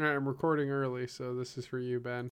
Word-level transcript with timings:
All 0.00 0.06
right, 0.06 0.14
I'm 0.14 0.26
recording 0.26 0.70
early, 0.70 1.06
so 1.06 1.34
this 1.34 1.58
is 1.58 1.66
for 1.66 1.78
you, 1.78 2.00
Ben. 2.00 2.30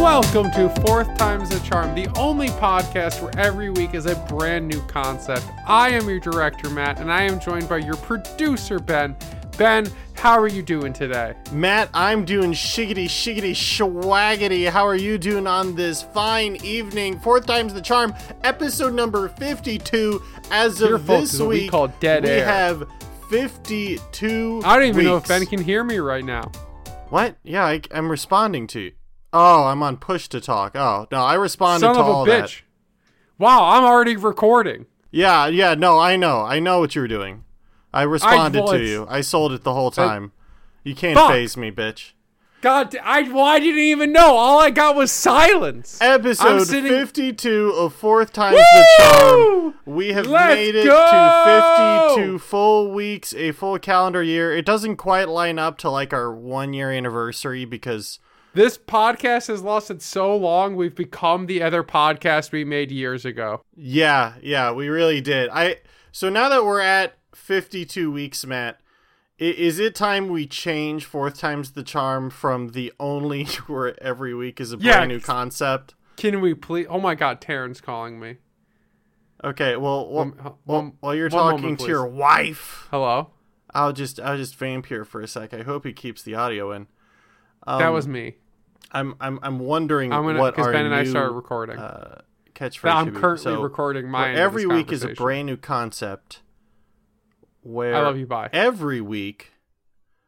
Welcome 0.00 0.50
to 0.52 0.72
Fourth 0.86 1.14
Time's 1.18 1.50
the 1.50 1.60
Charm, 1.60 1.94
the 1.94 2.08
only 2.16 2.48
podcast 2.48 3.20
where 3.20 3.38
every 3.38 3.68
week 3.68 3.92
is 3.92 4.06
a 4.06 4.16
brand 4.26 4.66
new 4.66 4.80
concept. 4.86 5.44
I 5.66 5.90
am 5.90 6.08
your 6.08 6.18
director, 6.18 6.70
Matt, 6.70 7.00
and 7.00 7.12
I 7.12 7.24
am 7.24 7.38
joined 7.38 7.68
by 7.68 7.78
your 7.78 7.96
producer, 7.96 8.78
Ben. 8.78 9.14
Ben, 9.58 9.86
how 10.14 10.38
are 10.38 10.48
you 10.48 10.62
doing 10.62 10.94
today? 10.94 11.34
Matt, 11.52 11.90
I'm 11.92 12.24
doing 12.24 12.52
shiggity 12.52 13.04
shiggity 13.04 13.50
schwaggity. 13.50 14.70
How 14.70 14.86
are 14.86 14.96
you 14.96 15.18
doing 15.18 15.46
on 15.46 15.74
this 15.74 16.02
fine 16.02 16.56
evening? 16.64 17.20
Fourth 17.20 17.44
time's 17.44 17.74
the 17.74 17.82
charm, 17.82 18.14
episode 18.42 18.94
number 18.94 19.28
52. 19.28 20.22
As 20.50 20.80
of 20.80 20.88
Your 20.88 20.98
fault, 20.98 21.20
this 21.20 21.34
is 21.34 21.40
what 21.40 21.50
we 21.50 21.68
call 21.68 21.88
dead 21.88 22.24
we 22.24 22.30
air. 22.30 22.46
have 22.46 22.88
52. 23.28 24.62
I 24.64 24.76
don't 24.76 24.88
even 24.88 25.04
know 25.04 25.16
if. 25.16 25.26
Ben 25.26 25.46
can 25.46 25.62
hear 25.62 25.82
me 25.82 25.98
right 25.98 26.24
now. 26.24 26.50
What? 27.08 27.36
Yeah, 27.42 27.64
I, 27.64 27.80
am 27.90 28.10
responding 28.10 28.66
to 28.68 28.80
you. 28.80 28.92
Oh, 29.32 29.64
I'm 29.64 29.82
on 29.82 29.96
push 29.96 30.28
to 30.28 30.40
talk. 30.40 30.76
Oh 30.76 31.06
no, 31.10 31.18
I 31.18 31.34
responded 31.34 31.86
Son 31.86 31.94
to 31.94 32.00
of 32.00 32.06
a 32.06 32.30
bitch. 32.30 32.58
that. 32.58 32.62
Wow, 33.38 33.64
I'm 33.64 33.84
already 33.84 34.16
recording. 34.16 34.86
Yeah, 35.10 35.46
yeah. 35.46 35.74
No, 35.74 35.98
I 35.98 36.16
know. 36.16 36.40
I 36.40 36.60
know 36.60 36.80
what 36.80 36.94
you 36.94 37.00
were 37.02 37.08
doing. 37.08 37.44
I 37.92 38.02
responded 38.02 38.62
well, 38.62 38.72
to 38.72 38.82
you. 38.82 39.06
I 39.08 39.20
sold 39.20 39.52
it 39.52 39.62
the 39.62 39.74
whole 39.74 39.90
time. 39.90 40.32
you 40.84 40.94
can't 40.94 41.16
Fuck. 41.16 41.30
phase 41.30 41.56
me, 41.56 41.70
bitch. 41.70 42.12
God, 42.66 42.96
I 43.00 43.22
well, 43.30 43.44
I 43.44 43.60
didn't 43.60 43.78
even 43.78 44.10
know. 44.10 44.34
All 44.34 44.58
I 44.58 44.70
got 44.70 44.96
was 44.96 45.12
silence. 45.12 45.98
Episode 46.00 46.64
sitting- 46.64 46.90
52 46.90 47.70
of 47.76 47.94
Fourth 47.94 48.32
Time's 48.32 48.56
the 48.58 48.86
Charm. 48.98 49.74
We 49.84 50.08
have 50.14 50.26
Let's 50.26 50.54
made 50.56 50.74
it 50.74 50.84
go! 50.84 50.96
to 50.96 52.14
52 52.16 52.38
full 52.40 52.90
weeks, 52.90 53.32
a 53.34 53.52
full 53.52 53.78
calendar 53.78 54.20
year. 54.20 54.52
It 54.52 54.64
doesn't 54.66 54.96
quite 54.96 55.28
line 55.28 55.60
up 55.60 55.78
to 55.78 55.90
like 55.90 56.12
our 56.12 56.32
one 56.34 56.72
year 56.74 56.90
anniversary 56.90 57.64
because, 57.64 58.18
This 58.52 58.76
podcast 58.76 59.46
has 59.46 59.62
lasted 59.62 60.02
so 60.02 60.34
long, 60.36 60.74
we've 60.74 60.96
become 60.96 61.46
the 61.46 61.62
other 61.62 61.84
podcast 61.84 62.50
we 62.50 62.64
made 62.64 62.90
years 62.90 63.24
ago. 63.24 63.62
yeah, 63.76 64.32
yeah, 64.42 64.72
we 64.72 64.88
really 64.88 65.20
did. 65.20 65.50
I 65.50 65.76
So 66.10 66.28
now 66.30 66.48
that 66.48 66.64
we're 66.64 66.80
at 66.80 67.16
52 67.32 68.10
weeks, 68.10 68.44
Matt, 68.44 68.80
is 69.38 69.78
it 69.78 69.94
time 69.94 70.28
we 70.28 70.46
change 70.46 71.04
Fourth 71.04 71.38
Time's 71.38 71.72
the 71.72 71.82
Charm 71.82 72.30
from 72.30 72.68
the 72.68 72.92
only 72.98 73.44
where 73.66 74.00
every 74.02 74.34
week 74.34 74.60
is 74.60 74.72
a 74.72 74.76
Yeah. 74.78 74.96
brand 74.96 75.08
new 75.08 75.20
concept? 75.20 75.94
Can 76.16 76.40
we 76.40 76.54
please? 76.54 76.86
Oh 76.88 76.98
my 77.00 77.14
God, 77.14 77.40
Taryn's 77.40 77.80
calling 77.80 78.18
me. 78.18 78.36
Okay, 79.44 79.76
well, 79.76 80.08
well, 80.10 80.58
well 80.64 80.92
while 81.00 81.14
you're 81.14 81.28
talking 81.28 81.60
moment, 81.62 81.80
to 81.80 81.86
your 81.88 82.06
wife. 82.06 82.88
Hello, 82.90 83.30
I'll 83.74 83.92
just 83.92 84.18
I'll 84.18 84.38
just 84.38 84.56
vamp 84.56 84.86
here 84.86 85.04
for 85.04 85.20
a 85.20 85.28
sec. 85.28 85.52
I 85.52 85.62
hope 85.62 85.84
he 85.84 85.92
keeps 85.92 86.22
the 86.22 86.34
audio 86.34 86.72
in. 86.72 86.86
Um, 87.66 87.78
that 87.80 87.88
was 87.92 88.08
me. 88.08 88.36
I'm 88.92 89.14
I'm 89.20 89.38
I'm 89.42 89.58
wondering 89.58 90.12
I'm 90.12 90.24
gonna 90.24 90.38
what 90.40 90.58
our 90.58 90.72
Ben 90.72 90.86
and 90.86 90.94
I 90.94 91.02
new, 91.02 91.10
started 91.10 91.32
recording. 91.32 91.78
uh, 91.78 92.22
catchphrase. 92.54 92.90
I'm 92.94 93.14
currently 93.14 93.52
So, 93.52 93.60
recording 93.62 94.08
my 94.08 94.20
where 94.20 94.28
end 94.30 94.38
of 94.38 94.42
every 94.42 94.66
week 94.66 94.90
is 94.90 95.04
a 95.04 95.08
brand 95.08 95.46
new 95.46 95.58
concept. 95.58 96.40
Where 97.66 97.94
I 97.96 98.00
love 98.02 98.16
you. 98.16 98.26
Bye. 98.26 98.48
Every 98.52 99.00
week, 99.00 99.52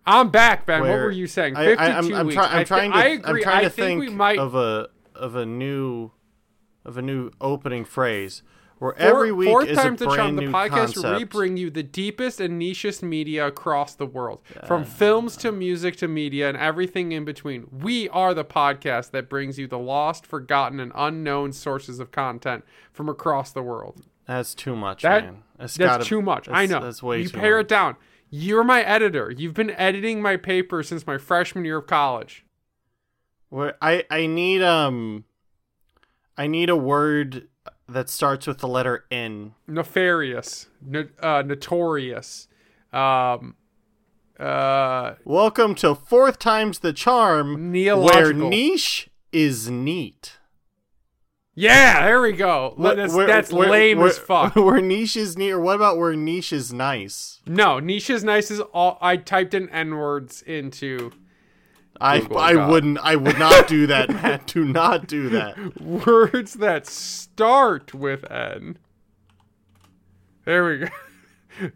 I'm 0.04 0.30
back, 0.30 0.66
Ben. 0.66 0.80
what 0.80 0.90
were 0.90 1.10
you 1.10 1.26
saying? 1.26 1.56
I, 1.56 1.74
I, 1.74 1.98
I'm, 1.98 2.14
I'm, 2.14 2.26
weeks. 2.26 2.34
try, 2.34 2.46
I'm 2.46 2.58
I 2.60 2.64
trying 2.64 2.90
to 2.92 2.96
I 2.98 3.04
agree. 3.06 3.30
I'm 3.40 3.42
trying 3.42 3.56
I 3.58 3.62
to 3.64 3.70
think, 3.70 4.00
think 4.00 4.10
we 4.10 4.16
might. 4.16 4.38
of 4.38 4.54
a 4.54 4.88
of 5.14 5.34
a 5.36 5.46
new 5.46 6.10
of 6.84 6.96
a 6.96 7.02
new 7.02 7.30
opening 7.40 7.84
phrase 7.84 8.42
where 8.78 8.92
Four- 8.92 9.00
every 9.02 9.32
week 9.32 9.48
fourth 9.48 9.68
is 9.68 9.76
a 9.78 9.82
time's 9.82 9.98
the 10.00 10.06
brand 10.06 10.36
new 10.36 10.46
The 10.46 10.52
podcast 10.52 10.70
where 11.02 11.12
we 11.12 11.18
concept. 11.20 11.32
bring 11.32 11.56
you 11.56 11.68
the 11.70 11.82
deepest 11.82 12.40
and 12.40 12.60
nichest 12.62 13.02
media 13.02 13.46
across 13.46 13.94
the 13.96 14.06
world, 14.06 14.40
from 14.66 14.84
films 14.84 15.36
to 15.38 15.50
music 15.52 15.96
to 15.96 16.08
media 16.08 16.48
and 16.48 16.56
everything 16.56 17.10
in 17.12 17.24
between. 17.24 17.66
We 17.72 18.08
are 18.10 18.34
the 18.34 18.44
podcast 18.44 19.10
that 19.10 19.28
brings 19.28 19.58
you 19.58 19.66
the 19.66 19.78
lost, 19.78 20.24
forgotten, 20.26 20.78
and 20.80 20.92
unknown 20.94 21.52
sources 21.52 21.98
of 22.00 22.10
content 22.12 22.64
from 22.92 23.08
across 23.08 23.50
the 23.52 23.62
world. 23.62 24.02
That's 24.26 24.54
too 24.54 24.74
much, 24.76 25.02
That- 25.02 25.24
man. 25.24 25.42
That's, 25.58 25.76
That's 25.76 25.90
gotta- 25.90 26.04
too 26.04 26.22
much. 26.22 26.48
I 26.48 26.66
know. 26.66 26.80
That's 26.80 27.02
way 27.02 27.22
you 27.22 27.28
too 27.28 27.38
pare 27.38 27.56
much. 27.56 27.64
it 27.64 27.68
down. 27.68 27.96
You're 28.30 28.64
my 28.64 28.82
editor. 28.82 29.32
You've 29.36 29.54
been 29.54 29.70
editing 29.70 30.22
my 30.22 30.36
paper 30.36 30.82
since 30.82 31.06
my 31.06 31.18
freshman 31.18 31.64
year 31.64 31.78
of 31.78 31.86
college. 31.86 32.44
I 33.52 34.04
I 34.10 34.26
need 34.26 34.62
um 34.62 35.24
I 36.36 36.46
need 36.46 36.68
a 36.70 36.76
word 36.76 37.48
that 37.88 38.08
starts 38.10 38.46
with 38.46 38.58
the 38.58 38.68
letter 38.68 39.06
N. 39.10 39.54
Nefarious, 39.66 40.68
no, 40.82 41.08
uh, 41.20 41.42
notorious. 41.44 42.48
Um, 42.92 43.56
uh, 44.38 45.14
Welcome 45.24 45.74
to 45.76 45.94
Fourth 45.94 46.38
Time's 46.38 46.80
the 46.80 46.92
Charm, 46.92 47.72
where 47.72 48.32
niche 48.32 49.08
is 49.32 49.70
neat. 49.70 50.37
Yeah, 51.60 52.04
there 52.04 52.20
we 52.20 52.32
go. 52.32 52.74
Wh- 52.78 52.94
that's 52.94 53.12
where- 53.12 53.26
that's 53.26 53.52
where- 53.52 53.68
lame 53.68 53.98
where- 53.98 54.08
as 54.08 54.18
fuck. 54.18 54.54
Where 54.56 54.80
niche 54.80 55.16
is 55.16 55.36
neat, 55.36 55.50
or 55.50 55.60
what 55.60 55.76
about 55.76 55.98
where 55.98 56.14
niche 56.14 56.52
is 56.52 56.72
nice? 56.72 57.40
No, 57.46 57.80
niche 57.80 58.10
is 58.10 58.22
nice 58.22 58.50
is 58.50 58.60
all. 58.60 58.98
I 59.00 59.16
typed 59.16 59.54
in 59.54 59.68
n 59.70 59.96
words 59.96 60.42
into 60.42 61.10
I 62.00 62.20
Google 62.20 62.38
I 62.38 62.52
Doc. 62.52 62.70
wouldn't 62.70 62.98
I 63.02 63.16
would 63.16 63.38
not 63.38 63.66
do 63.66 63.86
that, 63.88 64.08
Matt. 64.14 64.46
Do 64.46 64.64
not 64.64 65.08
do 65.08 65.28
that. 65.30 65.80
words 66.06 66.54
that 66.54 66.86
start 66.86 67.92
with 67.92 68.30
n. 68.30 68.78
There 70.44 70.64
we 70.68 70.78
go. 70.78 70.88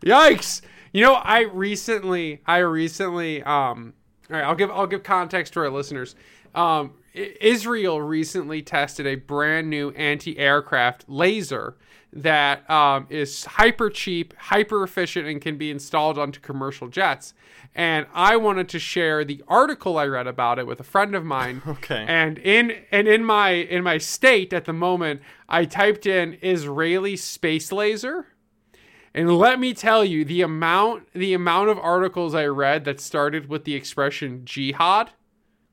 Yikes! 0.04 0.62
You 0.92 1.02
know, 1.04 1.14
I 1.14 1.40
recently, 1.40 2.40
I 2.46 2.58
recently, 2.58 3.42
um, 3.42 3.94
all 4.30 4.36
right, 4.36 4.44
I'll 4.44 4.54
give, 4.54 4.70
I'll 4.70 4.86
give 4.86 5.02
context 5.02 5.54
to 5.54 5.60
our 5.60 5.70
listeners. 5.70 6.14
Um, 6.54 6.94
Israel 7.14 8.00
recently 8.00 8.62
tested 8.62 9.06
a 9.06 9.16
brand 9.16 9.68
new 9.68 9.90
anti-aircraft 9.90 11.04
laser 11.08 11.76
that 12.14 12.68
um, 12.70 13.06
is 13.08 13.44
hyper 13.44 13.88
cheap, 13.88 14.34
hyper 14.36 14.82
efficient, 14.82 15.26
and 15.26 15.40
can 15.40 15.56
be 15.56 15.70
installed 15.70 16.18
onto 16.18 16.40
commercial 16.40 16.88
jets. 16.88 17.32
And 17.74 18.06
I 18.12 18.36
wanted 18.36 18.68
to 18.70 18.78
share 18.78 19.24
the 19.24 19.42
article 19.48 19.96
I 19.96 20.06
read 20.06 20.26
about 20.26 20.58
it 20.58 20.66
with 20.66 20.78
a 20.80 20.84
friend 20.84 21.14
of 21.14 21.24
mine. 21.24 21.62
Okay. 21.72 22.04
And 22.06 22.38
in 22.38 22.84
and 22.90 23.08
in 23.08 23.24
my 23.24 23.50
in 23.50 23.82
my 23.82 23.98
state 23.98 24.52
at 24.52 24.66
the 24.66 24.72
moment, 24.72 25.22
I 25.48 25.64
typed 25.64 26.06
in 26.06 26.38
Israeli 26.42 27.16
space 27.16 27.72
laser. 27.72 28.26
And 29.14 29.36
let 29.36 29.58
me 29.58 29.74
tell 29.74 30.04
you, 30.04 30.24
the 30.24 30.42
amount 30.42 31.08
the 31.14 31.34
amount 31.34 31.70
of 31.70 31.78
articles 31.78 32.34
I 32.34 32.44
read 32.44 32.84
that 32.84 33.00
started 33.00 33.48
with 33.48 33.64
the 33.64 33.74
expression 33.74 34.42
jihad 34.44 35.10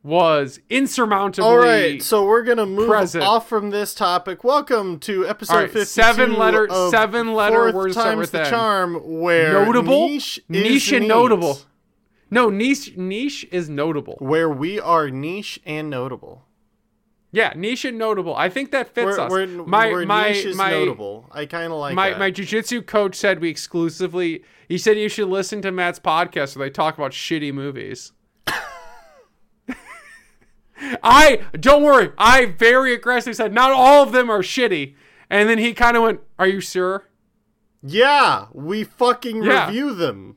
was 0.01 0.59
insurmountably 0.69 1.43
All 1.49 1.57
right, 1.57 2.01
so 2.01 2.25
we're 2.25 2.43
gonna 2.43 2.65
move 2.65 2.87
present. 2.87 3.23
off 3.23 3.49
from 3.49 3.69
this 3.69 3.93
topic. 3.93 4.43
Welcome 4.43 4.99
to 4.99 5.27
episode 5.27 5.55
right, 5.55 5.63
52 5.65 5.85
seven 5.85 6.33
letter- 6.35 6.67
seven 6.89 7.33
letter 7.33 7.71
words 7.73 7.95
Time's 7.95 8.31
the. 8.31 8.45
Charm, 8.45 8.95
where 9.03 9.53
notable 9.65 10.07
niche, 10.07 10.39
niche 10.47 10.87
is 10.87 10.91
and 10.93 11.01
neat. 11.01 11.07
notable. 11.09 11.59
No, 12.31 12.49
niche 12.49 12.95
niche 12.95 13.45
is 13.51 13.69
notable. 13.69 14.15
where 14.19 14.49
we 14.49 14.79
are 14.79 15.09
niche 15.09 15.59
and 15.65 15.89
notable. 15.89 16.45
Yeah, 17.31 17.53
niche 17.55 17.85
and 17.85 17.97
notable. 17.97 18.35
I 18.35 18.49
think 18.49 18.71
that 18.71 18.95
fits 18.95 19.17
Where, 19.17 19.19
us. 19.19 19.31
where, 19.31 19.45
my 19.47 19.87
where 19.91 20.05
my 20.05 20.29
niche 20.31 20.45
is 20.45 20.55
my 20.57 20.71
notable. 20.71 21.27
I 21.31 21.45
kind 21.45 21.71
of 21.73 21.77
like 21.79 21.93
my 21.93 22.11
that. 22.11 22.19
my 22.19 22.31
jujitsu 22.31 22.85
coach 22.85 23.15
said 23.15 23.39
we 23.41 23.49
exclusively. 23.49 24.43
He 24.67 24.77
said 24.77 24.97
you 24.97 25.09
should 25.09 25.27
listen 25.27 25.61
to 25.63 25.71
Matt's 25.71 25.99
podcast 25.99 26.55
where 26.55 26.67
they 26.67 26.71
talk 26.71 26.97
about 26.97 27.11
shitty 27.11 27.53
movies. 27.53 28.13
I 31.03 31.41
don't 31.59 31.83
worry. 31.83 32.11
I 32.17 32.45
very 32.45 32.93
aggressively 32.93 33.33
said 33.33 33.53
not 33.53 33.71
all 33.71 34.03
of 34.03 34.11
them 34.11 34.29
are 34.29 34.41
shitty, 34.41 34.95
and 35.29 35.49
then 35.49 35.57
he 35.57 35.73
kind 35.73 35.97
of 35.97 36.03
went, 36.03 36.21
"Are 36.37 36.47
you 36.47 36.59
sure?" 36.61 37.05
yeah, 37.81 38.45
we 38.53 38.83
fucking 38.83 39.43
Yeah. 39.43 39.67
review 39.67 39.93
them. 39.93 40.35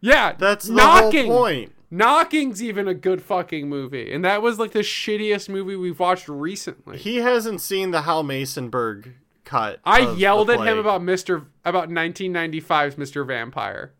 Yeah, 0.00 0.32
That's 0.38 0.66
the 0.66 0.74
knocking. 0.74 1.26
whole 1.26 1.38
point. 1.42 1.72
Knocking's 1.90 2.62
even 2.62 2.86
a 2.86 2.94
good 2.94 3.22
fucking 3.22 3.68
movie, 3.68 4.12
and 4.12 4.24
that 4.24 4.42
was 4.42 4.58
like 4.58 4.72
the 4.72 4.80
shittiest 4.80 5.48
movie 5.48 5.74
we've 5.76 5.98
watched 5.98 6.28
recently. 6.28 6.98
He 6.98 7.16
hasn't 7.16 7.60
seen 7.60 7.90
the 7.92 8.02
Hal 8.02 8.22
Masonberg 8.24 9.14
cut. 9.44 9.80
I 9.84 10.12
yelled 10.12 10.50
at 10.50 10.60
him 10.60 10.78
about 10.78 11.02
Mister 11.02 11.46
about 11.64 11.88
1995's 11.88 12.98
Mister 12.98 13.24
Vampire. 13.24 13.92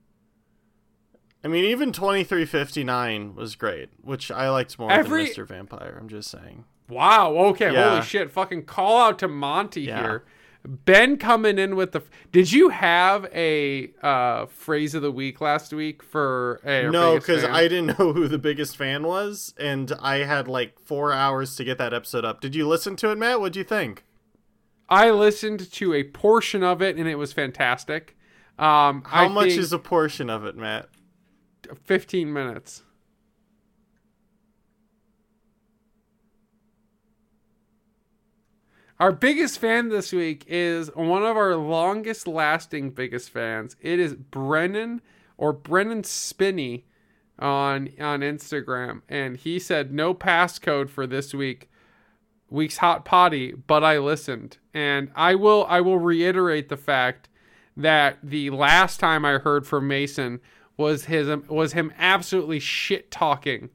I 1.44 1.48
mean, 1.48 1.64
even 1.64 1.92
twenty 1.92 2.24
three 2.24 2.44
fifty 2.44 2.82
nine 2.84 3.34
was 3.34 3.54
great, 3.54 3.90
which 4.02 4.30
I 4.30 4.50
liked 4.50 4.78
more 4.78 4.90
Every- 4.90 5.24
than 5.26 5.32
Mr. 5.34 5.46
Vampire. 5.46 5.96
I'm 6.00 6.08
just 6.08 6.30
saying. 6.30 6.64
Wow. 6.88 7.34
Okay. 7.50 7.72
Yeah. 7.72 7.90
Holy 7.90 8.02
shit. 8.02 8.30
Fucking 8.30 8.64
call 8.64 9.00
out 9.00 9.18
to 9.20 9.28
Monty 9.28 9.82
Yeah. 9.82 10.00
here. 10.02 10.24
Ben 10.66 11.16
coming 11.16 11.58
in 11.58 11.76
with 11.76 11.92
the. 11.92 12.02
Did 12.32 12.50
you 12.52 12.70
have 12.70 13.26
a 13.32 13.90
uh, 14.02 14.46
phrase 14.46 14.94
of 14.94 15.02
the 15.02 15.12
week 15.12 15.40
last 15.40 15.72
week 15.72 16.02
for 16.02 16.60
a 16.64 16.90
No, 16.90 17.14
because 17.14 17.44
I 17.44 17.68
didn't 17.68 17.86
know 17.98 18.12
who 18.12 18.26
the 18.26 18.38
biggest 18.38 18.76
fan 18.76 19.04
was, 19.04 19.54
and 19.58 19.92
I 20.00 20.24
had 20.24 20.48
like 20.48 20.78
four 20.80 21.12
hours 21.12 21.54
to 21.56 21.64
get 21.64 21.78
that 21.78 21.94
episode 21.94 22.24
up. 22.24 22.40
Did 22.40 22.54
you 22.56 22.66
listen 22.66 22.96
to 22.96 23.10
it, 23.12 23.18
Matt? 23.18 23.38
What'd 23.40 23.56
you 23.56 23.64
think? 23.64 24.04
I 24.88 25.10
listened 25.10 25.70
to 25.72 25.94
a 25.94 26.02
portion 26.02 26.62
of 26.62 26.80
it 26.82 26.96
and 26.96 27.06
it 27.06 27.16
was 27.16 27.32
fantastic. 27.32 28.16
Um, 28.58 29.02
How 29.06 29.24
I 29.24 29.28
much 29.28 29.48
think 29.50 29.60
is 29.60 29.72
a 29.72 29.78
portion 29.78 30.28
of 30.30 30.44
it, 30.44 30.56
Matt? 30.56 30.88
15 31.84 32.32
minutes. 32.32 32.82
Our 39.00 39.12
biggest 39.12 39.60
fan 39.60 39.90
this 39.90 40.12
week 40.12 40.44
is 40.48 40.90
one 40.94 41.22
of 41.24 41.36
our 41.36 41.54
longest 41.54 42.26
lasting 42.26 42.90
biggest 42.90 43.30
fans. 43.30 43.76
It 43.80 44.00
is 44.00 44.14
Brennan 44.14 45.00
or 45.36 45.52
Brennan 45.52 46.02
Spinney 46.02 46.84
on 47.38 47.90
on 48.00 48.20
Instagram 48.20 49.02
and 49.08 49.36
he 49.36 49.60
said 49.60 49.92
no 49.92 50.12
passcode 50.12 50.90
for 50.90 51.06
this 51.06 51.32
week 51.32 51.70
week's 52.50 52.78
hot 52.78 53.04
potty, 53.04 53.52
but 53.52 53.84
I 53.84 53.98
listened. 53.98 54.58
And 54.74 55.10
I 55.14 55.34
will 55.34 55.66
I 55.68 55.80
will 55.80 55.98
reiterate 55.98 56.68
the 56.68 56.76
fact 56.76 57.28
that 57.76 58.18
the 58.22 58.50
last 58.50 58.98
time 58.98 59.24
I 59.24 59.38
heard 59.38 59.66
from 59.66 59.86
Mason 59.86 60.40
was 60.78 61.04
his 61.04 61.28
was 61.48 61.74
him 61.74 61.92
absolutely 61.98 62.60
shit 62.60 63.10
talking 63.10 63.68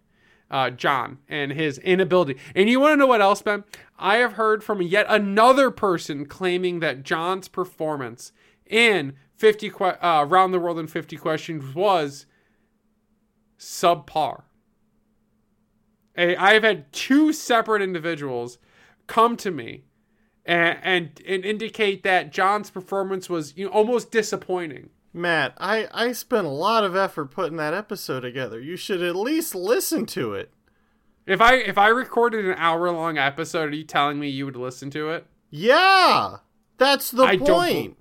uh, 0.50 0.70
John 0.70 1.18
and 1.28 1.52
his 1.52 1.80
inability. 1.80 2.38
And 2.56 2.70
you 2.70 2.80
want 2.80 2.94
to 2.94 2.98
know 2.98 3.08
what 3.08 3.22
else, 3.22 3.42
Ben? 3.42 3.64
I 3.98 4.18
have 4.18 4.34
heard 4.34 4.64
from 4.64 4.82
yet 4.82 5.06
another 5.10 5.72
person 5.72 6.26
claiming 6.26 6.80
that 6.80 7.04
John's 7.04 7.48
performance 7.48 8.32
in 8.68 9.14
50 9.36 9.70
que- 9.72 9.86
uh, 9.86 10.26
around 10.28 10.52
the 10.52 10.60
world 10.60 10.80
in 10.80 10.88
50 10.88 11.18
questions 11.18 11.76
was 11.76 12.28
subpar. 13.60 14.44
I've 16.16 16.64
had 16.64 16.94
two 16.94 17.34
separate 17.34 17.82
individuals 17.82 18.60
come 19.08 19.36
to 19.38 19.50
me 19.50 19.86
and, 20.46 20.78
and, 20.84 21.22
and 21.28 21.44
indicate 21.44 22.04
that 22.04 22.32
John's 22.32 22.70
performance 22.70 23.30
was 23.30 23.58
you 23.58 23.66
know, 23.66 23.72
almost 23.72 24.12
disappointing. 24.12 24.92
Matt, 25.14 25.54
I, 25.60 25.88
I 25.94 26.12
spent 26.14 26.48
a 26.48 26.50
lot 26.50 26.84
of 26.84 26.96
effort 26.96 27.26
putting 27.26 27.58
that 27.58 27.74
episode 27.74 28.22
together. 28.22 28.60
You 28.60 28.76
should 28.76 29.02
at 29.04 29.16
least 29.16 29.54
listen 29.54 30.06
to 30.08 30.34
it. 30.34 30.52
If 31.26 31.40
I 31.40 31.56
if 31.56 31.78
I 31.78 31.88
recorded 31.88 32.46
an 32.46 32.56
hour 32.58 32.92
long 32.92 33.18
episode, 33.18 33.72
are 33.72 33.76
you 33.76 33.84
telling 33.86 34.20
me 34.20 34.28
you 34.28 34.46
would 34.46 34.56
listen 34.58 34.90
to 34.92 35.10
it? 35.12 35.26
Yeah, 35.50 36.38
that's 36.78 37.12
the 37.12 37.24
I 37.24 37.36
don't 37.38 37.48
point. 37.48 37.98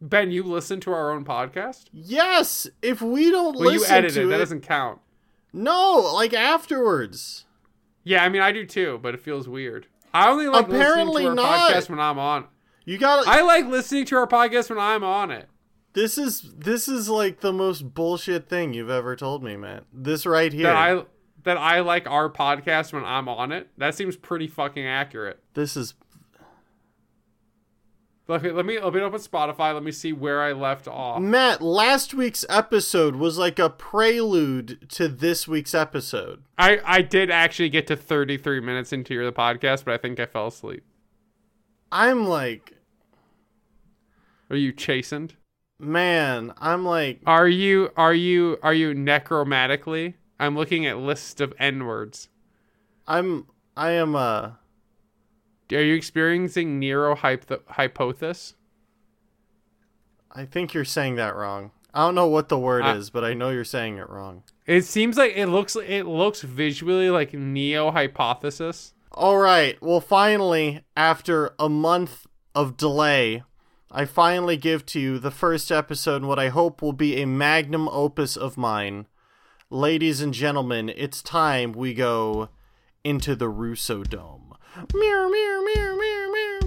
Ben, 0.00 0.30
you 0.30 0.42
listen 0.44 0.80
to 0.80 0.92
our 0.92 1.10
own 1.12 1.24
podcast? 1.24 1.84
yes, 1.92 2.68
if 2.82 3.00
we 3.02 3.30
don't 3.30 3.56
Well, 3.58 3.72
you 3.72 3.78
listen 3.80 3.94
edited. 3.94 4.14
to 4.22 4.28
That 4.28 4.34
it, 4.36 4.38
doesn't 4.38 4.60
count. 4.60 5.00
no, 5.52 6.10
like 6.14 6.32
afterwards. 6.34 7.44
Yeah, 8.04 8.22
I 8.22 8.28
mean 8.28 8.42
I 8.42 8.52
do 8.52 8.66
too, 8.66 9.00
but 9.02 9.14
it 9.14 9.20
feels 9.20 9.48
weird. 9.48 9.86
I 10.14 10.28
only 10.28 10.46
like 10.46 10.66
Apparently 10.66 11.22
listening 11.24 11.36
to 11.38 11.42
our 11.42 11.48
not. 11.56 11.70
podcast 11.72 11.88
when 11.90 12.00
I'm 12.00 12.18
on. 12.18 12.44
You 12.84 12.98
got 12.98 13.26
I 13.26 13.42
like 13.42 13.66
listening 13.66 14.04
to 14.06 14.16
our 14.16 14.26
podcast 14.28 14.70
when 14.70 14.78
I'm 14.78 15.02
on 15.02 15.30
it. 15.32 15.48
This 15.94 16.16
is 16.16 16.54
this 16.56 16.88
is 16.88 17.08
like 17.08 17.40
the 17.40 17.52
most 17.52 17.94
bullshit 17.94 18.48
thing 18.48 18.72
you've 18.72 18.90
ever 18.90 19.14
told 19.14 19.42
me, 19.42 19.56
Matt. 19.56 19.84
This 19.92 20.24
right 20.24 20.52
here. 20.52 20.64
That 20.64 20.76
I 20.76 21.02
that 21.44 21.58
I 21.58 21.80
like 21.80 22.08
our 22.08 22.30
podcast 22.30 22.92
when 22.92 23.04
I'm 23.04 23.28
on 23.28 23.52
it. 23.52 23.68
That 23.76 23.94
seems 23.94 24.16
pretty 24.16 24.46
fucking 24.46 24.86
accurate. 24.86 25.40
this 25.54 25.76
is 25.76 25.94
Let 28.28 28.42
me 28.42 28.50
let 28.52 28.64
me 28.64 28.80
let 28.80 28.94
me 28.94 29.00
open 29.00 29.20
Spotify. 29.20 29.74
Let 29.74 29.82
me 29.82 29.92
see 29.92 30.12
where 30.14 30.40
I 30.40 30.52
left 30.52 30.88
off. 30.88 31.20
Matt, 31.20 31.60
last 31.60 32.14
week's 32.14 32.46
episode 32.48 33.16
was 33.16 33.36
like 33.36 33.58
a 33.58 33.68
prelude 33.68 34.88
to 34.90 35.08
this 35.08 35.46
week's 35.46 35.74
episode. 35.74 36.42
I 36.56 36.80
I 36.84 37.02
did 37.02 37.30
actually 37.30 37.68
get 37.68 37.86
to 37.88 37.96
33 37.96 38.60
minutes 38.60 38.94
into 38.94 39.12
your 39.12 39.30
podcast, 39.32 39.84
but 39.84 39.92
I 39.92 39.98
think 39.98 40.18
I 40.18 40.26
fell 40.26 40.46
asleep. 40.46 40.84
I'm 41.90 42.26
like, 42.26 42.72
Are 44.48 44.56
you 44.56 44.72
chastened? 44.72 45.34
Man, 45.78 46.52
I'm 46.58 46.84
like, 46.84 47.20
Are 47.26 47.48
you 47.48 47.90
are 47.96 48.14
you 48.14 48.58
are 48.62 48.74
you 48.74 48.94
necromatically? 48.94 50.14
I'm 50.38 50.56
looking 50.56 50.86
at 50.86 50.98
list 50.98 51.40
of 51.40 51.54
n 51.58 51.84
words. 51.86 52.28
I'm 53.06 53.46
I 53.76 53.92
am 53.92 54.14
uh 54.14 54.50
Are 55.72 55.82
you 55.82 55.94
experiencing 55.94 56.80
neurohypothesis? 56.80 58.54
I 60.34 60.44
think 60.46 60.72
you're 60.74 60.84
saying 60.84 61.16
that 61.16 61.36
wrong. 61.36 61.72
I 61.94 62.00
don't 62.06 62.14
know 62.14 62.26
what 62.26 62.48
the 62.48 62.58
word 62.58 62.84
I- 62.84 62.96
is, 62.96 63.10
but 63.10 63.22
I 63.24 63.34
know 63.34 63.50
you're 63.50 63.64
saying 63.64 63.98
it 63.98 64.08
wrong. 64.08 64.44
It 64.66 64.82
seems 64.82 65.16
like 65.18 65.32
it 65.36 65.46
looks 65.48 65.76
it 65.76 66.04
looks 66.06 66.40
visually 66.42 67.10
like 67.10 67.34
neo 67.34 67.90
hypothesis. 67.90 68.94
All 69.10 69.36
right. 69.36 69.76
Well, 69.82 70.00
finally, 70.00 70.84
after 70.96 71.54
a 71.58 71.68
month 71.68 72.26
of 72.54 72.78
delay, 72.78 73.42
I 73.94 74.06
finally 74.06 74.56
give 74.56 74.86
to 74.86 75.00
you 75.00 75.18
the 75.18 75.30
first 75.30 75.70
episode 75.70 76.22
in 76.22 76.26
what 76.26 76.38
I 76.38 76.48
hope 76.48 76.80
will 76.80 76.94
be 76.94 77.20
a 77.20 77.26
magnum 77.26 77.90
opus 77.90 78.38
of 78.38 78.56
mine. 78.56 79.06
Ladies 79.68 80.22
and 80.22 80.32
gentlemen, 80.32 80.88
it's 80.88 81.20
time 81.20 81.72
we 81.72 81.92
go 81.92 82.48
into 83.04 83.36
the 83.36 83.50
Russo 83.50 84.02
Dome. 84.02 84.54
Mirror, 84.94 85.28
mirror, 85.28 85.60
mirror, 85.62 85.94
mirror, 85.94 86.32
mirror, 86.32 86.61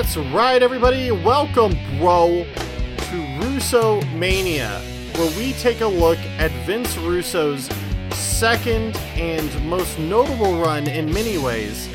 That's 0.00 0.16
right, 0.32 0.62
everybody. 0.62 1.10
Welcome, 1.10 1.72
bro, 1.98 2.46
to 2.96 3.38
Russo 3.42 4.00
Mania, 4.12 4.80
where 5.14 5.30
we 5.36 5.52
take 5.52 5.82
a 5.82 5.86
look 5.86 6.16
at 6.38 6.50
Vince 6.64 6.96
Russo's 6.96 7.68
second 8.10 8.96
and 9.16 9.68
most 9.68 9.98
notable 9.98 10.58
run 10.58 10.88
in 10.88 11.12
many 11.12 11.36
ways 11.36 11.86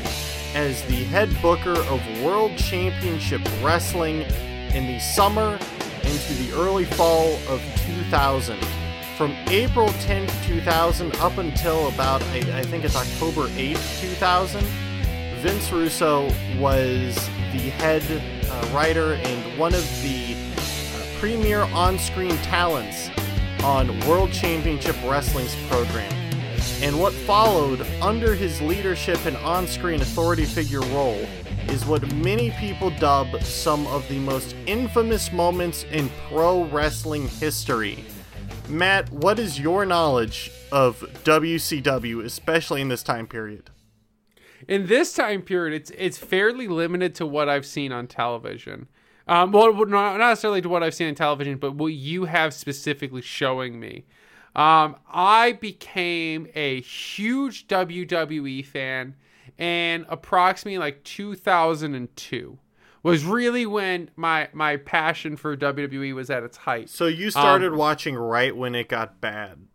as 0.54 0.84
the 0.84 1.02
head 1.06 1.36
booker 1.42 1.76
of 1.76 2.00
World 2.22 2.56
Championship 2.56 3.40
Wrestling 3.60 4.20
in 4.72 4.86
the 4.86 5.00
summer 5.00 5.58
into 6.04 6.34
the 6.34 6.52
early 6.54 6.84
fall 6.84 7.34
of 7.48 7.60
2000. 7.86 8.56
From 9.16 9.32
April 9.48 9.88
10th, 9.88 10.46
2000 10.46 11.12
up 11.16 11.38
until 11.38 11.88
about, 11.88 12.22
I 12.22 12.62
think 12.62 12.84
it's 12.84 12.94
October 12.94 13.48
8th, 13.58 14.00
2000. 14.00 14.64
Vince 15.42 15.70
Russo 15.72 16.30
was 16.58 17.28
the 17.58 17.70
head 17.70 18.02
uh, 18.50 18.74
writer 18.74 19.14
and 19.14 19.58
one 19.58 19.74
of 19.74 19.84
the 20.02 20.34
uh, 20.34 21.18
premier 21.18 21.62
on 21.62 21.98
screen 21.98 22.36
talents 22.38 23.08
on 23.62 23.98
World 24.06 24.30
Championship 24.32 24.96
Wrestling's 25.04 25.56
program. 25.68 26.12
And 26.82 27.00
what 27.00 27.12
followed 27.12 27.80
under 28.02 28.34
his 28.34 28.60
leadership 28.60 29.24
and 29.24 29.36
on 29.38 29.66
screen 29.66 30.02
authority 30.02 30.44
figure 30.44 30.82
role 30.82 31.26
is 31.68 31.86
what 31.86 32.14
many 32.16 32.50
people 32.52 32.90
dub 32.90 33.42
some 33.42 33.86
of 33.86 34.06
the 34.08 34.18
most 34.18 34.54
infamous 34.66 35.32
moments 35.32 35.84
in 35.84 36.10
pro 36.28 36.64
wrestling 36.64 37.28
history. 37.28 38.04
Matt, 38.68 39.10
what 39.10 39.38
is 39.38 39.58
your 39.58 39.86
knowledge 39.86 40.50
of 40.70 41.00
WCW, 41.24 42.24
especially 42.24 42.82
in 42.82 42.88
this 42.88 43.02
time 43.02 43.26
period? 43.26 43.70
In 44.68 44.86
this 44.86 45.12
time 45.12 45.42
period, 45.42 45.74
it's 45.74 45.90
it's 45.96 46.18
fairly 46.18 46.68
limited 46.68 47.14
to 47.16 47.26
what 47.26 47.48
I've 47.48 47.66
seen 47.66 47.92
on 47.92 48.06
television. 48.06 48.88
Um, 49.28 49.52
well, 49.52 49.72
not 49.72 49.88
not 49.88 50.18
necessarily 50.18 50.62
to 50.62 50.68
what 50.68 50.82
I've 50.82 50.94
seen 50.94 51.08
on 51.08 51.14
television, 51.14 51.58
but 51.58 51.74
what 51.74 51.92
you 51.92 52.24
have 52.24 52.54
specifically 52.54 53.22
showing 53.22 53.78
me. 53.80 54.04
Um, 54.54 54.96
I 55.10 55.52
became 55.52 56.46
a 56.54 56.80
huge 56.80 57.66
WWE 57.68 58.64
fan, 58.64 59.14
and 59.58 60.06
approximately 60.08 60.78
like 60.78 61.04
2002 61.04 62.58
was 63.02 63.24
really 63.24 63.66
when 63.66 64.10
my 64.16 64.48
my 64.52 64.76
passion 64.76 65.36
for 65.36 65.56
WWE 65.56 66.14
was 66.14 66.30
at 66.30 66.42
its 66.42 66.56
height. 66.58 66.88
So 66.88 67.06
you 67.06 67.30
started 67.30 67.74
watching 67.74 68.16
right 68.16 68.56
when 68.56 68.74
it 68.74 68.88
got 68.88 69.20
bad. 69.20 69.66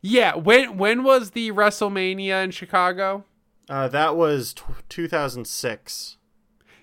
Yeah, 0.00 0.34
when 0.34 0.78
when 0.78 1.02
was 1.02 1.32
the 1.32 1.52
WrestleMania 1.52 2.42
in 2.44 2.50
Chicago? 2.52 3.24
Uh, 3.68 3.88
that 3.88 4.16
was 4.16 4.54
t- 4.54 4.62
2006. 4.88 6.16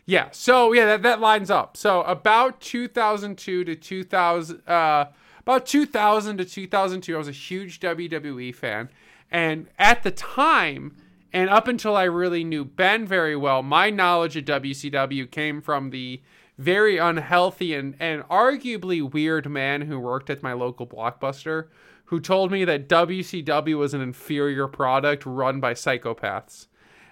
Yeah. 0.05 0.29
So 0.31 0.73
yeah, 0.73 0.85
that, 0.85 1.03
that 1.03 1.19
lines 1.21 1.49
up. 1.49 1.77
So 1.77 2.01
about 2.03 2.59
2002 2.59 3.63
to 3.63 3.75
2000, 3.75 4.67
uh, 4.67 5.05
about 5.39 5.65
2000 5.65 6.37
to 6.37 6.45
2002, 6.45 7.15
I 7.15 7.17
was 7.17 7.27
a 7.27 7.31
huge 7.31 7.79
WWE 7.79 8.53
fan, 8.53 8.89
and 9.31 9.67
at 9.79 10.03
the 10.03 10.11
time, 10.11 10.95
and 11.31 11.49
up 11.49 11.67
until 11.67 11.95
I 11.95 12.03
really 12.03 12.43
knew 12.43 12.63
Ben 12.63 13.07
very 13.07 13.35
well, 13.35 13.63
my 13.63 13.89
knowledge 13.89 14.37
of 14.37 14.45
WCW 14.45 15.29
came 15.31 15.61
from 15.61 15.89
the 15.89 16.21
very 16.57 16.97
unhealthy 16.97 17.73
and, 17.73 17.95
and 17.99 18.21
arguably 18.23 19.01
weird 19.01 19.49
man 19.49 19.81
who 19.81 19.99
worked 19.99 20.29
at 20.29 20.43
my 20.43 20.53
local 20.53 20.85
blockbuster 20.85 21.67
who 22.05 22.19
told 22.19 22.51
me 22.51 22.63
that 22.65 22.87
WCW 22.87 23.77
was 23.77 23.93
an 23.93 24.01
inferior 24.01 24.67
product 24.67 25.25
run 25.25 25.59
by 25.59 25.73
psychopaths. 25.73 26.67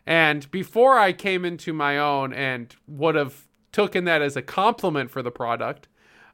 And 0.05 0.49
before 0.51 0.97
I 0.97 1.13
came 1.13 1.45
into 1.45 1.73
my 1.73 1.97
own 1.97 2.33
and 2.33 2.75
would 2.87 3.15
have 3.15 3.47
taken 3.71 4.05
that 4.05 4.21
as 4.21 4.35
a 4.35 4.41
compliment 4.41 5.11
for 5.11 5.21
the 5.21 5.31
product, 5.31 5.87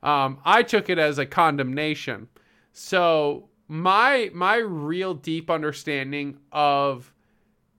Um, 0.03 0.37
I 0.45 0.63
took 0.63 0.89
it 0.89 0.99
as 0.99 1.17
a 1.17 1.25
condemnation. 1.25 2.27
So 2.71 3.49
my 3.67 4.29
my 4.33 4.57
real 4.57 5.15
deep 5.15 5.49
understanding 5.49 6.37
of 6.51 7.13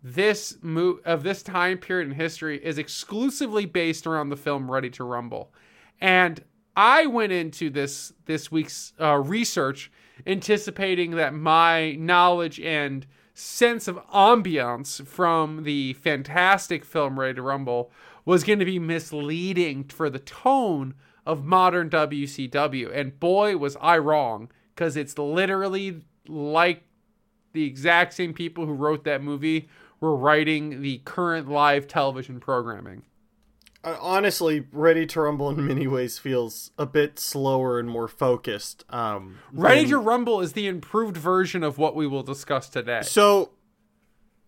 this 0.03 0.59
mo- 0.61 0.99
of 1.05 1.23
this 1.23 1.43
time 1.43 1.79
period 1.79 2.09
in 2.09 2.15
history 2.15 2.59
is 2.63 2.77
exclusively 2.77 3.67
based 3.67 4.07
around 4.07 4.31
the 4.31 4.37
film 4.37 4.71
Ready 4.71 4.91
to 4.91 5.05
Rumble, 5.05 5.53
and 6.01 6.43
I 6.77 7.07
went 7.07 7.33
into 7.33 7.71
this 7.71 8.13
this 8.27 8.51
week's 8.51 8.93
uh, 9.01 9.17
research 9.17 9.91
anticipating 10.27 11.13
that 11.13 11.33
my 11.35 11.93
knowledge 11.93 12.61
and 12.61 13.07
sense 13.39 13.87
of 13.87 14.05
ambiance 14.09 15.07
from 15.07 15.63
the 15.63 15.93
fantastic 15.95 16.85
film 16.85 17.19
Ready 17.19 17.35
to 17.35 17.43
Rumble 17.43 17.91
was 18.25 18.43
going 18.45 18.59
to 18.59 18.65
be 18.65 18.79
misleading 18.79 19.85
for 19.85 20.11
the 20.11 20.19
tone 20.19 20.95
of 21.25 21.45
modern 21.45 21.89
WCW. 21.89 22.95
And 22.95 23.19
boy, 23.21 23.57
was 23.57 23.77
I 23.81 23.99
wrong, 23.99 24.51
because 24.75 24.97
it's 24.97 25.17
literally 25.17 26.03
like 26.27 26.83
the 27.53 27.65
exact 27.65 28.15
same 28.15 28.35
people 28.35 28.67
who 28.67 28.73
wrote 28.73 29.05
that 29.05 29.23
movie 29.23 29.69
were 30.01 30.17
writing 30.17 30.83
the 30.83 30.99
current 31.05 31.49
live 31.49 31.87
television 31.87 32.41
programming. 32.41 33.03
Uh, 33.85 33.97
honestly, 34.01 34.67
Ready 34.73 35.07
to 35.07 35.21
Rumble 35.21 35.51
in 35.51 35.65
many 35.67 35.87
ways 35.87 36.19
feels 36.19 36.73
a 36.79 36.85
bit 36.87 37.19
slower 37.19 37.79
and 37.79 37.89
more 37.89 38.09
focused. 38.09 38.85
Um, 38.91 39.39
Ready 39.53 39.83
than- 39.83 39.91
to 39.91 39.99
Rumble 39.99 40.41
is 40.41 40.53
the 40.55 40.67
improved 40.67 41.17
version 41.17 41.63
of 41.63 41.79
what 41.79 41.95
we 41.95 42.07
will 42.07 42.23
discuss 42.25 42.69
today. 42.69 43.03
So, 43.03 43.51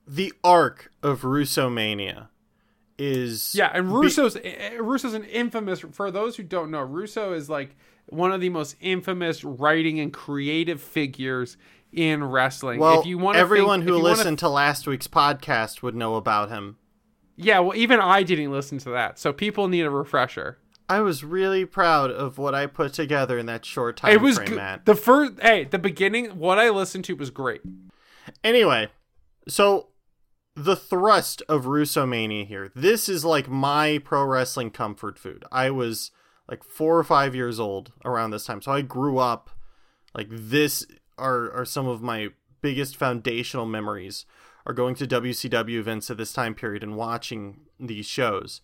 the 0.06 0.32
arc 0.42 0.90
of 1.02 1.22
Russo 1.24 1.70
Mania 1.70 2.28
is 2.98 3.54
Yeah, 3.54 3.70
and 3.72 3.86
be- 3.88 3.94
Russo's 3.94 4.36
eh, 4.42 4.76
Russo's 4.80 5.14
an 5.14 5.24
infamous. 5.24 5.80
For 5.92 6.10
those 6.10 6.36
who 6.36 6.42
don't 6.42 6.70
know, 6.70 6.82
Russo 6.82 7.32
is 7.32 7.48
like 7.48 7.76
one 8.08 8.32
of 8.32 8.40
the 8.40 8.48
most 8.48 8.74
infamous 8.80 9.44
writing 9.44 10.00
and 10.00 10.12
creative 10.12 10.82
figures 10.82 11.56
in 11.92 12.24
wrestling. 12.24 12.80
well, 12.80 13.00
if 13.00 13.06
you 13.06 13.16
want 13.18 13.36
everyone 13.38 13.80
think, 13.80 13.88
who 13.88 13.94
if 13.94 13.98
you 13.98 14.02
wanna- 14.02 14.16
listened 14.16 14.38
to 14.40 14.48
last 14.48 14.86
week's 14.88 15.06
podcast 15.08 15.82
would 15.82 15.94
know 15.94 16.16
about 16.16 16.48
him. 16.50 16.76
Yeah, 17.42 17.58
well, 17.60 17.76
even 17.76 18.00
I 18.00 18.22
didn't 18.22 18.50
listen 18.50 18.78
to 18.78 18.90
that, 18.90 19.18
so 19.18 19.32
people 19.32 19.68
need 19.68 19.82
a 19.82 19.90
refresher. 19.90 20.58
I 20.88 21.00
was 21.00 21.22
really 21.22 21.64
proud 21.64 22.10
of 22.10 22.36
what 22.36 22.54
I 22.54 22.66
put 22.66 22.92
together 22.92 23.38
in 23.38 23.46
that 23.46 23.64
short 23.64 23.96
time 23.96 24.12
It 24.12 24.20
was 24.20 24.36
frame. 24.36 24.56
Matt. 24.56 24.86
the 24.86 24.96
first. 24.96 25.34
Hey, 25.40 25.64
the 25.64 25.78
beginning. 25.78 26.38
What 26.38 26.58
I 26.58 26.70
listened 26.70 27.04
to 27.04 27.14
was 27.14 27.30
great. 27.30 27.62
Anyway, 28.42 28.88
so 29.46 29.88
the 30.56 30.74
thrust 30.76 31.42
of 31.48 31.66
Russo 31.66 32.06
Mania 32.06 32.44
here. 32.44 32.72
This 32.74 33.08
is 33.08 33.24
like 33.24 33.48
my 33.48 33.98
pro 34.04 34.24
wrestling 34.24 34.70
comfort 34.70 35.18
food. 35.18 35.44
I 35.52 35.70
was 35.70 36.10
like 36.48 36.64
four 36.64 36.98
or 36.98 37.04
five 37.04 37.36
years 37.36 37.60
old 37.60 37.92
around 38.04 38.32
this 38.32 38.44
time, 38.44 38.60
so 38.60 38.72
I 38.72 38.82
grew 38.82 39.18
up 39.18 39.50
like 40.14 40.28
this. 40.30 40.84
Are 41.16 41.52
are 41.52 41.64
some 41.64 41.86
of 41.86 42.02
my 42.02 42.30
biggest 42.62 42.96
foundational 42.96 43.66
memories 43.66 44.24
are 44.66 44.74
going 44.74 44.94
to 44.96 45.06
WCW 45.06 45.78
events 45.78 46.10
at 46.10 46.16
this 46.16 46.32
time 46.32 46.54
period 46.54 46.82
and 46.82 46.96
watching 46.96 47.60
these 47.78 48.06
shows. 48.06 48.60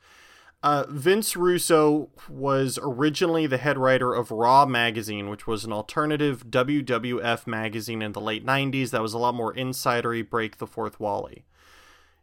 Uh, 0.63 0.85
Vince 0.89 1.37
Russo 1.37 2.11
was 2.29 2.79
originally 2.83 3.47
the 3.47 3.59
head 3.59 3.79
writer 3.79 4.15
of 4.15 4.31
Raw 4.31 4.67
magazine, 4.67 5.29
which 5.29 5.47
was 5.47 5.65
an 5.65 5.73
alternative 5.73 6.47
WWF 6.49 7.47
magazine 7.47 8.03
in 8.03 8.13
the 8.13 8.21
late 8.21 8.45
90s 8.45 8.91
that 8.91 9.03
was 9.03 9.15
a 9.15 9.19
lot 9.19 9.35
more 9.35 9.55
insidery, 9.55 10.29
break 10.29 10.57
the 10.57 10.67
fourth 10.67 10.99
wally. 10.99 11.45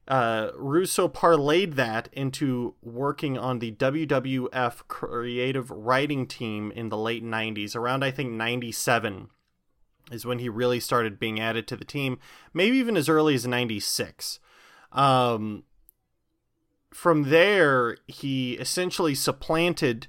Uh, 0.08 0.50
Russo 0.56 1.08
parlayed 1.08 1.76
that 1.76 2.10
into 2.12 2.76
working 2.82 3.38
on 3.38 3.60
the 3.60 3.72
WWF 3.72 4.88
creative 4.90 5.72
writing 5.72 6.28
team 6.28 6.72
in 6.72 6.90
the 6.90 6.98
late 6.98 7.24
90s, 7.24 7.76
around 7.76 8.04
I 8.04 8.12
think 8.12 8.32
97 8.32 9.30
is 10.12 10.26
when 10.26 10.40
he 10.40 10.50
really 10.50 10.80
started 10.80 11.20
being 11.20 11.40
added 11.40 11.68
to 11.68 11.76
the 11.76 11.86
team, 11.86 12.20
maybe 12.54 12.78
even 12.78 12.98
as 12.98 13.10
early 13.10 13.36
as 13.36 13.48
96. 13.48 14.40
Um, 14.92 15.64
from 16.94 17.30
there, 17.30 17.98
he 18.08 18.54
essentially 18.54 19.16
supplanted 19.16 20.08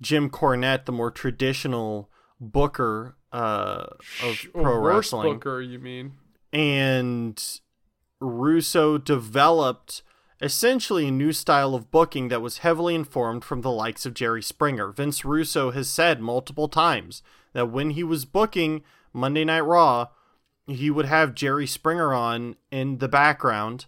Jim 0.00 0.30
Cornette, 0.30 0.86
the 0.86 0.92
more 0.92 1.10
traditional 1.10 2.10
booker 2.40 3.16
uh, 3.32 3.86
of 4.22 4.46
pro 4.52 4.78
wrestling, 4.78 5.34
Booker, 5.34 5.60
you 5.60 5.78
mean? 5.78 6.12
and 6.52 7.42
Russo 8.20 8.98
developed 8.98 10.02
essentially 10.44 11.08
a 11.08 11.10
new 11.10 11.32
style 11.32 11.74
of 11.74 11.90
booking 11.90 12.28
that 12.28 12.42
was 12.42 12.58
heavily 12.58 12.94
informed 12.94 13.42
from 13.42 13.62
the 13.62 13.70
likes 13.70 14.04
of 14.04 14.12
Jerry 14.12 14.42
Springer. 14.42 14.92
Vince 14.92 15.24
Russo 15.24 15.70
has 15.70 15.88
said 15.88 16.20
multiple 16.20 16.68
times 16.68 17.22
that 17.54 17.70
when 17.70 17.90
he 17.90 18.04
was 18.04 18.26
booking 18.26 18.82
Monday 19.14 19.44
Night 19.44 19.62
Raw, 19.62 20.08
he 20.66 20.90
would 20.90 21.06
have 21.06 21.34
Jerry 21.34 21.66
Springer 21.66 22.12
on 22.12 22.56
in 22.70 22.98
the 22.98 23.08
background. 23.08 23.86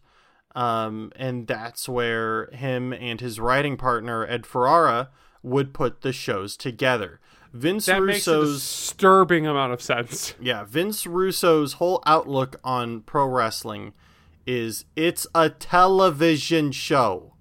Um, 0.54 1.12
and 1.16 1.46
that's 1.46 1.86
where 1.90 2.46
him 2.46 2.94
and 2.94 3.20
his 3.20 3.38
writing 3.38 3.76
partner, 3.76 4.26
Ed 4.26 4.46
Ferrara, 4.46 5.10
would 5.42 5.74
put 5.74 6.00
the 6.00 6.12
shows 6.14 6.56
together. 6.56 7.20
Vince 7.52 7.84
That 7.84 8.02
makes 8.02 8.26
a 8.26 8.38
Russo's 8.38 8.62
disturbing 8.62 9.46
amount 9.46 9.74
of 9.74 9.82
sense. 9.82 10.34
yeah, 10.40 10.64
Vince 10.64 11.06
Russo's 11.06 11.74
whole 11.74 12.02
outlook 12.06 12.58
on 12.64 13.02
pro 13.02 13.26
wrestling 13.26 13.92
is 14.46 14.84
it's 14.94 15.26
a 15.34 15.50
television 15.50 16.72
show, 16.72 17.34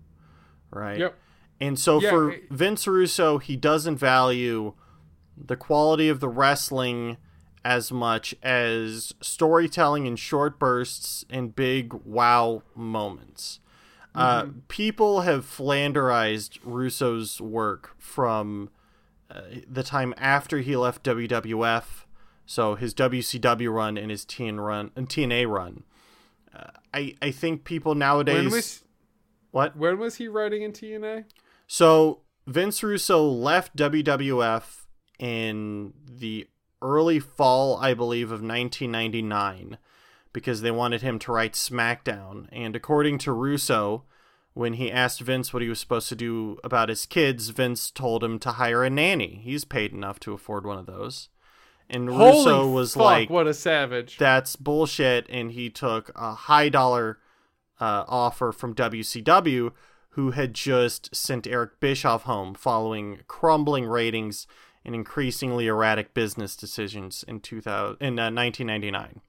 right? 0.71 0.97
Yep. 0.99 1.17
And 1.61 1.79
so 1.79 1.99
Yeah, 2.01 2.09
for 2.09 2.31
it- 2.31 2.43
Vince 2.51 2.87
Russo, 2.87 3.37
he 3.37 3.55
doesn't 3.55 3.97
value 3.97 4.73
the 5.37 5.55
quality 5.55 6.09
of 6.09 6.19
the 6.19 6.29
wrestling 6.29 7.17
as 7.63 7.91
much 7.91 8.35
as 8.43 9.13
storytelling 9.21 10.05
in 10.05 10.15
short 10.15 10.59
bursts 10.59 11.25
and 11.29 11.55
big 11.55 11.93
wow 12.05 12.61
moments. 12.75 13.59
Uh, 14.13 14.43
Mm-hmm. 14.43 14.59
people 14.69 15.21
have 15.21 15.45
flanderized 15.45 16.59
Russo's 16.63 17.41
work 17.41 17.95
from 17.97 18.69
uh, 19.29 19.41
the 19.69 19.83
time 19.83 20.13
after 20.17 20.59
he 20.59 20.75
left 20.77 21.03
WWF, 21.03 22.05
so 22.45 22.75
his 22.75 22.93
WCW 22.93 23.73
run 23.73 23.97
and 23.97 24.09
his 24.11 24.23
TN 24.25 24.63
run 24.65 24.91
and 24.95 25.09
TNA 25.09 25.47
run. 25.51 25.83
Uh, 26.55 26.69
I 26.93 27.15
I 27.21 27.31
think 27.31 27.63
people 27.63 27.95
nowadays 27.95 28.43
When 28.43 28.51
was 28.51 28.83
what 29.51 29.75
when 29.75 29.99
was 29.99 30.15
he 30.15 30.27
writing 30.27 30.61
in 30.61 30.71
TNA? 30.71 31.25
so 31.67 32.21
Vince 32.47 32.83
Russo 32.83 33.23
left 33.23 33.75
WWF 33.75 34.85
in 35.17 35.93
the 36.07 36.47
early 36.81 37.19
fall, 37.19 37.77
I 37.77 37.93
believe, 37.93 38.27
of 38.27 38.41
1999 38.41 39.77
because 40.31 40.61
they 40.61 40.71
wanted 40.71 41.01
him 41.01 41.17
to 41.19 41.31
write 41.31 41.53
SmackDown. 41.53 42.47
And 42.51 42.75
according 42.75 43.17
to 43.19 43.31
Russo, 43.31 44.03
when 44.53 44.73
he 44.73 44.91
asked 44.91 45.21
Vince 45.21 45.53
what 45.53 45.63
he 45.63 45.69
was 45.69 45.79
supposed 45.79 46.09
to 46.09 46.15
do 46.15 46.57
about 46.63 46.89
his 46.89 47.05
kids, 47.05 47.49
Vince 47.49 47.89
told 47.89 48.23
him 48.23 48.37
to 48.39 48.51
hire 48.51 48.83
a 48.83 48.89
nanny. 48.89 49.39
He's 49.43 49.65
paid 49.65 49.91
enough 49.91 50.19
to 50.21 50.33
afford 50.33 50.65
one 50.65 50.77
of 50.77 50.85
those. 50.85 51.29
And 51.89 52.09
Russo 52.09 52.67
was 52.69 52.93
fuck, 52.93 53.03
like, 53.03 53.29
what 53.29 53.47
a 53.47 53.53
savage. 53.53 54.17
that's 54.17 54.55
bullshit 54.55 55.27
and 55.29 55.51
he 55.51 55.69
took 55.69 56.11
a 56.15 56.33
high 56.33 56.69
dollar 56.69 57.19
uh, 57.79 58.05
offer 58.07 58.51
from 58.51 58.73
WCW 58.73 59.71
who 60.11 60.31
had 60.31 60.53
just 60.53 61.13
sent 61.15 61.45
Eric 61.45 61.79
Bischoff 61.79 62.23
home 62.23 62.55
following 62.55 63.19
crumbling 63.27 63.85
ratings 63.85 64.47
and 64.83 64.95
increasingly 64.95 65.67
erratic 65.67 66.13
business 66.13 66.55
decisions 66.55 67.23
in 67.27 67.39
2000 67.39 67.97
in 68.01 68.17
uh, 68.19 68.31
1999. 68.31 69.21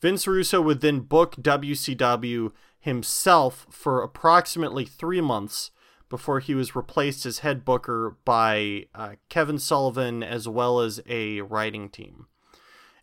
Vince 0.00 0.26
Russo 0.26 0.60
would 0.60 0.80
then 0.80 1.00
book 1.00 1.36
WCW 1.36 2.52
himself 2.80 3.66
for 3.70 4.02
approximately 4.02 4.84
3 4.84 5.20
months 5.20 5.70
before 6.08 6.40
he 6.40 6.54
was 6.54 6.76
replaced 6.76 7.26
as 7.26 7.40
head 7.40 7.64
booker 7.64 8.16
by 8.24 8.86
uh, 8.94 9.16
Kevin 9.28 9.58
Sullivan 9.58 10.22
as 10.22 10.48
well 10.48 10.80
as 10.80 11.00
a 11.06 11.40
writing 11.42 11.88
team 11.88 12.26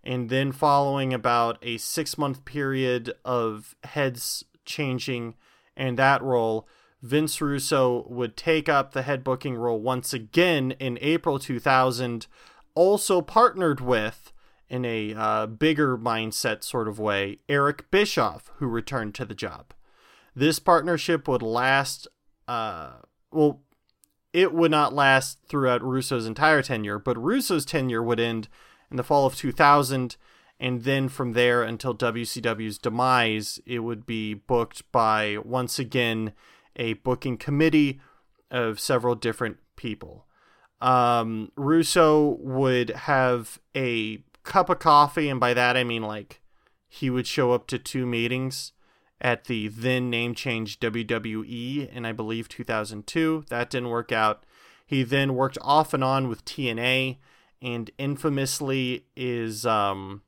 and 0.05 0.29
then 0.29 0.51
following 0.51 1.13
about 1.13 1.57
a 1.61 1.77
six 1.77 2.17
month 2.17 2.45
period 2.45 3.13
of 3.25 3.75
heads 3.83 4.45
changing 4.63 5.35
and 5.75 5.97
that 5.97 6.21
role, 6.21 6.67
Vince 7.01 7.41
Russo 7.41 8.05
would 8.07 8.37
take 8.37 8.69
up 8.69 8.91
the 8.91 9.01
head 9.01 9.23
booking 9.23 9.55
role 9.55 9.79
once 9.79 10.13
again 10.13 10.71
in 10.79 10.97
April 11.01 11.39
2000, 11.39 12.27
also 12.73 13.21
partnered 13.21 13.81
with, 13.81 14.31
in 14.69 14.85
a 14.85 15.13
uh, 15.13 15.45
bigger 15.47 15.97
mindset 15.97 16.63
sort 16.63 16.87
of 16.87 16.99
way, 16.99 17.39
Eric 17.49 17.91
Bischoff, 17.91 18.49
who 18.57 18.67
returned 18.67 19.13
to 19.15 19.25
the 19.25 19.35
job. 19.35 19.73
This 20.35 20.59
partnership 20.59 21.27
would 21.27 21.41
last, 21.41 22.07
uh, 22.47 22.93
well, 23.31 23.61
it 24.33 24.53
would 24.53 24.71
not 24.71 24.93
last 24.93 25.39
throughout 25.47 25.81
Russo's 25.83 26.25
entire 26.25 26.61
tenure, 26.61 26.99
but 26.99 27.17
Russo's 27.17 27.65
tenure 27.65 28.03
would 28.03 28.19
end 28.19 28.47
in 28.91 28.97
the 28.97 29.03
fall 29.03 29.25
of 29.25 29.35
2000 29.35 30.17
and 30.59 30.83
then 30.83 31.09
from 31.09 31.33
there 31.33 31.63
until 31.63 31.95
WCW's 31.95 32.77
demise 32.77 33.59
it 33.65 33.79
would 33.79 34.05
be 34.05 34.33
booked 34.33 34.89
by 34.91 35.37
once 35.43 35.79
again 35.79 36.33
a 36.75 36.93
booking 36.93 37.37
committee 37.37 37.99
of 38.51 38.79
several 38.79 39.15
different 39.15 39.57
people. 39.75 40.25
Um, 40.81 41.51
Russo 41.55 42.37
would 42.39 42.89
have 42.91 43.59
a 43.75 44.23
cup 44.43 44.69
of 44.69 44.79
coffee, 44.79 45.29
and 45.29 45.39
by 45.39 45.53
that 45.53 45.75
I 45.75 45.83
mean 45.83 46.03
like 46.03 46.41
he 46.87 47.09
would 47.09 47.27
show 47.27 47.51
up 47.51 47.67
to 47.67 47.79
two 47.79 48.05
meetings 48.05 48.71
at 49.21 49.45
the 49.45 49.67
then 49.67 50.09
name 50.09 50.35
change 50.35 50.79
WWE 50.79 51.89
in 51.89 52.05
I 52.05 52.11
believe 52.11 52.49
2002. 52.49 53.45
That 53.49 53.69
didn't 53.69 53.89
work 53.89 54.11
out. 54.11 54.45
He 54.85 55.03
then 55.03 55.35
worked 55.35 55.57
off 55.61 55.93
and 55.93 56.03
on 56.03 56.27
with 56.27 56.45
TNA, 56.45 57.17
and 57.61 57.89
infamously 57.97 59.05
is 59.15 59.65
um, 59.65 60.21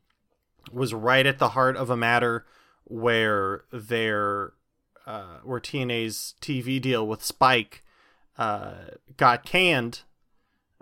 was 0.71 0.93
right 0.93 1.25
at 1.25 1.39
the 1.39 1.49
heart 1.49 1.77
of 1.77 1.89
a 1.89 1.97
matter 1.97 2.45
where 2.85 3.65
their 3.71 4.53
uh, 5.05 5.39
where 5.43 5.59
TNA's 5.59 6.35
TV 6.41 6.81
deal 6.81 7.07
with 7.07 7.23
Spike 7.23 7.83
uh, 8.37 8.73
got 9.15 9.45
canned 9.45 10.01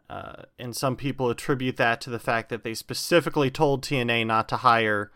uh, 0.09 0.43
and 0.59 0.75
some 0.75 0.95
people 0.95 1.29
attribute 1.29 1.77
that 1.77 1.99
to 2.01 2.09
the 2.09 2.19
fact 2.19 2.49
that 2.49 2.63
they 2.63 2.73
specifically 2.73 3.49
told 3.49 3.83
TNA 3.83 4.25
not 4.27 4.47
to 4.49 4.57
hire 4.57 5.11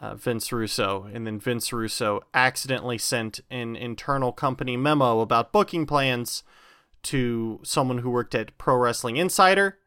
uh, 0.00 0.14
Vince 0.14 0.50
Russo, 0.50 1.08
and 1.12 1.26
then 1.26 1.38
Vince 1.38 1.72
Russo 1.72 2.22
accidentally 2.34 2.98
sent 2.98 3.40
an 3.50 3.76
internal 3.76 4.32
company 4.32 4.76
memo 4.76 5.20
about 5.20 5.52
booking 5.52 5.86
plans 5.86 6.42
to 7.02 7.60
someone 7.62 7.98
who 7.98 8.10
worked 8.10 8.34
at 8.34 8.56
Pro 8.58 8.76
Wrestling 8.76 9.16
Insider 9.16 9.78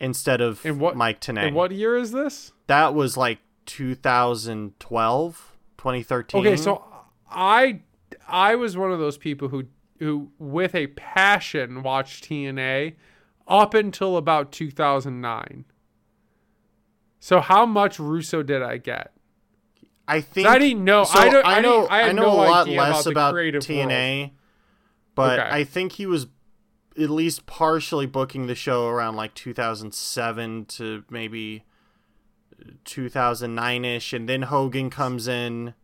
instead 0.00 0.40
of 0.40 0.64
In 0.64 0.78
what- 0.78 0.94
Mike 0.96 1.20
Tenay. 1.20 1.48
And 1.48 1.56
what 1.56 1.72
year 1.72 1.96
is 1.96 2.12
this? 2.12 2.52
that 2.66 2.94
was 2.94 3.16
like 3.16 3.38
2012, 3.66 5.56
2013. 5.78 6.40
Okay, 6.40 6.56
so 6.56 6.84
I 7.30 7.80
I 8.28 8.54
was 8.56 8.76
one 8.76 8.92
of 8.92 8.98
those 8.98 9.18
people 9.18 9.48
who 9.48 9.64
who 9.98 10.30
with 10.38 10.74
a 10.74 10.88
passion 10.88 11.82
watched 11.82 12.24
TNA 12.24 12.94
up 13.46 13.74
until 13.74 14.16
about 14.16 14.52
2009. 14.52 15.64
So 17.18 17.40
how 17.40 17.66
much 17.66 17.98
Russo 17.98 18.42
did 18.42 18.62
I 18.62 18.78
get? 18.78 19.12
I 20.10 20.20
think 20.20 20.48
I 20.48 20.58
didn't 20.58 20.84
know- 20.84 21.04
So 21.04 21.18
I 21.18 21.28
don't- 21.28 21.46
I 21.46 21.60
know. 21.60 21.86
I 21.88 21.98
had 22.02 22.16
know 22.16 22.22
no 22.22 22.32
a 22.32 22.48
lot 22.48 22.68
less 22.68 23.06
about 23.06 23.34
about 23.34 23.62
TNA, 23.62 24.32
but 25.14 25.38
Okay. 25.38 25.48
I 25.50 25.64
think 25.64 25.92
he 25.92 26.06
was 26.06 26.26
at 27.00 27.08
least 27.10 27.46
partially 27.46 28.06
booking 28.06 28.46
the 28.46 28.54
show 28.54 28.88
around 28.88 29.14
like 29.16 29.34
2007 29.34 30.64
to 30.66 31.04
maybe 31.08 31.64
2009 32.84 33.84
ish, 33.84 34.12
and 34.12 34.28
then 34.28 34.42
Hogan 34.42 34.90
comes 34.90 35.28
in. 35.28 35.74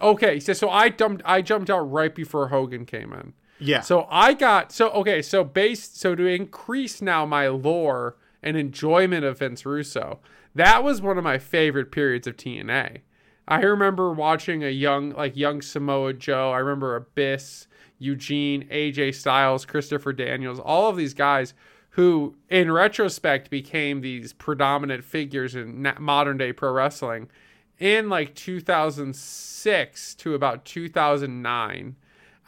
Okay, 0.00 0.40
so 0.40 0.52
so 0.52 0.68
I 0.70 0.88
jumped 0.88 1.22
I 1.24 1.42
jumped 1.42 1.70
out 1.70 1.80
right 1.80 2.14
before 2.14 2.48
Hogan 2.48 2.84
came 2.86 3.12
in. 3.12 3.34
Yeah. 3.58 3.80
So 3.80 4.06
I 4.10 4.34
got 4.34 4.72
so 4.72 4.90
okay, 4.90 5.22
so 5.22 5.44
based 5.44 5.98
so 6.00 6.14
to 6.14 6.26
increase 6.26 7.00
now 7.00 7.24
my 7.24 7.48
lore 7.48 8.16
and 8.42 8.56
enjoyment 8.56 9.24
of 9.24 9.38
Vince 9.38 9.64
Russo, 9.64 10.20
that 10.54 10.82
was 10.82 11.00
one 11.00 11.16
of 11.18 11.24
my 11.24 11.38
favorite 11.38 11.92
periods 11.92 12.26
of 12.26 12.36
TNA. 12.36 12.98
I 13.46 13.60
remember 13.60 14.12
watching 14.12 14.64
a 14.64 14.70
young 14.70 15.10
like 15.10 15.36
young 15.36 15.62
Samoa 15.62 16.14
Joe. 16.14 16.50
I 16.50 16.58
remember 16.58 16.96
Abyss, 16.96 17.66
Eugene, 17.98 18.66
AJ 18.70 19.14
Styles, 19.14 19.64
Christopher 19.64 20.12
Daniels, 20.12 20.58
all 20.58 20.88
of 20.88 20.96
these 20.96 21.14
guys 21.14 21.54
who 21.94 22.34
in 22.48 22.72
retrospect 22.72 23.50
became 23.50 24.00
these 24.00 24.32
predominant 24.32 25.04
figures 25.04 25.54
in 25.54 25.92
modern 26.00 26.36
day 26.36 26.52
pro 26.52 26.72
wrestling 26.72 27.28
in 27.78 28.08
like 28.08 28.34
2006 28.34 30.14
to 30.16 30.34
about 30.34 30.64
2009 30.64 31.96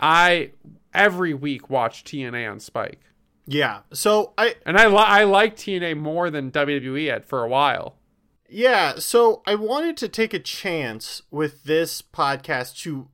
i 0.01 0.51
every 0.93 1.33
week 1.35 1.71
watched 1.71 2.07
tna 2.07 2.51
on 2.51 2.61
spike 2.61 3.01
yeah. 3.49 3.83
So 3.93 4.33
I 4.37 4.57
and 4.67 4.77
i 4.77 4.89
li- 4.89 4.97
i 4.97 5.23
liked 5.23 5.59
tna 5.61 5.97
more 5.97 6.31
than 6.31 6.51
wwe 6.51 7.11
had 7.11 7.25
for 7.25 7.45
a 7.45 7.49
while 7.49 7.95
Yeah, 8.49 8.99
so 8.99 9.43
I 9.47 9.55
wanted 9.57 9.97
to 9.99 10.09
take 10.09 10.33
a 10.33 10.39
chance 10.39 11.23
with 11.31 11.65
this 11.65 12.01
podcast 12.01 12.79
to, 12.83 13.09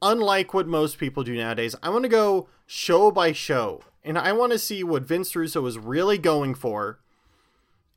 unlike 0.00 0.54
what 0.54 0.66
most 0.66 0.98
people 0.98 1.22
do 1.22 1.36
nowadays, 1.36 1.74
I 1.82 1.90
want 1.90 2.04
to 2.04 2.08
go 2.08 2.48
show 2.66 3.10
by 3.10 3.32
show. 3.32 3.82
And 4.02 4.18
I 4.18 4.32
want 4.32 4.52
to 4.52 4.58
see 4.58 4.84
what 4.84 5.02
Vince 5.02 5.34
Russo 5.34 5.60
was 5.60 5.78
really 5.78 6.18
going 6.18 6.54
for 6.54 7.00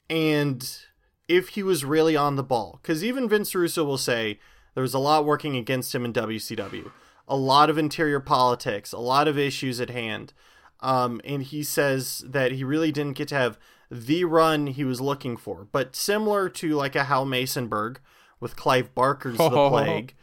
and 0.09 0.79
if 1.27 1.49
he 1.49 1.63
was 1.63 1.83
really 1.83 2.15
on 2.15 2.37
the 2.37 2.43
ball. 2.43 2.79
Because 2.81 3.03
even 3.03 3.27
Vince 3.27 3.53
Russo 3.53 3.83
will 3.83 3.97
say 3.97 4.39
there 4.73 4.81
was 4.81 4.93
a 4.93 4.99
lot 4.99 5.25
working 5.25 5.57
against 5.57 5.93
him 5.93 6.05
in 6.05 6.13
WCW, 6.13 6.91
a 7.27 7.35
lot 7.35 7.69
of 7.69 7.77
interior 7.77 8.21
politics, 8.21 8.93
a 8.93 8.99
lot 8.99 9.27
of 9.27 9.37
issues 9.37 9.81
at 9.81 9.89
hand. 9.89 10.33
Um, 10.79 11.19
and 11.25 11.43
he 11.43 11.63
says 11.63 12.23
that 12.25 12.53
he 12.53 12.63
really 12.63 12.91
didn't 12.91 13.17
get 13.17 13.27
to 13.29 13.35
have 13.35 13.57
the 13.89 14.23
run 14.25 14.67
he 14.67 14.83
was 14.83 15.01
looking 15.01 15.37
for. 15.37 15.67
But 15.71 15.95
similar 15.95 16.49
to 16.49 16.75
like 16.75 16.95
a 16.95 17.05
Hal 17.05 17.25
Masonberg 17.25 17.97
with 18.39 18.55
Clive 18.55 18.93
Barker's 18.93 19.37
The 19.37 19.49
Plague, 19.69 20.13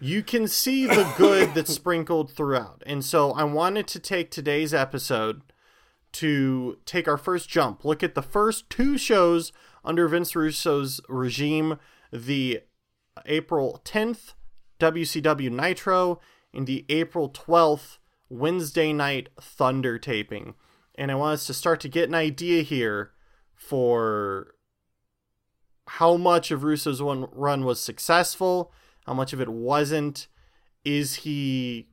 you 0.00 0.22
can 0.22 0.48
see 0.48 0.86
the 0.86 1.12
good 1.16 1.54
that's 1.54 1.72
sprinkled 1.72 2.30
throughout. 2.32 2.82
And 2.86 3.04
so 3.04 3.32
I 3.32 3.44
wanted 3.44 3.86
to 3.88 3.98
take 4.00 4.30
today's 4.30 4.74
episode 4.74 5.42
to 6.12 6.78
take 6.84 7.08
our 7.08 7.16
first 7.16 7.48
jump, 7.48 7.84
look 7.84 8.02
at 8.02 8.14
the 8.14 8.22
first 8.22 8.68
two 8.68 8.98
shows 8.98 9.52
under 9.84 10.06
Vince 10.08 10.36
Russo's 10.36 11.00
regime 11.08 11.78
the 12.12 12.60
April 13.26 13.80
10th 13.84 14.34
WCW 14.78 15.50
Nitro 15.50 16.20
and 16.52 16.66
the 16.66 16.84
April 16.88 17.30
12th 17.30 17.98
Wednesday 18.28 18.92
night 18.92 19.28
Thunder 19.40 19.98
taping. 19.98 20.54
And 20.94 21.10
I 21.10 21.14
want 21.14 21.34
us 21.34 21.46
to 21.46 21.54
start 21.54 21.80
to 21.80 21.88
get 21.88 22.08
an 22.08 22.14
idea 22.14 22.62
here 22.62 23.12
for 23.54 24.54
how 25.86 26.16
much 26.16 26.50
of 26.50 26.64
Russo's 26.64 27.02
one 27.02 27.26
run 27.32 27.64
was 27.64 27.80
successful, 27.80 28.72
how 29.06 29.14
much 29.14 29.32
of 29.32 29.40
it 29.40 29.48
wasn't. 29.48 30.28
Is 30.84 31.16
he 31.16 31.88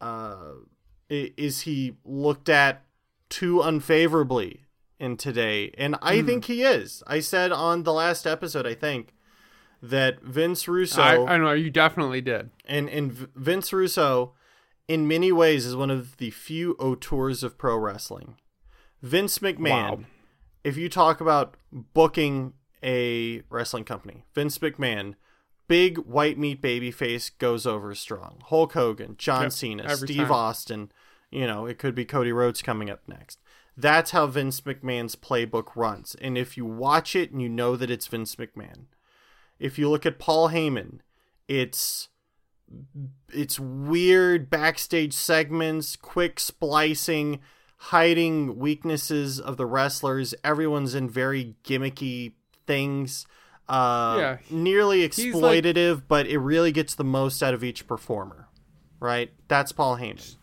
uh, 0.00 0.54
is 1.08 1.62
he 1.62 1.96
looked 2.04 2.48
at 2.48 2.84
too 3.28 3.60
unfavorably 3.62 4.66
in 4.98 5.16
today? 5.16 5.72
And 5.78 5.96
I 6.02 6.22
think 6.22 6.46
he 6.46 6.62
is. 6.62 7.02
I 7.06 7.20
said 7.20 7.52
on 7.52 7.84
the 7.84 7.92
last 7.92 8.26
episode, 8.26 8.66
I 8.66 8.74
think 8.74 9.14
that 9.82 10.22
Vince 10.22 10.66
Russo 10.66 11.02
I, 11.02 11.34
I 11.34 11.36
know 11.36 11.52
you 11.52 11.70
definitely 11.70 12.20
did 12.22 12.50
and 12.64 12.88
and 12.88 13.12
V- 13.12 13.26
Vince 13.36 13.72
Russo, 13.72 14.32
in 14.88 15.08
many 15.08 15.32
ways, 15.32 15.64
is 15.66 15.76
one 15.76 15.90
of 15.90 16.16
the 16.18 16.30
few 16.30 16.72
auteurs 16.78 17.42
of 17.42 17.56
pro 17.58 17.76
wrestling. 17.76 18.36
Vince 19.02 19.38
McMahon, 19.38 19.98
Wow. 19.98 20.04
if 20.62 20.76
you 20.76 20.88
talk 20.88 21.20
about 21.20 21.56
booking 21.72 22.54
a 22.82 23.42
wrestling 23.50 23.84
company, 23.84 24.24
Vince 24.34 24.58
McMahon, 24.58 25.14
big 25.68 25.98
white 25.98 26.38
meat 26.38 26.60
baby 26.60 26.90
face 26.90 27.30
goes 27.30 27.66
over 27.66 27.94
strong. 27.94 28.42
Hulk 28.46 28.72
Hogan, 28.74 29.16
John 29.18 29.44
Yep, 29.44 29.52
Cena, 29.52 29.96
Steve 29.96 30.16
time. 30.18 30.32
Austin. 30.32 30.92
You 31.30 31.46
know, 31.46 31.66
it 31.66 31.78
could 31.78 31.94
be 31.94 32.04
Cody 32.04 32.32
Rhodes 32.32 32.62
coming 32.62 32.88
up 32.90 33.00
next. 33.08 33.40
That's 33.76 34.12
how 34.12 34.26
Vince 34.28 34.60
McMahon's 34.60 35.16
playbook 35.16 35.74
runs. 35.74 36.14
And 36.20 36.38
if 36.38 36.56
you 36.56 36.64
watch 36.64 37.16
it 37.16 37.32
and 37.32 37.42
you 37.42 37.48
know 37.48 37.74
that 37.76 37.90
it's 37.90 38.06
Vince 38.06 38.36
McMahon, 38.36 38.84
if 39.58 39.78
you 39.78 39.90
look 39.90 40.06
at 40.06 40.20
Paul 40.20 40.50
Heyman, 40.50 41.00
it's 41.48 42.08
it's 43.32 43.58
weird 43.60 44.50
backstage 44.50 45.12
segments, 45.12 45.96
quick 45.96 46.40
splicing, 46.40 47.40
hiding 47.76 48.58
weaknesses 48.58 49.38
of 49.40 49.56
the 49.56 49.66
wrestlers. 49.66 50.34
Everyone's 50.42 50.94
in 50.94 51.08
very 51.08 51.54
gimmicky 51.64 52.32
things. 52.66 53.26
Uh, 53.68 54.16
Yeah. 54.18 54.38
nearly 54.50 55.02
like- 55.02 55.12
exploitative, 55.12 56.02
but 56.08 56.26
it 56.26 56.38
really 56.38 56.72
gets 56.72 56.94
the 56.94 57.04
most 57.04 57.42
out 57.42 57.54
of 57.54 57.64
each 57.64 57.86
performer. 57.86 58.48
Right? 59.00 59.32
That's 59.48 59.72
Paul 59.72 59.96
Heyman. 59.98 60.36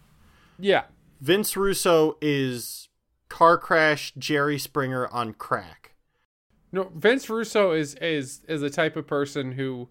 yeah 0.59 0.83
Vince 1.19 1.55
Russo 1.57 2.17
is 2.21 2.89
car 3.29 3.57
crash 3.57 4.13
Jerry 4.17 4.59
Springer 4.59 5.07
on 5.07 5.33
crack. 5.33 5.95
No, 6.71 6.91
Vince 6.95 7.29
Russo 7.29 7.71
is 7.71 7.95
is 7.95 8.41
is 8.47 8.61
the 8.61 8.69
type 8.69 8.95
of 8.95 9.05
person 9.07 9.53
who, 9.53 9.89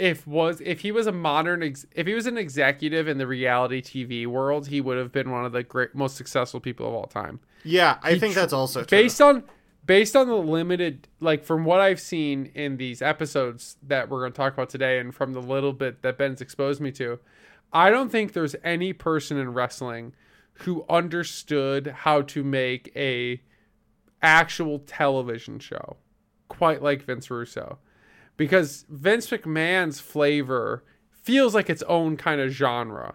if 0.00 0.26
was 0.26 0.60
if 0.62 0.80
he 0.80 0.90
was 0.90 1.06
a 1.06 1.12
modern 1.12 1.62
ex, 1.62 1.84
if 1.94 2.06
he 2.06 2.14
was 2.14 2.26
an 2.26 2.38
executive 2.38 3.06
in 3.06 3.18
the 3.18 3.26
reality 3.26 3.82
TV 3.82 4.26
world, 4.26 4.68
he 4.68 4.80
would 4.80 4.96
have 4.96 5.12
been 5.12 5.30
one 5.30 5.44
of 5.44 5.52
the 5.52 5.62
great 5.62 5.94
most 5.94 6.16
successful 6.16 6.58
people 6.58 6.88
of 6.88 6.94
all 6.94 7.06
time. 7.06 7.38
Yeah, 7.64 7.98
I 8.02 8.18
think 8.18 8.32
tr- 8.32 8.40
that's 8.40 8.52
also 8.54 8.80
true. 8.80 8.98
Based 8.98 9.20
on 9.20 9.44
based 9.84 10.16
on 10.16 10.26
the 10.26 10.36
limited 10.36 11.06
like 11.20 11.44
from 11.44 11.64
what 11.64 11.80
I've 11.80 12.00
seen 12.00 12.50
in 12.54 12.78
these 12.78 13.02
episodes 13.02 13.76
that 13.86 14.08
we're 14.08 14.20
going 14.20 14.32
to 14.32 14.36
talk 14.36 14.54
about 14.54 14.70
today, 14.70 14.98
and 14.98 15.14
from 15.14 15.34
the 15.34 15.42
little 15.42 15.74
bit 15.74 16.00
that 16.00 16.16
Ben's 16.16 16.40
exposed 16.40 16.80
me 16.80 16.90
to, 16.92 17.18
I 17.70 17.90
don't 17.90 18.10
think 18.10 18.32
there's 18.32 18.56
any 18.64 18.94
person 18.94 19.36
in 19.36 19.52
wrestling 19.52 20.14
who 20.64 20.86
understood 20.88 21.88
how 21.88 22.22
to 22.22 22.42
make 22.42 22.90
a 22.96 23.42
actual 24.22 24.78
television 24.78 25.58
show 25.58 25.96
quite 26.48 26.82
like 26.82 27.02
Vince 27.02 27.30
Russo. 27.30 27.78
Because 28.40 28.86
Vince 28.88 29.28
McMahon's 29.28 30.00
flavor 30.00 30.82
feels 31.10 31.54
like 31.54 31.68
its 31.68 31.82
own 31.82 32.16
kind 32.16 32.40
of 32.40 32.50
genre. 32.50 33.14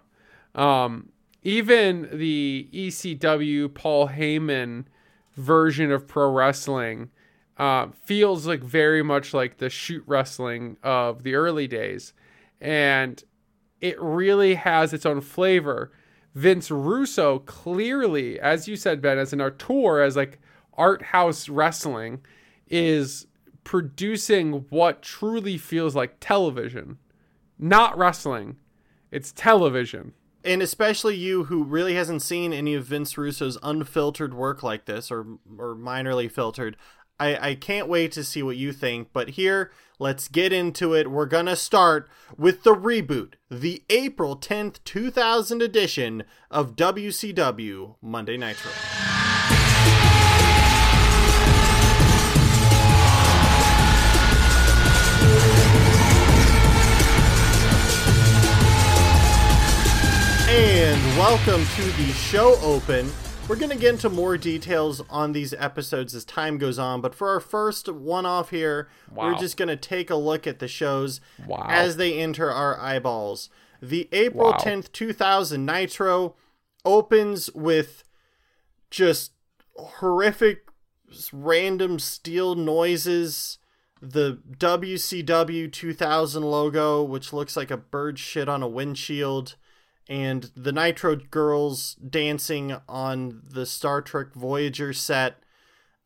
Um, 0.53 1.09
even 1.41 2.07
the 2.13 2.69
ECW 2.71 3.73
Paul 3.73 4.09
Heyman 4.09 4.85
version 5.33 5.91
of 5.91 6.07
pro 6.07 6.29
wrestling 6.29 7.09
uh, 7.57 7.87
feels 8.03 8.45
like 8.45 8.61
very 8.61 9.01
much 9.01 9.33
like 9.33 9.57
the 9.57 9.67
shoot 9.67 10.03
wrestling 10.05 10.77
of 10.83 11.23
the 11.23 11.33
early 11.33 11.67
days, 11.67 12.13
and 12.61 13.23
it 13.81 13.99
really 13.99 14.53
has 14.53 14.93
its 14.93 15.07
own 15.07 15.21
flavor. 15.21 15.91
Vince 16.35 16.69
Russo 16.69 17.39
clearly, 17.39 18.39
as 18.39 18.67
you 18.67 18.75
said, 18.75 19.01
Ben, 19.01 19.17
as 19.17 19.33
an 19.33 19.41
auteur, 19.41 20.03
as 20.03 20.15
like 20.15 20.39
art 20.77 21.01
house 21.01 21.49
wrestling, 21.49 22.19
is 22.69 23.25
producing 23.65 24.65
what 24.69 25.01
truly 25.01 25.57
feels 25.57 25.93
like 25.93 26.21
television, 26.21 26.97
not 27.59 27.97
wrestling. 27.97 28.55
It's 29.11 29.33
television. 29.33 30.13
And 30.45 30.61
especially 30.61 31.15
you 31.15 31.45
who 31.45 31.63
really 31.63 31.95
hasn't 31.95 32.21
seen 32.21 32.53
any 32.53 32.75
of 32.75 32.85
Vince 32.85 33.17
Russo's 33.17 33.57
unfiltered 33.63 34.33
work 34.33 34.63
like 34.63 34.85
this 34.85 35.11
or 35.11 35.25
or 35.57 35.75
minorly 35.75 36.31
filtered. 36.31 36.77
I, 37.19 37.49
I 37.49 37.55
can't 37.55 37.87
wait 37.87 38.11
to 38.13 38.23
see 38.23 38.43
what 38.43 38.57
you 38.57 38.71
think, 38.73 39.09
but 39.13 39.29
here, 39.31 39.71
let's 39.99 40.27
get 40.27 40.51
into 40.53 40.93
it. 40.93 41.09
We're 41.09 41.25
gonna 41.25 41.55
start 41.55 42.09
with 42.37 42.63
the 42.63 42.75
reboot, 42.75 43.33
the 43.49 43.83
April 43.89 44.37
10th, 44.37 44.83
2000 44.83 45.61
edition 45.61 46.23
of 46.51 46.75
WCW 46.75 47.95
Monday 48.01 48.37
Nitro. 48.37 48.71
And 60.57 60.97
welcome 61.17 61.65
to 61.65 61.81
the 62.01 62.13
show 62.13 62.55
open. 62.61 63.11
We're 63.49 63.57
going 63.57 63.71
to 63.71 63.77
get 63.77 63.95
into 63.95 64.09
more 64.09 64.37
details 64.37 65.01
on 65.09 65.33
these 65.33 65.53
episodes 65.53 66.15
as 66.15 66.23
time 66.23 66.57
goes 66.57 66.79
on, 66.79 67.01
but 67.01 67.13
for 67.13 67.27
our 67.27 67.41
first 67.41 67.89
one 67.91 68.25
off 68.25 68.51
here, 68.51 68.87
Wow. 69.13 69.25
we're 69.33 69.37
just 69.37 69.57
going 69.57 69.67
to 69.67 69.75
take 69.75 70.09
a 70.09 70.15
look 70.15 70.47
at 70.47 70.59
the 70.59 70.69
shows 70.69 71.19
Wow. 71.45 71.65
as 71.67 71.97
they 71.97 72.13
enter 72.17 72.49
our 72.49 72.79
eyeballs. 72.79 73.49
The 73.81 74.07
April 74.13 74.51
Wow. 74.51 74.57
10th, 74.57 74.93
2000 74.93 75.65
Nitro 75.65 76.35
opens 76.85 77.51
with 77.53 78.05
just 78.89 79.33
horrific 79.75 80.69
random 81.33 81.99
steel 81.99 82.55
noises 82.55 83.57
the 84.01 84.39
WCW 84.57 85.69
2000 85.71 86.43
logo 86.43 87.03
which 87.03 87.33
looks 87.33 87.57
like 87.57 87.71
a 87.71 87.77
bird 87.77 88.17
shit 88.19 88.47
on 88.47 88.61
a 88.63 88.67
windshield 88.67 89.55
and 90.07 90.51
the 90.55 90.71
Nitro 90.71 91.15
girls 91.15 91.95
dancing 91.95 92.75
on 92.87 93.41
the 93.49 93.65
Star 93.65 94.01
Trek 94.01 94.33
Voyager 94.33 94.93
set 94.93 95.37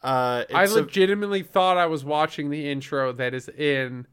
uh 0.03 0.45
I 0.53 0.63
it's 0.63 0.71
a- 0.73 0.75
legitimately 0.81 1.43
thought 1.43 1.77
I 1.77 1.85
was 1.85 2.05
watching 2.05 2.49
the 2.49 2.69
intro 2.71 3.11
that 3.11 3.33
is 3.33 3.49
in 3.49 4.07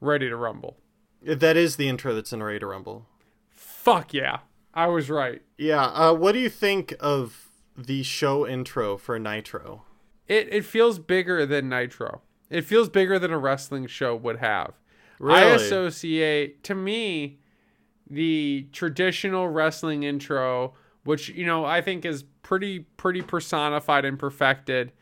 Ready 0.00 0.28
to 0.28 0.36
Rumble. 0.36 0.76
that 1.22 1.56
is 1.56 1.76
the 1.76 1.88
intro 1.88 2.14
that's 2.14 2.32
in 2.32 2.42
Ready 2.42 2.58
to 2.60 2.66
Rumble 2.66 3.06
Fuck 3.50 4.12
yeah. 4.14 4.38
I 4.74 4.86
was 4.88 5.08
right. 5.10 5.42
yeah 5.56 5.84
uh 5.86 6.12
what 6.12 6.32
do 6.32 6.38
you 6.40 6.50
think 6.50 6.94
of 7.00 7.48
the 7.76 8.02
show 8.02 8.46
intro 8.46 8.96
for 8.96 9.18
Nitro 9.18 9.84
It 10.26 10.48
it 10.52 10.64
feels 10.64 10.98
bigger 10.98 11.46
than 11.46 11.68
Nitro. 11.68 12.22
It 12.50 12.62
feels 12.62 12.88
bigger 12.88 13.18
than 13.18 13.30
a 13.30 13.38
wrestling 13.38 13.86
show 13.86 14.16
would 14.16 14.38
have. 14.38 14.72
Really? 15.20 15.38
I 15.42 15.44
associate 15.54 16.62
to 16.64 16.74
me 16.74 17.38
the 18.10 18.66
traditional 18.72 19.48
wrestling 19.48 20.02
intro, 20.02 20.74
which 21.04 21.28
you 21.30 21.46
know 21.46 21.64
I 21.64 21.80
think 21.80 22.04
is 22.04 22.24
pretty 22.42 22.80
pretty 22.96 23.22
personified 23.22 24.04
and 24.04 24.18
perfected 24.18 24.92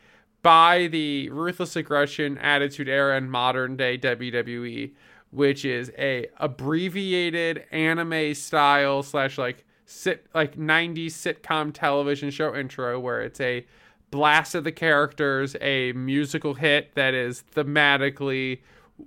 by 0.42 0.86
the 0.88 1.28
ruthless 1.30 1.76
aggression 1.76 2.38
attitude 2.38 2.88
era 2.88 3.16
and 3.16 3.30
modern 3.30 3.76
day 3.76 3.98
WWE, 3.98 4.92
which 5.30 5.64
is 5.64 5.90
a 5.98 6.28
abbreviated 6.38 7.64
anime 7.72 8.34
style 8.34 9.02
slash 9.02 9.38
like 9.38 9.64
sit 9.86 10.26
like 10.34 10.56
90s 10.56 11.06
sitcom 11.06 11.72
television 11.72 12.30
show 12.30 12.54
intro 12.54 12.98
where 12.98 13.22
it's 13.22 13.40
a 13.40 13.66
blast 14.10 14.54
of 14.54 14.64
the 14.64 14.72
characters, 14.72 15.56
a 15.60 15.92
musical 15.92 16.54
hit 16.54 16.94
that 16.94 17.14
is 17.14 17.42
thematically 17.54 18.60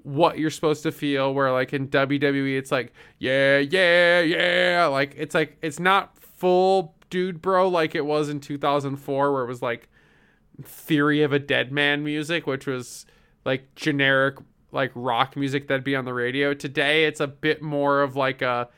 what 0.04 0.38
you're 0.38 0.49
supposed 0.49 0.84
to 0.84 0.91
feel 0.91 1.34
where 1.34 1.52
like 1.52 1.73
in 1.73 1.88
WWE 1.88 2.58
it's 2.58 2.71
like 2.71 2.93
yeah 3.17 3.58
yeah 3.58 4.21
yeah 4.21 4.86
like 4.86 5.15
it's 5.17 5.34
like 5.34 5.58
it's 5.62 5.80
not 5.80 6.17
full 6.19 6.93
dude 7.10 7.41
bro 7.41 7.67
like 7.67 7.95
it 7.95 8.06
was 8.06 8.30
in 8.30 8.39
2004 8.39 9.34
where 9.34 9.43
it 9.43 9.47
was 9.47 9.62
like 9.62 9.89
theory 10.63 11.23
of 11.23 11.34
a 11.34 11.39
dead 11.39 11.71
man 11.71 12.04
music 12.04 12.45
which 12.45 12.67
was 12.67 13.06
like 13.45 13.73
generic 13.75 14.36
like 14.71 14.91
rock 14.95 15.36
music 15.36 15.67
that'd 15.67 15.84
be 15.84 15.95
on 15.95 16.06
the 16.06 16.13
radio. 16.13 16.54
Today 16.54 17.06
it's 17.06 17.19
a 17.19 17.28
bit 17.28 17.62
more 17.62 18.02
of 18.02 18.15
like 18.15 18.41
a 18.41 18.69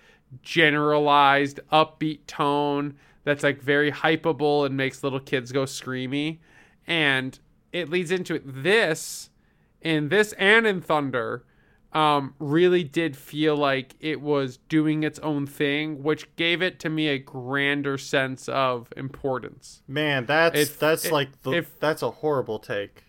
generalized 0.41 1.59
upbeat 1.71 2.19
tone 2.27 2.95
that's 3.23 3.43
like 3.43 3.61
very 3.61 3.91
hypeable 3.91 4.65
and 4.65 4.77
makes 4.77 5.03
little 5.03 5.19
kids 5.19 5.51
go 5.51 5.63
screamy. 5.63 6.39
And 6.87 7.37
it 7.71 7.89
leads 7.89 8.11
into 8.11 8.35
it. 8.35 8.43
This 8.45 9.29
in 9.81 10.09
this 10.09 10.33
and 10.33 10.65
in 10.67 10.81
thunder 10.81 11.43
um, 11.93 12.35
really 12.39 12.83
did 12.85 13.17
feel 13.17 13.57
like 13.57 13.95
it 13.99 14.21
was 14.21 14.57
doing 14.69 15.03
its 15.03 15.19
own 15.19 15.45
thing 15.45 16.01
which 16.03 16.33
gave 16.37 16.61
it 16.61 16.79
to 16.79 16.89
me 16.89 17.07
a 17.09 17.17
grander 17.19 17.97
sense 17.97 18.47
of 18.47 18.87
importance 18.95 19.83
Man, 19.87 20.25
that's 20.25 20.75
that's 20.77 21.11
like 21.11 21.41
the, 21.41 21.51
if- 21.51 21.79
that's 21.79 22.01
a 22.01 22.11
horrible 22.11 22.59
take. 22.59 23.03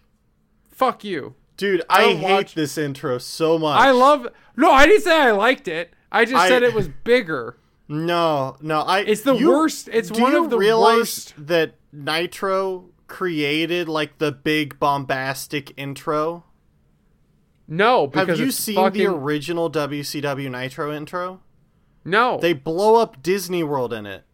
fuck 0.71 1.05
you 1.05 1.35
Dude, 1.57 1.83
I 1.89 2.05
I, 2.07 2.15
hate 2.15 2.33
watch- 2.33 2.55
this 2.55 2.77
intro 2.79 3.19
so 3.19 3.59
much. 3.59 3.79
i 3.79 3.91
love 3.93 4.27
no 4.57 4.71
i 4.73 4.87
didn't 4.87 5.03
say 5.03 5.17
i 5.17 5.31
liked 5.31 5.69
it 5.69 5.93
i 6.11 6.25
just 6.25 6.37
I- 6.37 6.49
said 6.49 6.63
it 6.63 6.75
was 6.75 6.89
bigger 6.89 7.59
No, 7.89 8.57
no, 8.63 8.81
I 8.81 9.01
It's 9.01 9.21
the 9.23 9.35
you- 9.35 9.51
worst- 9.51 9.89
it's 9.93 10.11
one 10.11 10.35
of 10.35 10.49
the 10.51 10.57
realize 10.59 10.97
worst- 10.97 11.35
that 11.47 11.75
Nitro 11.93 12.87
created 13.07 13.87
like 13.89 14.17
the 14.19 14.33
big 14.33 14.79
bombastic 14.79 15.73
intro? 15.77 16.45
No 17.73 18.07
because 18.07 18.29
Have 18.29 18.39
you 18.41 18.51
seen 18.51 18.75
fucking, 18.77 18.99
the 19.01 19.07
original 19.11 19.71
WCW 19.71 20.51
Nitro 20.51 20.93
intro? 20.93 21.41
no 22.05 22.39
They 22.39 22.53
blow 22.53 22.97
up 22.97 23.23
Disney 23.23 23.63
World 23.63 23.93
in 23.93 24.07
it. 24.07 24.25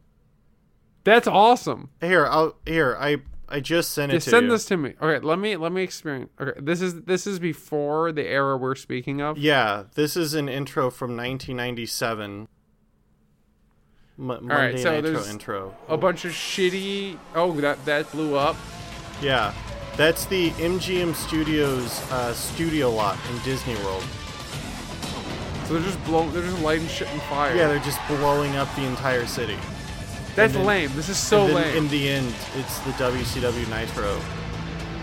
that's 1.05 1.27
awesome 1.29 1.91
Here, 2.01 2.27
I'll 2.27 2.57
here, 2.67 2.97
I 3.01 3.19
I 3.51 3.61
just 3.61 3.93
sent 3.93 4.13
it 4.13 4.17
Just 4.17 4.25
to 4.27 4.31
send 4.33 4.47
you. 4.47 4.53
this 4.53 4.67
to 4.67 4.77
me. 4.77 4.93
Okay, 5.01 5.25
let 5.27 5.39
me 5.39 5.57
let 5.57 5.73
me 5.73 5.83
experience. 5.83 6.29
Okay, 6.39 6.61
this 6.61 6.83
is 6.83 7.03
this 7.05 7.27
is 7.27 7.39
before 7.39 8.13
the 8.13 8.27
era 8.27 8.59
we're 8.59 8.75
speaking 8.75 9.23
of. 9.23 9.39
Yeah, 9.39 9.85
this 9.95 10.19
is 10.19 10.35
an 10.35 10.51
intro 10.51 10.91
from 10.91 11.17
1997. 11.17 12.47
M- 14.19 14.27
Monday 14.27 14.77
so 14.77 14.91
Nitro 14.97 15.01
there's- 15.01 15.31
intro. 15.31 15.75
A 15.89 15.97
bunch 15.97 16.27
of 16.27 16.33
shitty. 16.33 17.17
Oh, 17.35 17.53
that 17.61 17.83
that 17.87 18.13
blew 18.13 18.35
up. 18.37 18.57
Yeah, 19.23 19.55
that's 19.99 20.25
the 20.27 20.51
MGM 20.53 21.15
Studios 21.15 22.01
uh, 22.13 22.33
studio 22.33 22.89
lot 22.91 23.19
in 23.31 23.39
Disney 23.43 23.75
World. 23.85 24.05
So 25.67 25.75
they're 25.75 25.83
just 25.83 26.03
blowing. 26.05 26.33
They're 26.33 26.43
just 26.45 26.63
lighting 26.63 26.87
shit 26.87 27.13
on 27.13 27.19
fire. 27.21 27.55
Yeah, 27.55 27.67
they're 27.67 27.81
just 27.81 27.99
blowing 28.09 28.57
up 28.57 28.75
the 28.77 28.85
entire 28.85 29.27
city. 29.27 29.59
that's 30.35 30.55
then- 30.55 30.65
lame. 30.65 30.91
This 30.95 31.09
is 31.09 31.19
so 31.19 31.45
lame. 31.45 31.77
in 31.77 31.89
the 31.89 32.09
end, 32.09 32.33
it's 32.55 32.79
the 32.81 32.93
WCW 32.93 33.69
Nitro. 33.69 34.19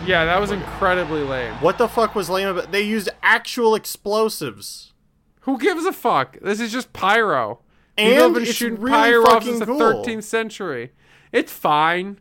yeah, 0.08 0.26
that 0.26 0.40
was 0.40 0.50
incredibly 0.52 1.22
lame. 1.24 1.54
What 1.56 1.78
the 1.78 1.88
fuck 1.90 2.16
was 2.16 2.30
lame 2.30 2.48
about? 2.48 2.72
They 2.72 2.82
used 2.82 3.10
actual 3.22 3.76
explosives. 3.76 4.94
Who 5.42 5.60
gives 5.60 5.86
a 5.86 5.94
fuck? 5.94 6.40
This 6.42 6.60
is 6.60 6.72
just 6.72 6.94
pyro. 6.94 7.60
And 7.98 8.16
have 8.16 8.34
been 8.34 8.44
it's 8.44 8.54
shooting 8.54 8.80
really 8.80 8.98
pyro 8.98 9.26
fucking 9.26 9.48
since 9.48 9.60
the 9.60 9.66
cool. 9.68 9.80
13th 10.04 10.24
century. 10.24 10.92
It's 11.32 11.52
fine. 11.52 12.20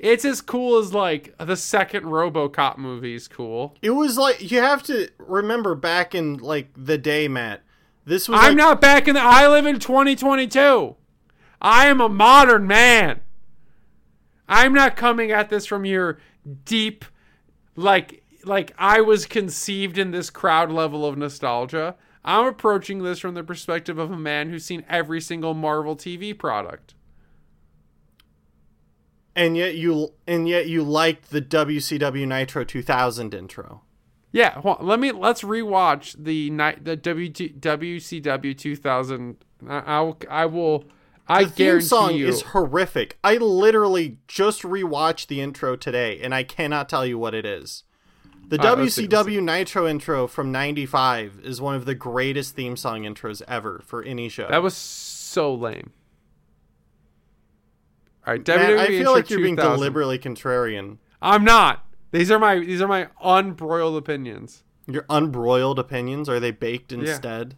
It's 0.00 0.24
as 0.24 0.40
cool 0.40 0.78
as 0.78 0.94
like 0.94 1.34
the 1.38 1.56
second 1.56 2.04
RoboCop 2.04 2.78
movie 2.78 3.14
is 3.14 3.28
cool. 3.28 3.76
It 3.82 3.90
was 3.90 4.16
like 4.16 4.50
you 4.50 4.58
have 4.58 4.82
to 4.84 5.10
remember 5.18 5.74
back 5.74 6.14
in 6.14 6.38
like 6.38 6.70
the 6.74 6.96
day, 6.96 7.28
Matt. 7.28 7.62
This 8.06 8.26
was 8.26 8.40
I'm 8.40 8.52
like, 8.52 8.56
not 8.56 8.80
back 8.80 9.08
in 9.08 9.14
the. 9.14 9.20
I 9.20 9.46
live 9.46 9.66
in 9.66 9.78
2022. 9.78 10.96
I 11.60 11.86
am 11.86 12.00
a 12.00 12.08
modern 12.08 12.66
man. 12.66 13.20
I'm 14.48 14.72
not 14.72 14.96
coming 14.96 15.30
at 15.30 15.50
this 15.50 15.66
from 15.66 15.84
your 15.84 16.18
deep, 16.64 17.04
like, 17.76 18.24
like 18.42 18.72
I 18.78 19.02
was 19.02 19.26
conceived 19.26 19.98
in 19.98 20.10
this 20.10 20.30
crowd 20.30 20.72
level 20.72 21.06
of 21.06 21.18
nostalgia. 21.18 21.94
I'm 22.24 22.46
approaching 22.46 23.02
this 23.02 23.18
from 23.18 23.34
the 23.34 23.44
perspective 23.44 23.98
of 23.98 24.10
a 24.10 24.16
man 24.18 24.50
who's 24.50 24.64
seen 24.64 24.84
every 24.88 25.20
single 25.20 25.54
Marvel 25.54 25.94
TV 25.94 26.36
product. 26.36 26.94
And 29.34 29.56
yet 29.56 29.76
you 29.76 30.12
and 30.26 30.48
yet 30.48 30.68
you 30.68 30.82
liked 30.82 31.30
the 31.30 31.42
WCW 31.42 32.26
Nitro 32.26 32.64
2000 32.64 33.34
intro. 33.34 33.82
Yeah, 34.32 34.60
on, 34.64 34.78
let 34.80 35.00
me 35.00 35.12
let's 35.12 35.42
rewatch 35.42 36.22
the 36.22 36.50
night 36.50 36.84
the 36.84 36.96
WCW 36.96 38.56
2000. 38.56 39.36
I, 39.68 39.78
I'll 39.86 40.18
I 40.28 40.46
will 40.46 40.84
I 41.28 41.44
the 41.44 41.50
theme 41.50 41.66
guarantee 41.66 41.86
song 41.86 42.14
you. 42.14 42.28
is 42.28 42.42
horrific. 42.42 43.18
I 43.22 43.36
literally 43.36 44.18
just 44.28 44.62
rewatched 44.62 45.28
the 45.28 45.40
intro 45.40 45.76
today, 45.76 46.20
and 46.20 46.34
I 46.34 46.42
cannot 46.42 46.88
tell 46.88 47.06
you 47.06 47.18
what 47.18 47.34
it 47.34 47.44
is. 47.44 47.84
The 48.48 48.56
right, 48.56 48.78
let's 48.78 48.94
see, 48.94 49.06
let's 49.06 49.28
WCW 49.28 49.42
Nitro 49.42 49.86
intro 49.86 50.26
from 50.26 50.50
'95 50.50 51.40
is 51.44 51.60
one 51.60 51.76
of 51.76 51.84
the 51.84 51.94
greatest 51.94 52.56
theme 52.56 52.76
song 52.76 53.02
intros 53.02 53.42
ever 53.46 53.82
for 53.84 54.02
any 54.02 54.28
show. 54.28 54.48
that 54.48 54.62
was 54.62 54.76
so 54.76 55.54
lame. 55.54 55.92
All 58.26 58.34
right, 58.34 58.46
Man, 58.46 58.70
WWE 58.70 58.78
I 58.78 58.86
feel 58.86 59.12
like 59.12 59.30
you're 59.30 59.40
being 59.40 59.56
deliberately 59.56 60.18
contrarian. 60.18 60.98
I'm 61.22 61.44
not. 61.44 61.84
These 62.12 62.30
are 62.30 62.38
my 62.38 62.58
these 62.58 62.80
are 62.82 62.88
my 62.88 63.08
unbroiled 63.22 63.96
opinions. 63.96 64.62
Your 64.86 65.06
unbroiled 65.08 65.78
opinions 65.78 66.28
are 66.28 66.40
they 66.40 66.50
baked 66.50 66.92
instead? 66.92 67.56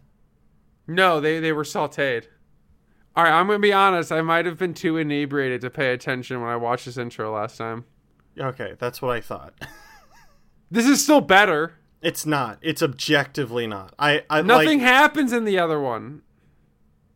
No, 0.87 1.19
they 1.19 1.39
they 1.39 1.51
were 1.51 1.63
sautéed. 1.63 2.25
All 3.15 3.23
right, 3.23 3.31
I'm 3.33 3.47
gonna 3.47 3.59
be 3.59 3.73
honest. 3.73 4.11
I 4.11 4.21
might 4.21 4.45
have 4.45 4.57
been 4.57 4.73
too 4.73 4.97
inebriated 4.97 5.61
to 5.61 5.69
pay 5.69 5.93
attention 5.93 6.41
when 6.41 6.49
I 6.49 6.55
watched 6.55 6.85
this 6.85 6.97
intro 6.97 7.33
last 7.33 7.57
time. 7.57 7.85
Okay, 8.39 8.73
that's 8.79 9.01
what 9.01 9.11
I 9.11 9.21
thought. 9.21 9.53
This 10.71 10.87
is 10.87 11.03
still 11.03 11.21
better. 11.21 11.75
It's 12.01 12.25
not. 12.25 12.57
It's 12.63 12.81
objectively 12.81 13.67
not. 13.67 13.93
I, 13.99 14.23
I 14.27 14.41
Nothing 14.41 14.79
like 14.79 14.87
happens 14.87 15.31
in 15.31 15.45
the 15.45 15.59
other 15.59 15.79
one. 15.79 16.23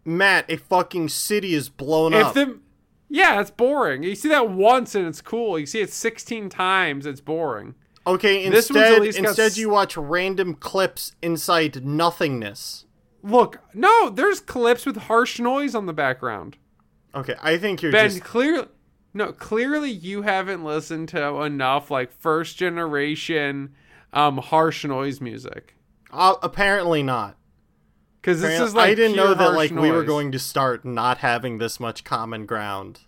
Matt. 0.06 0.46
A 0.48 0.58
fucking 0.58 1.10
city 1.10 1.56
is 1.56 1.68
blown 1.68 2.14
If 2.14 2.28
up. 2.28 2.34
the 2.36 2.60
yeah, 3.10 3.40
it's 3.42 3.52
boring. 3.52 4.04
You 4.04 4.16
see 4.16 4.30
that 4.30 4.50
once 4.50 4.96
and 4.96 5.08
it's 5.08 5.22
cool. 5.22 5.58
You 5.58 5.66
see 5.66 5.82
it 5.82 5.92
16 5.92 6.50
times, 6.50 7.06
it's 7.06 7.22
boring. 7.22 7.76
okay, 8.06 8.50
This 8.50 8.70
instead 8.70 9.00
got 9.00 9.16
instead 9.16 9.58
you 9.58 9.70
watch 9.70 9.98
random 9.98 10.56
clips 10.56 11.14
inside 11.22 11.86
nothingness. 11.86 12.86
Look, 13.24 13.60
no, 13.74 14.10
there's 14.10 14.40
clips 14.40 14.86
with 14.86 14.96
harsh 14.98 15.40
noise 15.40 15.76
on 15.76 15.86
the 15.86 15.94
background. 15.94 16.58
Okay, 17.16 17.36
I 17.42 17.58
think 17.58 17.82
you're 17.82 17.92
Ben, 17.92 18.10
just 18.12 18.24
clearly, 18.24 18.68
no, 19.14 19.32
clearly 19.34 19.90
you 19.90 20.22
haven't 20.22 20.64
listened 20.64 21.10
to 21.10 21.42
enough 21.42 21.90
like 21.90 22.12
first 22.12 22.58
generation 22.58 23.74
um 24.14 24.38
harsh 24.38 24.86
noise 24.86 25.20
music. 25.20 25.76
uh, 26.12 26.36
apparently 26.42 27.04
not. 27.04 27.36
Because 28.28 28.42
this 28.42 28.60
is 28.60 28.76
like 28.76 28.90
I 28.90 28.94
didn't 28.94 29.16
know 29.16 29.34
that 29.34 29.54
like 29.54 29.72
we 29.72 29.90
were 29.90 30.04
going 30.04 30.34
to 30.34 30.40
start 30.40 30.84
not 30.84 31.20
having 31.20 31.60
this 31.60 31.80
much 31.80 32.04
common 32.04 32.46
ground. 32.46 33.00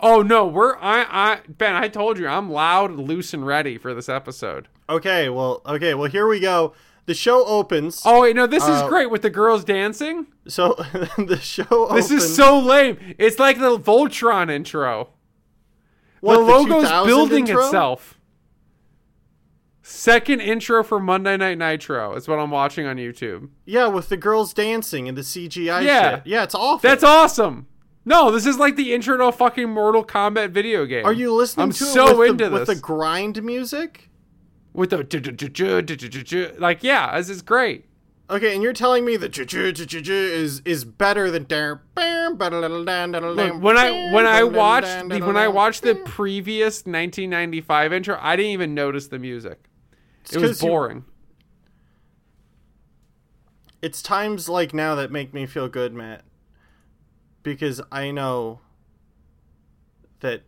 Oh 0.00 0.22
no, 0.22 0.46
we're 0.46 0.74
I 0.76 1.04
I 1.10 1.40
Ben. 1.48 1.74
I 1.74 1.88
told 1.88 2.18
you 2.18 2.26
I'm 2.26 2.50
loud, 2.50 2.92
loose, 2.92 3.34
and 3.34 3.44
ready 3.46 3.76
for 3.76 3.92
this 3.92 4.08
episode. 4.08 4.68
Okay, 4.88 5.28
well, 5.28 5.60
okay, 5.66 5.92
well 5.92 6.10
here 6.10 6.26
we 6.26 6.40
go. 6.40 6.72
The 7.04 7.12
show 7.12 7.44
opens. 7.44 8.00
Oh 8.06 8.22
wait, 8.22 8.34
no, 8.34 8.46
this 8.46 8.62
is 8.62 8.70
Uh, 8.70 8.88
great 8.88 9.10
with 9.10 9.20
the 9.20 9.28
girls 9.28 9.64
dancing. 9.64 10.28
So 10.48 10.72
the 11.18 11.38
show 11.42 11.88
This 11.92 12.06
opens. 12.06 12.10
is 12.12 12.34
so 12.34 12.58
lame. 12.58 12.96
It's 13.18 13.38
like 13.38 13.58
the 13.58 13.78
Voltron 13.78 14.50
intro. 14.50 15.10
What, 16.20 16.36
the 16.38 16.42
logo's 16.42 17.06
building 17.06 17.48
intro? 17.48 17.66
itself. 17.66 18.18
Second 19.92 20.40
intro 20.40 20.82
for 20.82 20.98
Monday 20.98 21.36
Night 21.36 21.58
Nitro 21.58 22.14
is 22.14 22.26
what 22.26 22.38
I'm 22.38 22.50
watching 22.50 22.86
on 22.86 22.96
YouTube. 22.96 23.50
Yeah, 23.66 23.88
with 23.88 24.08
the 24.08 24.16
girls 24.16 24.54
dancing 24.54 25.06
and 25.06 25.18
the 25.18 25.22
CGI 25.22 25.84
yeah. 25.84 26.16
Shit. 26.16 26.26
Yeah, 26.26 26.44
it's 26.44 26.54
awful. 26.54 26.88
That's 26.88 27.04
awesome. 27.04 27.66
No, 28.06 28.30
this 28.30 28.46
is 28.46 28.58
like 28.58 28.76
the 28.76 28.94
intro 28.94 29.18
to 29.18 29.24
a 29.24 29.32
fucking 29.32 29.68
Mortal 29.68 30.02
Kombat 30.02 30.50
video 30.50 30.86
game. 30.86 31.04
Are 31.04 31.12
you 31.12 31.34
listening 31.34 31.64
I'm 31.64 31.72
so 31.72 32.16
with 32.16 32.30
into 32.30 32.44
the, 32.44 32.58
this. 32.58 32.68
with 32.68 32.78
the 32.78 32.82
grind 32.82 33.42
music? 33.44 34.08
With 34.72 34.90
the 34.90 36.56
like 36.58 36.82
yeah, 36.82 37.14
this 37.18 37.28
is 37.28 37.42
great. 37.42 37.84
Okay, 38.30 38.54
and 38.54 38.62
you're 38.62 38.72
telling 38.72 39.04
me 39.04 39.18
that 39.18 39.30
is 39.38 40.62
is 40.64 40.84
better 40.86 41.30
than 41.30 41.44
Look, 43.34 43.62
when 43.62 43.76
I 43.76 44.10
when 44.14 44.26
I 44.26 44.42
watched 44.42 45.10
the, 45.10 45.20
when 45.20 45.36
I 45.36 45.48
watched 45.48 45.82
the 45.82 45.96
previous 45.96 46.86
1995 46.86 47.92
intro, 47.92 48.18
I 48.18 48.36
didn't 48.36 48.52
even 48.52 48.74
notice 48.74 49.08
the 49.08 49.18
music. 49.18 49.68
It 50.30 50.38
was 50.38 50.50
'cause 50.52 50.62
you- 50.62 50.68
boring. 50.68 51.04
It's 53.80 54.00
times 54.02 54.48
like 54.48 54.72
now 54.72 54.94
that 54.94 55.10
make 55.10 55.34
me 55.34 55.46
feel 55.46 55.68
good, 55.68 55.92
Matt. 55.92 56.22
Because 57.42 57.80
I 57.90 58.12
know 58.12 58.60
that 60.20 60.42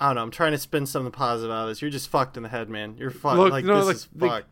I 0.00 0.06
don't 0.06 0.14
know, 0.16 0.22
I'm 0.22 0.30
trying 0.30 0.52
to 0.52 0.58
spin 0.58 0.86
something 0.86 1.12
positive 1.12 1.50
out 1.50 1.64
of 1.64 1.68
this. 1.68 1.82
You're 1.82 1.90
just 1.90 2.08
fucked 2.08 2.36
in 2.36 2.42
the 2.44 2.48
head, 2.48 2.70
man. 2.70 2.94
You're 2.96 3.10
fucked. 3.10 3.36
Look, 3.36 3.50
like 3.50 3.64
no, 3.64 3.76
this 3.84 3.86
like- 3.86 3.96
is 3.96 4.04
fucked. 4.18 4.46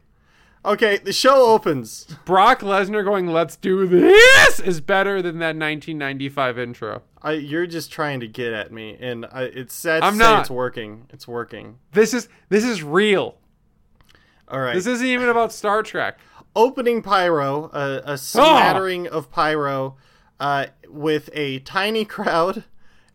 Okay, 0.64 0.98
the 0.98 1.12
show 1.12 1.46
opens. 1.54 2.06
Brock 2.24 2.58
Lesnar 2.60 3.04
going 3.04 3.28
"Let's 3.28 3.54
do 3.56 3.86
this" 3.86 4.58
is 4.58 4.80
better 4.80 5.22
than 5.22 5.38
that 5.38 5.54
1995 5.56 6.58
intro. 6.58 7.02
I, 7.22 7.32
you're 7.34 7.68
just 7.68 7.92
trying 7.92 8.18
to 8.20 8.26
get 8.26 8.52
at 8.52 8.72
me, 8.72 8.96
and 9.00 9.26
I, 9.30 9.42
it's 9.44 9.72
sad 9.74 10.00
to 10.00 10.06
I'm 10.06 10.14
say 10.14 10.18
not. 10.18 10.40
it's 10.40 10.50
working. 10.50 11.06
It's 11.10 11.28
working. 11.28 11.78
This 11.92 12.12
is 12.12 12.28
this 12.48 12.64
is 12.64 12.82
real. 12.82 13.36
All 14.48 14.60
right. 14.60 14.74
This 14.74 14.86
isn't 14.86 15.06
even 15.06 15.28
about 15.28 15.52
Star 15.52 15.82
Trek. 15.82 16.18
opening 16.54 17.02
pyro, 17.02 17.70
a, 17.72 18.12
a 18.12 18.18
smattering 18.18 19.06
of 19.08 19.30
pyro, 19.30 19.96
uh, 20.40 20.66
with 20.88 21.28
a 21.32 21.58
tiny 21.60 22.04
crowd, 22.04 22.64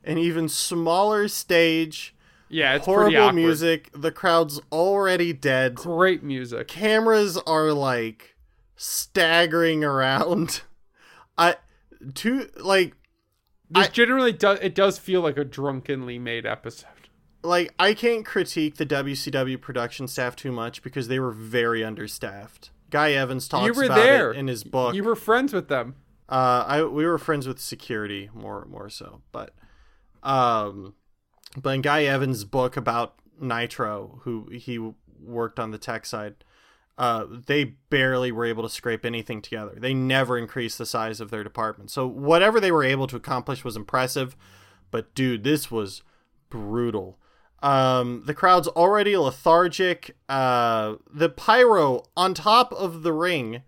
an 0.04 0.18
even 0.18 0.50
smaller 0.50 1.28
stage, 1.28 2.14
Yeah, 2.50 2.76
it's 2.76 2.86
horrible 2.86 3.32
music. 3.32 3.90
The 3.94 4.12
crowd's 4.12 4.60
already 4.72 5.32
dead. 5.34 5.76
Great 5.76 6.22
music. 6.24 6.68
Cameras 6.68 7.38
are 7.38 7.72
like 7.72 8.36
staggering 8.76 9.84
around. 9.84 10.62
I 11.38 11.56
two 12.14 12.50
like 12.58 12.96
This 13.70 13.88
I- 13.88 13.90
generally 13.92 14.34
does 14.34 14.60
it 14.62 14.76
does 14.76 15.00
feel 15.00 15.22
like 15.22 15.38
a 15.38 15.46
drunkenly 15.46 16.20
made 16.20 16.46
episode. 16.46 17.01
Like 17.44 17.74
I 17.80 17.94
can't 17.94 18.26
critique 18.26 18.76
the 18.76 18.86
WCW 18.86 19.60
production 19.60 20.08
staff 20.08 20.36
too 20.36 20.52
much 20.52 20.82
because 20.82 21.08
they 21.08 21.20
were 21.20 21.32
very 21.32 21.84
understaffed. 21.84 22.72
Guy 22.90 23.14
Evans 23.14 23.48
talks 23.48 23.66
you 23.66 23.74
were 23.74 23.86
about 23.86 23.96
there 23.96 24.32
it 24.32 24.38
in 24.38 24.48
his 24.48 24.64
book. 24.64 24.94
You 24.96 25.04
were 25.04 25.16
friends 25.16 25.54
with 25.54 25.68
them. 25.68 25.96
Uh, 26.30 26.64
I 26.68 26.84
we 26.84 27.06
were 27.06 27.18
friends 27.18 27.48
with 27.48 27.60
security 27.60 28.30
more 28.34 28.66
more 28.66 28.90
so, 28.90 29.22
but 29.32 29.54
um, 30.24 30.94
but 31.60 31.72
in 31.72 31.82
Guy 31.82 32.04
Evans' 32.04 32.44
book 32.44 32.78
about 32.78 33.16
Nitro, 33.40 34.20
who 34.24 34.48
he 34.52 34.80
worked 35.20 35.60
on 35.60 35.72
the 35.72 35.78
tech 35.78 36.06
side, 36.06 36.36
uh, 36.98 37.26
they 37.30 37.64
barely 37.90 38.32
were 38.32 38.46
able 38.46 38.64
to 38.64 38.70
scrape 38.70 39.06
anything 39.06 39.42
together. 39.42 39.74
They 39.78 39.94
never 39.94 40.38
increased 40.38 40.78
the 40.78 40.86
size 40.86 41.20
of 41.20 41.32
their 41.32 41.44
department. 41.44 41.92
So 41.92 42.08
whatever 42.08 42.60
they 42.60 42.72
were 42.72 42.84
able 42.84 43.08
to 43.08 43.16
accomplish 43.16 43.64
was 43.64 43.76
impressive, 43.76 44.36
but 44.92 45.14
dude, 45.16 45.44
this 45.44 45.72
was 45.72 46.04
brutal. 46.50 47.18
Um, 47.62 48.24
the 48.26 48.34
crowd's 48.34 48.68
already 48.68 49.16
lethargic. 49.16 50.16
Uh, 50.28 50.96
the 51.14 51.30
pyro 51.30 52.04
on 52.18 52.34
top 52.34 52.74
of 52.74 53.04
the 53.04 53.14
ring 53.14 53.64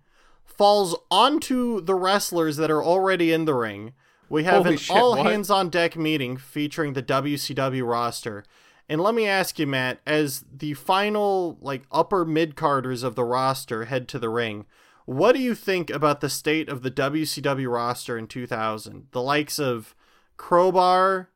falls 0.46 0.96
onto 1.12 1.82
the 1.82 1.96
wrestlers 1.96 2.58
that 2.58 2.72
are 2.72 2.84
already 2.84 3.32
in 3.32 3.46
the 3.46 3.54
ring. 3.54 3.94
We 4.30 4.46
have 4.46 4.64
Holy 4.64 4.72
an 4.72 4.78
shit, 4.78 4.96
all 4.96 5.12
what? 5.18 5.26
hands 5.26 5.50
on 5.50 5.70
deck 5.70 5.96
meeting 5.96 6.38
featuring 6.38 6.94
the 6.94 7.04
WCW 7.04 7.88
roster. 7.88 8.44
And 8.90 9.00
let 9.02 9.16
me 9.16 9.28
ask 9.28 9.60
you, 9.60 9.68
Matt, 9.68 10.00
as 10.06 10.44
the 10.52 10.74
final 10.74 11.58
like 11.62 11.84
upper 11.92 12.26
mid 12.26 12.56
carders 12.56 13.04
of 13.04 13.16
the 13.16 13.24
roster 13.24 13.86
head 13.86 14.08
to 14.10 14.20
the 14.20 14.30
ring, 14.30 14.66
what 15.06 15.34
do 15.34 15.40
you 15.40 15.54
think 15.54 15.90
about 15.90 16.22
the 16.22 16.30
state 16.30 16.70
of 16.70 16.82
the 16.82 16.92
WCW 16.92 17.72
roster 17.72 18.18
in 18.18 18.28
2000? 18.28 19.08
The 19.12 19.22
likes 19.22 19.60
of 19.60 19.96
Crowbar, 20.38 21.30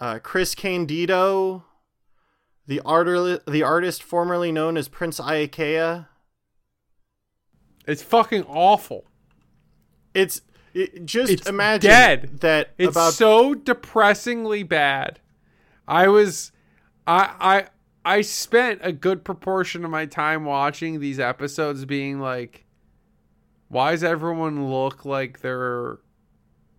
uh, 0.00 0.18
Chris 0.20 0.54
Candido, 0.54 1.64
the 2.66 2.80
arter- 2.80 3.40
the 3.46 3.62
artist 3.62 4.02
formerly 4.02 4.52
known 4.52 4.76
as 4.76 4.88
Prince 4.88 5.20
Iaukea. 5.20 6.06
It's 7.86 8.02
fucking 8.02 8.44
awful. 8.44 9.04
It's 10.14 10.40
it, 10.72 11.04
just 11.04 11.32
It's 11.32 11.48
imagine 11.48 11.90
dead. 11.90 12.40
that 12.40 12.70
It's 12.78 12.96
about 12.96 13.12
so 13.14 13.54
depressingly 13.54 14.62
bad. 14.62 15.20
I 15.86 16.08
was 16.08 16.50
I 17.06 17.34
I 18.04 18.16
I 18.16 18.20
spent 18.22 18.80
a 18.82 18.92
good 18.92 19.24
proportion 19.24 19.84
of 19.84 19.90
my 19.90 20.06
time 20.06 20.44
watching 20.44 21.00
these 21.00 21.20
episodes 21.20 21.84
being 21.84 22.20
like 22.20 22.64
why 23.68 23.90
does 23.92 24.04
everyone 24.04 24.70
look 24.70 25.04
like 25.04 25.40
they're 25.40 25.98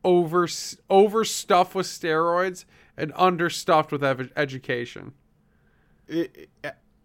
over 0.03 0.47
overstuffed 0.89 1.75
with 1.75 1.87
steroids 1.87 2.65
and 2.97 3.11
understuffed 3.15 3.91
with 3.91 4.03
ev- 4.03 4.31
education? 4.35 5.13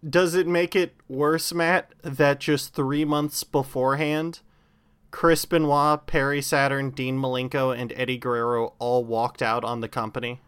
Does 0.09 0.35
it 0.35 0.47
make 0.47 0.75
it 0.75 0.95
worse, 1.09 1.53
Matt, 1.53 1.93
that 2.03 2.41
just 2.41 2.75
three 2.75 3.05
months 3.05 3.45
beforehand, 3.45 4.41
Chris 5.11 5.45
Benoit, 5.45 6.07
Perry 6.07 6.41
Saturn, 6.41 6.91
Dean 6.91 7.19
Malenko, 7.19 7.77
and 7.77 7.93
Eddie 7.97 8.19
Guerrero 8.19 8.75
all 8.79 9.05
walked 9.05 9.43
out 9.43 9.65
on 9.65 9.81
the 9.81 9.89
company? 9.89 10.41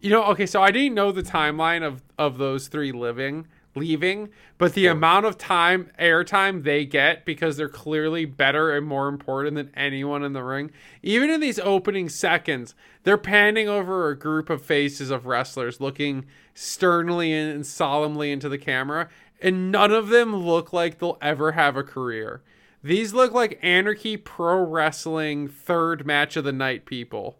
You 0.00 0.10
know, 0.10 0.24
okay, 0.26 0.46
so 0.46 0.62
I 0.62 0.70
didn't 0.70 0.94
know 0.94 1.10
the 1.10 1.22
timeline 1.22 1.82
of 1.82 2.02
of 2.16 2.38
those 2.38 2.68
three 2.68 2.92
living 2.92 3.48
leaving, 3.78 4.28
but 4.58 4.74
the 4.74 4.86
amount 4.86 5.26
of 5.26 5.38
time 5.38 5.90
airtime 5.98 6.62
they 6.62 6.84
get 6.84 7.24
because 7.24 7.56
they're 7.56 7.68
clearly 7.68 8.24
better 8.24 8.76
and 8.76 8.86
more 8.86 9.08
important 9.08 9.56
than 9.56 9.70
anyone 9.74 10.22
in 10.22 10.32
the 10.32 10.42
ring. 10.42 10.70
Even 11.02 11.30
in 11.30 11.40
these 11.40 11.58
opening 11.58 12.08
seconds, 12.08 12.74
they're 13.04 13.16
panning 13.16 13.68
over 13.68 14.08
a 14.08 14.18
group 14.18 14.50
of 14.50 14.62
faces 14.62 15.10
of 15.10 15.26
wrestlers 15.26 15.80
looking 15.80 16.26
sternly 16.54 17.32
and 17.32 17.66
solemnly 17.66 18.32
into 18.32 18.48
the 18.48 18.58
camera, 18.58 19.08
and 19.40 19.70
none 19.70 19.92
of 19.92 20.08
them 20.08 20.34
look 20.34 20.72
like 20.72 20.98
they'll 20.98 21.18
ever 21.22 21.52
have 21.52 21.76
a 21.76 21.84
career. 21.84 22.42
These 22.82 23.12
look 23.12 23.32
like 23.32 23.58
anarchy 23.62 24.16
pro 24.16 24.60
wrestling 24.60 25.48
third 25.48 26.06
match 26.06 26.36
of 26.36 26.44
the 26.44 26.52
night 26.52 26.86
people. 26.86 27.38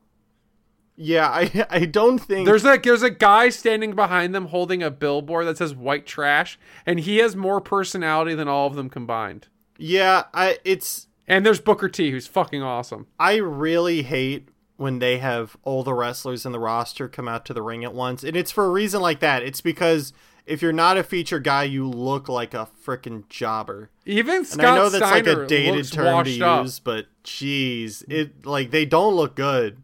Yeah, 1.00 1.28
I 1.28 1.66
I 1.70 1.84
don't 1.84 2.18
think 2.18 2.46
There's 2.46 2.64
like 2.64 2.82
there's 2.82 3.02
a 3.02 3.10
guy 3.10 3.48
standing 3.48 3.94
behind 3.94 4.34
them 4.34 4.46
holding 4.46 4.82
a 4.82 4.90
billboard 4.90 5.46
that 5.46 5.56
says 5.56 5.74
white 5.74 6.06
trash, 6.06 6.58
and 6.84 7.00
he 7.00 7.18
has 7.18 7.36
more 7.36 7.60
personality 7.60 8.34
than 8.34 8.48
all 8.48 8.66
of 8.66 8.74
them 8.74 8.90
combined. 8.90 9.46
Yeah, 9.78 10.24
I 10.34 10.58
it's 10.64 11.06
And 11.26 11.46
there's 11.46 11.60
Booker 11.60 11.88
T, 11.88 12.10
who's 12.10 12.26
fucking 12.26 12.62
awesome. 12.62 13.06
I 13.18 13.36
really 13.36 14.02
hate 14.02 14.48
when 14.76 14.98
they 14.98 15.18
have 15.18 15.56
all 15.62 15.82
the 15.82 15.94
wrestlers 15.94 16.44
in 16.44 16.52
the 16.52 16.58
roster 16.58 17.08
come 17.08 17.28
out 17.28 17.44
to 17.46 17.54
the 17.54 17.62
ring 17.62 17.84
at 17.84 17.94
once. 17.94 18.22
And 18.22 18.36
it's 18.36 18.50
for 18.52 18.64
a 18.64 18.70
reason 18.70 19.00
like 19.00 19.20
that. 19.20 19.42
It's 19.42 19.60
because 19.60 20.12
if 20.46 20.62
you're 20.62 20.72
not 20.72 20.96
a 20.96 21.02
feature 21.02 21.40
guy, 21.40 21.64
you 21.64 21.88
look 21.88 22.28
like 22.28 22.54
a 22.54 22.68
freaking 22.84 23.28
jobber. 23.28 23.90
Even 24.06 24.44
Scott 24.44 24.58
And 24.58 24.68
I 24.68 24.76
know 24.76 24.88
that's 24.88 25.04
Steiner 25.04 25.34
like 25.34 25.44
a 25.44 25.46
dated 25.46 25.92
term 25.92 26.04
to 26.04 26.12
washed 26.12 26.42
up. 26.42 26.64
use, 26.64 26.78
but 26.78 27.06
jeez, 27.24 28.04
it 28.08 28.46
like 28.46 28.70
they 28.70 28.84
don't 28.84 29.14
look 29.14 29.34
good. 29.36 29.82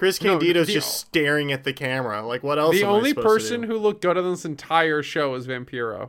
Chris 0.00 0.22
No, 0.22 0.38
Candido's 0.38 0.66
the- 0.68 0.72
just 0.72 0.96
staring 0.98 1.52
at 1.52 1.64
the 1.64 1.74
camera. 1.74 2.26
Like 2.26 2.42
what 2.42 2.58
else? 2.58 2.74
The 2.74 2.84
only 2.84 3.12
person 3.12 3.64
who 3.64 3.76
looked 3.76 4.00
good 4.00 4.16
on 4.16 4.30
this 4.30 4.46
entire 4.46 5.02
show 5.02 5.34
is 5.34 5.46
Vampiro. 5.46 6.08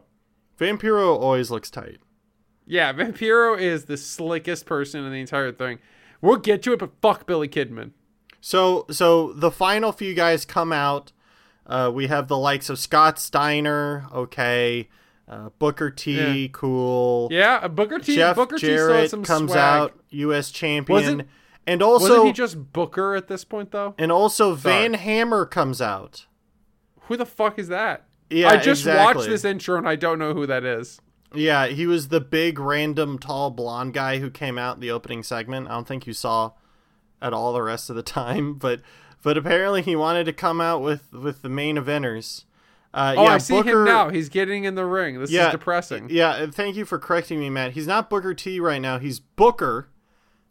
Vampiro 0.58 1.08
always 1.19 1.51
looks 1.51 1.69
tight. 1.69 1.97
Yeah, 2.65 2.93
Vampiro 2.93 3.60
is 3.60 3.86
the 3.86 3.97
slickest 3.97 4.65
person 4.65 5.04
in 5.04 5.12
the 5.12 5.19
entire 5.19 5.51
thing. 5.51 5.80
We'll 6.21 6.38
get 6.38 6.63
to 6.63 6.71
it, 6.71 6.80
but 6.80 6.91
fuck 7.01 7.25
Billy 7.25 7.49
Kidman. 7.49 7.91
So 8.39 8.86
so 8.89 9.34
the 9.34 9.51
final 9.51 9.91
few 9.91 10.13
guys 10.13 10.45
come 10.45 10.71
out. 10.71 11.12
Uh, 11.67 11.91
we 11.93 12.08
have 12.08 12.30
the 12.30 12.38
likes 12.38 12.69
of 12.69 12.80
Scott 12.80 13.19
Steiner, 13.19 14.06
okay, 14.13 14.88
uh, 15.27 15.49
Booker 15.60 15.89
T, 15.91 16.43
Yeah. 16.43 16.47
cool. 16.54 17.27
Yeah, 17.30 17.67
Booker 17.67 17.99
T. 17.99 18.15
Jeff 18.15 18.38
Booker 18.38 18.58
T 18.58 18.67
Jarrett 18.67 19.10
some 19.10 19.23
comes 19.25 19.51
swag. 19.51 19.58
out, 19.82 19.99
U.S. 20.12 20.49
champion, 20.51 20.95
Wasn't- 20.95 21.27
and 21.67 21.82
Wasn't 21.82 22.12
also 22.12 22.26
he 22.26 22.32
just 22.32 22.74
Booker 22.74 23.15
at 23.15 23.28
this 23.28 23.43
point 23.43 23.71
though? 23.71 23.93
and 23.97 24.12
also 24.12 24.56
Sorry. 24.56 24.74
Van 24.89 24.93
Hammer 24.95 25.45
comes 25.45 25.82
out. 25.82 26.26
Who 27.08 27.17
the 27.17 27.26
fuck 27.26 27.60
is 27.60 27.67
that? 27.67 28.06
Yeah, 28.30 28.50
I 28.50 28.58
just 28.58 28.82
exactly. 28.82 29.15
watched 29.19 29.30
this 29.30 29.43
intro 29.43 29.78
and 29.78 29.88
I 29.88 29.95
don't 29.95 30.17
know 30.19 30.34
who 30.34 30.45
that 30.47 30.63
is. 30.63 31.02
Yeah, 31.34 31.67
he 31.67 31.88
was 31.88 32.08
the 32.10 32.19
big, 32.21 32.60
random, 32.60 33.17
tall, 33.19 33.52
blonde 33.52 33.93
guy 33.93 34.19
who 34.19 34.30
came 34.30 34.58
out 34.58 34.76
in 34.76 34.82
the 34.82 34.91
opening 34.91 35.24
segment. 35.24 35.67
I 35.67 35.71
don't 35.71 35.88
think 35.88 36.06
you 36.08 36.13
saw 36.13 36.52
at 37.21 37.34
all 37.34 37.54
the 37.54 37.62
rest 37.62 37.89
of 37.89 37.95
the 37.95 38.04
time, 38.21 38.56
but 38.56 38.82
but 39.24 39.38
apparently 39.38 39.82
he 39.82 39.95
wanted 39.95 40.24
to 40.26 40.34
come 40.34 40.60
out 40.62 40.82
with 40.82 41.12
with 41.13 41.41
the 41.41 41.50
main 41.50 41.78
eventers. 41.78 42.45
Uh, 42.93 43.13
Oh, 43.17 43.24
yeah, 43.24 43.30
I 43.36 43.38
see 43.38 43.54
Booker, 43.54 43.80
him 43.82 43.86
now. 43.86 44.10
He's 44.10 44.28
getting 44.28 44.65
in 44.65 44.76
the 44.76 44.86
ring. 44.86 45.19
This 45.19 45.32
Yeah, 45.32 45.45
is 45.47 45.52
depressing. 45.54 46.08
Yeah, 46.10 46.47
thank 46.47 46.76
you 46.76 46.84
for 46.84 47.00
correcting 47.00 47.39
me, 47.39 47.50
Matt. 47.50 47.71
He's 47.71 47.88
not 47.88 48.10
Booker 48.10 48.34
T 48.34 48.60
right 48.60 48.82
now. 48.82 49.00
He's 49.00 49.21
Booker 49.21 49.88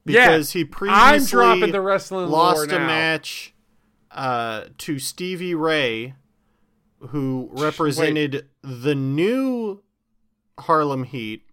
Yeah, 0.04 0.28
because 0.28 0.52
he 0.52 0.62
I'm 0.62 0.68
previously 0.68 1.30
dropping 1.30 1.72
the 1.72 1.80
wrestling 1.80 2.28
lost 2.28 2.72
a 2.72 2.78
match 2.78 3.54
uh, 4.10 4.64
to 4.78 4.98
Stevie 4.98 5.54
Ray, 5.54 6.14
who 7.08 7.50
represented 7.52 8.48
the 8.62 8.94
new 8.94 9.82
Harlem 10.58 11.04
Heat, 11.04 11.44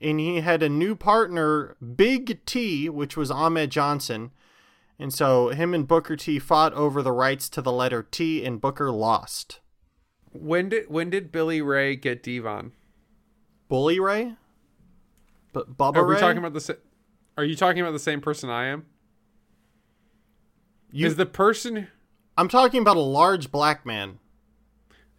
and 0.00 0.18
he 0.20 0.40
had 0.40 0.62
a 0.62 0.68
new 0.68 0.94
partner, 0.94 1.76
Big 1.96 2.44
T, 2.44 2.88
which 2.88 3.16
was 3.16 3.30
Ahmed 3.30 3.70
Johnson. 3.70 4.32
And 4.98 5.12
so 5.12 5.48
him 5.48 5.74
and 5.74 5.88
Booker 5.88 6.16
T 6.16 6.38
fought 6.38 6.72
over 6.74 7.02
the 7.02 7.12
rights 7.12 7.48
to 7.50 7.62
the 7.62 7.72
letter 7.72 8.02
T, 8.02 8.44
and 8.44 8.60
Booker 8.60 8.90
lost. 8.90 9.60
When 10.32 10.68
did 10.68 10.88
when 10.88 11.10
did 11.10 11.32
Billy 11.32 11.60
Ray 11.60 11.96
get 11.96 12.22
Devon? 12.22 12.72
Bully 13.68 14.00
Ray? 14.00 14.34
But 15.52 15.76
Bubba 15.76 15.96
Are 15.96 16.06
we 16.06 16.14
Ray? 16.14 16.20
talking 16.20 16.38
about 16.38 16.54
the? 16.54 16.78
Are 17.36 17.44
you 17.44 17.56
talking 17.56 17.80
about 17.80 17.92
the 17.92 17.98
same 17.98 18.20
person 18.20 18.50
I 18.50 18.66
am? 18.66 18.86
You- 20.90 21.06
is 21.06 21.16
the 21.16 21.26
person? 21.26 21.88
I'm 22.36 22.48
talking 22.48 22.80
about 22.80 22.96
a 22.96 23.00
large 23.00 23.50
black 23.50 23.84
man. 23.86 24.18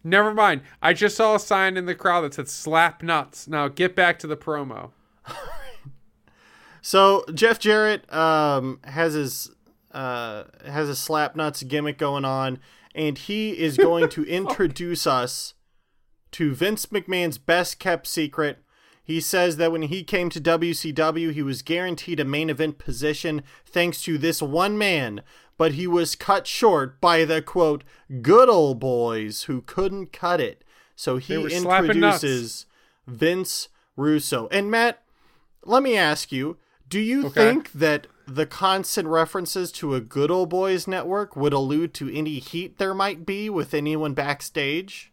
Never 0.02 0.34
mind. 0.34 0.60
I 0.82 0.92
just 0.92 1.16
saw 1.16 1.36
a 1.36 1.40
sign 1.40 1.76
in 1.76 1.86
the 1.86 1.94
crowd 1.94 2.22
that 2.22 2.34
said 2.34 2.48
"slap 2.48 3.02
nuts." 3.02 3.48
Now 3.48 3.68
get 3.68 3.96
back 3.96 4.18
to 4.20 4.26
the 4.26 4.36
promo. 4.36 4.90
So 6.86 7.24
Jeff 7.32 7.58
Jarrett 7.58 8.12
um, 8.12 8.78
has 8.84 9.14
his 9.14 9.50
uh, 9.92 10.44
has 10.66 10.90
a 10.90 10.94
slap 10.94 11.34
nuts 11.34 11.62
gimmick 11.62 11.96
going 11.96 12.26
on, 12.26 12.58
and 12.94 13.16
he 13.16 13.58
is 13.58 13.78
going 13.78 14.10
to 14.10 14.22
introduce 14.28 15.06
us 15.06 15.54
to 16.32 16.54
Vince 16.54 16.84
McMahon's 16.84 17.38
best 17.38 17.78
kept 17.78 18.06
secret. 18.06 18.58
He 19.04 19.20
says 19.20 19.58
that 19.58 19.70
when 19.70 19.82
he 19.82 20.02
came 20.02 20.30
to 20.30 20.40
WCW, 20.40 21.30
he 21.32 21.42
was 21.42 21.60
guaranteed 21.62 22.18
a 22.20 22.24
main 22.24 22.48
event 22.48 22.78
position 22.78 23.42
thanks 23.66 24.02
to 24.04 24.16
this 24.16 24.40
one 24.40 24.78
man, 24.78 25.22
but 25.58 25.72
he 25.72 25.86
was 25.86 26.16
cut 26.16 26.46
short 26.46 27.00
by 27.02 27.24
the 27.26 27.42
quote 27.42 27.84
good 28.22 28.48
old 28.48 28.80
boys 28.80 29.42
who 29.42 29.60
couldn't 29.60 30.12
cut 30.12 30.40
it. 30.40 30.64
So 30.96 31.18
he 31.18 31.34
They 31.34 31.38
were 31.38 31.50
slapping 31.50 32.00
nuts. 32.00 32.24
introduces 32.24 32.66
Vince 33.06 33.68
Russo. 33.94 34.48
And 34.50 34.70
Matt, 34.70 35.02
let 35.64 35.82
me 35.82 35.96
ask 35.98 36.32
you, 36.32 36.56
do 36.88 36.98
you 36.98 37.26
Okay. 37.26 37.32
think 37.34 37.72
that 37.72 38.06
the 38.26 38.46
constant 38.46 39.06
references 39.08 39.70
to 39.72 39.94
a 39.94 40.00
good 40.00 40.30
old 40.30 40.48
boys 40.48 40.88
network 40.88 41.36
would 41.36 41.52
allude 41.52 41.92
to 41.94 42.10
any 42.16 42.38
heat 42.38 42.78
there 42.78 42.94
might 42.94 43.26
be 43.26 43.50
with 43.50 43.74
anyone 43.74 44.14
backstage? 44.14 45.12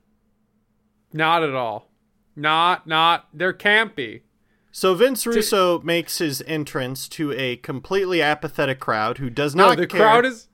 Not 1.11 1.43
at 1.43 1.53
all. 1.53 1.90
Not 2.35 2.87
not. 2.87 3.27
There 3.33 3.53
can't 3.53 3.95
be. 3.95 4.23
So 4.71 4.93
Vince 4.95 5.25
Russo 5.27 5.81
makes 5.81 6.19
his 6.19 6.41
entrance 6.47 7.09
to 7.09 7.33
a 7.33 7.57
completely 7.57 8.21
apathetic 8.21 8.79
crowd 8.79 9.17
who 9.17 9.29
does 9.29 9.53
not. 9.53 9.71
No, 9.71 9.81
the 9.81 9.87
care. 9.87 9.99
crowd 9.99 10.25
is 10.25 10.47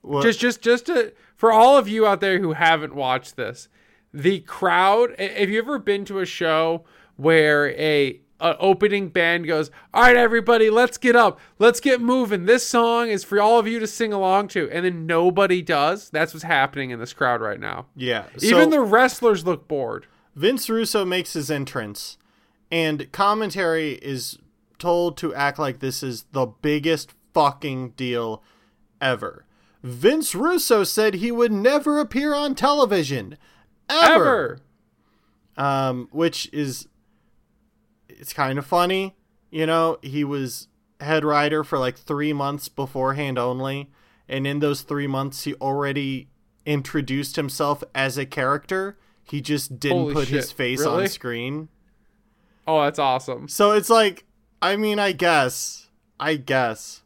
What- 0.00 0.24
just 0.24 0.40
just 0.40 0.60
just 0.62 0.86
to 0.86 1.12
for 1.36 1.52
all 1.52 1.78
of 1.78 1.88
you 1.88 2.06
out 2.06 2.20
there 2.20 2.38
who 2.40 2.52
haven't 2.54 2.94
watched 2.94 3.36
this 3.36 3.68
the 4.12 4.40
crowd 4.40 5.18
have 5.18 5.48
you 5.48 5.58
ever 5.58 5.78
been 5.78 6.04
to 6.04 6.18
a 6.18 6.26
show 6.26 6.84
where 7.16 7.70
a, 7.70 8.20
a 8.40 8.56
opening 8.58 9.08
band 9.08 9.46
goes 9.46 9.70
all 9.94 10.02
right 10.02 10.16
everybody 10.16 10.68
let's 10.70 10.98
get 10.98 11.16
up 11.16 11.40
let's 11.58 11.80
get 11.80 12.00
moving 12.00 12.44
this 12.44 12.66
song 12.66 13.08
is 13.08 13.24
for 13.24 13.40
all 13.40 13.58
of 13.58 13.66
you 13.66 13.78
to 13.78 13.86
sing 13.86 14.12
along 14.12 14.48
to 14.48 14.68
and 14.70 14.84
then 14.84 15.06
nobody 15.06 15.62
does 15.62 16.10
that's 16.10 16.34
what's 16.34 16.44
happening 16.44 16.90
in 16.90 16.98
this 16.98 17.12
crowd 17.12 17.40
right 17.40 17.60
now 17.60 17.86
yeah. 17.96 18.26
even 18.40 18.70
the 18.70 18.80
wrestlers 18.80 19.46
look 19.46 19.66
bored 19.66 20.06
Vince 20.34 20.68
Russo 20.68 21.04
makes 21.04 21.34
his 21.34 21.50
entrance, 21.50 22.18
and 22.70 23.10
commentary 23.12 23.92
is 23.94 24.38
told 24.78 25.16
to 25.18 25.34
act 25.34 25.58
like 25.58 25.78
this 25.78 26.02
is 26.02 26.24
the 26.32 26.46
biggest 26.46 27.12
fucking 27.34 27.90
deal 27.90 28.42
ever. 29.00 29.44
Vince 29.82 30.34
Russo 30.34 30.84
said 30.84 31.14
he 31.14 31.30
would 31.30 31.52
never 31.52 31.98
appear 31.98 32.34
on 32.34 32.54
television. 32.54 33.36
Ever. 33.88 34.14
ever 34.14 34.60
um, 35.56 36.08
which 36.12 36.48
is 36.52 36.88
it's 38.08 38.32
kind 38.32 38.58
of 38.58 38.66
funny. 38.66 39.16
You 39.50 39.66
know, 39.66 39.98
he 40.02 40.24
was 40.24 40.68
head 41.00 41.24
writer 41.24 41.64
for 41.64 41.78
like 41.78 41.96
three 41.96 42.32
months 42.32 42.68
beforehand 42.68 43.38
only, 43.38 43.90
and 44.28 44.46
in 44.46 44.60
those 44.60 44.82
three 44.82 45.06
months, 45.06 45.44
he 45.44 45.54
already 45.54 46.28
introduced 46.64 47.36
himself 47.36 47.82
as 47.94 48.16
a 48.16 48.26
character. 48.26 48.96
He 49.32 49.40
just 49.40 49.80
didn't 49.80 49.96
Holy 49.96 50.12
put 50.12 50.28
his 50.28 50.52
face 50.52 50.80
really? 50.80 51.04
on 51.04 51.08
screen. 51.08 51.68
oh 52.66 52.82
that's 52.82 52.98
awesome 52.98 53.48
So 53.48 53.72
it's 53.72 53.88
like, 53.88 54.24
I 54.60 54.76
mean, 54.76 54.98
I 54.98 55.12
guess, 55.12 55.88
I 56.20 56.36
guess. 56.36 57.00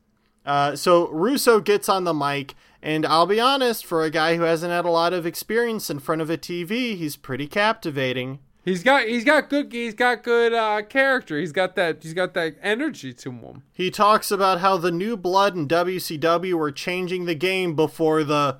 Uh, 0.44 0.74
so 0.74 1.09
Russo 1.11 1.61
gets 1.61 1.88
on 1.88 2.03
the 2.03 2.12
mic, 2.12 2.55
and 2.82 3.07
I'll 3.07 3.26
be 3.26 3.38
honest, 3.38 3.86
for 3.86 4.03
a 4.03 4.11
guy 4.11 4.34
who 4.34 4.42
hasn't 4.42 4.72
had 4.72 4.84
a 4.84 4.90
lot 4.90 5.12
of 5.12 5.24
experience 5.24 5.88
in 5.88 6.00
front 6.00 6.20
of 6.20 6.28
a 6.28 6.36
TV, 6.36 6.96
he's 6.96 7.14
pretty 7.14 7.46
captivating. 7.46 8.40
he's 8.64 8.82
got 8.82 9.07
he's 9.07 9.22
got 9.24 9.48
good 9.48 9.72
he's 9.72 9.94
got 9.94 10.24
good 10.24 10.53
uh 10.53 10.82
character 10.82 11.38
he's 11.38 11.53
got 11.53 11.76
that 11.76 12.03
he's 12.03 12.12
got 12.12 12.34
that 12.34 12.57
energy 12.61 13.12
to 13.14 13.30
him 13.30 13.62
He 13.72 13.88
talks 13.92 14.32
about 14.32 14.59
how 14.59 14.76
the 14.78 14.90
new 14.90 15.16
blood 15.16 15.55
in 15.55 15.68
WCW 15.68 16.55
were 16.55 16.72
changing 16.72 17.26
the 17.26 17.36
game 17.36 17.76
before 17.76 18.24
the 18.24 18.59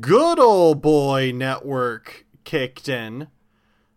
good 0.00 0.38
old 0.38 0.80
boy 0.80 1.30
network 1.34 2.24
kicked 2.44 2.88
in. 2.88 3.28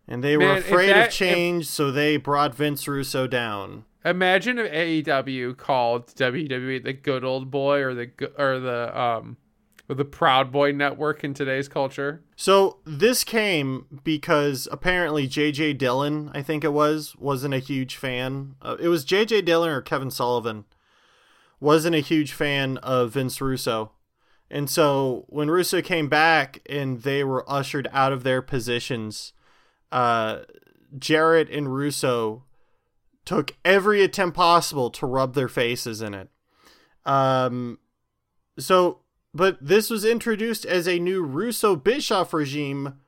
And 0.07 0.23
they 0.23 0.37
were 0.37 0.43
Man, 0.45 0.57
if 0.57 0.67
afraid 0.67 0.89
that- 0.89 0.97
of 0.97 1.05
if- 1.07 1.13
change, 1.13 1.65
so 1.67 1.91
they 1.91 2.17
brought 2.17 2.53
Vince 2.55 2.87
Russo 2.87 3.25
down. 3.27 3.85
Imagine 4.03 4.59
if 4.59 4.71
AEW 4.71 5.57
called 5.57 6.07
WWE 6.15 6.83
the 6.83 6.93
good 6.93 7.23
old 7.23 7.49
boy 7.49 7.79
or 7.81 7.95
the 7.95 8.11
or 8.37 8.59
the 8.59 8.99
um 8.99 9.37
With 9.87 9.97
the 9.97 10.05
Proud 10.05 10.51
Boy 10.51 10.71
network 10.71 11.23
in 11.23 11.33
today's 11.35 11.67
culture. 11.67 12.23
So 12.35 12.77
this 12.85 13.23
came 13.23 13.99
because 14.03 14.67
apparently 14.71 15.25
J.J. 15.27 15.73
Dillon, 15.73 16.31
I 16.33 16.41
think 16.41 16.63
it 16.63 16.73
was, 16.73 17.15
wasn't 17.19 17.53
a 17.53 17.59
huge 17.59 17.95
fan. 17.95 18.55
It 18.79 18.87
was 18.87 19.05
J.J. 19.05 19.41
Dillon 19.43 19.69
or 19.69 19.81
Kevin 19.81 20.09
Sullivan, 20.09 20.65
wasn't 21.59 21.95
a 21.95 21.99
huge 21.99 22.31
fan 22.33 22.77
of 22.77 23.11
Vince 23.13 23.39
Russo. 23.41 23.91
And 24.49 24.69
so 24.69 25.25
when 25.27 25.49
Russo 25.49 25.81
came 25.81 26.07
back 26.07 26.59
and 26.69 27.01
they 27.01 27.23
were 27.23 27.49
ushered 27.49 27.87
out 27.91 28.13
of 28.13 28.23
their 28.23 28.41
positions, 28.41 29.33
uh, 29.91 30.39
Jarrett 30.97 31.49
and 31.49 31.73
Russo 31.73 32.43
took 33.25 33.55
every 33.65 34.03
attempt 34.03 34.37
possible 34.37 34.89
to 34.91 35.05
rub 35.05 35.33
their 35.33 35.47
faces 35.47 36.01
in 36.01 36.13
it. 36.13 36.29
Um, 37.05 37.79
so, 38.57 38.99
but 39.33 39.57
this 39.59 39.89
was 39.89 40.05
introduced 40.05 40.65
as 40.65 40.87
a 40.87 40.99
new 40.99 41.23
Russo 41.23 41.75
Bischoff 41.75 42.33
regime. 42.33 42.99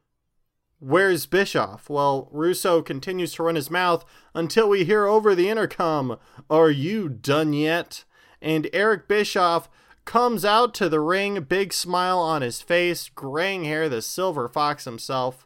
Where's 0.79 1.25
Bischoff? 1.25 1.89
Well, 1.89 2.29
Russo 2.31 2.81
continues 2.81 3.33
to 3.33 3.43
run 3.43 3.55
his 3.55 3.71
mouth 3.71 4.05
until 4.33 4.69
we 4.69 4.85
hear 4.85 5.05
over 5.05 5.33
the 5.33 5.49
intercom, 5.49 6.17
Are 6.49 6.69
you 6.69 7.09
done 7.09 7.53
yet? 7.53 8.03
And 8.41 8.69
Eric 8.73 9.07
Bischoff 9.07 9.69
comes 10.07 10.43
out 10.43 10.73
to 10.73 10.89
the 10.89 11.01
ring, 11.01 11.43
big 11.43 11.71
smile 11.71 12.17
on 12.17 12.41
his 12.41 12.61
face, 12.61 13.09
graying 13.09 13.65
hair, 13.65 13.87
the 13.87 14.01
silver 14.01 14.47
fox 14.47 14.85
himself. 14.85 15.45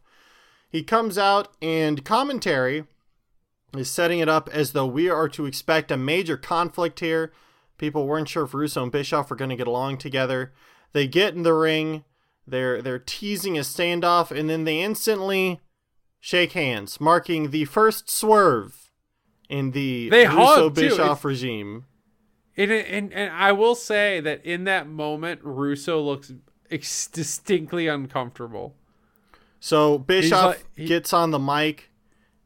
He 0.70 0.84
comes 0.84 1.18
out, 1.18 1.50
and 1.62 2.06
commentary 2.06 2.86
is 3.76 3.90
setting 3.90 4.20
it 4.20 4.30
up 4.30 4.48
as 4.54 4.72
though 4.72 4.86
we 4.86 5.10
are 5.10 5.28
to 5.30 5.46
expect 5.46 5.92
a 5.92 5.98
major 5.98 6.38
conflict 6.38 7.02
here. 7.02 7.34
People 7.78 8.08
weren't 8.08 8.30
sure 8.30 8.44
if 8.44 8.54
Russo 8.54 8.84
and 8.84 8.92
Bischoff 8.92 9.30
were 9.30 9.36
going 9.36 9.50
to 9.50 9.56
get 9.56 9.68
along 9.68 9.98
together. 9.98 10.54
They 10.94 11.08
get 11.08 11.34
in 11.34 11.44
the 11.44 11.54
ring, 11.54 12.06
they're 12.46 12.82
they're 12.82 13.00
teasing 13.00 13.58
a 13.58 13.62
standoff, 13.62 14.30
and 14.30 14.50
then 14.50 14.66
they 14.66 14.82
instantly 14.82 15.60
shake 16.20 16.52
hands, 16.52 17.02
marking 17.02 17.50
the 17.50 17.66
first 17.66 18.10
swerve 18.10 18.92
in 19.50 19.72
the 19.72 20.10
They 20.10 20.28
Russo. 20.28 20.70
Bischoff 20.70 21.26
regime. 21.26 21.86
And, 22.62 22.72
and 22.72 23.14
and 23.14 23.32
I 23.34 23.52
will 23.54 23.76
say 23.76 24.20
that 24.20 24.46
in 24.46 24.66
that 24.66 24.88
moment, 24.88 25.42
Russo 25.44 26.00
looks 26.02 26.32
ex- 26.70 27.08
distinctly 27.08 27.88
uncomfortable. 27.88 28.76
So 29.60 29.98
Bischoff 29.98 30.46
like- 30.58 30.66
he- 30.76 30.86
gets 30.86 31.14
on 31.14 31.32
the 31.32 31.40
mic 31.40 31.90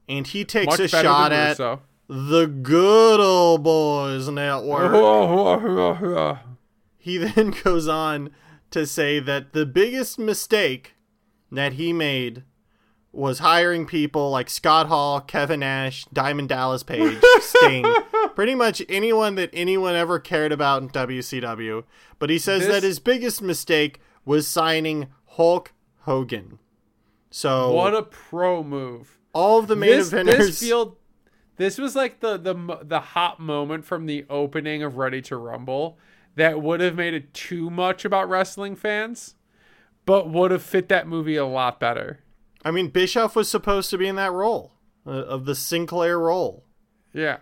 and 0.08 0.26
he 0.28 0.46
takes 0.46 0.78
a 0.80 0.88
shot 0.88 1.32
at 1.32 1.50
Russo. 1.60 1.82
the 2.08 2.46
Good 2.48 3.20
Old 3.20 3.64
Boys 3.64 4.30
Network. 4.30 4.92
He 6.98 7.18
then 7.18 7.54
goes 7.64 7.88
on 7.88 8.32
to 8.72 8.88
say 8.88 9.20
that 9.20 9.54
the 9.54 9.66
biggest 9.68 10.18
mistake 10.18 10.96
that 11.52 11.74
he 11.74 11.94
made 11.94 12.42
was 13.12 13.38
hiring 13.40 13.86
people 13.86 14.32
like 14.32 14.50
Scott 14.50 14.88
Hall, 14.88 15.22
Kevin 15.22 15.60
Nash, 15.60 16.06
Diamond 16.12 16.50
Dallas 16.50 16.82
Page, 16.82 17.18
Sting, 17.42 17.86
pretty 18.36 18.56
much 18.56 18.82
anyone 18.90 19.36
that 19.36 19.50
anyone 19.54 19.96
ever 19.96 20.20
cared 20.20 20.52
about 20.52 20.82
in 20.82 20.90
WCW. 20.90 21.84
But 22.20 22.30
he 22.30 22.38
says 22.38 22.64
This- 22.64 22.72
that 22.74 22.84
his 22.84 23.00
biggest 23.00 23.42
mistake 23.42 24.00
was 24.26 24.48
signing 24.48 25.08
Hulk 25.30 25.72
Hogan. 26.02 26.60
So 27.32 27.72
What 27.74 27.94
a 27.96 28.04
pro 28.04 28.64
move! 28.64 29.18
all 29.34 29.60
of 29.60 29.68
the 29.68 29.76
main 29.76 29.90
This, 29.92 30.12
eventers 30.12 30.38
this 30.38 30.60
field, 30.60 30.96
this 31.58 31.78
was 31.78 31.96
like 31.96 32.20
the 32.22 32.38
the 32.38 32.80
the 32.84 33.00
hot 33.00 33.40
moment 33.40 33.84
from 33.86 34.06
the 34.06 34.26
opening 34.30 34.82
of 34.84 34.98
Ready 34.98 35.22
to 35.24 35.36
Rumble 35.38 35.98
that 36.36 36.62
would 36.62 36.80
have 36.82 36.96
made 36.96 37.14
it 37.14 37.34
too 37.34 37.70
much 37.70 38.06
about 38.06 38.30
wrestling 38.30 38.76
fans, 38.76 39.36
but 40.06 40.30
would 40.30 40.52
have 40.52 40.64
fit 40.64 40.88
that 40.90 41.08
movie 41.08 41.36
a 41.38 41.46
lot 41.46 41.80
better. 41.80 42.20
I 42.64 42.72
mean, 42.72 42.90
Bischoff 42.90 43.36
was 43.36 43.50
supposed 43.50 43.90
to 43.92 43.98
be 43.98 44.08
in 44.08 44.16
that 44.16 44.32
role 44.32 44.74
uh, 45.06 45.12
of 45.12 45.46
the 45.46 45.56
Sinclair 45.56 46.18
role. 46.20 46.64
Yeah. 47.14 47.38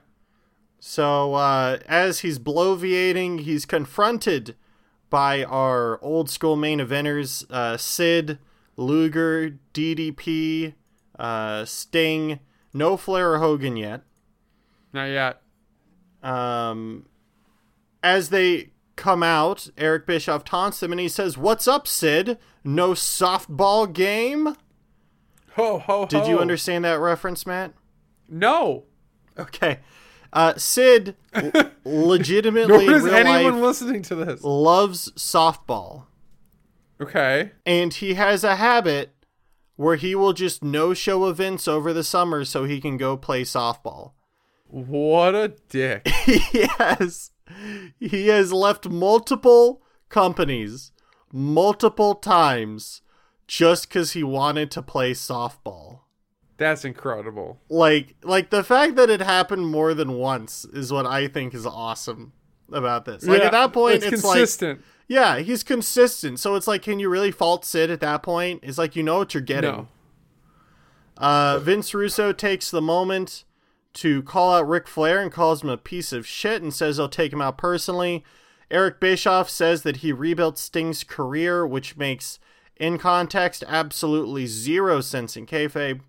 So 0.86 1.36
uh, 1.36 1.80
as 1.88 2.20
he's 2.20 2.40
bloviating, 2.40 3.40
he's 3.40 3.66
confronted 3.66 4.54
by 5.10 5.46
our 5.46 5.98
old 6.04 6.30
school 6.30 6.58
main 6.58 6.80
eventers: 6.80 7.50
uh, 7.50 7.78
Sid, 7.78 8.38
Luger, 8.76 9.60
DDP, 9.74 10.74
uh, 11.18 11.64
Sting. 11.64 12.42
No 12.74 12.98
Flair 12.98 13.32
or 13.32 13.40
Hogan 13.40 13.78
yet. 13.78 14.02
Not 14.92 15.06
yet. 15.06 15.42
Um, 16.22 17.06
as 18.04 18.28
they 18.28 18.72
come 18.98 19.24
out, 19.24 19.70
Eric 19.78 20.06
Bischoff 20.06 20.44
taunts 20.44 20.82
them 20.82 20.92
and 20.92 21.00
he 21.00 21.08
says, 21.08 21.38
"What's 21.38 21.66
up, 21.66 21.88
Sid? 21.88 22.38
No 22.66 22.92
softball 22.92 23.92
game." 23.92 24.58
Ho 25.56 25.80
ho 25.80 25.80
ho! 25.80 26.06
Did 26.08 26.28
you 26.28 26.40
understand 26.40 26.84
that 26.84 27.00
reference, 27.00 27.46
Matt? 27.46 27.72
No. 28.28 28.84
Okay. 29.40 29.80
Uh, 30.34 30.56
Sid 30.58 31.16
legitimately 31.86 32.88
Nor 32.88 32.96
is 32.96 33.06
anyone 33.06 33.62
listening 33.62 34.02
to 34.04 34.16
this. 34.16 34.44
loves 34.44 35.12
softball. 35.12 36.06
Okay. 37.00 37.52
And 37.66 37.94
he 37.94 38.16
has 38.16 38.44
a 38.44 38.56
habit 38.56 39.14
where 39.76 39.96
he 39.96 40.16
will 40.16 40.34
just 40.34 40.64
no 40.64 40.94
show 40.96 41.28
events 41.28 41.68
over 41.68 41.94
the 41.94 42.04
summer 42.04 42.46
so 42.46 42.64
he 42.64 42.82
can 42.82 42.98
go 42.98 43.16
play 43.16 43.44
softball. 43.44 44.14
What 44.66 45.36
a 45.36 45.54
dick. 45.70 46.08
He 46.26 46.68
has 46.80 47.32
he 48.00 48.28
has 48.30 48.54
left 48.54 48.88
multiple 48.90 49.84
companies 50.10 50.92
multiple 51.32 52.16
times 52.16 53.02
just 53.48 53.90
cuz 53.90 54.14
he 54.14 54.24
wanted 54.24 54.72
to 54.72 54.82
play 54.82 55.12
softball. 55.12 56.03
That's 56.58 56.86
incredible. 56.86 57.60
Like 57.70 58.16
like 58.24 58.50
the 58.50 58.64
fact 58.64 58.96
that 58.96 59.10
it 59.10 59.22
happened 59.22 59.68
more 59.68 59.94
than 59.94 60.14
once 60.14 60.66
is 60.66 60.92
what 60.92 61.06
I 61.06 61.28
think 61.28 61.54
is 61.54 61.66
awesome 61.66 62.34
about 62.72 63.06
this. 63.06 63.26
Like 63.26 63.40
Yeah, 63.40 63.46
at 63.48 63.52
that 63.52 63.74
point 63.74 64.04
it's, 64.04 64.06
like 64.06 64.14
consistent. 64.14 64.82
Yeah, 65.08 65.40
he's 65.40 65.64
consistent. 65.64 66.40
So 66.40 66.56
it's 66.56 66.68
like, 66.68 66.82
can 66.82 67.00
you 67.00 67.10
really 67.10 67.32
fault 67.32 67.66
Sid 67.66 67.92
at 67.92 68.00
that 68.00 68.24
point? 68.24 68.62
It's 68.64 68.78
like 68.78 68.96
you 68.96 69.04
know 69.04 69.18
what 69.18 69.34
you're 69.34 69.42
getting. 69.42 69.72
no. 69.72 69.88
Uh, 71.18 71.60
Vince 71.60 71.94
Russo 71.94 72.34
takes 72.34 72.72
the 72.72 72.82
moment 72.82 73.44
to 73.94 74.24
call 74.24 74.56
out 74.56 74.68
Ric 74.68 74.88
Flair 74.88 75.22
and 75.22 75.32
calls 75.32 75.64
him 75.64 75.70
a 75.70 75.78
piece 75.78 76.12
of 76.12 76.26
shit 76.26 76.62
and 76.62 76.74
says 76.74 76.98
he'll 76.98 77.10
take 77.10 77.32
him 77.32 77.42
out 77.42 77.58
personally. 77.58 78.24
Eric 78.72 79.00
Bischoff 79.00 79.50
says 79.50 79.84
that 79.84 79.98
he 79.98 80.12
rebuilt 80.12 80.58
Sting's 80.58 81.04
career, 81.04 81.66
which 81.68 81.96
makes, 81.96 82.40
in 82.76 82.98
context, 82.98 83.64
absolutely 83.68 84.48
zero 84.48 85.00
sense 85.02 85.38
in 85.38 85.46
kayfabe. 85.46 86.02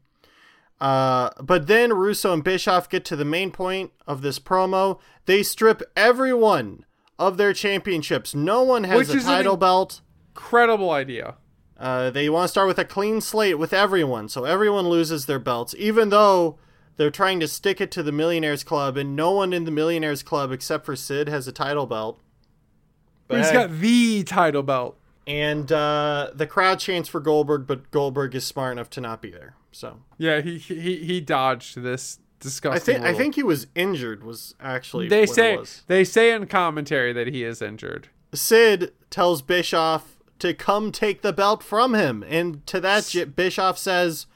Uh, 0.80 1.30
but 1.40 1.66
then 1.66 1.92
Russo 1.92 2.32
and 2.32 2.44
Bischoff 2.44 2.88
get 2.88 3.04
to 3.06 3.16
the 3.16 3.24
main 3.24 3.50
point 3.50 3.92
of 4.06 4.22
this 4.22 4.38
promo. 4.38 4.98
They 5.26 5.42
strip 5.42 5.82
everyone 5.96 6.84
of 7.18 7.36
their 7.36 7.52
championships. 7.52 8.34
No 8.34 8.62
one 8.62 8.84
has 8.84 8.98
Which 9.08 9.14
a 9.14 9.18
is 9.18 9.24
title 9.24 9.54
in- 9.54 9.60
belt. 9.60 10.00
Incredible 10.34 10.90
idea. 10.90 11.36
Uh, 11.78 12.10
they 12.10 12.28
want 12.28 12.44
to 12.44 12.48
start 12.48 12.66
with 12.68 12.78
a 12.78 12.84
clean 12.84 13.20
slate 13.20 13.58
with 13.58 13.72
everyone, 13.72 14.28
so 14.28 14.44
everyone 14.44 14.88
loses 14.88 15.26
their 15.26 15.38
belts, 15.38 15.74
even 15.78 16.08
though 16.08 16.58
they're 16.96 17.10
trying 17.10 17.40
to 17.40 17.48
stick 17.48 17.80
it 17.80 17.90
to 17.92 18.02
the 18.02 18.12
Millionaires 18.12 18.62
Club, 18.64 18.96
and 18.96 19.16
no 19.16 19.32
one 19.32 19.52
in 19.52 19.64
the 19.64 19.70
Millionaires 19.70 20.22
Club 20.22 20.52
except 20.52 20.84
for 20.86 20.94
Sid 20.96 21.28
has 21.28 21.48
a 21.48 21.52
title 21.52 21.86
belt. 21.86 22.20
But 23.26 23.38
He's 23.38 23.48
hey, 23.48 23.52
got 23.54 23.70
the 23.80 24.22
title 24.24 24.62
belt. 24.62 24.98
And 25.26 25.70
uh, 25.72 26.30
the 26.34 26.46
crowd 26.46 26.78
chants 26.80 27.08
for 27.08 27.20
Goldberg, 27.20 27.66
but 27.66 27.90
Goldberg 27.90 28.34
is 28.34 28.44
smart 28.44 28.72
enough 28.72 28.90
to 28.90 29.00
not 29.00 29.22
be 29.22 29.30
there. 29.30 29.54
So 29.72 30.00
Yeah, 30.18 30.40
he 30.40 30.58
he 30.58 30.96
he 31.04 31.20
dodged 31.20 31.82
this 31.82 32.18
disgusting. 32.40 32.96
I 32.96 32.98
think 32.98 33.04
I 33.06 33.18
think 33.18 33.34
he 33.34 33.42
was 33.42 33.66
injured. 33.74 34.22
Was 34.22 34.54
actually 34.60 35.08
they 35.08 35.26
say 35.26 35.58
they 35.86 36.04
say 36.04 36.32
in 36.32 36.46
commentary 36.46 37.12
that 37.12 37.26
he 37.28 37.42
is 37.44 37.60
injured. 37.62 38.08
Sid 38.32 38.92
tells 39.10 39.42
Bischoff 39.42 40.16
to 40.40 40.52
come 40.54 40.92
take 40.92 41.22
the 41.22 41.32
belt 41.32 41.62
from 41.62 41.94
him, 41.94 42.24
and 42.28 42.66
to 42.66 42.80
that 42.80 43.06
J- 43.06 43.24
Bischoff 43.24 43.78
says, 43.78 44.26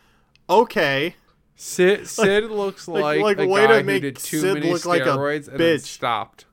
"Okay." 0.49 1.16
Sid 1.57 2.07
Sid 2.09 2.45
looks 2.51 2.86
like- 2.89 3.20
like, 3.20 3.20
like, 3.20 3.39
a 3.39 3.47
way 3.49 3.62
to 3.66 3.82
guy 3.82 3.82
who 3.82 4.01
did 4.01 4.16
too 4.16 4.41
Sid 4.41 4.55
many 4.55 4.72
look 4.72 4.86
like 4.86 5.03
a 5.03 5.07
steroids 5.07 5.49
and 5.49 5.59
then 5.59 5.76
bitch. 5.78 5.82
stopped. 5.82 6.45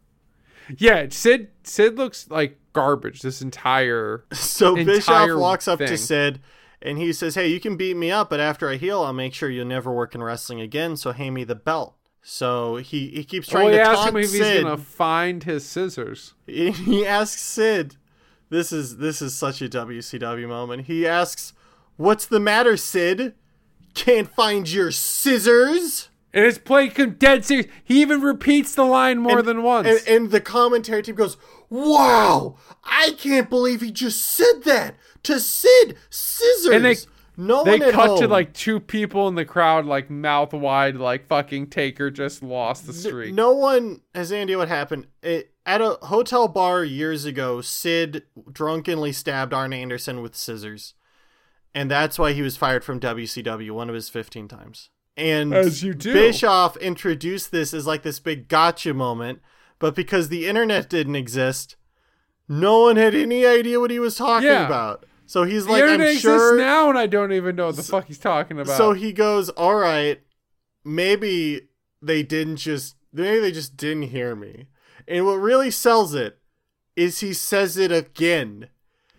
Yeah, 0.78 1.07
Sid 1.09 1.49
Sid 1.63 1.97
looks 1.97 2.30
like 2.30 2.59
garbage 2.74 3.22
this 3.22 3.41
entire 3.41 4.26
So 4.34 4.76
entire 4.76 4.86
Bischoff 4.86 5.39
walks 5.39 5.68
up 5.68 5.80
to. 5.80 5.97
Sid 5.97 6.41
and 6.82 6.97
he 6.97 7.13
says, 7.13 7.36
Hey, 7.36 7.47
you 7.47 7.59
can 7.59 7.78
beat 7.78 7.97
me 7.97 8.11
up, 8.11 8.30
but 8.30 8.39
after 8.39 8.70
I 8.70 8.76
heal, 8.76 9.01
I'll 9.01 9.13
make 9.13 9.34
sure 9.34 9.49
you'll 9.49 9.66
never 9.66 9.91
work 9.91 10.13
in 10.13 10.22
wrestling 10.22 10.61
again, 10.61 10.95
so 10.95 11.11
hand 11.11 11.34
me 11.34 11.43
the 11.43 11.55
belt. 11.55 11.95
So 12.22 12.78
he, 12.78 13.09
he 13.09 13.24
keeps 13.24 13.47
trying 13.47 13.66
well, 13.66 13.74
to 13.74 13.82
ask 13.82 14.09
him 14.09 14.18
if 14.18 14.32
he's 14.32 14.39
Sid. 14.39 14.63
gonna 14.63 14.78
find 14.78 15.43
his 15.43 15.66
scissors. 15.66 16.34
He 16.45 16.72
he 16.72 17.05
asks 17.05 17.41
Sid, 17.41 17.97
this 18.49 18.72
is 18.72 18.97
this 18.97 19.22
is 19.22 19.36
such 19.36 19.61
a 19.61 19.70
WCW 19.70 20.47
moment. 20.47 20.86
He 20.86 21.07
asks, 21.07 21.53
What's 21.97 22.26
the 22.26 22.39
matter, 22.39 22.78
Sid? 22.78 23.34
Can't 23.93 24.32
find 24.34 24.70
your 24.70 24.91
scissors? 24.91 26.09
And 26.36 26.46
it's 26.46 26.58
played 26.58 27.18
dead 27.18 27.46
serious. 27.46 27.68
He 27.86 28.02
even 28.02 28.20
repeats 28.20 28.76
the 28.76 28.84
line 28.84 29.20
more 29.20 29.40
And- 29.40 29.48
than 29.48 29.64
once. 29.64 29.88
And, 29.88 30.08
and 30.08 30.32
the 30.32 30.42
commentary 30.42 31.02
team 31.02 31.16
goes, 31.16 31.38
wow, 31.70 32.58
I 32.84 33.16
can't 33.18 33.50
believe 33.50 33.80
he 33.80 33.90
just 33.90 34.22
said 34.22 34.64
that 34.66 34.96
to 35.24 35.40
Sid 35.40 35.96
Scissors. 36.10 36.74
And 36.74 36.84
they- 36.84 36.98
no 37.38 37.64
They 37.64 37.80
cut 37.80 38.18
to 38.20 38.28
like 38.28 38.54
two 38.54 38.80
people 38.80 39.28
in 39.28 39.36
the 39.36 39.46
crowd, 39.46 39.86
like 39.86 40.10
mouth 40.10 40.54
wide, 40.54 40.96
like 40.98 41.28
fucking 41.28 41.68
Taker 41.68 42.12
just 42.12 42.44
lost 42.44 42.86
the 42.86 42.94
streak. 42.94 43.34
No 43.34 43.54
one 43.54 44.02
has 44.14 44.32
any 44.32 44.44
idea 44.44 44.58
what 44.58 44.68
happened. 44.68 45.08
It, 45.22 45.54
at 45.66 45.82
a 45.82 45.98
hotel 46.04 46.48
bar 46.48 46.84
years 46.84 47.26
ago, 47.26 47.62
Sid 47.62 48.24
drunkenly 48.52 49.12
stabbed 49.14 49.54
Arn 49.54 49.74
Anderson 49.74 50.22
with 50.22 50.36
scissors. 50.36 50.94
And 51.74 51.92
that's 51.92 52.18
why 52.20 52.32
he 52.34 52.42
was 52.42 52.56
fired 52.56 52.84
from 52.86 53.00
WCW 53.02 53.72
one 53.72 53.90
of 53.90 53.96
his 53.96 54.08
15 54.08 54.48
times. 54.48 54.90
And 55.18 55.53
As 55.53 55.82
you 55.84 55.93
do. 55.93 56.13
Bischoff 56.13 56.76
introduced 56.78 57.51
this 57.51 57.74
as 57.74 57.88
like 57.88 58.03
this 58.03 58.20
big 58.20 58.47
gotcha 58.47 58.93
moment, 58.93 59.39
but 59.80 59.95
because 59.95 60.28
the 60.30 60.45
internet 60.47 60.89
didn't 60.89 61.16
exist, 61.16 61.76
no 62.49 62.82
one 62.82 62.97
had 62.97 63.16
any 63.16 63.45
idea 63.45 63.80
what 63.80 63.91
he 63.91 63.99
was 63.99 64.16
talking 64.18 64.47
Yeah. 64.47 64.66
about. 64.66 65.05
So 65.26 65.43
he's 65.43 65.66
the 65.66 65.72
like, 65.72 65.82
internet 65.84 66.07
I'm 66.07 66.13
exists 66.13 66.24
sure. 66.24 66.57
now, 66.57 66.89
and 66.89 66.97
I 66.99 67.07
don't 67.07 67.32
even 67.32 67.55
know 67.55 67.68
what 67.68 67.78
the 67.78 67.84
fuck 67.84 68.05
he's 68.07 68.20
talking 68.20 68.59
about. 68.59 68.78
So 68.78 68.93
he 68.93 69.11
goes, 69.11 69.49
"All 69.49 69.76
right, 69.76 70.22
maybe 70.84 71.61
they 72.01 72.22
didn't 72.24 72.57
just 72.57 72.95
maybe 73.11 73.39
they 73.39 73.51
just 73.51 73.76
didn't 73.78 74.03
hear 74.09 74.36
me." 74.36 74.68
And 75.07 75.26
what 75.26 75.36
really 75.36 75.72
sells 75.72 76.13
it 76.13 76.39
is 76.95 77.20
he 77.22 77.34
says 77.34 77.76
it 77.78 77.91
again 77.91 78.70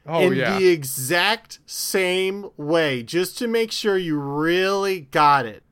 oh 0.06 0.20
in 0.20 0.34
yeah, 0.34 0.58
the 0.58 0.68
exact 0.68 1.58
same 1.66 2.50
way, 2.56 3.02
just 3.02 3.36
to 3.38 3.48
make 3.48 3.72
sure 3.72 3.96
you 3.98 4.18
really 4.18 5.00
got 5.00 5.44
it. 5.46 5.64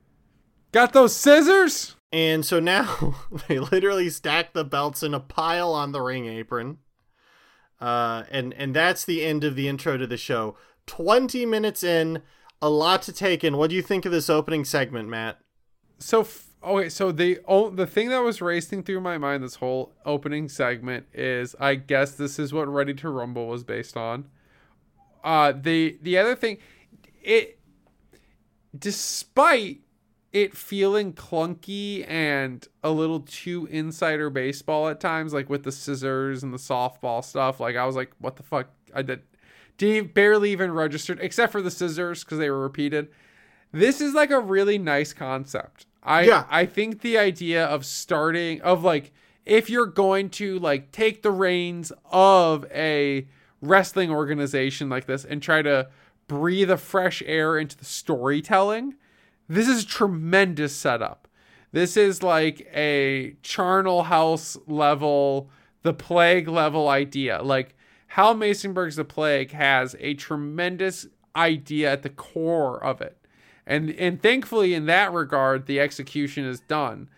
Got 0.75 0.91
those 0.91 1.15
scissors. 1.15 1.95
And 2.11 2.45
so 2.45 2.59
now 2.59 3.15
they 3.47 3.59
literally 3.59 4.09
stack 4.09 4.51
the 4.51 4.65
belts 4.65 5.03
in 5.03 5.13
a 5.13 5.21
pile 5.21 5.71
on 5.71 5.93
the 5.93 6.01
ring 6.01 6.25
apron. 6.27 6.79
Uh, 7.79 8.23
and 8.29 8.53
and 8.53 8.75
that's 8.75 9.05
the 9.05 9.23
end 9.23 9.43
of 9.43 9.55
the 9.55 9.67
intro 9.67 9.97
to 9.97 10.05
the 10.05 10.17
show. 10.17 10.57
Twenty 10.85 11.45
minutes 11.45 11.81
in, 11.81 12.21
a 12.61 12.69
lot 12.69 13.01
to 13.03 13.13
take 13.13 13.43
in. 13.43 13.57
What 13.57 13.69
do 13.69 13.75
you 13.75 13.81
think 13.81 14.05
of 14.05 14.11
this 14.11 14.29
opening 14.29 14.65
segment, 14.65 15.09
Matt? 15.09 15.39
So 15.99 16.21
f- 16.21 16.47
okay, 16.63 16.89
so 16.89 17.11
the 17.11 17.39
oh, 17.47 17.69
the 17.69 17.87
thing 17.87 18.09
that 18.09 18.19
was 18.19 18.41
racing 18.41 18.83
through 18.83 19.01
my 19.01 19.17
mind 19.17 19.43
this 19.43 19.55
whole 19.55 19.93
opening 20.05 20.49
segment 20.49 21.05
is 21.13 21.55
I 21.59 21.75
guess 21.75 22.11
this 22.11 22.37
is 22.37 22.53
what 22.53 22.67
Ready 22.67 22.93
to 22.95 23.09
Rumble 23.09 23.47
was 23.47 23.63
based 23.63 23.95
on. 23.95 24.25
Uh 25.23 25.53
the 25.53 25.97
the 26.01 26.17
other 26.17 26.35
thing 26.35 26.57
it 27.21 27.59
despite 28.77 29.84
it 30.35 30.55
feeling 30.55 31.13
clunky 31.13 32.07
and 32.09 32.67
a 32.83 32.91
little 32.91 33.21
too 33.21 33.67
insider 33.71 34.29
baseball 34.29 34.89
at 34.89 34.99
times 34.99 35.33
like 35.33 35.49
with 35.49 35.63
the 35.63 35.71
scissors 35.71 36.43
and 36.43 36.53
the 36.53 36.57
softball 36.57 37.23
stuff 37.23 37.59
like 37.59 37.75
I 37.75 37.85
was 37.85 37.95
like 37.95 38.11
what 38.19 38.35
the 38.35 38.43
fuck 38.43 38.67
I 38.93 39.01
did 39.01 39.21
didn't 39.77 40.13
barely 40.13 40.51
even 40.51 40.71
registered 40.71 41.19
except 41.21 41.51
for 41.51 41.61
the 41.61 41.71
scissors 41.71 42.23
cuz 42.23 42.37
they 42.37 42.49
were 42.49 42.59
repeated 42.61 43.07
this 43.71 43.99
is 43.99 44.13
like 44.13 44.31
a 44.31 44.39
really 44.39 44.77
nice 44.77 45.11
concept. 45.11 45.85
I 46.01 46.23
Yeah. 46.23 46.45
I 46.49 46.65
think 46.65 47.01
the 47.01 47.17
idea 47.17 47.65
of 47.65 47.85
starting 47.85 48.61
of 48.61 48.83
like 48.83 49.11
if 49.45 49.69
you're 49.69 49.85
going 49.85 50.29
to 50.31 50.59
like 50.59 50.91
take 50.91 51.21
the 51.21 51.31
reins 51.31 51.91
of 52.11 52.65
a 52.71 53.27
wrestling 53.61 54.11
organization 54.11 54.89
like 54.89 55.05
this 55.05 55.25
and 55.25 55.41
try 55.41 55.61
to 55.61 55.89
breathe 56.27 56.71
a 56.71 56.77
fresh 56.77 57.21
air 57.25 57.57
into 57.57 57.77
the 57.77 57.85
storytelling, 57.85 58.95
this 59.47 59.67
is 59.67 59.85
tremendous 59.85 60.75
setup. 60.75 61.27
This 61.71 61.97
is 61.97 62.23
like 62.23 62.69
a 62.73 63.35
charnel 63.41 64.03
house 64.03 64.57
level, 64.65 65.49
the 65.83 65.93
plague 65.93 66.47
level 66.47 66.87
idea. 66.87 67.41
Like 67.41 67.75
Hal 68.07 68.33
Masonberg's 68.35 68.95
The 68.95 69.03
Plague 69.03 69.51
has 69.51 69.95
a 69.99 70.13
tremendous 70.13 71.07
idea 71.35 71.91
at 71.91 72.03
the 72.03 72.09
core 72.09 72.81
of 72.81 73.01
it. 73.01 73.17
And 73.67 73.89
and 73.91 74.21
thankfully 74.21 74.73
in 74.73 74.85
that 74.85 75.11
regard 75.11 75.65
the 75.65 75.79
execution 75.79 76.45
is 76.45 76.61
done. 76.61 77.09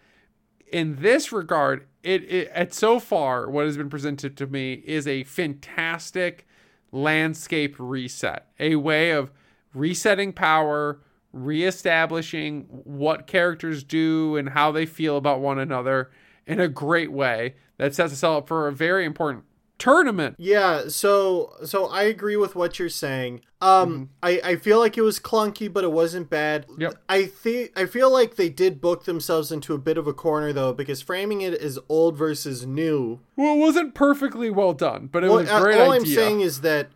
In 0.71 0.97
this 1.01 1.31
regard, 1.31 1.85
it, 2.03 2.23
it 2.23 2.47
at 2.49 2.73
so 2.73 2.99
far 2.99 3.49
what 3.49 3.65
has 3.65 3.77
been 3.77 3.89
presented 3.89 4.35
to 4.37 4.47
me 4.47 4.81
is 4.85 5.07
a 5.07 5.23
fantastic 5.23 6.47
landscape 6.91 7.75
reset, 7.77 8.47
a 8.59 8.75
way 8.75 9.11
of 9.11 9.31
resetting 9.73 10.33
power, 10.33 10.99
reestablishing 11.43 12.65
what 12.69 13.27
characters 13.27 13.83
do 13.83 14.35
and 14.37 14.49
how 14.49 14.71
they 14.71 14.85
feel 14.85 15.17
about 15.17 15.39
one 15.39 15.59
another 15.59 16.11
in 16.45 16.59
a 16.59 16.67
great 16.67 17.11
way 17.11 17.55
that 17.77 17.93
sets 17.93 18.13
us 18.13 18.23
up 18.23 18.47
for 18.47 18.67
a 18.67 18.71
very 18.71 19.05
important 19.05 19.43
tournament. 19.77 20.35
Yeah, 20.39 20.87
so 20.87 21.53
so 21.63 21.85
I 21.85 22.03
agree 22.03 22.35
with 22.35 22.55
what 22.55 22.79
you're 22.79 22.89
saying. 22.89 23.41
Um 23.61 24.09
I 24.23 24.41
I 24.43 24.55
feel 24.55 24.79
like 24.79 24.97
it 24.97 25.01
was 25.01 25.19
clunky 25.19 25.71
but 25.71 25.83
it 25.83 25.91
wasn't 25.91 26.29
bad. 26.29 26.65
Yep. 26.79 26.95
I 27.07 27.25
think 27.25 27.73
I 27.75 27.85
feel 27.85 28.11
like 28.11 28.35
they 28.35 28.49
did 28.49 28.81
book 28.81 29.05
themselves 29.05 29.51
into 29.51 29.75
a 29.75 29.77
bit 29.77 29.97
of 29.97 30.07
a 30.07 30.13
corner 30.13 30.51
though 30.51 30.73
because 30.73 31.01
framing 31.01 31.41
it 31.41 31.53
as 31.53 31.77
old 31.89 32.17
versus 32.17 32.65
new. 32.65 33.19
Well, 33.35 33.55
it 33.55 33.59
wasn't 33.59 33.93
perfectly 33.93 34.49
well 34.49 34.73
done, 34.73 35.09
but 35.11 35.23
it 35.23 35.27
Well, 35.27 35.37
was 35.37 35.49
a 35.49 35.53
uh, 35.53 35.59
all 35.59 35.67
idea. 35.67 35.83
I'm 35.91 36.05
saying 36.05 36.41
is 36.41 36.61
that 36.61 36.87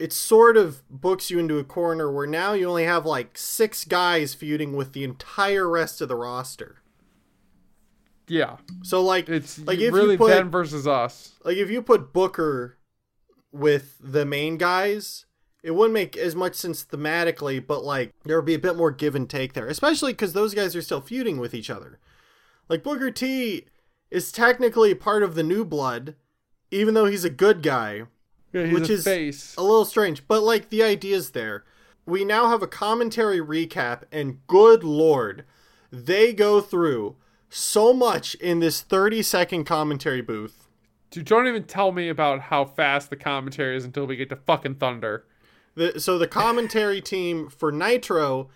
it 0.00 0.12
sort 0.12 0.56
of 0.56 0.82
books 0.88 1.30
you 1.30 1.38
into 1.38 1.58
a 1.58 1.64
corner 1.64 2.10
where 2.10 2.26
now 2.26 2.54
you 2.54 2.66
only 2.68 2.84
have 2.84 3.04
like 3.06 3.36
six 3.36 3.84
guys 3.84 4.32
feuding 4.34 4.74
with 4.74 4.94
the 4.94 5.04
entire 5.04 5.68
rest 5.68 6.00
of 6.00 6.08
the 6.08 6.16
roster. 6.16 6.78
yeah, 8.26 8.56
So 8.82 9.02
like 9.02 9.28
it's 9.28 9.58
like 9.58 9.78
if 9.78 9.92
really 9.92 10.12
you 10.12 10.18
put 10.18 10.30
them 10.30 10.50
versus 10.50 10.86
us. 10.88 11.34
like 11.44 11.56
if 11.58 11.68
you 11.70 11.82
put 11.82 12.12
Booker 12.12 12.78
with 13.52 13.96
the 14.00 14.24
main 14.24 14.56
guys, 14.56 15.26
it 15.62 15.72
wouldn't 15.72 15.92
make 15.92 16.16
as 16.16 16.34
much 16.34 16.54
sense 16.54 16.82
thematically, 16.84 17.64
but 17.64 17.84
like 17.84 18.14
there 18.24 18.36
would 18.36 18.46
be 18.46 18.54
a 18.54 18.58
bit 18.58 18.76
more 18.76 18.90
give 18.90 19.14
and 19.14 19.28
take 19.28 19.52
there, 19.52 19.66
especially 19.66 20.12
because 20.12 20.32
those 20.32 20.54
guys 20.54 20.74
are 20.74 20.82
still 20.82 21.00
feuding 21.02 21.38
with 21.38 21.52
each 21.54 21.68
other. 21.68 21.98
Like 22.68 22.82
Booker 22.82 23.10
T 23.10 23.66
is 24.10 24.32
technically 24.32 24.94
part 24.94 25.22
of 25.22 25.34
the 25.34 25.42
New 25.42 25.64
Blood, 25.64 26.14
even 26.70 26.94
though 26.94 27.04
he's 27.06 27.24
a 27.24 27.30
good 27.30 27.62
guy. 27.62 28.04
Yeah, 28.52 28.72
which 28.72 28.90
is 28.90 29.04
face. 29.04 29.54
A 29.56 29.62
little 29.62 29.84
strange, 29.84 30.26
but 30.26 30.42
like 30.42 30.70
the 30.70 30.82
idea's 30.82 31.30
there. 31.30 31.64
We 32.06 32.24
now 32.24 32.48
have 32.48 32.62
a 32.62 32.66
commentary 32.66 33.40
recap, 33.40 34.02
and 34.10 34.44
good 34.46 34.82
lord, 34.82 35.44
they 35.92 36.32
go 36.32 36.60
through 36.60 37.16
so 37.48 37.92
much 37.92 38.34
in 38.36 38.60
this 38.60 38.80
30 38.80 39.22
second 39.22 39.64
commentary 39.64 40.20
booth. 40.20 40.68
Dude, 41.10 41.26
don't 41.26 41.48
even 41.48 41.64
tell 41.64 41.92
me 41.92 42.08
about 42.08 42.40
how 42.42 42.64
fast 42.64 43.10
the 43.10 43.16
commentary 43.16 43.76
is 43.76 43.84
until 43.84 44.06
we 44.06 44.16
get 44.16 44.28
to 44.28 44.36
fucking 44.36 44.76
Thunder. 44.76 45.24
The, 45.74 46.00
so 46.00 46.18
the 46.18 46.28
commentary 46.28 47.00
team 47.02 47.48
for 47.48 47.72
Nitro 47.72 48.48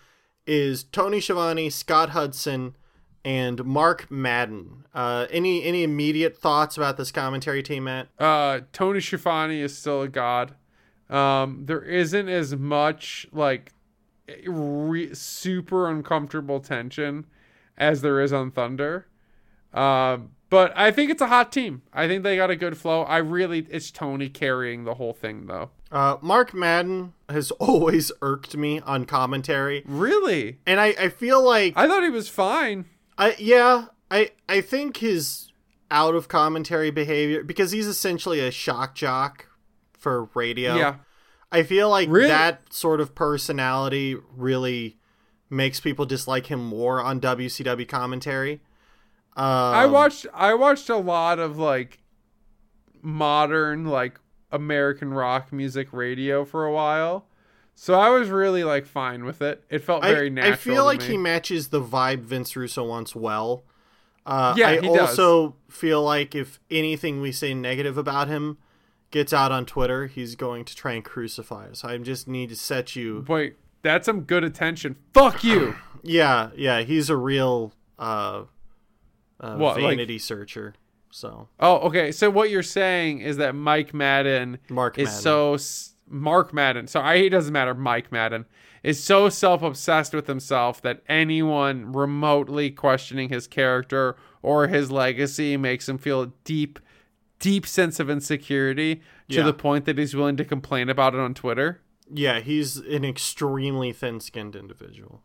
is 0.47 0.85
Tony 0.85 1.21
Schiavone, 1.21 1.71
Scott 1.71 2.11
Hudson, 2.11 2.77
and 3.25 3.65
Mark 3.65 4.11
Madden. 4.11 4.85
Uh, 4.95 5.27
any 5.31 5.65
any 5.65 5.83
immediate 5.83 6.37
thoughts 6.37 6.77
about 6.77 6.97
this 6.97 7.11
commentary 7.11 7.63
team, 7.63 7.85
Matt? 7.85 8.09
Uh, 8.19 8.61
Tony 8.73 9.01
Schiavone 9.01 9.61
is 9.61 9.77
still 9.77 10.03
a 10.03 10.09
god. 10.09 10.55
Um, 11.09 11.67
there 11.67 11.83
isn't 11.83 12.29
as 12.29 12.57
much 12.57 13.27
like 13.33 13.73
re- 14.47 15.15
super 15.15 15.91
uncomfortable 15.91 16.61
tension 16.61 17.27
as 17.77 18.03
there 18.03 18.21
is 18.21 18.33
on 18.33 18.51
Thunder. 18.51 19.07
Um, 19.73 20.31
but 20.51 20.73
I 20.77 20.93
think 20.93 21.11
it's 21.11 21.21
a 21.21 21.27
hot 21.27 21.51
team. 21.51 21.83
I 21.93 22.07
think 22.07 22.23
they 22.23 22.37
got 22.37 22.49
a 22.51 22.57
good 22.57 22.79
flow. 22.79 23.03
I 23.03 23.17
really, 23.19 23.67
it's 23.71 23.91
Tony 23.91 24.29
carrying 24.29 24.85
the 24.85 24.95
whole 24.95 25.13
thing 25.13 25.47
though. 25.47 25.71
Uh, 25.91 26.17
Mark 26.23 26.55
Madden 26.55 27.13
has 27.29 27.51
always 27.59 28.13
irked 28.23 28.57
me 28.57 28.81
on 28.81 29.05
commentary, 29.05 29.83
Really, 29.85 30.61
and 30.67 30.81
I, 30.81 30.95
I 30.99 31.09
feel 31.09 31.43
like 31.43 31.75
I 31.77 31.89
thought 31.89 32.03
he 32.05 32.11
was 32.11 32.29
fine. 32.29 32.85
I 33.19 33.35
yeah, 33.39 33.87
I 34.11 34.31
I 34.49 34.61
think 34.61 34.99
his 34.99 35.53
out 35.91 36.15
of 36.15 36.29
commentary 36.29 36.91
behavior 36.91 37.45
because 37.45 37.71
he's 37.73 37.87
essentially 37.87 38.41
a 38.41 38.51
shock 38.51 38.95
jock 38.95 39.47
for 39.93 40.29
radio. 40.35 40.77
Yeah, 40.77 40.97
I 41.53 41.63
feel 41.63 41.89
like 41.91 42.09
Really? 42.09 42.29
that 42.29 42.73
sort 42.73 43.01
of 43.01 43.15
personality 43.15 44.17
really 44.37 44.99
makes 45.51 45.79
people 45.81 46.05
dislike 46.07 46.47
him 46.47 46.65
more 46.65 47.01
on 47.01 47.21
WCW 47.21 47.87
commentary. 47.89 48.55
Um, 49.37 49.45
I 49.45 49.87
watched 49.87 50.27
I 50.35 50.55
watched 50.55 50.89
a 50.89 50.97
lot 50.97 51.39
of 51.39 51.59
like 51.59 52.01
modern 53.03 53.85
like 53.87 54.19
American 54.51 55.13
rock 55.13 55.53
music 55.53 55.89
radio 55.93 56.45
for 56.45 56.65
a 56.65 56.73
while. 56.73 57.27
So 57.75 57.95
I 57.99 58.09
was 58.11 58.29
really 58.31 58.65
like 58.65 58.87
fine 58.87 59.25
with 59.25 59.43
it. 59.43 59.63
It 59.69 59.81
felt 59.81 60.05
I, 60.05 60.13
very 60.13 60.31
natural. 60.31 60.53
I 60.53 60.57
feel 60.57 60.85
like 60.85 61.01
me. 61.01 61.07
he 61.09 61.17
matches 61.17 61.69
the 61.69 61.81
vibe 61.81 62.21
Vince 62.21 62.55
Russo 62.57 62.85
wants 62.87 63.15
well. 63.15 63.65
Uh, 64.25 64.55
Yeah, 64.57 64.69
I 64.69 64.81
he 64.81 64.87
does. 64.89 65.19
also 65.19 65.57
feel 65.69 66.03
like 66.03 66.35
if 66.35 66.61
anything 66.71 67.21
we 67.21 67.33
say 67.33 67.53
negative 67.53 67.99
about 67.99 68.29
him 68.29 68.59
gets 69.11 69.33
out 69.33 69.53
on 69.53 69.67
Twitter, 69.67 70.07
he's 70.07 70.35
going 70.37 70.65
to 70.65 70.75
try 70.75 70.93
and 70.93 71.05
crucify 71.05 71.67
us. 71.69 71.85
I 71.85 71.99
just 71.99 72.27
need 72.29 72.49
to 72.51 72.57
set 72.57 72.97
you 72.97 73.25
Wait, 73.29 73.57
that's 73.83 74.07
some 74.07 74.23
good 74.23 74.45
attention. 74.45 74.97
Fuck 75.13 75.43
you. 75.45 75.77
Yeah, 76.07 76.51
yeah, 76.55 76.83
he's 76.83 77.09
a 77.09 77.17
real 77.17 77.73
uh, 77.99 78.43
uh 79.41 79.57
What, 79.57 79.81
like- 79.81 79.93
vanity 79.97 80.19
searcher. 80.19 80.75
So 81.11 81.49
Oh, 81.59 81.77
okay. 81.89 82.13
So 82.13 82.29
what 82.29 82.51
you're 82.51 82.63
saying 82.63 83.21
is 83.21 83.39
that 83.39 83.55
Mike 83.55 83.95
Madden 83.95 84.59
Mark 84.69 84.99
is 84.99 85.07
Madden. 85.07 85.21
so 85.23 85.57
Mark 86.09 86.53
Madden. 86.53 86.87
So 86.87 87.01
I 87.01 87.15
it 87.15 87.31
doesn't 87.31 87.53
matter. 87.53 87.75
Mike 87.75 88.13
Madden 88.13 88.45
is 88.83 89.03
so 89.03 89.29
self 89.29 89.63
obsessed 89.63 90.13
with 90.15 90.27
himself 90.27 90.83
that 90.83 91.03
anyone 91.09 91.93
remotely 91.93 92.71
questioning 92.71 93.29
his 93.31 93.47
character 93.47 94.17
or 94.43 94.67
his 94.69 94.91
legacy 94.91 95.57
makes 95.57 95.89
him 95.89 95.97
feel 95.99 96.23
a 96.23 96.33
deep, 96.45 96.79
deep 97.39 97.67
sense 97.67 97.99
of 97.99 98.11
insecurity 98.11 98.97
to 99.31 99.37
Yeah. 99.39 99.43
the 99.45 99.55
point 99.55 99.87
that 99.87 99.97
he's 99.99 100.15
willing 100.15 100.37
to 100.37 100.45
complain 100.45 100.89
about 100.91 101.15
it 101.15 101.21
on 101.21 101.33
Twitter. 101.35 101.81
yeah, 102.13 102.41
he's 102.41 102.77
an 102.77 103.03
extremely 103.05 103.91
thin-skinned 103.91 104.55
individual. 104.55 105.23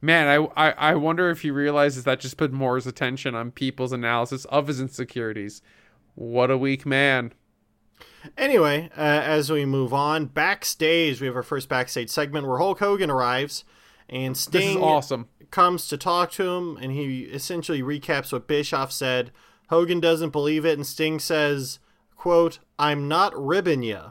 Man, 0.00 0.28
I, 0.28 0.68
I 0.68 0.70
I 0.92 0.94
wonder 0.94 1.28
if 1.30 1.40
he 1.42 1.50
realizes 1.50 2.04
that 2.04 2.20
just 2.20 2.36
put 2.36 2.52
more 2.52 2.76
his 2.76 2.86
attention 2.86 3.34
on 3.34 3.50
people's 3.50 3.92
analysis 3.92 4.44
of 4.46 4.68
his 4.68 4.80
insecurities. 4.80 5.60
What 6.14 6.50
a 6.52 6.56
weak 6.58 6.86
man. 6.86 7.32
Anyway, 8.36 8.90
uh, 8.96 9.00
as 9.00 9.50
we 9.50 9.64
move 9.64 9.92
on, 9.92 10.26
backstage, 10.26 11.20
we 11.20 11.26
have 11.26 11.36
our 11.36 11.42
first 11.42 11.68
backstage 11.68 12.10
segment 12.10 12.46
where 12.46 12.58
Hulk 12.58 12.78
Hogan 12.78 13.10
arrives 13.10 13.64
and 14.08 14.36
Sting 14.36 14.82
awesome. 14.82 15.28
comes 15.50 15.88
to 15.88 15.96
talk 15.96 16.30
to 16.32 16.48
him, 16.48 16.76
and 16.76 16.92
he 16.92 17.22
essentially 17.22 17.82
recaps 17.82 18.32
what 18.32 18.46
Bischoff 18.46 18.92
said. 18.92 19.30
Hogan 19.68 20.00
doesn't 20.00 20.30
believe 20.30 20.64
it, 20.64 20.76
and 20.76 20.86
Sting 20.86 21.18
says, 21.18 21.78
"quote 22.16 22.58
I'm 22.78 23.08
not 23.08 23.32
ribbing 23.34 23.82
ya." 23.82 24.10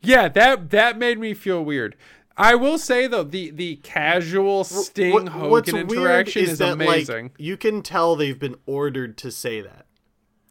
Yeah, 0.00 0.28
that 0.28 0.70
that 0.70 0.98
made 0.98 1.18
me 1.18 1.34
feel 1.34 1.64
weird. 1.64 1.96
I 2.36 2.54
will 2.54 2.78
say 2.78 3.06
though, 3.06 3.22
the 3.22 3.50
the 3.50 3.76
casual 3.76 4.64
Sting 4.64 5.26
Hogan 5.28 5.76
interaction 5.76 6.44
is, 6.44 6.60
amazing. 6.60 7.24
like 7.24 7.32
you 7.38 7.56
can 7.56 7.82
tell 7.82 8.16
they've 8.16 8.38
been 8.38 8.56
ordered 8.66 9.16
to 9.18 9.30
say 9.30 9.60
that. 9.60 9.83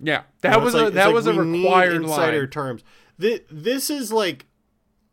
Yeah, 0.03 0.19
You 0.19 0.23
that 0.41 0.51
know, 0.57 0.59
was 0.59 0.75
it's 0.75 0.83
a 0.87 0.89
that 0.91 1.07
it's 1.07 1.13
was 1.13 1.27
a 1.27 1.33
required 1.33 1.95
insider 2.03 2.39
line. 2.41 2.49
terms. 2.49 2.83
Th- 3.19 3.45
This 3.49 3.89
is 3.89 4.11
like 4.11 4.45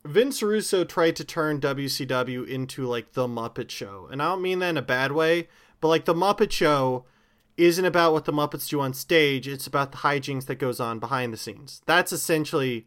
Vince 0.05 0.43
Russo 0.43 0.85
tried 0.85 1.17
to 1.17 1.25
turn 1.25 1.61
WCW 1.61 2.47
into 2.47 2.87
like 2.87 3.13
the 3.13 3.27
Muppet 3.29 3.71
Show, 3.71 4.09
and 4.11 4.23
I 4.23 4.27
don't 4.31 4.43
mean 4.43 4.59
that 4.61 4.71
in 4.71 4.77
a 4.77 4.83
bad 4.83 5.13
way, 5.13 5.49
but 5.81 5.89
like 5.89 6.05
the 6.07 6.15
Muppet 6.15 6.51
Show 6.51 7.05
isn't 7.57 7.85
about 7.85 8.13
what 8.15 8.25
the 8.25 8.33
Muppets 8.33 8.69
do 8.69 8.81
on 8.81 8.95
stage; 8.95 9.47
it's 9.47 9.67
about 9.67 9.93
the 9.93 9.99
hijinks 9.99 10.47
that 10.47 10.55
goes 10.57 10.81
on 10.81 10.99
behind 10.99 11.33
the 11.33 11.37
scenes. 11.37 11.83
That's 11.87 12.13
essentially 12.13 12.87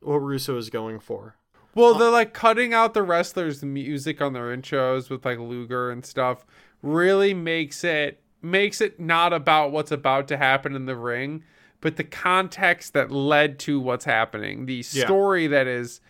what 0.00 0.16
Russo 0.18 0.56
is 0.58 0.68
going 0.70 1.00
for. 1.00 1.36
Well, 1.74 1.94
they're 1.94 2.10
like 2.10 2.34
cutting 2.34 2.72
out 2.74 2.94
the 2.94 3.02
wrestlers' 3.02 3.64
music 3.64 4.20
on 4.20 4.32
their 4.34 4.54
intros 4.56 5.10
with 5.10 5.24
like 5.24 5.38
Luger 5.38 5.90
and 5.90 6.04
stuff. 6.04 6.44
Really 6.82 7.32
makes 7.34 7.82
it 7.82 8.20
makes 8.44 8.80
it 8.80 9.00
not 9.00 9.32
about 9.32 9.72
what's 9.72 9.90
about 9.90 10.28
to 10.28 10.36
happen 10.36 10.74
in 10.76 10.86
the 10.86 10.96
ring, 10.96 11.42
but 11.80 11.96
the 11.96 12.04
context 12.04 12.92
that 12.92 13.10
led 13.10 13.58
to 13.60 13.80
what's 13.80 14.04
happening, 14.04 14.66
the 14.66 14.84
Yeah. 14.92 15.04
story 15.06 15.46
that 15.48 15.66
is 15.66 16.00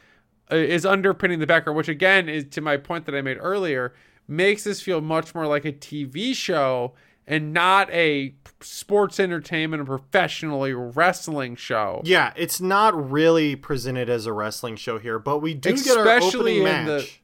uh, 0.53 0.57
is 0.57 0.85
underpinning 0.85 1.39
the 1.39 1.47
background. 1.47 1.77
Which 1.77 1.89
again 1.89 2.29
is 2.29 2.45
to 2.51 2.61
my 2.61 2.77
point 2.77 3.07
that 3.07 3.15
I 3.15 3.23
made 3.23 3.39
earlier, 3.41 3.95
makes 4.29 4.65
this 4.65 4.83
feel 4.83 5.01
much 5.01 5.35
more 5.35 5.47
like 5.47 5.65
a 5.65 5.73
TV 5.73 6.35
show 6.35 6.95
and 7.27 7.55
not 7.55 7.89
a 7.91 8.35
sports 8.61 9.19
entertainment 9.19 9.81
or 9.81 9.87
professionally 9.87 10.75
wrestling 10.75 11.57
show. 11.57 12.03
Yeah, 12.05 12.35
it's 12.37 12.61
not 12.61 13.11
really 13.11 13.57
presented 13.57 14.11
as 14.11 14.27
a 14.27 14.33
wrestling 14.35 14.77
show 14.77 14.99
here, 14.99 15.19
but 15.19 15.39
we 15.39 15.55
do 15.55 15.75
get 15.79 15.97
our 15.97 16.07
opening 16.21 16.59
in 16.59 16.65
the- 16.65 16.97
match. 16.99 17.23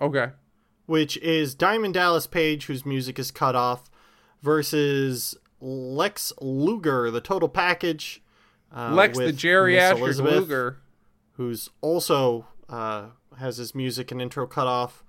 Okay. 0.00 0.28
which 0.86 1.16
is 1.18 1.54
Diamond 1.54 1.94
Dallas 1.94 2.26
Page, 2.26 2.66
whose 2.66 2.84
music 2.86 3.18
is 3.18 3.30
cut 3.30 3.54
off, 3.56 3.90
versus 4.44 5.34
Lex 5.60 6.32
Luger, 6.40 7.10
the 7.10 7.20
total 7.22 7.48
package. 7.48 8.22
Uh, 8.74 8.90
Lex 8.92 9.16
the 9.16 9.32
geriatric 9.32 10.18
Luger. 10.20 10.78
who's 11.32 11.70
also 11.80 12.46
uh, 12.68 13.06
has 13.38 13.56
his 13.56 13.74
music 13.74 14.12
and 14.12 14.20
intro 14.20 14.46
cut 14.46 14.66
off. 14.66 15.02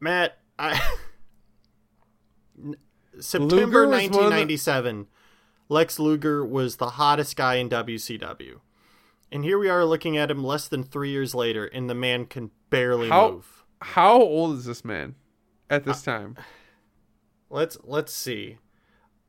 Matt, 0.00 0.38
I 0.58 0.80
September 3.20 3.56
Luger 3.56 3.86
was 3.88 3.90
one 3.90 4.04
of 4.04 4.10
the- 4.10 4.18
1997, 4.18 5.06
Lex 5.68 5.98
Luger 5.98 6.44
was 6.44 6.76
the 6.76 6.90
hottest 6.90 7.36
guy 7.36 7.54
in 7.56 7.68
WCW. 7.68 8.60
And 9.30 9.44
here 9.44 9.58
we 9.58 9.68
are 9.70 9.84
looking 9.84 10.16
at 10.16 10.30
him 10.30 10.42
less 10.44 10.66
than 10.68 10.82
three 10.82 11.10
years 11.10 11.34
later, 11.34 11.64
and 11.66 11.88
the 11.88 11.94
man 11.94 12.26
can 12.26 12.50
barely 12.70 13.08
How- 13.08 13.30
move. 13.30 13.64
How 13.80 14.14
old 14.20 14.56
is 14.58 14.64
this 14.64 14.84
man 14.84 15.14
at 15.68 15.84
this 15.84 16.02
time? 16.02 16.36
Let's 17.52 17.76
let's 17.84 18.12
see. 18.12 18.56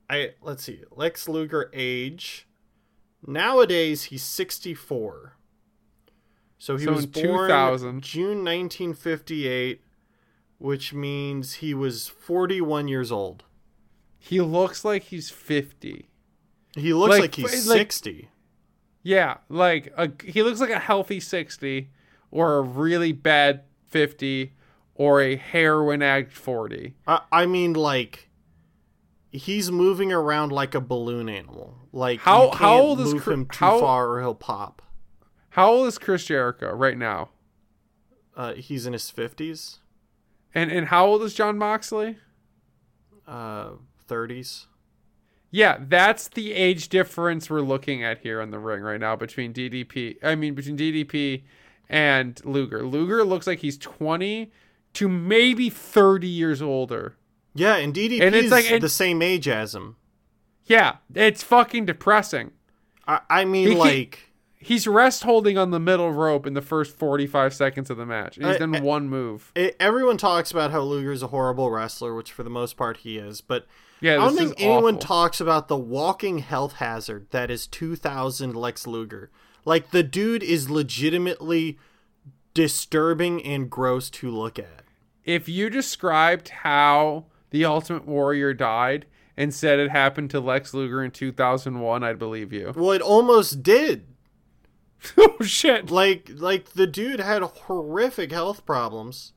I 0.10 0.32
let's 0.42 0.64
see. 0.64 0.82
Lex 0.92 1.28
Luger 1.28 1.70
age. 1.74 2.48
Nowadays 3.28 4.04
he's 4.06 4.24
64. 4.24 5.36
So 6.58 6.78
he 6.78 6.86
So 6.86 6.94
was 6.94 7.06
born 7.06 7.26
2000. 7.26 8.02
June 8.02 8.38
1958, 8.46 9.82
which 10.58 10.94
means 10.94 11.56
he 11.56 11.74
was 11.74 12.08
41 12.08 12.88
years 12.88 13.12
old. 13.12 13.44
He 14.18 14.40
looks 14.40 14.86
like 14.86 15.04
he's 15.04 15.30
50. 15.30 16.08
He 16.78 16.94
looks 16.94 17.10
Like, 17.12 17.22
like, 17.22 17.36
he's 17.36 17.68
like- 17.68 17.78
60. 17.78 18.30
Yeah, 19.06 19.38
like 19.50 19.92
a, 19.98 20.10
he 20.24 20.42
looks 20.44 20.62
like 20.62 20.70
a 20.70 20.80
healthy 20.80 21.20
60 21.20 21.90
or 22.32 22.56
a 22.56 22.62
really 22.62 23.12
bad 23.12 23.64
50 23.90 24.54
or 24.96 25.22
a 25.22 25.36
heroin 25.36 26.02
addict 26.02 26.32
40. 26.34 26.96
I, 27.08 27.22
I 27.32 27.46
mean 27.46 27.74
like 27.74 28.30
he's 29.32 29.72
moving 29.72 30.12
around 30.12 30.52
like 30.52 30.76
a 30.76 30.82
balloon 30.82 31.30
animal. 31.30 31.78
Like 31.92 32.20
How- 32.22 32.44
you 32.46 32.50
can't 32.50 32.60
how 32.62 32.80
old 32.80 33.00
is 33.02 33.14
move 33.14 33.24
Cr- 33.24 33.32
him 33.32 33.46
too 33.48 33.66
how- 33.66 33.80
far 33.80 34.10
or 34.10 34.22
he'll 34.22 34.36
pop. 34.36 34.82
How 35.52 35.70
old 35.72 35.88
is 35.88 35.98
Chris 36.00 36.26
Jericho 36.26 36.72
right 36.74 36.98
now? 36.98 37.30
Uh, 38.36 38.54
he's 38.54 38.88
in 38.88 38.94
his 38.94 39.12
50s, 39.12 39.78
And 40.56 40.72
and 40.72 40.88
how 40.88 41.06
old 41.06 41.22
is 41.22 41.36
Jon 41.36 41.58
Moxley? 41.60 42.18
uh, 43.28 43.72
30s. 44.10 44.66
Yeah, 45.52 45.78
that's 45.80 46.28
the 46.30 46.54
age 46.54 46.90
difference 46.90 47.50
we're 47.50 47.62
looking 47.62 48.04
at 48.04 48.20
here 48.20 48.42
in 48.42 48.50
the 48.50 48.58
ring 48.58 48.82
right 48.82 49.00
now 49.00 49.16
between 49.16 49.54
DDP. 49.54 50.18
I 50.24 50.34
mean, 50.34 50.56
between 50.56 50.76
DDP 50.76 51.44
and 51.88 52.44
Luger. 52.44 52.84
Luger 52.84 53.24
looks 53.24 53.46
like 53.46 53.60
he's 53.60 53.78
20 53.78 54.52
to 54.94 55.10
maybe 55.10 55.70
30 55.70 56.28
years 56.28 56.62
older. 56.62 57.16
Yeah, 57.56 57.76
and 57.76 57.94
DDP 57.94 58.22
And 58.26 58.36
it's 58.36 58.46
is 58.46 58.52
like- 58.52 58.72
and- 58.72 58.82
the 58.84 58.90
same 58.90 59.22
age 59.22 59.48
as 59.48 59.76
him. 59.76 59.96
Yeah, 60.66 60.98
it's 61.14 61.44
fucking 61.44 61.86
depressing. 61.86 62.52
I, 63.08 63.20
I 63.30 63.46
mean, 63.46 63.68
He- 63.68 63.74
he- 63.74 63.80
like, 63.80 64.20
He's 64.66 64.88
rest 64.88 65.24
holding 65.24 65.58
on 65.58 65.72
the 65.72 65.80
middle 65.80 66.14
rope 66.14 66.48
in 66.48 66.54
the 66.54 66.62
first 66.62 66.96
45 66.98 67.54
seconds 67.54 67.90
of 67.90 67.98
the 67.98 68.06
match. 68.06 68.38
He's 68.38 68.46
I- 68.46 68.58
done 68.58 68.74
I- 68.74 68.80
one 68.80 69.10
move. 69.10 69.52
it, 69.56 69.76
everyone 69.78 70.16
talks 70.16 70.52
about 70.52 70.72
how 70.72 70.80
Luger's 70.80 71.22
a 71.22 71.28
horrible 71.28 71.70
wrestler, 71.70 72.16
which 72.16 72.32
for 72.32 72.44
the 72.44 72.50
most 72.50 72.78
part 72.78 72.96
he 72.98 73.18
is, 73.18 73.42
but 73.42 73.66
Yeah, 74.00 74.14
I 74.14 74.16
don't 74.28 74.38
think 74.38 74.54
anyone 74.58 74.96
awful. 74.96 75.00
talks 75.00 75.42
about 75.42 75.68
the 75.68 75.76
walking 75.76 76.38
health 76.40 76.76
hazard 76.76 77.28
that 77.32 77.52
is 77.52 77.68
2000 77.68 78.56
Lex 78.56 78.88
Luger. 78.88 79.30
Like, 79.66 79.92
the 79.92 80.02
dude 80.02 80.44
is 80.44 80.70
legitimately 80.70 81.78
disturbing 82.54 83.44
and 83.44 83.70
gross 83.70 84.10
to 84.12 84.30
look 84.30 84.58
at. 84.60 84.83
If 85.26 85.48
you 85.48 85.70
described 85.70 86.50
how 86.50 87.26
the 87.50 87.66
Ultimate 87.66 88.06
Warrior 88.06 88.54
died 88.54 89.06
and 89.38 89.54
said 89.54 89.80
it 89.80 89.90
happened 89.92 90.30
to 90.32 90.40
Lex 90.40 90.74
Luger 90.74 91.04
in 91.04 91.12
2001, 91.12 92.04
I'd 92.04 92.20
believe 92.20 92.52
you. 92.54 92.74
Well, 92.76 92.92
it 92.92 93.02
almost 93.02 93.64
did. 93.64 94.06
oh 95.18 95.38
shit. 95.42 95.90
Like, 95.92 96.30
like 96.36 96.72
the 96.74 96.88
dude 96.88 97.20
had 97.20 97.42
horrific 97.42 98.32
health 98.32 98.66
problems. 98.66 99.34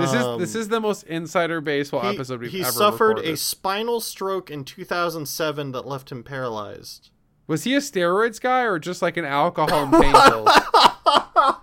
This 0.00 0.14
is 0.14 0.22
Um, 0.22 0.40
this 0.40 0.54
is 0.54 0.68
the 0.68 0.80
most 0.80 1.02
insider 1.02 1.60
baseball 1.60 2.00
he, 2.02 2.08
episode 2.08 2.40
we've 2.40 2.50
he 2.50 2.60
ever 2.60 2.68
He 2.68 2.72
suffered 2.72 3.08
recorded. 3.08 3.34
a 3.34 3.36
spinal 3.36 4.00
stroke 4.00 4.50
in 4.50 4.64
2007 4.64 5.72
that 5.72 5.86
left 5.86 6.10
him 6.10 6.22
paralyzed. 6.22 7.10
Was 7.46 7.64
he 7.64 7.74
a 7.74 7.80
steroids 7.80 8.40
guy 8.40 8.62
or 8.62 8.78
just 8.78 9.02
like 9.02 9.18
an 9.18 9.26
alcohol 9.26 9.82
and 9.84 9.92
pain 9.92 10.14
pills? 10.14 10.48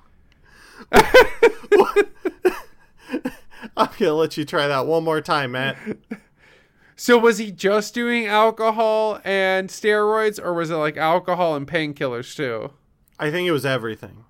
I'm 3.78 3.90
gonna 3.98 4.14
let 4.14 4.38
you 4.38 4.46
try 4.46 4.68
that 4.68 4.86
one 4.86 5.04
more 5.04 5.22
time, 5.22 5.54
Matt. 5.54 5.78
So 6.98 7.18
was 7.18 7.40
he 7.40 7.52
just 7.52 7.96
doing 7.96 8.28
alcohol 8.28 9.20
and 9.24 9.70
steroids, 9.70 10.40
or 10.40 10.54
was 10.54 10.70
it 10.70 10.76
like 10.76 10.98
alcohol 10.98 11.56
and 11.56 11.68
painkillers 11.68 12.36
too? 12.36 12.74
I 13.18 13.32
think 13.32 13.48
it 13.48 13.52
was 13.52 13.66
everything. 13.66 14.26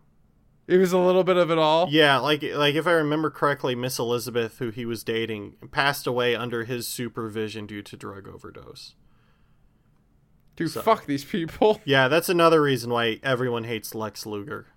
It 0.67 0.77
was 0.77 0.93
a 0.93 0.97
little 0.97 1.25
bit 1.25 1.35
of 1.35 1.51
it 1.51 1.57
all. 1.57 1.89
Yeah, 1.89 2.19
like 2.19 2.41
like 2.43 2.75
if 2.75 2.87
I 2.87 2.91
remember 2.93 3.29
correctly, 3.29 3.75
Miss 3.75 3.99
Elizabeth, 3.99 4.59
who 4.59 4.69
he 4.69 4.85
was 4.85 5.03
dating, 5.03 5.55
passed 5.71 6.07
away 6.07 6.33
under 6.33 6.63
his 6.63 6.87
supervision 6.87 7.65
due 7.65 7.81
to 7.81 7.97
drug 7.97 8.25
overdose. 8.29 8.95
Dude, 10.55 10.71
So- 10.71 10.81
fuck 10.81 11.07
these 11.07 11.25
people. 11.25 11.81
Yeah, 11.85 12.07
that's 12.07 12.29
another 12.29 12.61
reason 12.61 12.89
why 12.89 13.19
everyone 13.21 13.65
hates 13.65 13.93
Lex 13.93 14.25
Luger. 14.25 14.67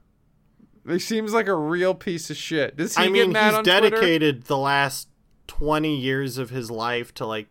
He 0.87 0.99
seems 0.99 1.32
like 1.32 1.47
a 1.49 1.55
real 1.55 1.95
piece 1.95 2.28
of 2.30 2.37
shit. 2.37 2.76
Does 2.76 2.97
he 2.97 3.03
I 3.03 3.07
get 3.07 3.12
mean, 3.12 3.32
mad 3.32 3.45
he's 3.51 3.55
on 3.59 3.64
Twitter? 3.64 3.91
dedicated 3.91 4.45
the 4.45 4.59
last 4.59 5.09
20 5.47 5.95
years 5.97 6.37
of 6.39 6.51
his 6.51 6.70
life 6.70 7.12
to 7.14 7.26
like 7.26 7.49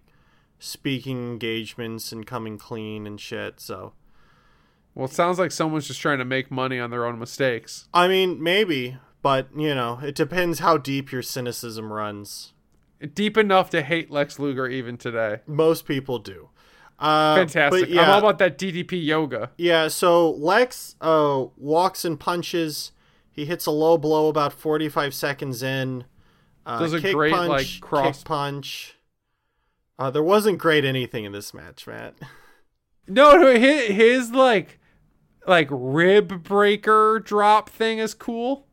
speaking 0.60 1.18
engagements 1.32 2.12
and 2.12 2.26
coming 2.26 2.58
clean 2.58 3.06
and 3.08 3.20
shit. 3.20 3.60
So, 3.60 3.94
Well, 4.96 5.06
it 5.06 5.12
sounds 5.14 5.40
like 5.40 5.52
someone's 5.52 5.88
just 5.88 6.00
trying 6.02 6.20
to 6.20 6.26
make 6.26 6.52
money 6.52 6.80
on 6.80 6.90
their 6.92 7.06
own 7.06 7.18
mistakes. 7.20 7.88
I 7.94 8.08
mean, 8.08 8.42
maybe, 8.42 8.98
but 9.22 9.48
you 9.58 9.74
know, 9.76 10.00
it 10.04 10.16
depends 10.16 10.60
how 10.60 10.78
deep 10.78 11.12
your 11.12 11.22
cynicism 11.24 11.92
runs. 11.92 12.54
Deep 13.14 13.38
enough 13.38 13.70
to 13.72 13.82
hate 13.82 14.12
Lex 14.12 14.40
Luger 14.40 14.68
even 14.68 14.96
today. 14.98 15.40
Most 15.46 15.86
people 15.86 16.20
do. 16.20 16.50
Uh, 17.00 17.36
Fantastic. 17.36 17.90
Yeah, 17.90 18.04
I'm 18.04 18.10
all 18.12 18.20
about 18.20 18.38
that 18.38 18.58
DDP 18.58 19.04
yoga. 19.04 19.50
yeah. 19.58 19.90
So 19.90 20.30
Lex 20.32 20.96
uh, 21.02 21.46
walks 21.58 22.06
and 22.06 22.18
punches. 22.20 22.92
He 23.34 23.46
hits 23.46 23.66
a 23.66 23.72
low 23.72 23.98
blow 23.98 24.30
about 24.30 24.54
45 24.54 25.14
seconds 25.14 25.64
in. 25.64 26.06
Uh, 26.66 26.80
Does 26.80 26.94
a 26.94 27.02
kick 27.02 27.16
great, 27.16 27.34
punch, 27.34 27.50
like, 27.50 27.82
cross- 27.82 28.20
kick 28.20 28.26
punch. 28.26 28.96
Uh, 30.00 30.10
there 30.12 30.24
wasn't 30.24 30.60
great 30.60 30.86
anything 30.86 31.26
in 31.26 31.32
this 31.32 31.54
match, 31.54 31.86
Matt. 31.86 32.16
No, 33.06 33.36
no, 33.36 33.54
his, 33.60 33.90
his 33.90 34.32
like, 34.32 34.80
like 35.46 35.68
rib 35.70 36.42
breaker 36.42 37.20
drop 37.22 37.68
thing 37.68 37.98
is 38.00 38.14
cool. 38.14 38.66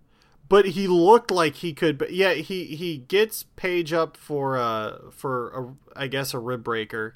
But 0.48 0.66
he 0.66 0.86
looked 0.86 1.32
like 1.32 1.56
he 1.56 1.72
could. 1.72 1.98
But 1.98 2.12
yeah, 2.12 2.34
he 2.34 2.64
he 2.76 2.96
gets 2.98 3.42
Page 3.56 3.92
up 3.92 4.16
for 4.16 4.56
uh 4.56 5.10
for 5.10 5.48
a, 5.96 5.98
I 5.98 6.06
guess 6.06 6.32
a 6.32 6.38
rib 6.38 6.62
breaker, 6.62 7.14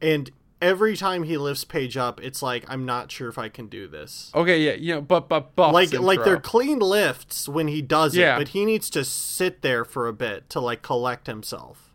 and 0.00 0.30
every 0.60 0.96
time 0.96 1.22
he 1.22 1.36
lifts 1.36 1.64
Page 1.64 1.96
up, 1.96 2.20
it's 2.22 2.42
like 2.42 2.64
I'm 2.68 2.84
not 2.84 3.10
sure 3.10 3.28
if 3.28 3.38
I 3.38 3.48
can 3.48 3.66
do 3.66 3.86
this. 3.88 4.30
Okay, 4.34 4.60
yeah, 4.62 4.72
you 4.72 4.94
know, 4.94 5.00
but 5.00 5.28
but 5.28 5.54
buffs 5.56 5.72
like 5.74 5.92
like 5.92 6.24
they're 6.24 6.40
clean 6.40 6.78
lifts 6.78 7.48
when 7.48 7.68
he 7.68 7.82
does 7.82 8.16
Yeah. 8.16 8.36
it, 8.36 8.38
but 8.38 8.48
he 8.48 8.64
needs 8.64 8.90
to 8.90 9.04
sit 9.04 9.62
there 9.62 9.84
for 9.84 10.06
a 10.08 10.12
bit 10.12 10.48
to 10.50 10.60
like 10.60 10.82
collect 10.82 11.26
himself. 11.26 11.86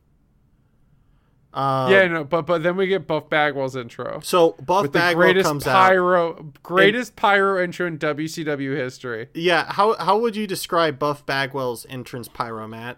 Uh, 1.53 1.88
yeah, 1.89 2.05
no, 2.07 2.26
but 2.26 2.41
but 2.41 2.63
then 2.63 2.76
we 2.76 2.86
get 2.86 3.07
Buff 3.07 3.30
Bagwell's 3.30 3.78
intro 3.78 4.20
So 4.22 4.57
Buff 4.66 4.82
with 4.82 4.91
the 4.91 4.99
Bagwell 4.99 5.28
greatest 5.28 5.45
comes 5.47 5.66
out. 5.66 5.74
pyro, 5.88 6.51
greatest 6.63 7.16
pyro 7.16 7.63
intro 7.63 7.88
in 7.88 7.97
WCW 7.97 8.76
history. 8.76 9.30
Yeah, 9.34 9.72
how 9.72 9.95
how 9.95 10.18
would 10.18 10.36
you 10.36 10.47
describe 10.47 10.99
Buff 10.99 11.26
Bagwell's 11.26 11.86
entrance, 11.89 12.28
Pyro 12.28 12.68
Matt? 12.68 12.97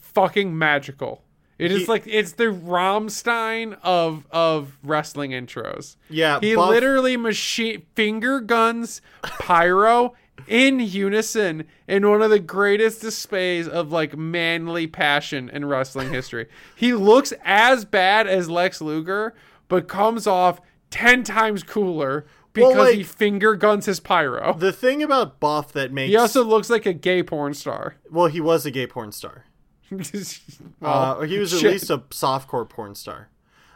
Fucking 0.00 0.58
magical. 0.58 1.22
It 1.60 1.70
is 1.72 1.80
He- 1.82 1.86
like 1.86 2.04
it's 2.06 2.32
the 2.32 2.44
Rammstein 2.46 3.76
of 3.82 4.26
of 4.30 4.78
wrestling 4.82 5.32
intros. 5.32 5.96
Yeah, 6.08 6.40
He 6.40 6.54
Buff, 6.54 6.70
literally 6.70 7.16
machine 7.16 7.82
finger 7.94 8.40
guns 8.40 9.02
pyro 9.22 10.14
in 10.48 10.80
unison 10.80 11.64
in 11.86 12.08
one 12.08 12.22
of 12.22 12.30
the 12.30 12.38
greatest 12.38 13.00
displays 13.02 13.68
of 13.68 13.92
like 13.92 14.16
manly 14.16 14.86
passion 14.86 15.48
in 15.50 15.64
wrestling 15.66 16.10
history. 16.10 16.46
He 16.76 16.94
looks 16.94 17.32
as 17.44 17.84
bad 17.84 18.26
as 18.26 18.48
Lex 18.48 18.80
Luger, 18.80 19.34
but 19.68 19.86
comes 19.86 20.26
off 20.26 20.60
ten 20.90 21.22
times 21.22 21.62
cooler 21.62 22.24
because 22.52 22.74
Well, 22.74 22.84
like- 22.86 22.96
he 22.96 23.02
finger 23.04 23.54
guns 23.54 23.86
his 23.86 24.00
pyro. 24.00 24.54
the 24.58 24.72
thing 24.72 25.02
about 25.02 25.38
Buff 25.40 25.72
that 25.74 25.92
makes 25.92 26.08
He 26.10 26.16
also 26.16 26.42
looks 26.42 26.70
like 26.70 26.86
a 26.86 26.92
gay 26.94 27.22
porn 27.22 27.54
star. 27.54 27.96
well, 28.10 28.26
he 28.26 28.40
was 28.40 28.64
a 28.66 28.70
gay 28.70 28.86
porn 28.86 29.12
star. 29.12 29.44
well, 30.80 31.20
Uh, 31.20 31.20
he 31.22 31.38
was 31.38 31.52
at 31.52 31.62
least 31.62 31.90
a 31.90 31.98
softcore 31.98 32.68
porn 32.68 32.94
star. 32.94 33.28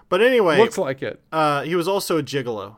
But 0.08 0.20
anyway, 0.22 0.58
looks 0.58 0.78
like 0.78 1.02
it, 1.02 1.20
uh, 1.32 1.62
he 1.62 1.74
was 1.74 1.88
also 1.88 2.18
a 2.18 2.22
gigolo. 2.22 2.76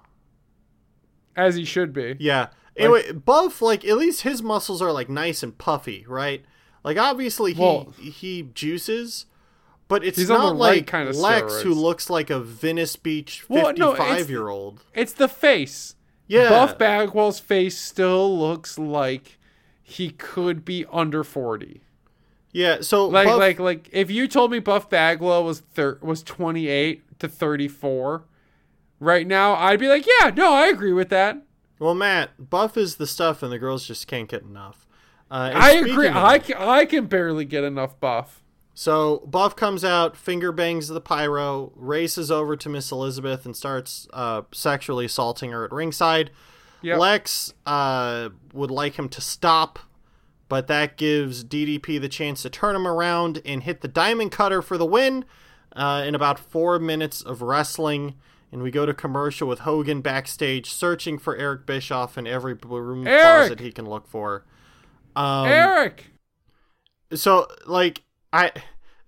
as 1.37 1.55
he 1.57 1.65
should 1.65 1.93
be. 1.93 2.17
Yeah. 2.19 2.49
Anyway, 2.77 3.13
Buff, 3.13 3.63
like 3.63 3.85
at 3.85 3.97
least 3.97 4.23
his 4.23 4.43
muscles 4.43 4.83
are 4.83 4.93
like 4.93 5.09
nice 5.09 5.43
and 5.43 5.57
puffy, 5.57 6.05
right? 6.09 6.45
Like 6.85 6.99
obviously 6.99 7.53
he 7.55 7.61
Well- 7.61 7.93
he 7.99 8.43
juices, 8.55 9.27
but 9.89 10.05
it's 10.05 10.19
not 10.29 10.41
the 10.49 10.53
right 10.53 10.59
like 10.77 10.87
kind 10.87 11.09
of 11.09 11.17
Lex 11.17 11.63
who 11.63 11.73
looks 11.75 12.09
like 12.11 12.31
a 12.31 12.39
Venice 12.41 12.97
Beach 12.97 13.45
Well, 13.49 13.73
no, 13.77 13.95
fifty-five 13.95 14.31
year 14.31 14.49
old. 14.49 14.83
It's 14.95 15.13
the 15.13 15.29
face. 15.29 15.95
Yeah. 16.29 16.49
Buff 16.49 16.77
Bagwell's 16.79 17.39
face 17.41 17.79
still 17.79 18.39
looks 18.39 18.79
like 18.79 19.39
he 19.83 20.11
could 20.11 20.65
be 20.65 20.85
under 20.93 21.23
40. 21.25 21.83
Yeah. 22.57 22.79
So 22.81 23.07
Like 23.07 23.27
Buff, 23.27 23.39
like 23.39 23.59
like 23.61 23.89
if 23.93 24.11
you 24.11 24.27
told 24.27 24.51
me 24.51 24.59
Buff 24.61 24.89
Bagwell 24.89 25.45
was 25.45 25.61
thir- 25.61 25.99
was 26.01 26.23
28 26.23 27.19
to 27.19 27.29
34 27.29 28.25
right 28.99 29.27
now, 29.27 29.55
I'd 29.55 29.79
be 29.79 29.89
like, 29.89 30.07
"Yeah, 30.07 30.31
no, 30.31 30.55
I 30.55 30.67
agree 30.69 30.93
with 30.95 31.11
that." 31.11 31.43
well, 31.79 31.95
Matt, 31.95 32.31
Buff 32.51 32.79
is 32.79 32.97
the 32.97 33.07
stuff, 33.07 33.43
and 33.43 33.53
the 33.53 33.59
girls 33.59 33.87
just 33.87 34.07
can't 34.07 34.29
get 34.31 34.43
enough. 34.43 34.87
Uh, 35.31 35.51
I 35.55 35.73
agree. 35.73 36.09
of- 36.09 36.17
I 36.17 36.39
can, 36.39 36.57
I 36.57 36.87
can 36.87 37.05
barely 37.07 37.45
get 37.45 37.63
enough 37.63 38.01
buff. 38.01 38.43
So 38.73 39.19
Buff 39.27 39.55
comes 39.57 39.85
out, 39.85 40.17
finger 40.17 40.53
bangs 40.53 40.89
the 40.89 41.01
pyro, 41.01 41.73
races 41.77 42.31
over 42.31 42.57
to 42.57 42.69
Miss 42.71 42.91
Elizabeth, 42.91 43.45
and 43.45 43.55
starts 43.55 44.09
uh, 44.15 44.43
sexually 44.53 45.05
assaulting 45.05 45.51
her 45.51 45.65
at 45.67 45.73
ringside. 45.73 46.31
Yep. 46.83 46.99
Lex 46.99 47.53
uh, 47.67 48.31
would 48.55 48.71
like 48.71 48.99
him 48.99 49.09
to 49.11 49.21
stop, 49.21 49.79
but 50.49 50.67
that 50.69 50.97
gives 50.97 51.45
DDP 51.45 52.01
the 52.01 52.09
chance 52.09 52.43
to 52.43 52.51
turn 52.51 52.77
him 52.77 52.87
around 52.87 53.41
and 53.45 53.63
hit 53.63 53.81
the 53.81 53.89
diamond 53.89 54.33
cutter 54.33 54.63
for 54.63 54.79
the 54.79 54.87
win 54.87 55.25
uh, 55.75 56.05
in 56.07 56.15
about 56.15 56.39
four 56.39 56.79
minutes 56.79 57.23
of 57.23 57.43
wrestling. 57.43 58.15
And 58.53 58.63
we 58.63 58.71
go 58.71 58.87
to 58.87 58.95
commercial 58.95 59.49
with 59.49 59.61
Hogan 59.61 60.01
backstage 60.01 60.71
searching 60.71 61.19
for 61.19 61.37
Eric 61.37 61.67
Bischoff 61.67 62.17
in 62.17 62.27
every 62.27 62.55
room 62.55 63.07
Eric! 63.07 63.23
closet 63.23 63.61
he 63.61 63.73
can 63.73 63.87
look 63.87 64.07
for. 64.07 64.45
Um, 65.17 65.49
Eric, 65.49 66.07
so, 67.13 67.49
like, 67.67 68.03
I 68.33 68.53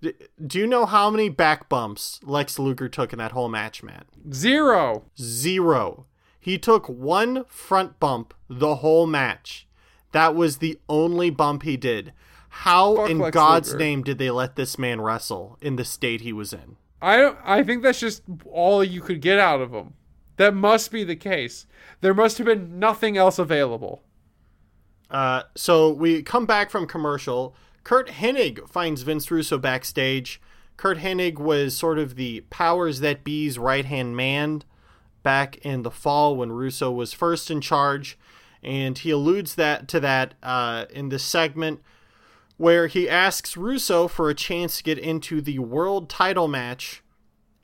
do 0.01 0.59
you 0.59 0.67
know 0.67 0.85
how 0.85 1.09
many 1.09 1.27
back 1.29 1.67
bumps 1.67 2.19
Lex 2.23 2.57
Luger 2.57 2.87
took 2.87 3.11
in 3.11 3.19
that 3.19 3.33
whole 3.33 3.49
match, 3.49 3.83
Matt? 3.83 4.05
zero. 4.31 5.05
Zero. 5.19 6.05
He 6.39 6.57
took 6.57 6.87
one 6.87 7.43
front 7.45 7.99
bump 7.99 8.33
the 8.49 8.75
whole 8.75 9.05
match. 9.05 9.67
That 10.11 10.35
was 10.35 10.57
the 10.57 10.79
only 10.87 11.29
bump 11.29 11.63
he 11.63 11.77
did. 11.77 12.13
How 12.49 12.95
Fuck 12.95 13.09
in 13.09 13.19
Lex 13.19 13.33
God's 13.33 13.69
Luger. 13.73 13.79
name 13.79 14.03
did 14.03 14.17
they 14.17 14.31
let 14.31 14.55
this 14.55 14.79
man 14.79 15.01
wrestle 15.01 15.57
in 15.61 15.75
the 15.75 15.85
state 15.85 16.21
he 16.21 16.33
was 16.33 16.51
in? 16.51 16.77
I 17.01 17.17
don't 17.17 17.37
I 17.43 17.63
think 17.63 17.83
that's 17.83 17.99
just 17.99 18.23
all 18.45 18.83
you 18.83 19.01
could 19.01 19.21
get 19.21 19.39
out 19.39 19.61
of 19.61 19.71
him. 19.71 19.93
That 20.37 20.53
must 20.53 20.91
be 20.91 21.03
the 21.03 21.15
case. 21.15 21.67
There 22.01 22.13
must 22.13 22.37
have 22.37 22.45
been 22.45 22.79
nothing 22.79 23.17
else 23.17 23.37
available. 23.37 24.01
Uh, 25.11 25.43
so 25.55 25.89
we 25.89 26.23
come 26.23 26.45
back 26.45 26.69
from 26.69 26.87
commercial. 26.87 27.55
Curt 27.83 28.09
Hennig 28.09 28.67
finds 28.69 29.01
Vince 29.01 29.29
Russo 29.29 29.57
backstage. 29.57 30.41
Curt 30.77 30.99
Hennig 30.99 31.39
was 31.39 31.75
sort 31.75 31.99
of 31.99 32.15
the 32.15 32.41
powers 32.49 33.01
that 33.01 33.23
be's 33.23 33.59
right 33.59 33.85
hand 33.85 34.15
man 34.15 34.63
back 35.23 35.57
in 35.57 35.83
the 35.83 35.91
fall 35.91 36.35
when 36.35 36.51
Russo 36.51 36.89
was 36.89 37.11
first 37.11 37.51
in 37.51 37.59
charge, 37.59 38.17
and 38.63 38.97
he 38.97 39.11
alludes 39.11 39.55
that 39.55 39.87
to 39.87 39.99
that 39.99 40.33
uh, 40.43 40.85
in 40.91 41.09
this 41.09 41.23
segment 41.23 41.81
where 42.57 42.87
he 42.87 43.09
asks 43.09 43.55
Russo 43.55 44.09
for 44.09 44.29
a 44.29 44.35
chance 44.35 44.77
to 44.77 44.83
get 44.83 44.99
into 44.99 45.39
the 45.39 45.59
world 45.59 46.09
title 46.09 46.49
match 46.49 47.01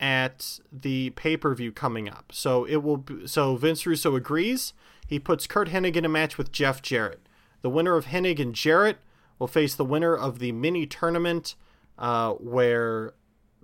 at 0.00 0.58
the 0.72 1.10
pay 1.10 1.36
per 1.36 1.54
view 1.54 1.70
coming 1.70 2.08
up. 2.08 2.32
So 2.32 2.64
it 2.64 2.82
will. 2.82 2.96
Be, 2.98 3.26
so 3.26 3.56
Vince 3.56 3.86
Russo 3.86 4.16
agrees. 4.16 4.72
He 5.06 5.18
puts 5.18 5.46
Curt 5.46 5.68
Hennig 5.68 5.96
in 5.96 6.04
a 6.04 6.08
match 6.08 6.38
with 6.38 6.50
Jeff 6.50 6.82
Jarrett. 6.82 7.28
The 7.62 7.70
winner 7.70 7.96
of 7.96 8.06
Hennig 8.06 8.40
and 8.40 8.54
Jarrett 8.54 8.98
will 9.38 9.46
face 9.46 9.74
the 9.74 9.84
winner 9.84 10.16
of 10.16 10.38
the 10.38 10.52
mini 10.52 10.86
tournament, 10.86 11.54
uh, 11.98 12.32
where 12.32 13.12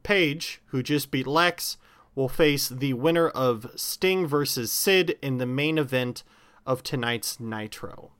Page, 0.02 0.60
who 0.66 0.82
just 0.82 1.10
beat 1.10 1.26
Lex, 1.26 1.76
will 2.14 2.28
face 2.28 2.68
the 2.68 2.92
winner 2.92 3.28
of 3.28 3.70
Sting 3.76 4.26
versus 4.26 4.70
Sid 4.70 5.16
in 5.22 5.38
the 5.38 5.46
main 5.46 5.78
event 5.78 6.24
of 6.66 6.82
tonight's 6.82 7.38
Nitro. 7.40 8.12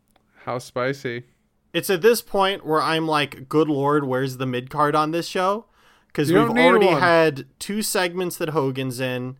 How 0.44 0.58
spicy. 0.58 1.24
It's 1.72 1.88
at 1.90 2.02
this 2.02 2.20
point 2.20 2.66
where 2.66 2.82
I'm 2.82 3.06
like, 3.06 3.48
good 3.48 3.68
lord, 3.68 4.04
where's 4.04 4.36
the 4.36 4.46
mid 4.46 4.68
card 4.70 4.94
on 4.94 5.10
this 5.10 5.26
show? 5.26 5.66
Because 6.08 6.30
we've 6.30 6.42
already 6.50 6.86
one. 6.86 7.00
had 7.00 7.46
two 7.58 7.80
segments 7.80 8.36
that 8.36 8.50
Hogan's 8.50 9.00
in, 9.00 9.38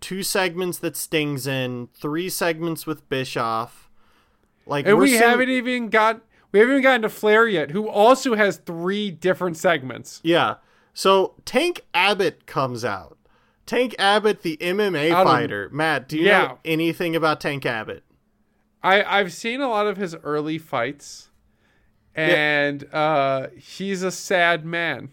two 0.00 0.22
segments 0.24 0.78
that 0.78 0.96
Sting's 0.96 1.46
in, 1.46 1.88
three 1.94 2.28
segments 2.28 2.86
with 2.86 3.08
Bischoff. 3.08 3.88
Like, 4.66 4.86
And 4.86 4.98
we 4.98 5.10
seeing- 5.10 5.22
haven't 5.22 5.48
even 5.50 5.88
got 5.90 6.20
we 6.50 6.58
haven't 6.60 6.74
even 6.74 6.82
gotten 6.82 7.02
to 7.02 7.08
Flair 7.10 7.46
yet, 7.46 7.70
who 7.72 7.86
also 7.88 8.34
has 8.34 8.56
three 8.56 9.10
different 9.10 9.56
segments. 9.58 10.20
Yeah. 10.24 10.56
So 10.94 11.34
Tank 11.44 11.82
Abbott 11.94 12.46
comes 12.46 12.84
out. 12.86 13.18
Tank 13.66 13.94
Abbott, 13.98 14.40
the 14.42 14.56
MMA 14.60 15.10
Out 15.12 15.26
of- 15.26 15.32
fighter. 15.32 15.68
Matt, 15.70 16.08
do 16.08 16.16
you 16.16 16.24
Yeah. 16.24 16.38
know 16.46 16.58
anything 16.64 17.14
about 17.14 17.38
Tank 17.40 17.66
Abbott? 17.66 18.02
I 18.82 19.02
I've 19.02 19.32
seen 19.32 19.60
a 19.60 19.68
lot 19.68 19.86
of 19.86 19.96
his 19.96 20.14
early 20.22 20.58
fights, 20.58 21.28
and 22.14 22.84
uh, 22.92 23.48
he's 23.56 24.02
a 24.02 24.10
sad 24.10 24.64
man. 24.64 25.10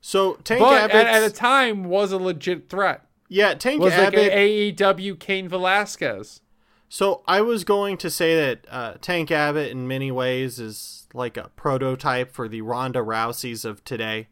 So 0.00 0.34
Tank 0.44 0.60
But 0.60 0.82
Abbott, 0.82 1.06
at, 1.06 1.22
at 1.22 1.30
a 1.30 1.34
time 1.34 1.84
was 1.84 2.10
a 2.12 2.18
legit 2.18 2.68
threat. 2.68 3.06
yeah, 3.28 3.54
Tank 3.54 3.80
Was 3.80 3.92
like 3.96 4.08
Abbott. 4.08 4.32
a 4.32 4.72
AEW 4.72 5.18
Cain 5.18 5.48
Velasquez. 5.48 6.40
So 6.88 7.22
I 7.26 7.40
was 7.40 7.64
going 7.64 7.96
to 7.98 8.10
say 8.10 8.34
that 8.34 8.66
uh, 8.68 8.94
Tank 9.00 9.30
Abbott, 9.30 9.70
in 9.70 9.88
many 9.88 10.10
ways, 10.10 10.58
is 10.58 11.06
like 11.14 11.36
a 11.38 11.50
prototype 11.56 12.32
for 12.32 12.48
the 12.48 12.60
Ronda 12.62 12.98
Rouseys 12.98 13.64
of 13.64 13.82
today. 13.84 14.28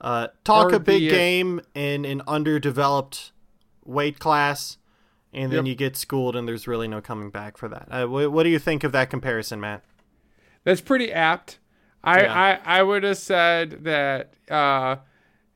Uh, 0.00 0.28
talk 0.44 0.72
Or 0.72 0.76
a 0.76 0.78
big 0.80 1.00
the, 1.00 1.08
uh, 1.08 1.12
game 1.12 1.60
in 1.74 2.04
an 2.04 2.22
underdeveloped 2.28 3.32
weight 3.84 4.18
class, 4.20 4.76
and 5.36 5.52
then 5.52 5.66
Yep. 5.66 5.70
you 5.70 5.74
get 5.76 5.96
schooled, 5.96 6.34
and 6.34 6.48
there's 6.48 6.66
really 6.66 6.88
no 6.88 7.00
coming 7.00 7.30
back 7.30 7.56
for 7.56 7.68
that. 7.68 7.86
Uh, 7.90 8.06
wh- 8.06 8.32
what 8.32 8.42
do 8.42 8.48
you 8.48 8.58
think 8.58 8.82
of 8.84 8.92
that 8.92 9.10
comparison, 9.10 9.60
Matt? 9.60 9.84
That's 10.64 10.80
pretty 10.80 11.12
apt. 11.12 11.58
I 12.02 12.22
Yeah. 12.22 12.34
I, 12.64 12.78
I 12.78 12.82
would 12.82 13.02
have 13.04 13.18
said 13.18 13.84
that 13.84 14.34
uh, 14.50 14.96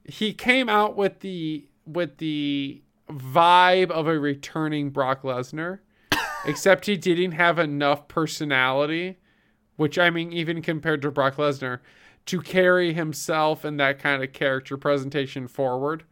he 0.04 0.32
came 0.32 0.68
out 0.68 0.96
with 0.96 1.20
the 1.20 1.66
with 1.86 2.18
the 2.18 2.82
vibe 3.10 3.90
of 3.90 4.06
a 4.06 4.18
returning 4.18 4.90
Brock 4.90 5.22
Lesnar, 5.22 5.80
except 6.44 6.86
he 6.86 6.96
didn't 6.96 7.32
have 7.32 7.58
enough 7.58 8.06
personality, 8.06 9.18
which 9.76 9.98
I 9.98 10.10
mean, 10.10 10.32
even 10.32 10.62
compared 10.62 11.02
to 11.02 11.10
Brock 11.10 11.36
Lesnar, 11.36 11.80
to 12.26 12.40
carry 12.40 12.92
himself 12.92 13.64
and 13.64 13.80
that 13.80 13.98
kind 13.98 14.22
of 14.22 14.32
character 14.32 14.76
presentation 14.76 15.48
forward. 15.48 16.04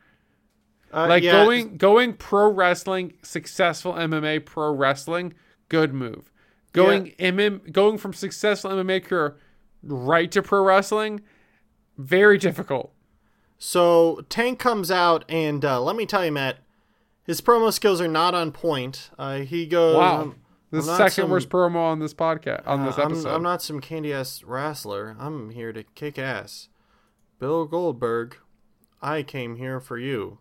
Uh, 0.93 1.07
Like 1.09 1.23
yeah, 1.23 1.33
going 1.45 1.77
going 1.77 2.13
pro 2.15 2.51
wrestling, 2.51 3.15
successful 3.23 3.93
MMA 3.95 4.45
pro 4.45 4.73
wrestling, 4.73 5.35
good 5.69 5.93
move. 5.93 6.31
Going 6.73 7.15
MM, 7.19 7.73
going 7.73 7.99
from 7.99 8.13
successful 8.13 8.71
MMA 8.71 9.05
career 9.05 9.37
right 9.83 10.31
to 10.33 10.43
pro 10.43 10.63
wrestling, 10.63 11.21
very 11.97 12.39
difficult. 12.39 12.93
So 13.59 14.25
Tank 14.29 14.59
comes 14.59 14.91
out, 14.91 15.25
and 15.29 15.65
uh, 15.65 15.81
let 15.83 15.97
me 15.97 16.07
tell 16.07 16.25
you, 16.25 16.31
Matt, 16.33 16.59
his 17.25 17.41
promo 17.41 17.73
skills 17.73 18.01
are 18.01 18.07
not 18.09 18.35
on 18.35 18.53
point. 18.53 19.11
Uh, 19.19 19.39
he 19.41 19.67
goes, 19.67 19.97
Wow, 19.97 20.19
"I'm- 20.19 20.35
the 20.71 20.79
I'm 20.79 20.85
second 20.85 21.11
some- 21.25 21.31
worst 21.31 21.49
promo 21.49 21.77
on 21.77 21.99
this 21.99 22.15
podcast 22.15 22.67
on 22.67 22.85
this 22.85 22.99
Uh, 22.99 23.03
I'm, 23.03 23.13
episode. 23.13 23.35
I'm 23.35 23.43
not 23.43 23.63
some 23.63 23.81
candy 23.81 24.13
ass 24.13 24.43
wrestler. 24.45 25.17
I'm 25.19 25.51
here 25.51 25.73
to 25.73 25.83
kick 25.83 26.19
ass. 26.19 26.69
Bill 27.39 27.65
Goldberg, 27.67 28.37
I 29.03 29.23
came 29.23 29.57
here 29.57 29.81
for 29.81 29.99
you. 29.99 30.39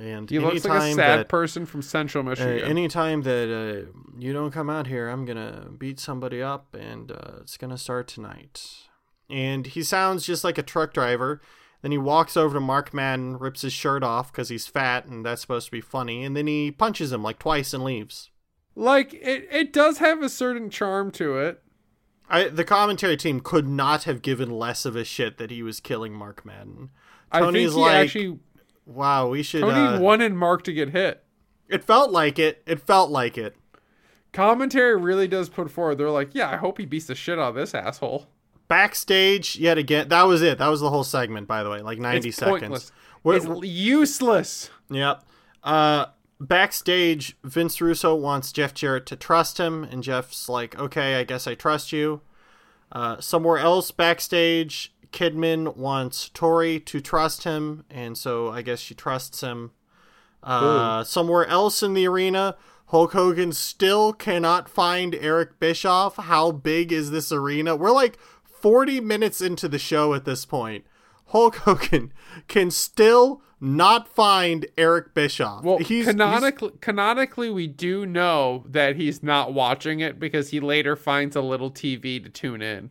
And 0.00 0.28
he 0.28 0.38
looks 0.38 0.64
like 0.64 0.82
a 0.82 0.94
sad 0.94 1.20
that, 1.20 1.28
person 1.28 1.66
from 1.66 1.82
Central 1.82 2.26
uh, 2.26 2.30
Michigan. 2.30 2.68
anytime 2.68 3.22
that 3.22 3.86
uh, 3.88 3.90
you 4.18 4.32
don't 4.32 4.50
come 4.50 4.68
out 4.68 4.86
here, 4.86 5.08
I'm 5.08 5.24
gonna 5.24 5.68
beat 5.76 5.98
somebody 6.00 6.42
up, 6.42 6.74
and 6.74 7.10
uh, 7.10 7.38
it's 7.40 7.56
gonna 7.56 7.78
start 7.78 8.08
tonight. 8.08 8.62
And 9.30 9.66
he 9.66 9.82
sounds 9.82 10.24
just 10.26 10.44
like 10.44 10.58
a 10.58 10.62
truck 10.62 10.92
driver. 10.92 11.40
Then 11.82 11.92
he 11.92 11.98
walks 11.98 12.36
over 12.36 12.54
to 12.54 12.60
Mark 12.60 12.92
Madden, 12.94 13.38
rips 13.38 13.62
his 13.62 13.72
shirt 13.72 14.02
off 14.02 14.32
because 14.32 14.48
he's 14.48 14.66
fat, 14.66 15.06
and 15.06 15.24
that's 15.24 15.40
supposed 15.40 15.66
to 15.66 15.72
be 15.72 15.80
funny. 15.80 16.24
And 16.24 16.36
then 16.36 16.46
he 16.46 16.70
punches 16.70 17.12
him 17.12 17.22
like 17.22 17.38
twice 17.38 17.72
and 17.72 17.84
leaves. 17.84 18.30
like 18.74 19.14
it, 19.14 19.48
it 19.50 19.72
does 19.72 19.98
have 19.98 20.22
a 20.22 20.28
certain 20.28 20.70
charm 20.70 21.10
to 21.12 21.38
it. 21.38 21.62
I, 22.28 22.48
the 22.48 22.64
commentary 22.64 23.16
team 23.16 23.40
could 23.40 23.68
not 23.68 24.04
have 24.04 24.20
given 24.20 24.50
less 24.50 24.84
of 24.84 24.96
a 24.96 25.04
shit 25.04 25.38
that 25.38 25.50
he 25.50 25.62
was 25.62 25.78
killing 25.78 26.12
Mark 26.12 26.44
Madden. 26.44 26.90
I 27.30 27.40
think 27.40 27.56
he 27.56 27.68
like, 27.68 27.94
actually 27.94 28.38
wow, 28.86 29.28
we 29.28 29.42
should. 29.42 29.60
Tony 29.60 29.78
uh, 29.78 30.00
wanted 30.00 30.32
Mark 30.32 30.62
to 30.64 30.72
get 30.72 30.90
hit. 30.90 31.22
it 31.68 31.84
felt 31.84 32.10
like 32.10 32.38
it. 32.38 32.62
It 32.66 32.80
felt 32.80 33.10
like 33.10 33.36
it. 33.36 33.56
Commentary 34.32 34.96
really 34.96 35.28
does 35.28 35.48
put 35.48 35.70
forward. 35.70 35.96
They're 35.98 36.10
like, 36.10 36.34
yeah, 36.34 36.50
I 36.50 36.56
hope 36.56 36.78
he 36.78 36.84
beats 36.86 37.06
the 37.06 37.14
shit 37.14 37.38
out 37.38 37.50
of 37.50 37.54
this 37.54 37.74
asshole. 37.74 38.26
Backstage, 38.68 39.56
yet 39.56 39.78
again, 39.78 40.08
that 40.08 40.24
was 40.24 40.42
it. 40.42 40.58
That 40.58 40.68
was 40.68 40.80
the 40.80 40.90
whole 40.90 41.04
segment, 41.04 41.46
by 41.46 41.62
the 41.62 41.70
way, 41.70 41.80
like 41.82 41.98
ninety 41.98 42.28
It's 42.30 42.38
seconds. 42.38 42.92
Where- 43.22 43.36
It's 43.36 43.46
useless. 43.62 44.70
Yep. 44.90 45.24
Uh, 45.64 46.06
backstage, 46.40 47.36
Vince 47.44 47.80
Russo 47.80 48.14
wants 48.14 48.52
Jeff 48.52 48.74
Jarrett 48.74 49.06
to 49.06 49.16
trust 49.16 49.58
him, 49.58 49.84
and 49.84 50.02
Jeff's 50.02 50.48
like, 50.48 50.78
"Okay, 50.78 51.14
I 51.16 51.24
guess 51.24 51.46
I 51.46 51.54
trust 51.54 51.92
you." 51.92 52.20
Uh, 52.92 53.20
somewhere 53.20 53.58
else 53.58 53.90
backstage, 53.90 54.94
Kidman 55.12 55.76
wants 55.76 56.28
Torrie 56.28 56.84
to 56.86 57.00
trust 57.00 57.44
him, 57.44 57.84
and 57.90 58.16
so 58.16 58.48
I 58.48 58.62
guess 58.62 58.80
she 58.80 58.94
trusts 58.94 59.40
him. 59.40 59.72
Uh, 60.42 61.02
somewhere 61.02 61.46
else 61.46 61.82
in 61.82 61.94
the 61.94 62.06
arena, 62.06 62.56
Hulk 62.86 63.12
Hogan 63.12 63.52
still 63.52 64.12
cannot 64.12 64.68
find 64.68 65.14
Eric 65.16 65.58
Bischoff. 65.58 66.16
How 66.16 66.52
big 66.52 66.92
is 66.92 67.10
this 67.10 67.32
arena? 67.32 67.74
We're 67.74 67.90
like 67.90 68.18
40 68.44 69.00
minutes 69.00 69.40
into 69.40 69.68
the 69.68 69.78
show 69.78 70.14
at 70.14 70.24
this 70.24 70.44
point. 70.44 70.84
Hulk 71.26 71.56
Hogan 71.64 72.12
can 72.46 72.70
still 72.70 73.42
not 73.60 74.06
find 74.06 74.66
Eric 74.76 75.14
Bischoff. 75.14 75.64
Well, 75.64 75.78
he's, 75.78 76.06
canonically, 76.06 76.72
canonically, 76.80 77.50
we 77.50 77.66
do 77.66 78.06
know 78.06 78.64
that 78.68 78.96
he's 78.96 79.22
not 79.22 79.52
watching 79.52 80.00
it 80.00 80.20
because 80.20 80.50
he 80.50 80.60
later 80.60 80.94
finds 80.94 81.34
a 81.34 81.40
little 81.40 81.70
TV 81.70 82.22
to 82.22 82.28
tune 82.28 82.62
in. 82.62 82.90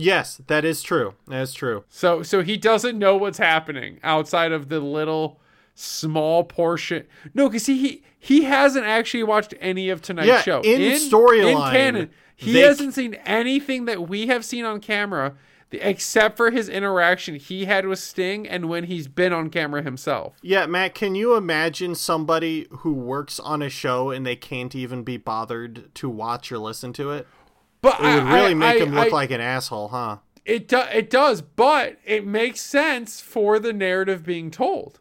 Yes, 0.00 0.40
that 0.46 0.64
is 0.64 0.82
true. 0.82 1.14
That 1.28 1.42
is 1.42 1.52
true. 1.52 1.84
So, 1.88 2.22
so 2.22 2.42
he 2.42 2.56
doesn't 2.56 2.98
know 2.98 3.16
what's 3.16 3.38
happening 3.38 3.98
outside 4.02 4.52
of 4.52 4.68
the 4.68 4.80
little 4.80 5.40
small 5.74 6.44
portion. 6.44 7.06
No, 7.34 7.48
because 7.48 7.66
he, 7.66 7.78
he 7.78 8.02
he 8.18 8.44
hasn't 8.44 8.84
actually 8.84 9.22
watched 9.22 9.54
any 9.60 9.88
of 9.88 10.02
tonight's 10.02 10.28
Yeah, 10.28 10.42
show 10.42 10.60
in 10.60 10.80
in 10.80 10.98
storyline, 10.98 11.70
canon. 11.72 12.10
He 12.36 12.52
they- 12.52 12.60
hasn't 12.60 12.94
seen 12.94 13.14
anything 13.26 13.84
that 13.86 14.08
we 14.08 14.26
have 14.26 14.44
seen 14.44 14.64
on 14.66 14.80
camera, 14.80 15.34
the- 15.70 15.78
except 15.88 16.36
for 16.36 16.50
his 16.50 16.68
interaction 16.68 17.36
he 17.36 17.64
had 17.64 17.86
with 17.86 17.98
Sting 17.98 18.46
and 18.48 18.68
when 18.68 18.84
he's 18.84 19.08
been 19.08 19.32
on 19.32 19.48
camera 19.48 19.82
himself. 19.82 20.36
Yeah, 20.42 20.66
Matt, 20.66 20.94
can 20.94 21.14
you 21.14 21.34
imagine 21.34 21.94
somebody 21.94 22.66
who 22.70 22.92
works 22.92 23.38
on 23.40 23.62
a 23.62 23.70
show 23.70 24.10
and 24.10 24.26
they 24.26 24.36
can't 24.36 24.74
even 24.74 25.02
be 25.02 25.16
bothered 25.16 25.94
to 25.94 26.08
watch 26.10 26.50
or 26.52 26.58
listen 26.58 26.92
to 26.94 27.10
it? 27.12 27.26
But 27.82 28.00
It 28.00 28.02
would 28.02 28.32
really 28.32 28.50
I, 28.50 28.54
make 28.54 28.82
I, 28.82 28.84
him 28.84 28.94
look 28.94 29.08
I- 29.08 29.10
like 29.10 29.30
an 29.30 29.40
asshole, 29.40 29.88
huh? 29.88 30.18
It 30.44 30.68
do, 30.68 30.80
it 30.92 31.10
does, 31.10 31.42
but 31.42 31.98
it 32.04 32.26
makes 32.26 32.60
sense 32.60 33.20
for 33.20 33.58
the 33.58 33.72
narrative 33.72 34.24
being 34.24 34.50
told. 34.50 34.98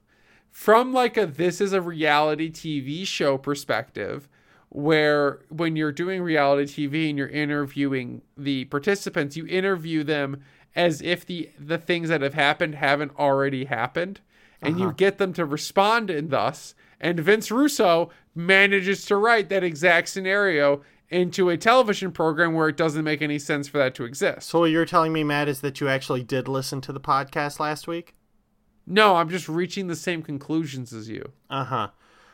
From 0.52 0.94
like 0.94 1.16
a 1.18 1.26
this 1.26 1.62
is 1.62 1.72
a 1.72 1.82
reality 1.82 2.52
TV 2.52 3.08
show 3.08 3.38
perspective, 3.38 4.28
where 4.68 5.40
when 5.50 5.76
you're 5.76 5.94
doing 5.94 6.22
reality 6.22 6.88
TV 6.88 7.10
and 7.10 7.18
you're 7.18 7.28
interviewing 7.28 8.22
the 8.38 8.66
participants, 8.66 9.38
you 9.38 9.48
interview 9.48 10.04
them 10.04 10.44
as 10.76 11.02
if 11.02 11.26
the 11.26 11.50
the 11.58 11.78
things 11.78 12.10
that 12.10 12.22
have 12.22 12.34
happened 12.34 12.76
haven't 12.76 13.18
already 13.18 13.66
happened, 13.66 14.20
and 14.62 14.78
you 14.78 14.88
uh-huh. 14.88 14.96
get 14.98 15.18
them 15.18 15.34
to 15.34 15.46
respond 15.46 16.10
in 16.10 16.30
thus. 16.30 16.76
And 17.00 17.20
Vince 17.20 17.50
Russo 17.50 18.10
manages 18.36 19.06
to 19.06 19.16
write 19.16 19.50
that 19.50 19.64
exact 19.64 20.10
scenario 20.10 20.82
into 21.10 21.50
a 21.50 21.58
television 21.58 22.12
program 22.12 22.54
where 22.54 22.70
it 22.70 22.78
doesn't 22.78 23.04
make 23.04 23.22
any 23.22 23.40
sense 23.40 23.68
for 23.68 23.78
that 23.80 23.96
to 23.96 24.04
exist. 24.04 24.50
So 24.50 24.60
what 24.60 24.72
you're 24.72 24.86
telling 24.86 25.12
me, 25.12 25.24
Matt, 25.24 25.48
is 25.48 25.62
that 25.62 25.82
you 25.82 25.88
actually 25.88 26.24
did 26.24 26.48
listen 26.48 26.82
to 26.82 26.94
the 26.94 27.00
podcast 27.00 27.60
last 27.60 27.88
week? 27.88 28.16
No, 28.86 29.16
I'm 29.16 29.30
just 29.30 29.48
reaching 29.48 29.88
the 29.88 29.96
same 29.96 30.22
conclusions 30.24 30.94
as 30.94 31.10
you 31.10 31.32
Uh 31.50 31.64
huh. 31.64 31.90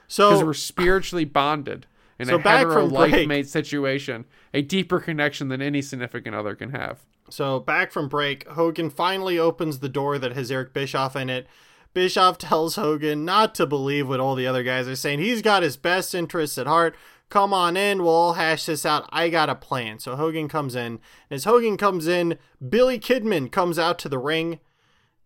So 0.08 0.30
because 0.30 0.44
we're 0.44 0.54
spiritually 0.54 1.26
bonded 1.26 1.88
in 2.18 2.28
So 2.28 2.36
a 2.36 2.42
hetero 2.42 2.86
life 2.86 3.28
mate 3.28 3.48
situation, 3.48 4.26
a 4.54 4.62
deeper 4.62 5.00
connection 5.00 5.50
than 5.50 5.62
any 5.62 5.82
significant 5.82 6.36
other 6.36 6.56
can 6.56 6.72
have. 6.72 7.00
So 7.30 7.60
back 7.60 7.92
from 7.92 8.08
break, 8.08 8.48
Hogan 8.50 8.90
finally 8.90 9.38
opens 9.40 9.80
the 9.80 9.90
door 9.90 10.18
that 10.20 10.34
has 10.34 10.52
Eric 10.52 10.74
Bischoff 10.74 11.16
in 11.16 11.30
it. 11.30 11.48
Bischoff 11.94 12.38
tells 12.38 12.76
Hogan 12.76 13.26
not 13.26 13.56
to 13.56 13.66
believe 13.66 14.08
what 14.08 14.20
all 14.20 14.36
the 14.36 14.48
other 14.48 14.64
guys 14.64 14.88
are 14.88 14.96
saying. 14.96 15.20
He's 15.20 15.42
got 15.42 15.64
his 15.64 15.78
best 15.78 16.14
interests 16.14 16.58
at 16.58 16.68
heart. 16.68 16.96
Come 17.30 17.54
on 17.54 17.76
in, 17.76 18.04
we'll 18.04 18.14
all 18.14 18.34
hash 18.34 18.66
this 18.66 18.86
out. 18.86 19.10
I 19.10 19.30
got 19.30 19.50
a 19.50 19.56
plan. 19.56 20.00
So 20.00 20.16
Hogan 20.16 20.48
comes 20.48 20.76
in. 20.76 20.86
and 20.86 21.00
As 21.32 21.44
Hogan 21.44 21.76
comes 21.76 22.08
in, 22.08 22.38
Billy 22.68 23.00
Kidman 23.00 23.52
comes 23.52 23.80
out 23.80 23.98
to 24.00 24.10
the 24.10 24.20
ring 24.20 24.60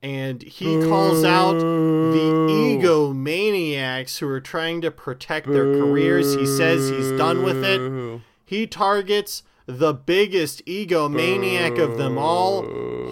and 0.02 0.42
he 0.44 0.80
calls 0.82 1.26
out 1.26 1.60
the 1.60 2.48
egomaniacs 2.50 4.20
who 4.20 4.30
are 4.30 4.40
trying 4.40 4.80
to 4.82 4.92
protect 4.92 5.48
their 5.48 5.66
careers. 5.74 6.36
He 6.36 6.46
says 6.46 6.90
he's 6.90 7.12
done 7.12 7.44
with 7.44 7.64
it. 7.64 8.22
He 8.46 8.66
targets 8.66 9.44
the 9.66 9.94
biggest 9.94 10.66
egomaniac 10.66 11.78
of 11.80 11.98
them 11.98 12.18
all, 12.18 12.64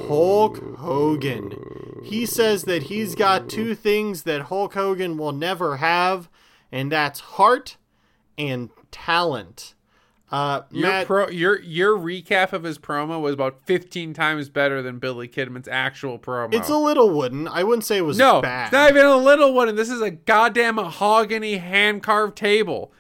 Hulk 0.08 0.78
Hogan. 0.78 2.02
He 2.04 2.26
says 2.26 2.64
that 2.64 2.84
he's 2.84 3.16
got 3.16 3.50
two 3.50 3.76
things 3.76 4.24
that 4.24 4.44
Hulk 4.44 4.74
Hogan 4.74 5.18
will 5.18 5.34
never 5.34 5.78
have, 5.78 6.30
and 6.72 6.90
that's 6.92 7.20
heart 7.20 7.76
and 8.38 8.70
talent. 8.92 9.74
Uh, 10.30 10.64
Your 10.72 10.90
Matt, 10.90 11.08
pro, 11.08 11.30
your 11.30 11.62
your 11.62 11.98
recap 11.98 12.52
of 12.52 12.64
his 12.64 12.78
promo 12.78 13.22
was 13.22 13.34
about 13.34 13.62
15 13.66 14.14
times 14.14 14.50
better 14.50 14.82
than 14.82 15.00
Billy 15.00 15.28
Kidman's 15.30 15.70
actual 15.70 16.20
promo. 16.20 16.54
it's 16.54 16.68
a 16.68 16.78
little 16.78 17.10
wooden. 17.10 17.48
I 17.48 17.64
wouldn't 17.64 17.86
say 17.86 17.98
it 17.98 18.02
was 18.02 18.18
no, 18.18 18.42
bad. 18.42 18.66
it's 18.66 18.74
not 18.74 18.90
even 18.90 19.06
a 19.06 19.16
little 19.16 19.54
wooden. 19.54 19.78
this 19.78 19.90
is 19.90 20.02
a 20.02 20.12
goddamn 20.12 20.76
mahogany 20.76 21.58
hand 21.58 22.04
carved 22.04 22.36
table. 22.36 22.92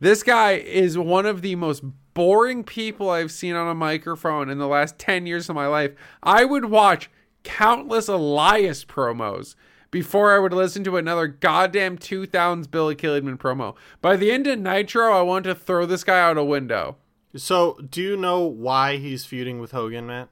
This 0.00 0.24
guy 0.24 0.52
is 0.54 0.98
one 0.98 1.24
of 1.26 1.42
the 1.42 1.54
most 1.54 1.84
boring 2.14 2.64
people 2.64 3.10
I've 3.10 3.30
seen 3.30 3.54
on 3.54 3.68
a 3.68 3.74
microphone 3.74 4.50
in 4.50 4.58
the 4.58 4.66
last 4.66 4.98
10 4.98 5.26
years 5.26 5.48
of 5.48 5.54
my 5.54 5.68
life. 5.68 5.92
I 6.22 6.44
would 6.44 6.64
watch 6.64 7.08
countless 7.44 8.08
Elias 8.08 8.84
promos 8.84 9.54
before 9.92 10.34
I 10.34 10.40
would 10.40 10.52
listen 10.52 10.82
to 10.82 10.96
another 10.96 11.28
goddamn 11.28 11.98
2000s 11.98 12.68
Billy 12.68 12.96
Kidman 12.96 13.38
promo. 13.38 13.76
By 14.00 14.16
the 14.16 14.32
end 14.32 14.48
of 14.48 14.58
Nitro, 14.58 15.12
I 15.12 15.22
want 15.22 15.44
to 15.44 15.54
throw 15.54 15.86
this 15.86 16.02
guy 16.02 16.20
out 16.20 16.36
a 16.36 16.44
window 16.44 16.96
so, 17.34 17.78
do 17.88 18.02
you 18.02 18.16
know 18.16 18.40
why 18.40 18.98
he's 18.98 19.24
feuding 19.24 19.58
with 19.58 19.72
Hogan, 19.72 20.06
Matt? 20.06 20.28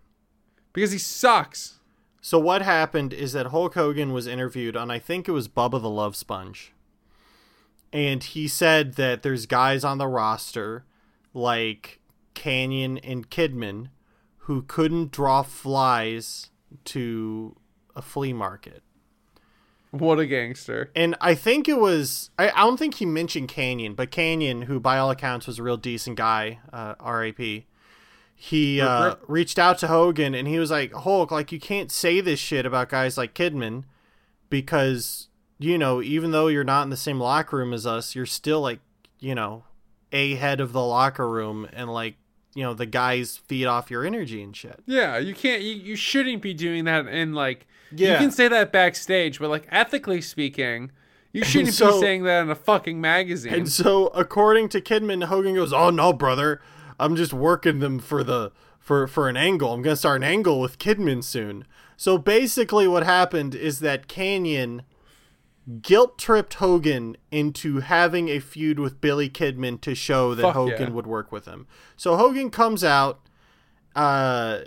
because 0.72 0.92
he 0.92 0.98
sucks. 0.98 1.80
So 2.20 2.38
what 2.38 2.62
happened 2.62 3.12
is 3.12 3.32
that 3.32 3.46
Hulk 3.46 3.74
Hogan 3.74 4.12
was 4.12 4.26
interviewed 4.26 4.76
on 4.76 4.90
I 4.90 4.98
think 4.98 5.26
it 5.26 5.32
was 5.32 5.48
Bubba 5.48 5.80
the 5.80 5.90
Love 5.90 6.14
Sponge. 6.14 6.72
And 7.92 8.22
he 8.22 8.46
said 8.46 8.94
that 8.94 9.22
there's 9.22 9.46
guys 9.46 9.82
on 9.82 9.98
the 9.98 10.06
roster 10.06 10.84
like 11.34 11.98
Kanyon 12.34 12.98
and 12.98 13.30
Kidman 13.30 13.88
who 14.44 14.62
couldn't 14.62 15.10
draw 15.10 15.42
flies 15.42 16.50
to 16.84 17.56
a 17.96 18.02
flea 18.02 18.32
market. 18.32 18.82
What 19.90 20.20
a 20.20 20.26
gangster. 20.26 20.90
And 20.94 21.16
I 21.20 21.34
think 21.34 21.68
it 21.68 21.78
was 21.78 22.30
I, 22.38 22.50
I 22.50 22.60
don't 22.60 22.76
think 22.76 22.94
he 22.94 23.06
mentioned 23.06 23.48
Kanyon, 23.48 23.94
but 23.94 24.10
Kanyon, 24.10 24.62
who 24.64 24.78
by 24.78 24.98
all 24.98 25.10
accounts 25.10 25.46
was 25.46 25.58
a 25.58 25.62
real 25.62 25.76
decent 25.76 26.16
guy, 26.16 26.60
uh, 26.72 26.94
R.A.P. 27.00 27.66
He 28.34 28.80
uh, 28.80 29.16
reached 29.26 29.58
out 29.58 29.78
to 29.78 29.88
Hogan 29.88 30.34
and 30.34 30.48
he 30.48 30.58
was 30.58 30.70
like, 30.70 30.94
Hulk, 30.94 31.30
like 31.30 31.52
you 31.52 31.60
can't 31.60 31.92
say 31.92 32.22
this 32.22 32.40
shit 32.40 32.64
about 32.64 32.88
guys 32.88 33.18
like 33.18 33.34
Kidman 33.34 33.84
because 34.48 35.28
you 35.58 35.76
know 35.76 36.00
even 36.00 36.30
though 36.30 36.46
you're 36.46 36.64
not 36.64 36.84
in 36.84 36.90
the 36.90 36.96
same 36.96 37.20
locker 37.20 37.58
room 37.58 37.72
as 37.72 37.86
us, 37.86 38.14
you're 38.14 38.26
still 38.26 38.60
like 38.60 38.80
you 39.18 39.34
know 39.34 39.64
a 40.12 40.36
head 40.36 40.60
of 40.60 40.72
the 40.72 40.82
locker 40.82 41.28
room 41.28 41.68
and 41.72 41.92
like 41.92 42.14
you 42.54 42.62
know 42.62 42.74
the 42.74 42.86
guys 42.86 43.36
feed 43.46 43.66
off 43.66 43.90
your 43.90 44.04
energy 44.04 44.42
and 44.42 44.56
shit. 44.56 44.80
Yeah, 44.86 45.18
you 45.18 45.34
can't. 45.34 45.62
You, 45.62 45.74
you 45.74 45.96
shouldn't 45.96 46.42
be 46.42 46.54
doing 46.54 46.84
that. 46.84 47.06
In 47.06 47.34
like, 47.34 47.66
Yeah. 47.92 48.12
you 48.12 48.18
can 48.18 48.30
say 48.30 48.48
that 48.48 48.72
backstage, 48.72 49.38
but 49.38 49.50
like 49.50 49.66
ethically 49.70 50.20
speaking, 50.20 50.90
you 51.32 51.44
shouldn't 51.44 51.74
so- 51.74 51.92
be 51.92 52.00
saying 52.00 52.24
that 52.24 52.42
in 52.42 52.50
a 52.50 52.54
fucking 52.54 53.00
magazine. 53.00 53.54
And 53.54 53.68
so, 53.70 54.08
according 54.08 54.68
to 54.70 54.80
Kidman, 54.80 55.24
Hogan 55.24 55.54
goes, 55.54 55.72
"Oh 55.72 55.90
no, 55.90 56.12
brother, 56.12 56.60
I'm 56.98 57.16
just 57.16 57.32
working 57.32 57.78
them 57.80 57.98
for 57.98 58.22
the 58.24 58.52
for 58.78 59.06
for 59.06 59.28
an 59.28 59.36
angle. 59.36 59.72
I'm 59.72 59.82
gonna 59.82 59.96
start 59.96 60.16
an 60.16 60.24
angle 60.24 60.60
with 60.60 60.78
Kidman 60.78 61.22
soon." 61.22 61.64
So 61.96 62.16
basically, 62.16 62.88
what 62.88 63.04
happened 63.04 63.54
is 63.54 63.80
that 63.80 64.08
Kanyon 64.08 64.82
guilt 65.82 66.18
tripped 66.18 66.54
Hogan 66.54 67.16
into 67.30 67.80
having 67.80 68.28
a 68.28 68.40
feud 68.40 68.78
with 68.78 69.00
Billy 69.00 69.28
Kidman 69.28 69.80
to 69.82 69.94
show 69.94 70.34
that 70.34 70.42
Fuck 70.42 70.54
Hogan 70.54 70.88
yeah. 70.88 70.90
would 70.90 71.06
work 71.06 71.30
with 71.30 71.44
him. 71.44 71.66
So 71.96 72.16
Hogan 72.16 72.50
comes 72.50 72.82
out. 72.82 73.20
Uh, 73.94 74.60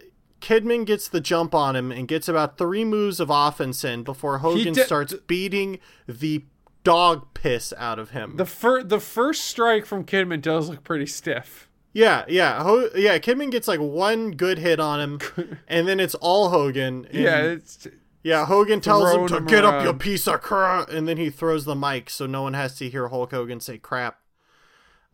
Kidman 0.44 0.86
gets 0.86 1.08
the 1.08 1.22
jump 1.22 1.56
on 1.56 1.76
him 1.76 1.92
and 1.92 2.08
gets 2.08 2.28
about 2.28 2.58
three 2.58 2.84
moves 2.84 3.20
of 3.22 3.30
offense 3.32 3.84
in 3.84 4.04
before 4.04 4.40
Hogan 4.40 4.74
did- 4.74 4.86
starts 4.86 5.14
beating 5.26 5.80
the 6.08 6.44
dog 6.84 7.34
piss 7.34 7.74
out 7.78 7.98
of 7.98 8.10
him. 8.10 8.36
the 8.36 8.46
fir- 8.46 8.84
the 8.84 9.00
first 9.00 9.46
strike 9.46 9.86
from 9.86 10.04
Kidman 10.04 10.42
does 10.42 10.68
look 10.70 10.84
pretty 10.84 11.06
stiff. 11.06 11.70
Yeah, 11.94 12.26
yeah, 12.28 12.62
Ho- 12.64 12.90
yeah. 12.96 13.20
Kidman 13.20 13.52
gets 13.52 13.68
like 13.68 13.80
one 13.80 14.32
good 14.32 14.58
hit 14.60 14.80
on 14.80 15.00
him, 15.00 15.20
and 15.68 15.88
then 15.88 16.00
it's 16.00 16.16
all 16.16 16.50
Hogan. 16.50 17.08
yeah, 17.14 17.42
it's 17.44 17.88
yeah. 18.24 18.46
Hogan 18.46 18.82
tells 18.82 19.14
him 19.14 19.28
to 19.28 19.38
him 19.38 19.46
get 19.46 19.64
up, 19.64 19.76
around. 19.76 19.86
you 19.86 19.94
piece 19.94 20.28
of 20.28 20.42
crap, 20.42 20.90
and 20.90 21.08
then 21.08 21.18
he 21.18 21.30
throws 21.30 21.64
the 21.66 21.76
mic 21.76 22.10
so 22.10 22.26
no 22.26 22.42
one 22.42 22.54
has 22.54 22.76
to 22.80 22.90
hear 22.90 23.08
Hulk 23.08 23.32
Hogan 23.32 23.60
say 23.62 23.78
crap. 23.78 24.20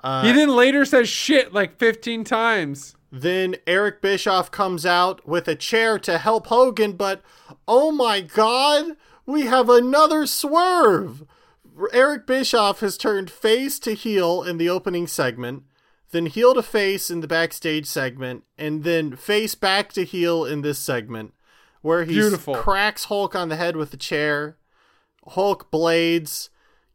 Uh, 0.01 0.23
he 0.23 0.31
then 0.31 0.49
later 0.49 0.85
says 0.85 1.09
shit 1.09 1.53
like 1.53 1.77
15 1.77 2.23
times. 2.23 2.95
Then 3.11 3.55
Eric 3.65 4.01
Bischoff 4.01 4.51
comes 4.51 4.85
out 4.85 5.27
with 5.27 5.47
a 5.47 5.55
chair 5.55 5.97
to 5.99 6.17
help 6.17 6.47
Hogan, 6.47 6.93
but 6.93 7.21
oh 7.67 7.91
my 7.91 8.21
god, 8.21 8.97
we 9.25 9.45
have 9.47 9.69
another 9.69 10.25
swerve! 10.27 11.23
Eric 11.93 12.27
Bischoff 12.27 12.81
has 12.81 12.97
turned 12.97 13.31
face 13.31 13.79
to 13.79 13.93
heel 13.93 14.43
in 14.43 14.57
the 14.57 14.69
opening 14.69 15.07
segment, 15.07 15.63
then 16.11 16.25
heel 16.25 16.53
to 16.53 16.61
face 16.61 17.09
in 17.09 17.21
the 17.21 17.27
backstage 17.27 17.85
segment, 17.85 18.43
and 18.57 18.83
then 18.83 19.15
face 19.15 19.55
back 19.55 19.91
to 19.93 20.03
heel 20.03 20.45
in 20.45 20.61
this 20.61 20.77
segment, 20.77 21.33
where 21.81 22.03
he 22.03 22.13
Beautiful. 22.13 22.55
cracks 22.55 23.05
Hulk 23.05 23.35
on 23.35 23.49
the 23.49 23.55
head 23.55 23.75
with 23.75 23.93
a 23.93 23.97
chair. 23.97 24.57
Hulk 25.29 25.71
blades. 25.71 26.49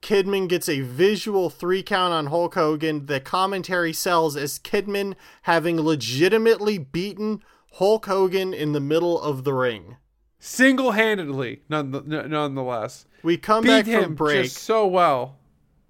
Kidman 0.05 0.49
gets 0.51 0.69
a 0.69 0.83
visual 0.83 1.49
three 1.49 1.83
count 1.83 2.13
on 2.13 2.27
Hulk 2.27 2.55
Hogan. 2.57 3.07
The 3.07 3.21
commentary 3.21 3.95
sells 3.95 4.37
as 4.37 4.59
Kidman 4.59 5.15
having 5.43 5.81
legitimately 5.81 6.77
beaten 6.77 7.43
Hulk 7.73 8.05
Hogan 8.05 8.53
in 8.53 8.73
the 8.73 8.81
middle 8.81 9.19
of 9.19 9.45
the 9.45 9.55
ring. 9.55 9.97
Single 10.39 10.91
handedly, 10.91 11.63
nonetheless. 11.71 13.07
We 13.23 13.39
come 13.39 13.65
Beat 13.65 13.87
back 13.87 14.03
from 14.05 14.15
break. 14.15 14.45
just 14.45 14.59
so 14.59 14.87
well. 14.87 15.39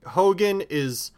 Hogan 0.06 0.60
is 0.70 1.10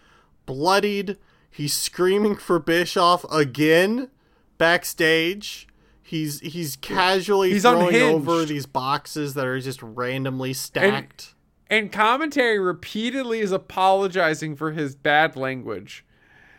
bloodied. 0.47 1.19
He's 1.51 1.75
screaming 1.75 2.35
for 2.37 2.59
Bischoff 2.59 3.31
again 3.31 4.09
backstage. 4.57 5.69
He's 6.03 6.41
he's 6.41 6.77
casually 6.77 7.51
He's 7.51 7.63
throwing 7.63 7.89
unhinged. 7.89 8.15
over 8.31 8.47
these 8.47 8.65
boxes 8.65 9.35
that 9.35 9.45
are 9.45 9.61
just 9.61 9.83
randomly 9.83 10.55
stacked. 10.55 11.35
And 11.69 11.91
commentary 11.91 12.59
repeatedly 12.59 13.41
is 13.41 13.51
apologizing 13.53 14.57
for 14.57 14.73
his 14.73 14.95
bad 14.95 15.35
language. 15.37 16.05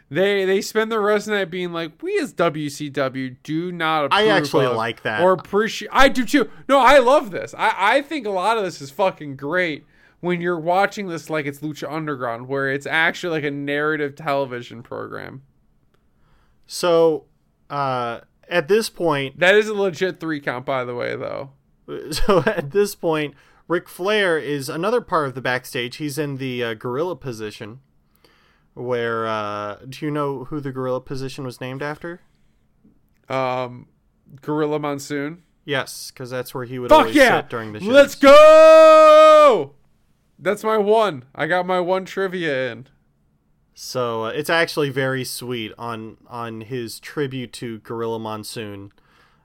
They 0.10 0.46
they 0.46 0.62
spend 0.62 0.92
the 0.92 1.00
rest 1.00 1.28
of 1.28 1.32
the 1.32 1.40
night 1.40 1.52
being 1.52 1.74
like, 1.74 2.02
"We 2.02 2.18
as 2.20 2.34
WCW 2.34 3.38
do 3.44 3.72
not 3.72 4.06
approve 4.06 4.20
I 4.20 4.28
actually 4.28 4.68
like 4.68 5.02
that. 5.04 5.22
or 5.22 5.34
appreciate." 5.34 5.90
I 5.92 6.08
do 6.08 6.24
too. 6.26 6.50
No, 6.70 6.80
I 6.80 7.00
love 7.00 7.32
this. 7.32 7.54
I 7.58 7.74
I 7.78 8.02
think 8.02 8.26
a 8.26 8.30
lot 8.32 8.58
of 8.58 8.64
this 8.64 8.82
is 8.82 8.90
fucking 8.90 9.36
great 9.36 9.86
when 10.22 10.40
you're 10.42 10.60
watching 10.60 11.08
this 11.08 11.30
like 11.30 11.46
it's 11.46 11.60
Lucha 11.60 11.92
Underground, 11.92 12.48
where 12.48 12.72
it's 12.72 12.86
actually 12.86 13.32
like 13.32 13.44
a 13.44 13.52
narrative 13.52 14.16
television 14.16 14.82
program. 14.82 15.42
so 16.66 17.26
uh, 17.70 18.22
at 18.50 18.68
this 18.68 18.90
point, 18.90 19.40
That 19.40 19.56
is 19.56 19.68
a 19.68 19.74
legit 19.74 20.20
three 20.20 20.40
count, 20.40 20.66
by 20.66 20.86
the 20.86 20.96
way, 20.96 21.16
though. 21.16 21.52
so 22.12 22.44
at 22.46 22.72
this 22.72 22.96
point, 22.96 23.36
Ric 23.68 23.90
Flair 23.90 24.38
is 24.38 24.70
another 24.70 25.02
part 25.02 25.28
of 25.28 25.36
the 25.36 25.42
backstage. 25.42 25.98
He's 25.98 26.18
in 26.18 26.38
the 26.38 26.64
uh, 26.64 26.74
gorilla 26.74 27.16
position. 27.16 27.82
Where 28.74 29.28
uh, 29.28 29.78
do 29.90 30.06
you 30.06 30.12
know 30.12 30.46
who 30.46 30.60
the 30.60 30.72
gorilla 30.72 31.02
position 31.02 31.44
was 31.44 31.60
named 31.60 31.82
after? 31.82 32.22
Um, 33.28 33.88
Gorilla 34.42 34.80
Monsoon. 34.80 35.44
Yes, 35.66 36.12
because 36.12 36.30
that's 36.30 36.54
where 36.54 36.64
he 36.64 36.80
would 36.80 36.90
Fuck 36.90 37.00
always 37.00 37.16
yeah! 37.16 37.42
sit 37.42 37.50
during 37.50 37.74
the 37.74 37.80
show. 37.82 37.88
Let's 37.88 38.16
go! 38.16 39.74
That's 40.40 40.64
my 40.64 40.78
one. 40.78 41.26
I 41.36 41.48
got 41.48 41.66
my 41.66 41.80
one 41.80 42.06
trivia 42.06 42.72
in. 42.72 42.88
So 43.74 44.26
uh, 44.26 44.30
it's 44.30 44.50
actually 44.50 44.92
very 44.92 45.24
sweet 45.24 45.74
on 45.78 46.18
on 46.28 46.62
his 46.62 47.00
tribute 47.00 47.52
to 47.54 47.80
Gorilla 47.80 48.20
Monsoon. 48.20 48.92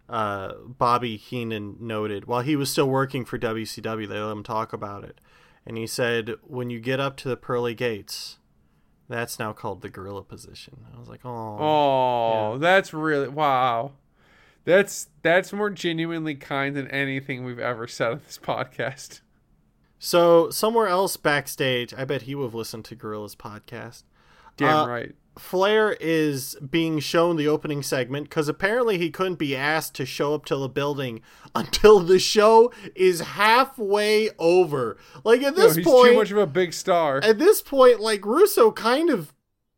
Uh, 0.09 0.53
Bobby 0.67 1.17
Heenan 1.17 1.77
noted 1.81 2.27
while 2.27 2.43
he 2.43 2.57
was 2.57 2.71
still 2.71 2.89
working 2.89 3.25
for 3.25 3.39
WCW, 3.39 4.07
they 4.09 4.19
let 4.21 4.33
him 4.33 4.43
talk 4.43 4.73
about 4.73 5.05
it, 5.05 5.21
and 5.65 5.77
he 5.79 5.87
said, 5.87 6.35
"When 6.43 6.69
you 6.71 6.81
get 6.81 7.01
up 7.01 7.17
to 7.19 7.29
the 7.29 7.37
pearly 7.37 7.75
gates, 7.75 8.39
that's 9.09 9.39
now 9.39 9.53
called 9.53 9.81
the 9.81 9.89
gorilla 9.89 10.23
position." 10.23 10.85
I 10.95 10.99
was 10.99 11.09
like, 11.09 11.25
"Oh, 11.25 11.57
Oh, 11.61 12.59
that's 12.59 12.93
really 12.93 13.29
wow. 13.29 13.93
That's 14.65 15.09
that's 15.23 15.53
more 15.53 15.71
genuinely 15.71 16.35
kind 16.35 16.77
than 16.77 16.89
anything 16.89 17.45
we've 17.45 17.59
ever 17.59 17.87
said 17.89 18.13
on 18.13 18.21
this 18.27 18.39
podcast. 18.43 19.21
So 19.99 20.51
somewhere 20.51 20.89
else 20.89 21.17
backstage, 21.17 21.95
I 21.95 22.05
bet 22.05 22.23
he 22.23 22.35
would 22.35 22.45
have 22.47 22.55
listened 22.55 22.85
to 22.87 22.97
Gorilla's 22.97 23.37
podcast. 23.37 24.03
Damn 24.57 24.77
Uh, 24.81 24.87
right. 24.89 25.15
Flair 25.39 25.97
is 26.01 26.57
being 26.70 26.99
shown 26.99 27.37
the 27.37 27.49
opening 27.49 27.83
segment 27.83 28.28
because 28.28 28.49
apparently 28.49 28.99
he 28.99 29.11
couldn't 29.11 29.37
be 29.39 29.57
asked 29.57 29.95
to 29.95 30.05
show 30.07 30.35
up 30.35 30.45
to 30.47 30.57
the 30.57 30.68
building 30.68 31.22
until 31.55 32.01
the 32.01 32.18
show 32.18 32.70
is 32.95 33.20
halfway 33.20 34.30
over. 34.39 34.97
Like 35.24 35.43
at 35.43 35.57
No, 35.57 35.62
this 35.62 35.76
he's 35.76 35.87
point, 35.87 36.11
too 36.12 36.16
much 36.18 36.30
of 36.30 36.39
a 36.39 36.47
big 36.47 36.72
star. 36.72 37.18
at 37.22 37.39
this 37.39 37.62
point, 37.62 38.01
like 38.01 38.24
Russo 38.26 38.70
kind 38.72 39.09
of 39.11 39.33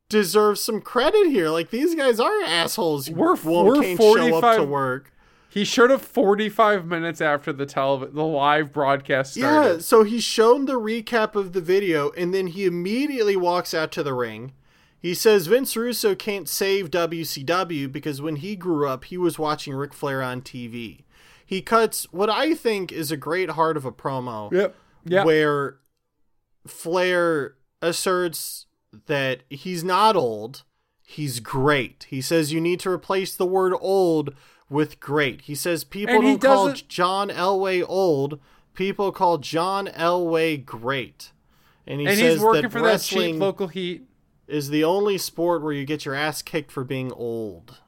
deserves 0.08 0.60
some 0.60 0.80
credit 0.80 1.28
here. 1.28 1.48
Like 1.48 1.70
these 1.70 1.94
guys 1.94 2.18
are 2.20 2.42
assholes. 2.42 3.08
We're- 3.10 3.38
won't 3.44 3.66
we're 3.68 3.80
can't 3.82 4.00
show 4.00 4.10
up 4.10 4.16
to 4.16 4.30
45 4.30 4.68
work. 4.68 5.10
He 5.48 5.64
showed 5.64 5.92
up 5.92 6.00
45 6.00 6.84
minutes 6.84 7.20
after 7.20 7.52
the 7.52 7.64
telev- 7.64 8.12
the 8.12 8.24
live 8.24 8.72
broadcast 8.72 9.34
started. 9.34 9.74
Yeah, 9.74 9.78
so 9.78 10.02
he's 10.02 10.24
shown 10.24 10.64
the 10.66 10.80
recap 10.80 11.36
of 11.36 11.52
the 11.52 11.60
video, 11.60 12.10
and 12.16 12.34
then 12.34 12.48
he 12.48 12.64
immediately 12.64 13.36
walks 13.36 13.72
out 13.72 13.92
to 13.92 14.02
the 14.02 14.14
ring. 14.14 14.52
He 15.04 15.12
says 15.12 15.48
Vince 15.48 15.76
Russo 15.76 16.14
can't 16.14 16.48
save 16.48 16.90
WCW 16.90 17.92
because 17.92 18.22
when 18.22 18.36
he 18.36 18.56
grew 18.56 18.88
up, 18.88 19.04
he 19.04 19.18
was 19.18 19.38
watching 19.38 19.74
Ric 19.74 19.92
Flair 19.92 20.22
on 20.22 20.40
TV. 20.40 21.02
He 21.44 21.60
cuts 21.60 22.10
what 22.10 22.30
I 22.30 22.54
think 22.54 22.90
is 22.90 23.10
a 23.10 23.18
great 23.18 23.50
heart 23.50 23.76
of 23.76 23.84
a 23.84 23.92
promo 23.92 24.50
Yep. 24.50 24.74
Yeah. 25.04 25.24
where 25.24 25.76
Flair 26.66 27.56
asserts 27.82 28.64
that 29.04 29.42
he's 29.50 29.84
not 29.84 30.16
old, 30.16 30.62
he's 31.02 31.38
great. 31.38 32.06
He 32.08 32.22
says 32.22 32.54
you 32.54 32.60
need 32.62 32.80
to 32.80 32.88
replace 32.88 33.36
the 33.36 33.44
word 33.44 33.74
old 33.82 34.34
with 34.70 35.00
great. 35.00 35.42
He 35.42 35.54
says 35.54 35.84
people 35.84 36.14
And 36.14 36.40
don't 36.40 36.40
call 36.40 36.72
John 36.72 37.28
Elway 37.28 37.84
old, 37.86 38.40
people 38.72 39.12
call 39.12 39.36
John 39.36 39.86
Elway 39.88 40.64
great. 40.64 41.32
And 41.86 42.00
he 42.00 42.06
and 42.06 42.16
says 42.16 42.34
he's 42.36 42.42
working 42.42 42.62
that 42.62 42.72
for 42.72 42.78
that 42.78 42.86
wrestling 42.86 43.34
cheap 43.34 43.40
local 43.42 43.68
heat. 43.68 44.06
Is 44.46 44.68
the 44.68 44.84
only 44.84 45.18
sport 45.18 45.62
where 45.62 45.72
you 45.72 45.84
get 45.84 46.04
your 46.04 46.14
ass 46.14 46.42
kicked 46.42 46.70
for 46.70 46.84
being 46.84 47.12
old. 47.12 47.78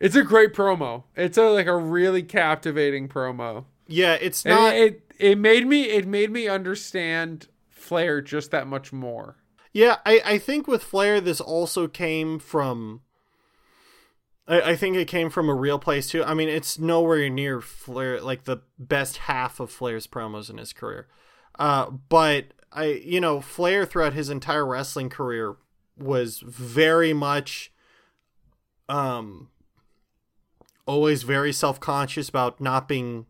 It's 0.00 0.16
a 0.16 0.22
great 0.22 0.54
promo. 0.54 1.04
It's 1.16 1.38
a 1.38 1.50
like 1.50 1.66
a 1.66 1.76
really 1.76 2.22
captivating 2.22 3.08
promo. 3.08 3.64
Yeah, 3.86 4.14
it's 4.14 4.44
not. 4.44 4.74
it 4.74 5.12
it 5.18 5.38
made 5.38 5.66
me 5.66 5.84
it 5.84 6.06
made 6.06 6.30
me 6.30 6.46
understand 6.46 7.48
Flair 7.68 8.20
just 8.20 8.50
that 8.50 8.66
much 8.66 8.92
more. 8.92 9.36
Yeah, 9.72 9.96
I, 10.06 10.20
I 10.24 10.38
think 10.38 10.66
with 10.66 10.82
Flair, 10.82 11.20
this 11.20 11.40
also 11.40 11.88
came 11.88 12.38
from. 12.38 13.02
I, 14.46 14.60
I 14.72 14.76
think 14.76 14.96
it 14.96 15.08
came 15.08 15.30
from 15.30 15.48
a 15.48 15.54
real 15.54 15.78
place 15.78 16.08
too. 16.08 16.22
I 16.22 16.34
mean, 16.34 16.48
it's 16.48 16.78
nowhere 16.78 17.28
near 17.28 17.60
Flair, 17.60 18.20
like 18.20 18.44
the 18.44 18.58
best 18.78 19.18
half 19.18 19.60
of 19.60 19.70
Flair's 19.70 20.06
promos 20.06 20.48
in 20.48 20.58
his 20.58 20.72
career. 20.72 21.08
Uh, 21.58 21.90
but 21.90 22.52
I, 22.72 22.84
you 22.86 23.20
know, 23.20 23.40
Flair 23.40 23.86
throughout 23.86 24.12
his 24.12 24.30
entire 24.30 24.66
wrestling 24.66 25.08
career 25.08 25.56
was 25.96 26.40
very 26.40 27.12
much, 27.12 27.72
um, 28.88 29.48
always 30.86 31.22
very 31.22 31.52
self 31.52 31.80
conscious 31.80 32.28
about 32.28 32.60
not 32.60 32.88
being 32.88 33.26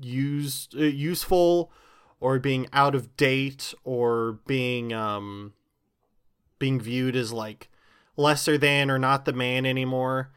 used 0.00 0.74
uh, 0.76 0.84
useful 0.84 1.70
or 2.20 2.38
being 2.38 2.68
out 2.72 2.94
of 2.94 3.16
date 3.16 3.74
or 3.84 4.38
being 4.46 4.92
um 4.92 5.52
being 6.58 6.80
viewed 6.80 7.16
as 7.16 7.32
like 7.32 7.68
lesser 8.16 8.56
than 8.56 8.90
or 8.90 8.98
not 8.98 9.24
the 9.24 9.32
man 9.32 9.66
anymore. 9.66 10.30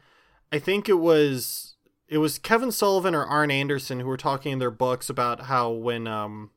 I 0.50 0.58
think 0.58 0.88
it 0.88 0.98
was 0.98 1.76
it 2.08 2.18
was 2.18 2.38
Kevin 2.38 2.72
Sullivan 2.72 3.14
or 3.14 3.24
Arn 3.24 3.50
Anderson 3.50 4.00
who 4.00 4.06
were 4.06 4.16
talking 4.16 4.52
in 4.52 4.58
their 4.58 4.70
books 4.70 5.08
about 5.08 5.42
how 5.42 5.70
when 5.70 6.06
um 6.06 6.50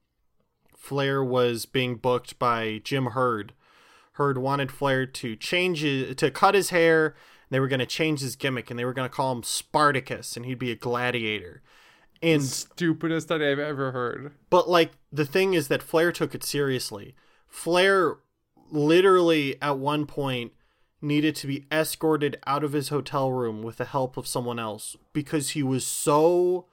Flair 0.88 1.22
was 1.24 1.66
being 1.66 1.96
booked 1.96 2.40
by 2.40 2.80
Jim 2.84 3.08
Herd, 3.08 3.54
Herd 4.18 4.40
wanted 4.40 4.72
Flair 4.72 5.06
to 5.06 5.36
change 5.36 5.82
his, 5.82 6.16
to 6.16 6.32
cut 6.32 6.56
his 6.56 6.72
hair. 6.72 7.14
They 7.50 7.60
were 7.60 7.68
going 7.68 7.82
to 7.82 7.86
change 7.86 8.22
his 8.22 8.36
gimmick 8.36 8.70
and 8.70 8.80
they 8.80 8.86
were 8.86 8.94
going 8.94 9.08
to 9.08 9.16
call 9.16 9.32
him 9.32 9.44
Spartacus 9.44 10.36
and 10.36 10.46
he'd 10.46 10.58
be 10.58 10.72
a 10.72 10.76
gladiator. 10.76 11.62
And 12.24 12.42
Stupidest 12.44 13.28
that 13.28 13.44
I've 13.44 13.60
ever 13.60 13.92
heard. 13.92 14.34
but 14.50 14.68
like 14.68 14.94
the 15.12 15.26
thing 15.26 15.54
is 15.54 15.68
that 15.68 15.84
Flair 15.84 16.12
took 16.12 16.34
it 16.34 16.44
seriously. 16.44 17.16
Flair 17.48 18.16
literally 18.72 19.62
at 19.62 19.78
one 19.78 20.08
point 20.08 20.54
needed 21.00 21.36
to 21.36 21.48
be 21.48 21.68
escorted 21.72 22.40
out 22.48 22.64
of 22.64 22.74
his 22.74 22.90
hotel 22.90 23.32
room 23.32 23.62
with 23.62 23.78
the 23.78 23.86
help 23.86 24.18
of 24.18 24.26
someone 24.26 24.58
else 24.58 24.98
because 25.14 25.52
he 25.52 25.62
was 25.62 25.86
so 25.86 26.66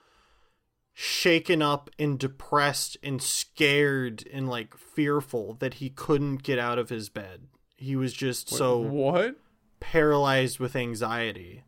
shaken 0.95 1.61
up 1.61 1.90
and 1.99 2.18
depressed 2.18 2.97
and 3.03 3.20
scared 3.20 4.24
and 4.32 4.49
like 4.49 4.76
fearful 4.76 5.55
that 5.55 5.74
he 5.74 5.90
couldn't 5.90 6.45
get 6.45 6.59
out 6.59 6.78
of 6.78 6.88
his 6.88 7.09
bed. 7.09 7.49
He 7.76 7.97
was 7.97 8.12
just 8.12 8.49
so 8.49 8.78
what? 8.78 9.36
paralyzed 9.80 10.61
with 10.61 10.76
anxiety. 10.76 11.64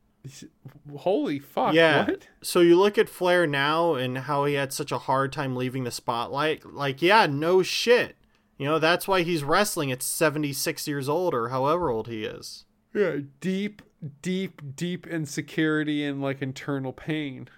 Holy 0.97 1.39
fuck! 1.39 1.75
Yeah. 1.75 2.07
What? 2.07 2.29
So 2.43 2.61
you 2.61 2.79
look 2.79 2.99
at 2.99 3.09
Flair 3.09 3.47
now 3.47 3.95
and 3.95 4.19
how 4.19 4.45
he 4.45 4.55
had 4.55 4.73
such 4.73 4.91
a 4.91 4.99
hard 4.99 5.33
time 5.33 5.55
leaving 5.55 5.85
the 5.85 5.91
spotlight. 5.91 6.65
Like, 6.65 7.03
yeah, 7.03 7.27
no 7.27 7.63
shit. 7.63 8.17
You 8.59 8.67
know, 8.67 8.79
that's 8.79 9.07
why 9.07 9.23
he's 9.23 9.45
wrestling 9.45 9.93
at 9.93 10.03
76 10.03 10.89
years 10.89 11.09
old 11.09 11.35
or 11.35 11.51
however 11.51 11.91
old 11.91 12.09
he 12.09 12.25
is. 12.25 12.65
Yeah, 12.95 13.19
deep, 13.41 13.83
deep, 14.23 14.63
deep 14.75 15.07
insecurity 15.07 16.05
and 16.05 16.23
like 16.23 16.41
internal 16.41 16.93
pain. 16.93 17.49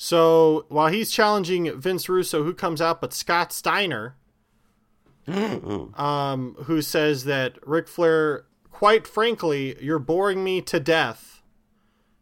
So 0.00 0.64
while 0.68 0.86
he's 0.86 1.10
challenging 1.10 1.76
Vince 1.80 2.08
Russo, 2.08 2.44
who 2.44 2.54
comes 2.54 2.80
out 2.80 3.00
but 3.00 3.12
Scott 3.12 3.52
Steiner, 3.52 4.14
um, 5.26 6.54
who 6.64 6.80
says 6.82 7.24
that 7.24 7.58
Ric 7.66 7.88
Flair, 7.88 8.44
quite 8.70 9.08
frankly, 9.08 9.76
you're 9.82 9.98
boring 9.98 10.44
me 10.44 10.62
to 10.62 10.78
death. 10.78 11.42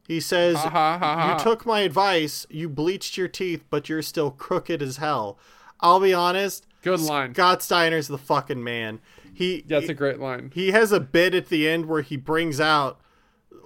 He 0.09 0.21
says, 0.21 0.57
Ha, 0.57 0.71
ha, 0.71 0.99
ha. 0.99 1.37
You 1.37 1.45
took 1.45 1.67
my 1.67 1.81
advice, 1.81 2.47
you 2.49 2.71
bleached 2.71 3.19
your 3.19 3.29
teeth, 3.29 3.65
but 3.69 3.91
you're 3.91 4.01
still 4.01 4.31
crooked 4.31 4.81
as 4.81 4.97
hell. 4.97 5.39
I'll 5.79 6.01
be 6.01 6.15
honest. 6.15 6.67
Good 6.81 7.01
line. 7.01 7.35
Scott 7.35 7.63
Steiner's 7.63 8.09
the 8.09 8.17
fucking 8.17 8.65
man. 8.65 9.01
He 9.35 9.65
That's 9.67 9.91
a 9.91 9.95
great 9.95 10.19
line. 10.19 10.51
he 10.55 10.71
has 10.71 10.93
a 10.93 11.01
bit 11.01 11.35
at 11.35 11.51
the 11.51 11.69
end 11.69 11.87
where 11.87 12.01
he 12.01 12.17
brings 12.17 12.59
out 12.59 12.99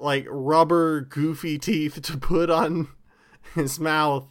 like 0.01 0.27
rubber 0.29 1.01
goofy 1.01 1.59
teeth 1.59 2.03
to 2.03 2.17
put 2.19 2.51
on 2.51 2.89
his 3.55 3.79
mouth 3.81 4.27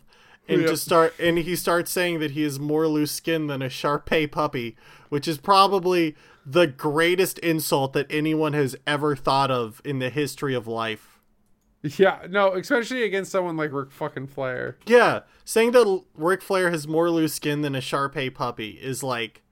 and 0.47 0.61
Yep. 0.61 0.69
just 0.71 0.83
start 0.83 1.13
and 1.19 1.37
he 1.37 1.55
starts 1.55 1.91
saying 1.91 2.19
that 2.19 2.31
he 2.31 2.41
has 2.43 2.59
more 2.59 2.87
loose 2.87 3.11
skin 3.11 3.47
than 3.47 3.61
a 3.61 3.67
Sharpei 3.69 4.31
puppy, 4.31 4.75
which 5.09 5.27
is 5.27 5.37
probably 5.37 6.15
the 6.45 6.65
greatest 6.67 7.37
insult 7.39 7.93
that 7.93 8.07
anyone 8.09 8.53
has 8.53 8.75
ever 8.87 9.15
thought 9.15 9.51
of 9.51 9.81
in 9.85 9.99
the 9.99 10.09
history 10.09 10.55
of 10.55 10.67
life. 10.67 11.19
Yeah, 11.81 12.25
no, 12.29 12.53
especially 12.53 13.03
against 13.03 13.31
someone 13.31 13.55
like 13.55 13.71
Ric 13.71 13.91
fucking 13.91 14.27
Flair. 14.27 14.77
Yeah, 14.85 15.21
saying 15.45 15.71
that 15.71 16.03
Ric 16.15 16.41
Flair 16.41 16.71
has 16.71 16.87
more 16.87 17.09
loose 17.09 17.35
skin 17.35 17.61
than 17.61 17.73
a 17.73 17.79
Sharpei 17.79 18.33
puppy 18.33 18.71
is 18.81 19.01
like, 19.03 19.43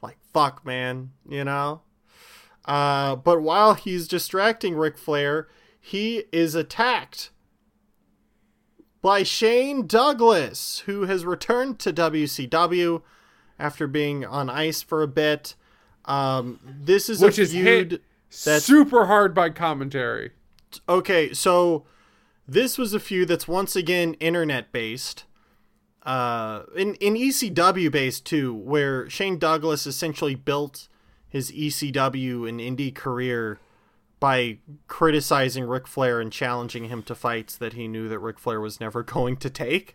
like 0.00 0.16
fuck, 0.32 0.64
man, 0.64 1.10
you 1.28 1.44
know. 1.44 1.82
Uh, 2.64 3.16
but 3.16 3.42
while 3.42 3.74
he's 3.74 4.08
distracting 4.08 4.74
Ric 4.74 4.96
Flair, 4.96 5.48
he 5.80 6.24
is 6.32 6.54
attacked 6.54 7.30
by 9.06 9.22
Shane 9.22 9.86
Douglas, 9.86 10.82
who 10.86 11.02
has 11.02 11.24
returned 11.24 11.78
to 11.78 11.92
WCW 11.92 13.02
after 13.56 13.86
being 13.86 14.24
on 14.24 14.50
ice 14.50 14.82
for 14.82 15.00
a 15.00 15.06
bit. 15.06 15.54
Um, 16.06 16.58
this 16.64 17.08
is 17.08 17.20
Which 17.20 17.38
a 17.38 17.42
is 17.42 17.52
hit 17.52 18.02
that's- 18.44 18.64
super 18.64 19.06
hard 19.06 19.32
by 19.32 19.50
commentary. 19.50 20.32
okay, 20.88 21.32
so 21.32 21.84
this 22.48 22.76
was 22.78 22.94
a 22.94 22.98
feud 22.98 23.28
that's 23.28 23.46
once 23.46 23.76
again 23.76 24.14
internet 24.14 24.72
based. 24.72 25.22
Uh, 26.02 26.62
in 26.74 26.96
in 26.96 27.14
ECW 27.14 27.88
based 27.92 28.26
too, 28.26 28.52
where 28.52 29.08
Shane 29.08 29.38
Douglas 29.38 29.86
essentially 29.86 30.34
built 30.34 30.88
his 31.28 31.52
ECW 31.52 32.48
and 32.48 32.58
indie 32.58 32.92
career 32.94 33.60
by 34.18 34.58
criticizing 34.88 35.64
Ric 35.64 35.86
Flair 35.86 36.20
and 36.20 36.32
challenging 36.32 36.86
him 36.86 37.02
to 37.04 37.14
fights 37.14 37.56
that 37.56 37.74
he 37.74 37.86
knew 37.86 38.08
that 38.08 38.18
Ric 38.18 38.38
Flair 38.38 38.60
was 38.60 38.80
never 38.80 39.02
going 39.04 39.36
to 39.38 39.50
take. 39.50 39.94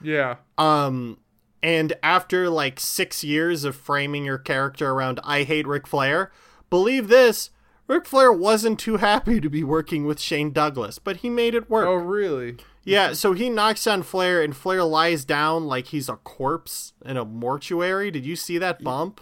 Yeah. 0.00 0.36
Um, 0.56 1.18
and 1.62 1.94
after 2.02 2.48
like 2.48 2.80
six 2.80 3.24
years 3.24 3.64
of 3.64 3.76
framing 3.76 4.24
your 4.24 4.38
character 4.38 4.90
around 4.90 5.20
I 5.24 5.42
hate 5.42 5.66
Ric 5.66 5.86
Flair, 5.86 6.30
believe 6.70 7.08
this, 7.08 7.50
Ric 7.86 8.06
Flair 8.06 8.32
wasn't 8.32 8.78
too 8.78 8.98
happy 8.98 9.40
to 9.40 9.48
be 9.48 9.64
working 9.64 10.04
with 10.04 10.20
Shane 10.20 10.52
Douglas, 10.52 10.98
but 10.98 11.18
he 11.18 11.30
made 11.30 11.54
it 11.54 11.70
work. 11.70 11.86
Oh, 11.86 11.94
really? 11.94 12.58
Yeah, 12.84 13.12
so 13.12 13.32
he 13.32 13.50
knocks 13.50 13.84
down 13.84 14.02
Flair, 14.02 14.42
and 14.42 14.56
Flair 14.56 14.82
lies 14.82 15.24
down 15.24 15.66
like 15.66 15.88
he's 15.88 16.08
a 16.08 16.16
corpse 16.16 16.94
in 17.04 17.16
a 17.16 17.24
mortuary. 17.24 18.10
Did 18.10 18.24
you 18.24 18.36
see 18.36 18.56
that 18.58 18.82
bump? 18.82 19.20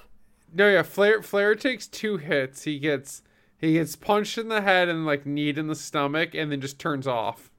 No, 0.53 0.71
yeah. 0.71 0.83
Flair 0.83 1.23
Flair 1.23 1.55
takes 1.55 1.87
two 1.87 2.17
hits. 2.17 2.63
He 2.63 2.79
gets 2.79 3.23
he 3.59 3.75
gets 3.75 3.97
punched 3.97 4.39
in 4.39 4.49
the 4.49 4.63
head 4.63 4.89
and 4.89 5.07
like 5.07 5.27
kneed 5.27 5.59
in 5.59 5.67
the 5.69 5.75
stomach, 5.75 6.35
and 6.35 6.51
then 6.53 6.61
just 6.61 6.79
turns 6.79 7.07
off. 7.07 7.51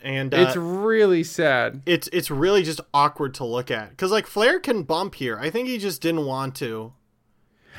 And 0.00 0.32
uh, 0.32 0.38
it's 0.38 0.56
really 0.56 1.24
sad. 1.24 1.82
it's 1.84 2.08
it's 2.12 2.30
really 2.30 2.62
just 2.62 2.80
awkward 2.94 3.34
to 3.34 3.44
look 3.44 3.70
at 3.70 3.90
because 3.90 4.12
like 4.12 4.26
Flair 4.26 4.60
can 4.60 4.84
bump 4.84 5.16
here. 5.16 5.38
I 5.38 5.50
think 5.50 5.68
he 5.68 5.78
just 5.78 6.00
didn't 6.00 6.24
want 6.24 6.54
to. 6.56 6.92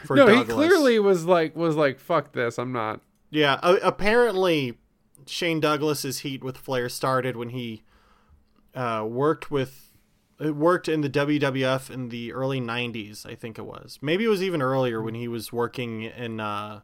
For 0.03 0.15
No, 0.15 0.27
he 0.27 0.43
clearly 0.43 0.99
was 0.99 1.25
like 1.25 1.55
was 1.55 1.75
like 1.75 1.99
fuck 1.99 2.33
this. 2.33 2.57
I'm 2.57 2.71
not. 2.73 3.01
Yeah, 3.29 3.59
a- 3.63 3.75
apparently 3.75 4.77
Shane 5.27 5.59
Douglas's 5.59 6.19
heat 6.19 6.43
with 6.43 6.57
Flair 6.57 6.89
started 6.89 7.37
when 7.37 7.49
he 7.49 7.83
uh, 8.75 9.05
worked 9.07 9.49
with 9.51 9.88
uh, 10.43 10.53
worked 10.53 10.87
in 10.87 11.01
the 11.01 11.09
WWF 11.09 11.89
in 11.89 12.09
the 12.09 12.33
early 12.33 12.61
'90s. 12.61 13.25
I 13.25 13.35
think 13.35 13.57
it 13.57 13.65
was. 13.65 13.99
Maybe 14.01 14.25
it 14.25 14.29
was 14.29 14.43
even 14.43 14.61
earlier 14.61 15.01
when 15.01 15.15
he 15.15 15.27
was 15.27 15.51
working 15.51 16.03
in 16.03 16.39
uh, 16.39 16.81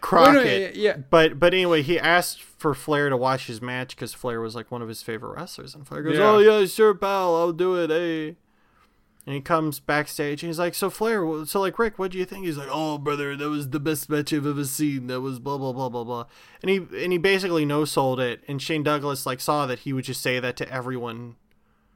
Crockett. 0.00 0.76
yeah, 0.76 0.90
yeah. 0.90 0.96
But 1.10 1.38
but 1.38 1.52
anyway, 1.54 1.82
he 1.82 1.98
asked 1.98 2.42
for 2.42 2.74
Flair 2.74 3.08
to 3.08 3.16
watch 3.16 3.46
his 3.46 3.60
match 3.60 3.96
because 3.96 4.14
Flair 4.14 4.40
was 4.40 4.54
like 4.54 4.70
one 4.70 4.82
of 4.82 4.88
his 4.88 5.02
favorite 5.02 5.36
wrestlers, 5.36 5.74
and 5.74 5.86
Flair 5.86 6.02
goes, 6.02 6.18
Yeah. 6.18 6.30
"Oh 6.30 6.38
yeah, 6.38 6.64
sure, 6.66 6.94
pal, 6.94 7.36
I'll 7.36 7.52
do 7.52 7.76
it." 7.76 7.90
Hey. 7.90 8.36
And 9.26 9.34
he 9.34 9.42
comes 9.42 9.78
backstage 9.78 10.42
and 10.42 10.48
he's 10.48 10.58
like, 10.58 10.74
"So 10.74 10.88
Flair, 10.88 11.44
so 11.44 11.60
like 11.60 11.78
Rick, 11.78 11.98
what 11.98 12.12
do 12.12 12.18
you 12.18 12.24
think?" 12.24 12.46
He's 12.46 12.56
like, 12.56 12.70
"Oh 12.70 12.96
brother, 12.96 13.36
that 13.36 13.48
was 13.50 13.68
the 13.68 13.80
best 13.80 14.08
match 14.08 14.32
I've 14.32 14.46
ever 14.46 14.64
seen. 14.64 15.06
That 15.08 15.20
was 15.20 15.38
blah 15.38 15.58
blah 15.58 15.72
blah 15.74 15.90
blah 15.90 16.04
blah." 16.04 16.24
And 16.62 16.70
he 16.70 16.76
and 17.02 17.12
he 17.12 17.18
basically 17.18 17.66
no 17.66 17.84
sold 17.84 18.20
it. 18.20 18.42
And 18.48 18.62
Shane 18.62 18.82
Douglas 18.82 19.26
like 19.26 19.40
saw 19.40 19.66
that 19.66 19.80
he 19.80 19.92
would 19.92 20.04
just 20.04 20.22
say 20.22 20.40
that 20.40 20.56
to 20.56 20.72
everyone 20.72 21.36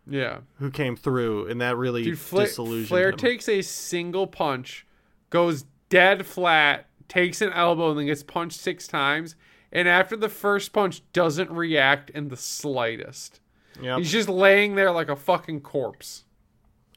Yeah. 0.07 0.39
who 0.59 0.71
came 0.71 0.97
through, 0.97 1.47
and 1.49 1.61
that 1.61 1.77
really 1.77 2.03
Dude, 2.05 2.19
Fla- 2.19 2.45
disillusioned 2.45 2.89
Flair 2.89 3.11
him. 3.11 3.17
takes 3.17 3.49
a 3.49 3.63
single 3.63 4.27
punch, 4.27 4.87
goes 5.31 5.65
dead 5.89 6.27
flat, 6.27 6.87
takes 7.09 7.41
an 7.41 7.53
elbow, 7.53 7.91
and 7.91 7.99
then 7.99 8.07
gets 8.07 8.23
punched 8.23 8.59
six 8.59 8.89
times. 8.89 9.37
And 9.71 9.89
after 9.89 10.17
the 10.17 10.29
first 10.29 10.73
punch, 10.73 11.03
doesn't 11.13 11.51
react 11.51 12.11
in 12.11 12.29
the 12.29 12.37
slightest. 12.37 13.41
Yep. 13.81 13.99
He's 13.99 14.13
just 14.13 14.29
laying 14.29 14.75
there 14.75 14.91
like 14.91 15.09
a 15.09 15.17
fucking 15.17 15.61
corpse. 15.61 16.25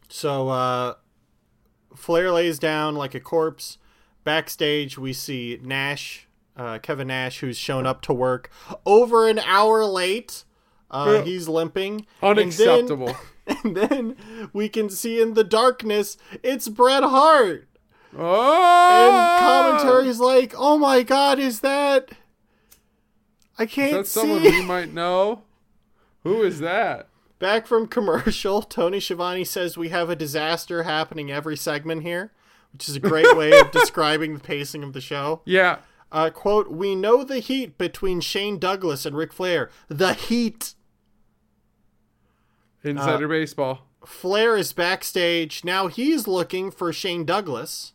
So 0.10 0.50
uh 0.50 0.96
Flair 1.96 2.32
lays 2.32 2.60
down 2.60 2.96
like 2.96 3.16
a 3.16 3.20
corpse. 3.22 3.78
Backstage 4.26 4.98
we 4.98 5.14
see 5.14 5.60
Nash 5.64 6.28
uh, 6.58 6.80
Kevin 6.80 7.08
Nash, 7.08 7.40
who's 7.40 7.58
shown 7.58 7.86
up 7.86 8.02
to 8.04 8.14
work 8.14 8.50
over 8.86 9.28
an 9.28 9.40
hour 9.40 9.86
late. 9.86 10.44
Uh, 10.96 11.22
he's 11.24 11.48
limping. 11.48 12.06
And 12.22 12.38
then- 12.38 12.46
Unacceptable. 12.46 13.16
And 13.48 13.78
then 13.78 14.16
we 14.54 14.70
can 14.70 14.90
see 14.90 15.22
in 15.22 15.36
the 15.36 15.44
darkness, 15.44 16.18
it's 16.42 16.68
Bret 16.68 17.04
Hart. 17.04 17.68
oh, 18.18 19.06
And 19.08 19.40
commentary's 19.40 20.20
like, 20.20 20.56
oh 20.58 20.80
my 20.80 21.04
god, 21.04 21.38
is 21.38 21.60
that. 21.60 22.10
I 23.60 23.68
can't 23.68 23.94
that 23.94 24.08
someone 24.08 24.42
see. 24.42 24.50
we 24.50 24.62
might 24.66 24.94
know? 24.94 25.44
Who 26.24 26.42
is 26.42 26.60
that? 26.60 27.08
Back 27.38 27.68
from 27.68 27.86
commercial, 27.88 28.64
Tony 28.64 29.00
Schiavone 29.00 29.44
says 29.44 29.78
we 29.78 29.90
have 29.90 30.10
a 30.10 30.16
disaster 30.16 30.82
happening 30.82 31.32
every 31.32 31.56
segment 31.56 32.02
here, 32.02 32.32
which 32.74 32.90
is 32.90 32.96
a 32.96 33.00
great 33.00 33.38
way 33.38 33.60
of 33.60 33.70
describing 33.80 34.34
the 34.34 34.40
pacing 34.40 34.82
of 34.84 34.94
the 34.94 35.02
show. 35.02 35.42
Yeah. 35.46 35.78
Uh, 36.12 36.32
quote, 36.32 36.72
we 36.72 36.96
know 36.96 37.24
the 37.24 37.40
heat 37.40 37.78
between 37.78 38.22
Shane 38.22 38.58
Douglas 38.58 39.06
and 39.06 39.16
Ric 39.16 39.32
Flair. 39.34 39.70
The 39.88 40.16
heat. 40.16 40.74
Insider 42.86 43.26
Uh, 43.26 43.30
baseball. 43.30 43.88
Flair 44.06 44.56
is 44.56 44.72
backstage. 44.74 45.64
Now 45.64 45.88
he's 45.88 46.28
looking 46.28 46.70
for 46.72 46.94
Shane 46.94 47.26
Douglas. 47.26 47.94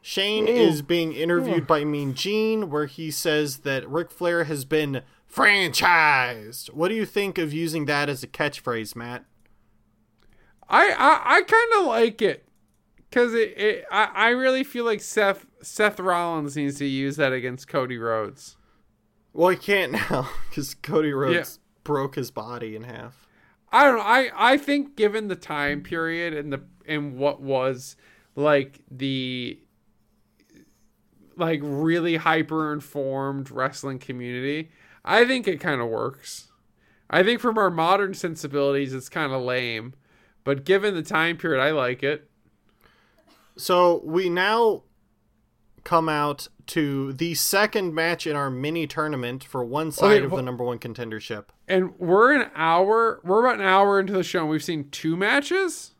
Shane 0.00 0.46
is 0.46 0.82
being 0.82 1.12
interviewed 1.14 1.66
by 1.66 1.82
Mean 1.84 2.12
Gene, 2.14 2.68
where 2.68 2.84
he 2.86 3.10
says 3.10 3.58
that 3.58 3.88
Ric 3.88 4.10
Flair 4.10 4.44
has 4.44 4.64
been 4.66 5.00
franchised. 5.32 6.72
What 6.74 6.88
do 6.88 6.94
you 6.94 7.06
think 7.06 7.38
of 7.38 7.52
using 7.54 7.86
that 7.86 8.08
as 8.10 8.22
a 8.22 8.26
catchphrase, 8.28 8.94
Matt? 8.94 9.24
I 10.68 10.90
I, 10.90 11.36
I 11.36 11.42
kind 11.42 11.72
of 11.80 11.86
like 11.86 12.20
it 12.22 12.46
because 13.08 13.34
it, 13.34 13.54
it 13.58 13.84
I, 13.90 14.10
I 14.14 14.28
really 14.28 14.62
feel 14.64 14.84
like 14.84 15.00
Seth 15.00 15.46
Seth 15.62 15.98
Rollins 15.98 16.56
needs 16.56 16.78
to 16.78 16.86
use 16.86 17.16
that 17.16 17.32
against 17.32 17.68
Cody 17.68 17.98
Rhodes. 17.98 18.56
Well, 19.32 19.48
he 19.50 19.56
can't 19.56 19.92
now 20.10 20.28
because 20.48 20.74
Cody 20.74 21.12
Rhodes 21.12 21.58
broke 21.82 22.14
his 22.14 22.30
body 22.30 22.76
in 22.76 22.84
half. 22.84 23.23
I 23.74 23.82
don't 23.82 23.96
know. 23.96 24.02
I 24.04 24.30
I 24.36 24.56
think 24.56 24.94
given 24.94 25.26
the 25.26 25.34
time 25.34 25.82
period 25.82 26.32
and 26.32 26.52
the 26.52 26.62
and 26.86 27.18
what 27.18 27.40
was 27.40 27.96
like 28.36 28.82
the 28.88 29.58
like 31.36 31.58
really 31.60 32.14
hyper 32.14 32.72
informed 32.72 33.50
wrestling 33.50 33.98
community, 33.98 34.70
I 35.04 35.24
think 35.24 35.48
it 35.48 35.58
kind 35.58 35.80
of 35.80 35.88
works. 35.88 36.52
I 37.10 37.24
think 37.24 37.40
from 37.40 37.58
our 37.58 37.68
modern 37.68 38.14
sensibilities, 38.14 38.94
it's 38.94 39.08
kind 39.08 39.32
of 39.32 39.42
lame, 39.42 39.94
but 40.44 40.64
given 40.64 40.94
the 40.94 41.02
time 41.02 41.36
period, 41.36 41.60
I 41.60 41.72
like 41.72 42.04
it. 42.04 42.30
So 43.56 44.02
we 44.04 44.28
now 44.28 44.84
come 45.84 46.08
out 46.08 46.48
to 46.68 47.12
the 47.12 47.34
second 47.34 47.94
match 47.94 48.26
in 48.26 48.34
our 48.36 48.50
mini 48.50 48.86
tournament 48.86 49.44
for 49.44 49.62
one 49.64 49.92
side 49.92 50.16
Okay, 50.22 50.24
of 50.24 50.30
the 50.30 50.42
number 50.42 50.64
one 50.64 50.78
contendership. 50.78 51.44
And 51.68 51.98
we're 51.98 52.32
an 52.34 52.50
hour. 52.54 53.20
We're 53.22 53.44
about 53.46 53.60
an 53.60 53.66
hour 53.66 54.00
into 54.00 54.12
the 54.14 54.22
show. 54.22 54.40
and 54.40 54.48
We've 54.50 54.64
seen 54.64 54.88
two 54.90 55.16
matches. 55.16 55.92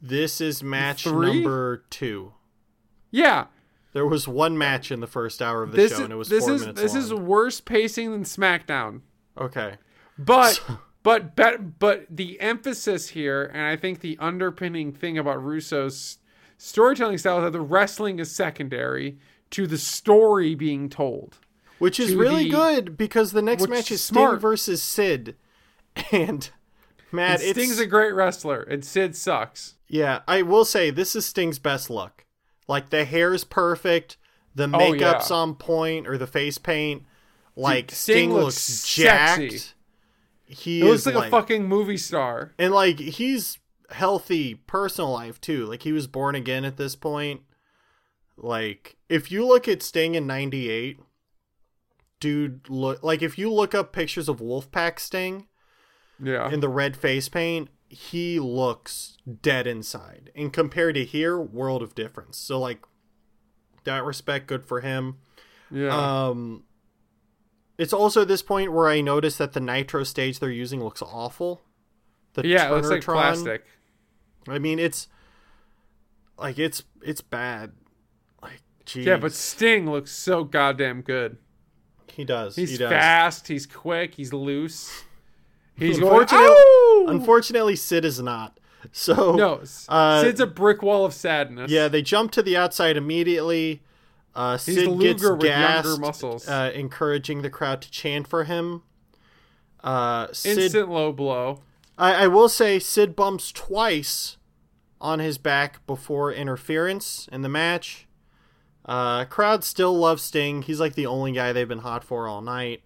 This 0.00 0.40
is 0.40 0.62
match 0.62 1.04
Three? 1.04 1.34
number 1.34 1.84
two. 1.90 2.32
Yeah, 3.10 3.46
There 3.94 4.06
was 4.06 4.28
one 4.28 4.58
match 4.58 4.92
in 4.92 5.00
the 5.00 5.06
first 5.06 5.40
hour 5.40 5.62
of 5.62 5.70
the 5.72 5.76
this 5.78 5.92
show, 5.92 5.98
is 5.98 6.04
and 6.04 6.12
it 6.12 6.16
was 6.16 6.28
this 6.28 6.44
four 6.44 6.54
is 6.54 6.60
minutes 6.60 6.80
this 6.82 6.92
long. 6.94 7.02
is 7.02 7.14
worse 7.14 7.60
pacing 7.60 8.10
than 8.12 8.24
SmackDown. 8.24 9.00
okay. 9.38 9.76
But 10.18 10.62
but 11.02 11.34
but 11.34 11.78
but 11.78 12.06
the 12.10 12.38
emphasis 12.40 13.08
here, 13.08 13.44
and 13.44 13.62
I 13.62 13.76
think 13.76 14.00
the 14.00 14.16
underpinning 14.20 14.92
thing 14.92 15.16
about 15.16 15.42
Russo's 15.42 16.18
storytelling 16.58 17.16
style 17.18 17.40
that 17.42 17.52
the 17.52 17.60
wrestling 17.60 18.18
is 18.18 18.30
secondary 18.30 19.16
to 19.50 19.66
the 19.66 19.78
story 19.78 20.54
being 20.54 20.90
told. 20.90 21.38
Which 21.78 21.98
is 22.00 22.14
really 22.14 22.44
the- 22.44 22.50
good 22.50 22.96
because 22.98 23.32
the 23.32 23.40
next 23.40 23.66
match 23.68 23.90
is 23.90 24.00
is 24.00 24.04
smart. 24.04 24.32
Sting 24.32 24.40
versus 24.40 24.82
Sid, 24.82 25.36
and 26.12 26.50
Matt, 27.12 27.40
And 27.40 27.50
Sting's 27.54 27.78
a 27.78 27.86
great 27.86 28.12
wrestler, 28.14 28.60
and 28.62 28.84
Sid 28.84 29.14
sucks. 29.16 29.76
yeah. 29.86 30.20
I 30.28 30.42
will 30.42 30.64
say 30.64 30.90
this 30.90 31.14
is 31.16 31.24
Sting's 31.24 31.58
best 31.60 31.88
look. 31.88 32.26
Like 32.66 32.90
the 32.90 33.04
hair's 33.04 33.44
perfect, 33.44 34.16
the 34.54 34.64
Oh, 34.74 34.92
yeah. 34.92 35.12
makeup's 35.12 35.30
on 35.30 35.54
point, 35.54 36.06
or 36.08 36.18
the 36.18 36.26
face 36.26 36.58
paint. 36.58 37.04
Like 37.56 37.90
Sting 37.92 38.14
Sting, 38.14 38.32
looks 38.32 38.44
looks, 38.44 38.56
sexy. 38.60 39.48
jacked. 39.50 39.74
He 40.46 40.54
He 40.54 40.82
looks 40.82 41.06
is 41.06 41.14
like, 41.14 41.28
a 41.28 41.30
fucking 41.30 41.66
movie 41.68 41.96
star. 41.96 42.52
and 42.58 42.72
like 42.74 42.98
he's 42.98 43.58
healthy 43.90 44.54
personal 44.54 45.10
life 45.12 45.40
too. 45.40 45.64
Like 45.66 45.82
he 45.82 45.92
was 45.92 46.06
born 46.06 46.34
again 46.34 46.64
at 46.64 46.76
this 46.76 46.94
point. 46.96 47.42
Like 48.36 48.96
if 49.08 49.30
you 49.32 49.46
look 49.46 49.66
at 49.68 49.82
Sting 49.82 50.14
in 50.14 50.26
'98, 50.26 50.98
dude, 52.20 52.68
look 52.68 53.02
like 53.02 53.22
if 53.22 53.38
you 53.38 53.52
look 53.52 53.74
up 53.74 53.92
pictures 53.92 54.28
of 54.28 54.38
Wolfpack 54.38 54.98
Sting 54.98 55.46
Yeah. 56.22 56.50
in 56.50 56.60
the 56.60 56.68
red 56.68 56.96
face 56.96 57.28
paint, 57.28 57.68
he 57.88 58.38
looks 58.38 59.16
dead 59.42 59.66
inside. 59.66 60.30
And 60.34 60.52
compared 60.52 60.94
to 60.96 61.04
here, 61.04 61.38
world 61.40 61.82
of 61.82 61.94
difference. 61.94 62.36
So 62.36 62.58
like 62.58 62.80
that 63.84 64.04
respect, 64.04 64.46
good 64.46 64.64
for 64.64 64.80
him. 64.80 65.18
yeah. 65.70 66.26
Um, 66.28 66.64
it's 67.78 67.92
also 67.92 68.24
this 68.24 68.42
point 68.42 68.72
where 68.72 68.88
I 68.88 69.00
noticed 69.00 69.38
that 69.38 69.52
the 69.52 69.60
nitro 69.60 70.02
stage 70.02 70.40
they're 70.40 70.50
using 70.50 70.82
looks 70.82 71.00
awful. 71.00 71.62
The 72.34 72.46
yeah, 72.46 72.68
it 72.68 72.72
looks 72.72 72.88
like 72.88 73.04
plastic. 73.04 73.64
I 74.50 74.58
mean, 74.58 74.78
it's 74.78 75.08
like 76.38 76.58
it's 76.58 76.84
it's 77.02 77.20
bad. 77.20 77.72
Like, 78.42 78.60
geez. 78.84 79.06
Yeah, 79.06 79.16
but 79.16 79.32
Sting 79.32 79.90
looks 79.90 80.10
so 80.12 80.44
goddamn 80.44 81.02
good. 81.02 81.38
he 82.12 82.24
does. 82.24 82.56
He's 82.56 82.70
he 82.70 82.76
does. 82.76 82.90
fast. 82.90 83.48
He's 83.48 83.66
quick. 83.66 84.14
He's 84.14 84.32
loose. 84.32 85.04
He's 85.76 85.98
going. 86.00 86.12
Unfortunately, 86.12 86.46
"Ow!" 86.48 87.04
unfortunately, 87.08 87.76
Sid 87.76 88.04
is 88.04 88.20
not. 88.20 88.58
So 88.92 89.32
no, 89.34 89.60
uh, 89.88 90.22
Sid's 90.22 90.40
a 90.40 90.46
brick 90.46 90.82
wall 90.82 91.04
of 91.04 91.12
sadness. 91.12 91.70
yeah, 91.70 91.88
they 91.88 92.02
jump 92.02 92.30
to 92.32 92.42
the 92.42 92.56
outside 92.56 92.96
immediately. 92.96 93.82
Uh, 94.34 94.56
He's 94.56 94.76
Sid 94.76 94.88
Luger 94.88 95.12
gets 95.12 95.22
with 95.30 95.40
gassed, 95.42 96.00
muscles. 96.00 96.48
Uh, 96.48 96.70
encouraging 96.74 97.42
the 97.42 97.50
crowd 97.50 97.82
to 97.82 97.90
chant 97.90 98.28
for 98.28 98.44
him. 98.44 98.82
Uh, 99.82 100.28
Sid 100.32 100.58
instant 100.58 100.90
low 100.90 101.12
blow. 101.12 101.60
I, 101.96 102.24
I 102.24 102.26
will 102.28 102.48
say 102.48 102.78
Sid 102.78 103.16
bumps 103.16 103.50
twice 103.50 104.36
on 105.00 105.18
his 105.18 105.38
back 105.38 105.84
before 105.86 106.32
interference 106.32 107.28
in 107.32 107.42
the 107.42 107.48
match. 107.48 108.06
Uh, 108.84 109.24
crowd 109.26 109.64
still 109.64 109.96
loves 109.96 110.22
Sting. 110.22 110.62
He's 110.62 110.80
like 110.80 110.94
the 110.94 111.06
only 111.06 111.32
guy 111.32 111.52
they've 111.52 111.68
been 111.68 111.80
hot 111.80 112.02
for 112.04 112.26
all 112.26 112.40
night. 112.40 112.82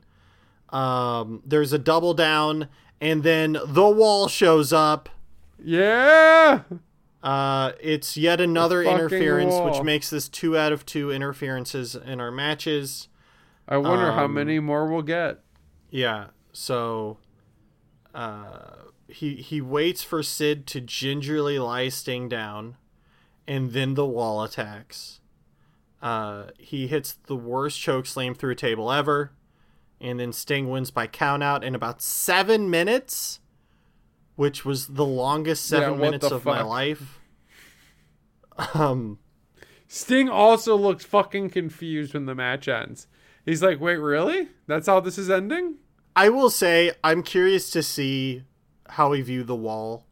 Um, 0.71 1.43
there's 1.47 1.73
a 1.73 1.79
double 1.79 2.13
down, 2.15 2.69
and 3.01 3.23
then 3.23 3.57
the 3.65 3.89
wall 3.89 4.27
shows 4.29 4.73
up. 4.73 5.09
Yeah. 5.63 6.63
Uh, 7.23 7.73
it's 7.81 8.17
yet 8.17 8.41
another 8.41 8.83
interference, 8.83 9.53
wall. 9.53 9.71
which 9.71 9.83
makes 9.85 10.11
this 10.11 10.29
two 10.29 10.59
out 10.59 10.73
of 10.73 10.85
two 10.85 11.13
interferences 11.13 11.95
in 11.95 12.21
our 12.21 12.33
matches. 12.33 13.09
I 13.69 13.77
wonder 13.77 14.11
how 14.11 14.25
Um, 14.25 14.35
many 14.35 14.59
more 14.59 14.87
we'll 14.89 15.03
get. 15.03 15.39
Yeah. 15.91 16.27
So 16.53 17.19
uh 18.15 18.75
he 19.13 19.37
he 19.37 19.61
waits 19.61 20.03
for 20.03 20.23
Sid 20.23 20.67
to 20.69 20.81
gingerly 20.81 21.59
lie 21.59 21.89
Sting 21.89 22.29
down 22.29 22.77
and 23.47 23.73
then 23.73 23.95
the 23.95 24.07
wall 24.07 24.43
attacks. 24.43 25.21
Uh 26.01 26.47
he 26.59 26.87
hits 26.87 27.13
the 27.27 27.37
worst 27.37 27.79
choke 27.81 28.07
slam 28.07 28.35
through 28.35 28.53
a 28.53 28.57
table 28.57 28.91
ever 28.91 29.33
and 30.01 30.19
then 30.19 30.33
Sting 30.33 30.69
wins 30.69 30.91
by 30.91 31.07
count 31.07 31.43
out 31.43 31.63
in 31.63 31.75
about 31.75 32.03
7 32.03 32.69
minutes 32.69 33.41
which 34.35 34.65
was 34.65 34.89
the 34.89 35.05
longest 35.05 35.67
7 35.67 35.93
Yeah, 35.95 35.99
minutes 35.99 36.31
of 36.31 36.45
my 36.45 36.63
life. 36.63 37.19
Um 38.75 39.19
Sting 39.89 40.29
also 40.29 40.75
looks 40.77 41.05
fucking 41.05 41.51
confused 41.51 42.15
when 42.15 42.27
the 42.27 42.35
match 42.35 42.67
ends. 42.67 43.07
He's 43.45 43.63
like, 43.63 43.79
"Wait, 43.81 43.97
really? 43.97 44.49
That's 44.67 44.87
how 44.87 45.01
this 45.01 45.19
is 45.19 45.29
ending?" 45.29 45.77
I 46.17 46.29
will 46.29 46.49
say 46.51 46.93
I'm 47.05 47.23
curious 47.23 47.71
to 47.73 47.83
see 47.83 48.45
how 48.93 49.11
we 49.11 49.21
view 49.23 49.43
the 49.45 49.55
wall 49.57 50.07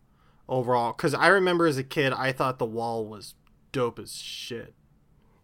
overall 0.48 0.92
because 0.92 1.14
I 1.14 1.28
remember 1.28 1.66
as 1.66 1.78
a 1.78 1.84
kid 1.84 2.12
I 2.12 2.32
thought 2.32 2.58
the 2.58 2.66
wall 2.66 3.06
was 3.06 3.34
dope 3.72 3.98
as 3.98 4.12
shit. 4.16 4.74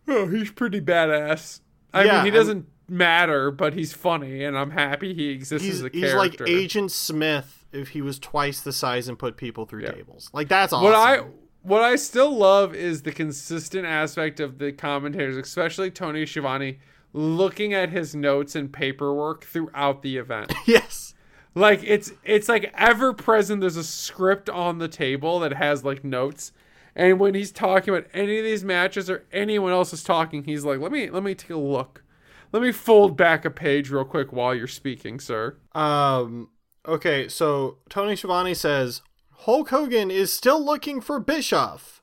Oh, 0.08 0.26
he's 0.28 0.50
pretty 0.50 0.80
badass. 0.80 1.60
I 1.94 2.04
Yeah, 2.04 2.12
mean, 2.22 2.22
he 2.24 2.28
I'm- 2.30 2.34
doesn't 2.34 2.66
matter, 2.88 3.50
but 3.50 3.74
he's 3.74 3.92
funny, 3.92 4.44
and 4.44 4.56
I'm 4.56 4.70
happy 4.70 5.12
he 5.14 5.28
exists 5.30 5.64
He's 5.66 5.76
as 5.76 5.82
a 5.82 5.90
character. 5.90 6.06
he's 6.06 6.14
like 6.14 6.40
Agent 6.48 6.92
Smith 6.92 7.64
if 7.72 7.88
he 7.90 8.00
was 8.02 8.18
twice 8.18 8.60
the 8.60 8.72
size 8.72 9.08
and 9.08 9.18
put 9.18 9.36
people 9.36 9.64
through 9.66 9.82
Yeah. 9.82 9.92
tables. 9.92 10.30
Like 10.32 10.48
that's 10.48 10.72
awesome. 10.72 10.84
What 10.84 10.94
I 10.94 11.24
what 11.62 11.82
I 11.82 11.96
still 11.96 12.30
love 12.36 12.74
is 12.76 13.02
the 13.02 13.10
consistent 13.10 13.84
aspect 13.86 14.38
of 14.38 14.58
the 14.58 14.70
commentators, 14.70 15.36
especially 15.36 15.90
Tony 15.90 16.24
Schiavone, 16.24 16.78
looking 17.12 17.74
at 17.74 17.90
his 17.90 18.14
notes 18.14 18.54
and 18.54 18.72
paperwork 18.72 19.44
throughout 19.44 20.02
the 20.02 20.16
event. 20.16 20.52
yes. 20.66 21.12
Like 21.56 21.82
it's 21.82 22.12
it's 22.22 22.48
like 22.48 22.70
ever 22.74 23.12
present. 23.12 23.62
There's 23.62 23.76
a 23.76 23.82
script 23.82 24.48
on 24.50 24.78
the 24.78 24.88
table 24.88 25.40
that 25.40 25.54
has 25.54 25.82
like 25.84 26.04
notes, 26.04 26.52
And 26.94 27.18
when 27.18 27.34
he's 27.34 27.50
talking 27.50 27.92
about 27.92 28.08
any 28.12 28.38
of 28.38 28.44
these 28.44 28.62
matches 28.62 29.10
or 29.10 29.24
anyone 29.32 29.72
else 29.72 29.92
is 29.92 30.04
talking, 30.04 30.44
he's 30.44 30.64
like, 30.64 30.78
"Let 30.78 30.92
me 30.92 31.10
let 31.10 31.22
me 31.22 31.34
take 31.34 31.50
a 31.50 31.56
look. 31.56 32.04
Let 32.52 32.62
me 32.62 32.72
fold 32.72 33.16
back 33.16 33.44
a 33.44 33.50
page 33.50 33.90
real 33.90 34.04
quick 34.04 34.32
while 34.32 34.54
you're 34.54 34.66
speaking, 34.66 35.18
sir." 35.18 35.56
Um. 35.72 36.50
Okay, 36.86 37.26
so 37.26 37.78
Tony 37.88 38.14
Schiavone 38.14 38.54
says 38.54 39.02
Hulk 39.30 39.70
Hogan 39.70 40.10
is 40.10 40.32
still 40.32 40.62
looking 40.62 41.00
for 41.00 41.18
Bischoff 41.18 42.02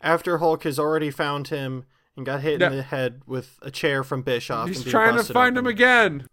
after 0.00 0.38
Hulk 0.38 0.64
has 0.64 0.78
already 0.78 1.10
found 1.10 1.48
him 1.48 1.84
and 2.16 2.26
got 2.26 2.42
hit 2.42 2.60
in 2.60 2.76
the 2.76 2.82
head 2.82 3.22
with 3.26 3.58
a 3.62 3.70
chair 3.70 4.02
from 4.02 4.22
Bischoff. 4.22 4.68
He's 4.68 4.84
trying 4.84 5.16
to 5.16 5.24
find 5.24 5.56
him 5.56 5.66
again. 5.66 6.26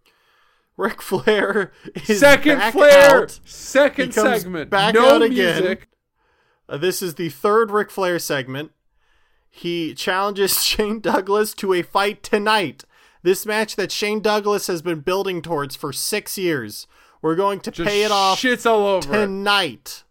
Ric 0.78 1.02
Flair 1.02 1.72
is 2.08 2.20
Second 2.20 2.58
back 2.58 2.74
flare, 2.74 3.24
out. 3.24 3.40
second 3.46 4.14
segment. 4.14 4.70
back 4.70 4.94
no 4.94 5.16
out 5.16 5.22
again. 5.22 5.62
music. 5.62 5.88
Uh, 6.68 6.78
this 6.78 7.02
is 7.02 7.16
the 7.16 7.30
third 7.30 7.72
Ric 7.72 7.90
Flair 7.90 8.20
segment. 8.20 8.72
He 9.50 9.94
challenges 9.94 10.64
Shane 10.64 11.00
Douglas 11.00 11.54
to 11.56 11.74
a 11.74 11.82
fight 11.82 12.24
tonight. 12.24 12.84
This 13.24 13.46
match 13.46 13.76
that 13.78 13.92
Shane 13.92 14.20
Douglas 14.20 14.68
has 14.68 14.82
been 14.82 15.00
building 15.00 15.42
towards 15.42 15.76
for 15.76 15.94
six 15.94 16.38
years. 16.38 16.88
We're 17.22 17.36
going 17.36 17.60
to 17.62 17.72
Just 17.72 17.88
pay 17.90 18.04
it 18.04 18.12
off 18.12 18.40
Shits 18.40 18.70
all 18.70 18.86
over. 18.86 19.12
tonight. 19.12 20.04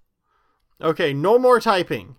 Okay, 0.81 1.13
no 1.13 1.39
more 1.39 1.61
typing. 1.61 2.17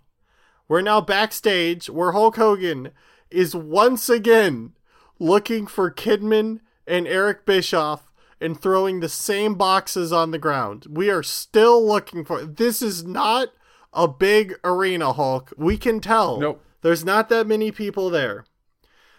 We're 0.67 0.81
now 0.81 1.01
backstage 1.01 1.89
where 1.89 2.13
Hulk 2.13 2.37
Hogan 2.37 2.91
is 3.29 3.55
once 3.55 4.07
again 4.07 4.73
looking 5.19 5.67
for 5.67 5.91
Kidman 5.91 6.59
and 6.87 7.07
Eric 7.07 7.45
Bischoff 7.45 8.04
and 8.41 8.59
throwing 8.59 8.99
the 8.99 9.09
same 9.09 9.55
boxes 9.55 10.11
on 10.11 10.31
the 10.31 10.37
ground. 10.37 10.85
We 10.89 11.09
are 11.09 11.23
still 11.23 11.85
looking 11.85 12.25
for 12.25 12.45
this 12.45 12.81
is 12.81 13.03
not 13.03 13.49
a 13.93 14.07
big 14.07 14.55
arena, 14.63 15.13
Hulk. 15.13 15.53
We 15.57 15.77
can 15.77 15.99
tell. 15.99 16.39
Nope. 16.39 16.61
There's 16.81 17.05
not 17.05 17.29
that 17.29 17.47
many 17.47 17.71
people 17.71 18.09
there. 18.09 18.45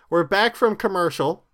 We're 0.08 0.24
back 0.24 0.54
from 0.54 0.76
commercial. 0.76 1.46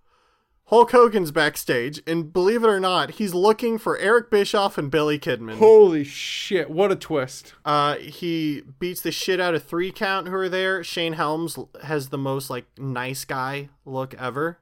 Hulk 0.67 0.93
Hogan's 0.93 1.33
backstage, 1.33 2.01
and 2.07 2.33
believe 2.33 2.65
it 2.65 2.69
or 2.69 2.81
not, 2.81 3.13
he's 3.13 3.35
looking 3.35 3.77
for 3.77 3.99
Eric 3.99 4.31
Bischoff 4.31 4.79
and 4.79 4.91
Billy 4.91 5.19
Kidman. 5.19 5.59
Holy 5.59 6.03
shit! 6.03 6.71
What 6.71 6.91
a 6.91 6.97
twist. 6.97 7.53
Uh, 7.63 7.97
he 7.97 8.63
beats 8.79 9.03
the 9.03 9.13
shit 9.13 9.39
out 9.39 9.55
of 9.55 9.65
three 9.65 9.93
count 9.93 10.29
who 10.29 10.35
are 10.35 10.49
there. 10.49 10.83
Shane 10.83 11.13
Helms 11.13 11.59
has 11.83 12.09
the 12.09 12.17
most 12.17 12.49
like 12.49 12.65
nice 12.79 13.27
guy 13.27 13.69
look 13.85 14.15
ever. 14.15 14.61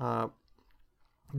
Uh, 0.00 0.28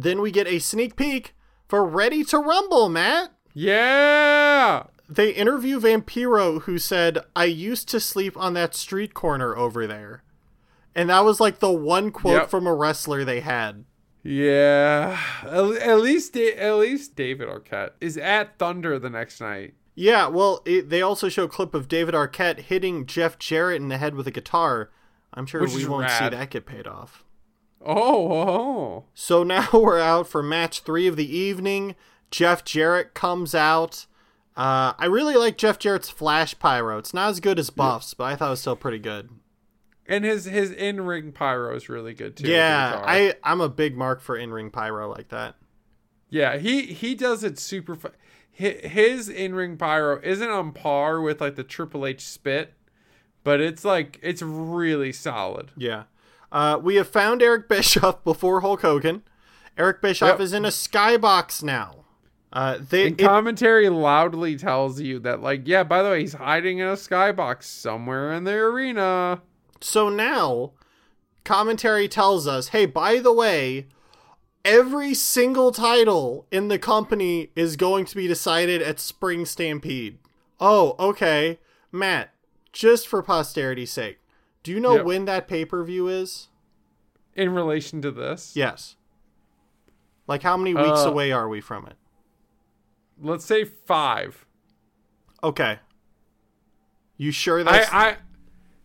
then 0.03 0.21
we 0.21 0.31
get 0.31 0.47
a 0.47 0.59
sneak 0.59 0.95
peek 0.95 1.35
for 1.67 1.85
Ready 1.85 2.23
to 2.25 2.37
Rumble, 2.37 2.87
Matt. 2.89 3.31
Yeah. 3.53 4.83
They 5.09 5.31
interview 5.31 5.79
Vampiro, 5.79 6.61
who 6.63 6.77
said, 6.77 7.19
"I 7.35 7.45
used 7.45 7.89
to 7.89 7.99
sleep 7.99 8.35
on 8.37 8.53
that 8.53 8.75
street 8.75 9.13
corner 9.13 9.55
over 9.55 9.87
there," 9.87 10.23
and 10.93 11.09
that 11.09 11.23
was 11.25 11.39
like 11.39 11.59
the 11.59 11.71
one 11.71 12.11
quote 12.11 12.33
Yep. 12.41 12.49
from 12.49 12.67
a 12.67 12.75
wrestler 12.75 13.23
they 13.23 13.39
had. 13.39 13.85
Yeah. 14.23 15.17
At, 15.43 15.99
least 16.01 16.35
at 16.35 16.73
least 16.75 17.15
David 17.15 17.47
Arquette 17.47 17.91
is 18.01 18.17
at 18.17 18.57
Thunder 18.59 18.99
the 18.99 19.09
next 19.09 19.39
night. 19.39 19.75
Yeah, 19.95 20.27
well, 20.27 20.61
it, 20.65 20.89
they 20.89 21.01
also 21.01 21.29
show 21.29 21.43
a 21.45 21.47
clip 21.49 21.73
of 21.73 21.87
David 21.87 22.13
Arquette 22.13 22.59
hitting 22.59 23.05
Jeff 23.07 23.39
Jarrett 23.39 23.81
in 23.81 23.87
the 23.87 23.97
head 23.97 24.13
with 24.13 24.27
a 24.27 24.31
guitar. 24.31 24.91
I'm 25.33 25.45
sure 25.45 25.61
Which 25.61 25.73
we 25.73 25.87
won't 25.87 26.11
see 26.11 26.29
that 26.29 26.49
get 26.49 26.65
paid 26.65 26.85
off. 26.85 27.23
Oh, 27.88 28.31
oh. 28.34 29.05
So 29.14 29.43
now 29.43 29.68
we're 29.73 29.99
out 29.99 30.27
for 30.27 30.43
match 30.43 30.81
three 30.81 31.07
of 31.07 31.15
the 31.15 31.35
evening. 31.38 31.95
Jeff 32.30 32.64
Jarrett 32.65 33.14
comes 33.14 33.55
out. 33.55 34.05
Uh, 34.55 34.93
I 34.97 35.05
really 35.05 35.35
like 35.35 35.57
Jeff 35.57 35.80
Jarrett's 35.80 36.09
flash 36.09 36.57
pyro. 36.59 36.97
It's 36.97 37.14
not 37.14 37.30
as 37.30 37.39
good 37.39 37.59
as 37.59 37.69
Buff's, 37.69 38.14
but 38.14 38.26
I 38.26 38.35
thought 38.35 38.47
it 38.47 38.51
was 38.51 38.61
still 38.61 38.76
pretty 38.76 38.99
good. 38.99 39.30
And 40.07 40.23
his 40.26 40.45
his 40.45 40.72
in 40.72 41.01
ring 41.01 41.31
pyro 41.31 41.76
is 41.76 41.89
really 41.89 42.14
good 42.14 42.35
too. 42.38 42.47
yeah. 42.49 43.01
I 43.05 43.35
I'm 43.43 43.61
a 43.61 43.69
big 43.69 43.95
mark 43.95 44.22
for 44.22 44.35
in 44.38 44.51
ring 44.51 44.72
pyro 44.72 45.09
like 45.11 45.30
that. 45.30 45.55
yeah 46.30 46.57
he 46.57 46.88
he 46.88 47.14
does 47.14 47.43
it 47.43 47.59
super. 47.59 47.95
Fu- 47.95 48.09
his 48.51 49.30
in 49.30 49.53
ring 49.53 49.77
pyro 49.77 50.19
isn't 50.23 50.49
on 50.49 50.72
par 50.72 51.22
with 51.22 51.39
like 51.39 51.55
the 51.55 51.64
Triple 51.64 52.05
H 52.07 52.22
spit, 52.26 52.73
but 53.43 53.59
it's 53.61 53.85
like 53.85 54.18
it's 54.23 54.41
really 54.41 55.11
solid. 55.11 55.72
Yeah. 55.77 56.03
Uh, 56.51 56.79
we 56.81 56.95
have 56.95 57.07
found 57.07 57.41
Eric 57.41 57.67
Bischoff 57.69 58.23
before 58.23 58.61
Hulk 58.61 58.81
Hogan. 58.81 59.23
Eric 59.77 60.01
Bischoff 60.01 60.29
Yep. 60.31 60.39
is 60.39 60.53
in 60.53 60.65
a 60.65 60.69
skybox 60.69 61.61
now. 61.61 62.05
Uh, 62.53 62.77
they 62.89 63.07
And 63.07 63.19
it- 63.21 63.23
commentary 63.23 63.89
loudly 63.89 64.55
tells 64.55 64.99
you 65.01 65.19
that 65.19 65.41
like 65.41 65.63
yeah, 65.67 65.83
by 65.83 66.01
the 66.01 66.09
way, 66.09 66.21
he's 66.21 66.33
hiding 66.33 66.79
in 66.79 66.87
a 66.87 66.93
skybox 66.93 67.63
somewhere 67.63 68.31
in 68.33 68.45
the 68.45 68.53
arena. 68.53 69.41
So 69.81 70.09
now, 70.09 70.71
commentary 71.43 72.07
tells 72.07 72.47
us, 72.47 72.69
hey, 72.69 72.85
by 72.85 73.19
the 73.19 73.33
way, 73.33 73.87
every 74.65 75.13
single 75.13 75.71
title 75.71 76.47
in 76.51 76.69
the 76.69 76.79
company 76.79 77.51
is 77.55 77.75
going 77.75 78.05
to 78.05 78.15
be 78.15 78.27
decided 78.27 78.81
at 78.81 78.99
Spring 78.99 79.45
Stampede. 79.45 80.17
Oh, 80.59 80.95
okay. 80.99 81.59
Matt, 81.91 82.33
just 82.71 83.07
for 83.07 83.21
posterity's 83.21 83.91
sake, 83.91 84.19
do 84.68 84.73
you 84.73 84.81
know 84.81 84.95
Yep. 84.98 85.06
when 85.06 85.23
that 85.26 85.48
pay 85.48 85.64
per 85.64 85.81
view 85.81 86.10
is? 86.10 86.49
In 87.34 87.53
relation 87.53 88.02
to 88.02 88.11
this, 88.11 88.53
Yes. 88.53 88.98
Like, 90.27 90.44
how 90.44 90.57
many 90.57 90.73
weeks 90.76 91.06
Uh, 91.06 91.10
away 91.10 91.31
are 91.31 91.48
we 91.48 91.61
from 91.61 91.85
it? 91.88 91.95
let's 93.18 93.45
say 93.45 93.64
five. 93.64 94.45
Okay. 95.41 95.80
You 97.15 97.31
sure 97.31 97.64
that's. 97.64 97.89
I, 97.94 98.10
I, 98.10 98.18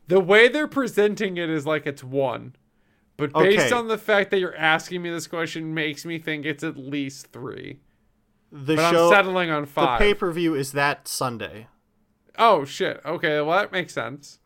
the 0.07 0.21
way 0.21 0.47
they're 0.47 0.69
presenting 0.69 1.37
it 1.37 1.51
is 1.51 1.67
like 1.67 1.85
it's 1.85 2.05
one, 2.05 2.55
but 3.17 3.33
based 3.33 3.59
Okay. 3.67 3.73
on 3.75 3.89
the 3.89 3.99
fact 3.99 4.31
that 4.31 4.39
you're 4.39 4.55
asking 4.57 5.03
me 5.03 5.11
this 5.11 5.27
question 5.27 5.75
makes 5.75 6.05
me 6.05 6.21
think 6.21 6.47
it's 6.47 6.63
at 6.63 6.77
least 6.77 7.33
three. 7.33 7.81
the 8.53 8.77
But 8.77 8.91
show. 8.93 9.07
I'm 9.09 9.13
settling 9.13 9.51
on 9.51 9.67
five. 9.67 9.99
the 9.99 10.05
pay 10.05 10.15
per 10.15 10.31
view 10.31 10.55
is 10.55 10.71
that 10.73 11.09
Sunday. 11.09 11.67
oh 12.39 12.65
shit! 12.65 13.01
Okay, 13.05 13.41
well 13.41 13.59
that 13.59 13.73
makes 13.73 13.93
sense. 13.95 14.39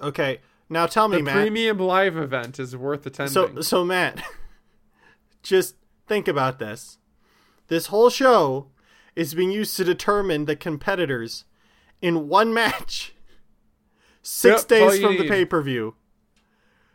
Okay. 0.00 0.40
Now 0.68 0.86
tell 0.86 1.08
me, 1.08 1.18
The 1.18 1.22
Matt. 1.24 1.34
premium 1.34 1.78
live 1.78 2.16
event 2.16 2.58
is 2.58 2.76
worth 2.76 3.04
attending. 3.06 3.32
So 3.32 3.60
so 3.60 3.84
Matt, 3.84 4.22
just 5.42 5.76
think 6.06 6.28
about 6.28 6.58
this. 6.58 6.98
This 7.68 7.86
whole 7.86 8.10
show 8.10 8.68
is 9.14 9.34
being 9.34 9.50
used 9.50 9.76
to 9.76 9.84
determine 9.84 10.46
the 10.46 10.56
competitors 10.56 11.44
in 12.00 12.28
one 12.28 12.52
match. 12.54 13.14
Six 14.22 14.62
Yep, 14.62 14.68
days 14.68 15.00
from 15.00 15.16
the 15.18 15.28
pay 15.28 15.44
per 15.44 15.60
view. 15.62 15.94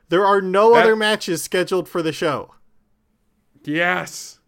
There 0.09 0.25
are 0.25 0.41
no 0.41 0.73
That- 0.73 0.83
other 0.83 0.95
matches 0.95 1.43
scheduled 1.43 1.87
for 1.89 2.01
the 2.01 2.13
show. 2.13 2.55
yes, 3.63 4.39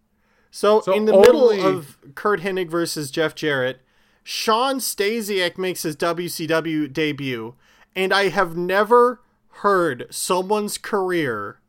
So, 0.52 0.82
So 0.82 0.94
in 0.94 1.06
the 1.06 1.14
middle 1.18 1.50
of 1.52 1.98
Curt 2.16 2.40
Hennig 2.42 2.70
versus 2.70 3.12
Jeff 3.12 3.36
Jarrett, 3.36 3.82
Shawn 4.24 4.78
Stasiak 4.80 5.58
makes 5.58 5.84
his 5.84 5.96
WCW 5.96 6.88
debut, 6.92 7.56
and 8.00 8.14
I 8.14 8.30
have 8.30 8.56
never 8.56 9.22
heard 9.56 10.08
someone's 10.10 10.78
career 10.78 11.60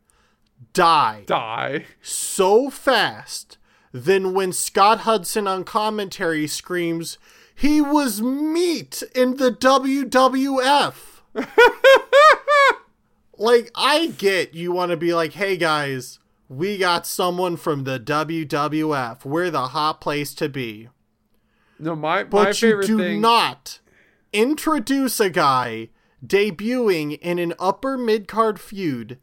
die 0.73 1.25
die. 1.27 1.87
so 2.01 2.71
fast 2.71 3.59
than 3.91 4.33
when 4.33 4.53
Scott 4.53 5.01
Hudson 5.01 5.49
on 5.49 5.65
commentary 5.65 6.47
screams, 6.47 7.19
He 7.53 7.81
was 7.81 8.23
meat 8.23 9.03
in 9.13 9.39
the 9.39 9.51
WWF. 9.51 10.95
like, 13.37 13.71
I 13.75 14.07
get 14.17 14.55
you 14.55 14.71
want 14.71 14.91
to 14.93 14.97
be 14.97 15.13
like, 15.13 15.33
Hey 15.33 15.57
guys, 15.57 16.21
we 16.49 16.79
got 16.79 17.07
someone 17.07 17.57
from 17.57 17.83
the 17.83 17.99
WWF. 17.99 19.25
We're 19.25 19.51
the 19.51 19.69
hot 19.69 20.01
place 20.01 20.33
to 20.35 20.49
be. 20.49 20.91
No, 21.81 21.97
my 21.97 22.23
my 22.23 22.29
But 22.29 22.63
you 22.63 22.83
do 22.83 22.99
thing. 22.99 23.21
not 23.21 23.81
introduce 24.33 25.19
a 25.19 25.31
guy 25.31 25.89
debuting 26.25 27.19
in 27.21 27.39
an 27.39 27.55
upper 27.59 27.97
mid 27.97 28.29
card 28.29 28.61
feud 28.61 29.19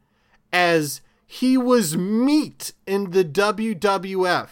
as 0.52 1.02
he 1.26 1.58
was 1.58 1.98
meat 1.98 2.74
in 2.86 3.12
the 3.12 3.26
WWF. 3.26 4.50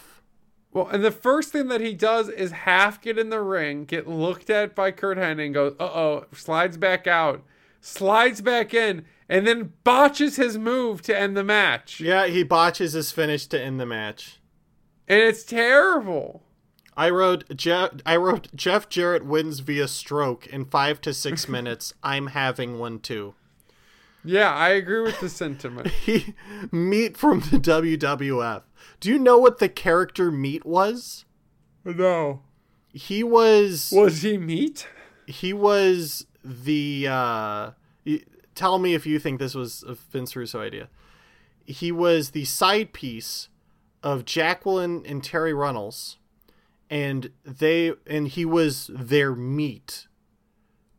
Well, 0.72 0.90
and 0.90 1.06
the 1.06 1.12
first 1.12 1.54
thing 1.54 1.70
that 1.70 1.80
he 1.80 1.94
does 1.94 2.28
is 2.28 2.52
half 2.52 3.02
get 3.02 3.18
in 3.18 3.30
the 3.30 3.42
ring, 3.42 3.86
get 3.86 4.10
looked 4.10 4.50
at 4.50 4.76
by 4.76 4.92
Curt 4.92 5.18
Hennig, 5.18 5.54
goes, 5.54 5.74
uh 5.80 5.86
oh, 5.86 6.26
slides 6.34 6.76
back 6.76 7.08
out, 7.08 7.44
slides 7.80 8.42
back 8.42 8.74
in, 8.74 9.06
and 9.30 9.48
then 9.48 9.72
botches 9.86 10.36
his 10.36 10.58
move 10.58 11.02
to 11.04 11.18
end 11.18 11.38
the 11.38 11.46
match. 11.46 12.02
Yeah, 12.02 12.28
he 12.28 12.44
botches 12.44 12.92
his 12.92 13.14
finish 13.14 13.48
to 13.48 13.62
end 13.62 13.80
the 13.80 13.86
match. 13.86 14.42
And 15.08 15.22
it's 15.22 15.44
terrible. 15.44 16.44
I 16.98 17.10
wrote 17.10 17.56
Jeff. 17.58 17.92
I 18.06 18.16
wrote 18.16 18.48
Jeff 18.56 18.88
Jarrett 18.90 19.26
wins 19.26 19.60
via 19.60 19.88
stroke 19.88 20.48
in 20.48 20.66
five 20.66 21.02
to 21.02 21.14
six 21.14 21.48
minutes. 21.58 21.94
I'm 22.04 22.28
having 22.28 22.80
one 22.80 23.00
too. 23.00 23.34
Yeah, 24.24 24.52
I 24.54 24.70
agree 24.70 25.02
with 25.02 25.20
the 25.20 25.30
sentiment. 25.30 25.88
He 26.06 26.34
meat 26.72 27.16
from 27.18 27.42
the 27.42 27.58
WWF. 27.60 28.64
Do 29.00 29.10
you 29.12 29.20
know 29.20 29.38
what 29.38 29.60
the 29.60 29.70
character 29.70 30.32
meat 30.32 30.66
was? 30.66 31.26
no. 31.84 32.42
He 32.92 33.24
was 33.24 33.92
Was 33.94 34.22
he 34.22 34.38
meat? 34.38 34.88
he 35.28 35.52
was 35.52 36.26
the 36.44 37.08
uh, 37.10 37.72
tell 38.56 38.80
me 38.80 38.94
if 38.94 39.06
you 39.06 39.20
think 39.20 39.38
this 39.40 39.54
was 39.54 39.84
a 39.86 39.96
Vince 39.96 40.34
Russo 40.36 40.62
idea. 40.62 40.88
He 41.66 41.92
was 41.92 42.30
the 42.30 42.46
side 42.46 42.94
piece 42.94 43.50
of 44.02 44.24
Jacqueline 44.24 45.04
and 45.06 45.22
Terri 45.22 45.54
Runnels, 45.56 46.18
and 46.90 47.32
they 47.44 47.94
and 48.08 48.28
he 48.28 48.46
was 48.46 48.90
their 48.94 49.36
meat 49.36 50.08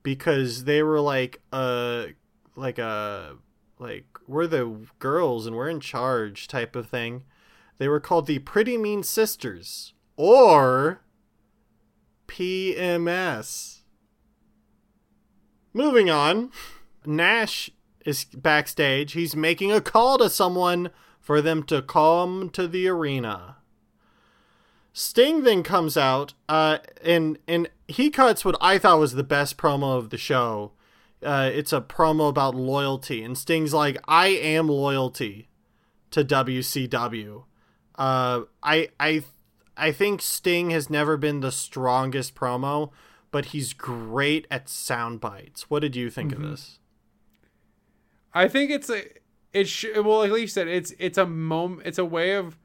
because 0.02 0.64
they 0.64 0.82
were 0.82 1.00
like 1.00 1.40
a 1.52 2.08
like 2.54 2.78
a 2.78 3.36
like 3.78 4.06
we're 4.26 4.46
the 4.46 4.86
girls 4.98 5.46
and 5.46 5.54
we're 5.54 5.68
in 5.68 5.80
charge 5.80 6.48
type 6.48 6.74
of 6.74 6.88
thing. 6.88 7.24
They 7.78 7.88
were 7.88 8.00
called 8.00 8.26
the 8.26 8.38
Pretty 8.40 8.76
Mean 8.76 9.02
Sisters 9.02 9.92
or 10.16 11.02
PMS. 12.26 13.80
Moving 15.72 16.08
on, 16.08 16.50
Nash 17.04 17.70
is 18.04 18.24
backstage. 18.24 19.12
He's 19.12 19.36
making 19.36 19.72
a 19.72 19.80
call 19.80 20.18
to 20.18 20.30
someone 20.30 20.90
for 21.20 21.42
them 21.42 21.62
to 21.64 21.82
come 21.82 22.48
to 22.50 22.66
the 22.66 22.88
arena. 22.88 23.55
Sting 24.98 25.42
then 25.42 25.62
comes 25.62 25.98
out, 25.98 26.32
uh, 26.48 26.78
and 27.04 27.38
and 27.46 27.68
he 27.86 28.08
cuts 28.08 28.46
what 28.46 28.56
I 28.62 28.78
thought 28.78 28.98
was 28.98 29.12
the 29.12 29.22
best 29.22 29.58
promo 29.58 29.98
of 29.98 30.08
the 30.08 30.16
show. 30.16 30.72
Uh, 31.22 31.50
it's 31.52 31.70
a 31.70 31.82
promo 31.82 32.30
about 32.30 32.54
loyalty, 32.54 33.22
and 33.22 33.36
Sting's 33.36 33.74
like, 33.74 33.98
"I 34.08 34.28
am 34.28 34.68
loyalty 34.68 35.48
to 36.12 36.24
WCW." 36.24 37.44
Uh, 37.96 38.42
I 38.62 38.88
I 38.98 39.22
I 39.76 39.92
think 39.92 40.22
Sting 40.22 40.70
has 40.70 40.88
never 40.88 41.18
been 41.18 41.40
the 41.40 41.52
strongest 41.52 42.34
promo, 42.34 42.90
but 43.30 43.46
he's 43.46 43.74
great 43.74 44.46
at 44.50 44.66
sound 44.66 45.20
bites. 45.20 45.68
What 45.68 45.80
did 45.80 45.94
you 45.94 46.08
think 46.08 46.32
Mm-hmm. 46.32 46.42
of 46.44 46.50
this? 46.52 46.78
I 48.32 48.48
think 48.48 48.70
it's 48.70 48.88
a 48.88 49.02
it 49.52 49.68
sh- 49.68 49.86
well 49.94 50.26
like 50.26 50.40
you 50.40 50.46
said 50.46 50.68
it's 50.68 50.94
it's 50.98 51.18
a 51.18 51.26
moment 51.26 51.86
it's 51.86 51.98
a 51.98 52.04
way 52.04 52.32
of 52.32 52.58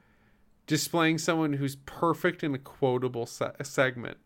displaying 0.68 1.18
someone 1.18 1.54
who's 1.54 1.76
perfect 1.76 2.44
in 2.44 2.54
a 2.54 2.60
quotable 2.60 3.26
se- 3.26 3.52
segment. 3.64 4.18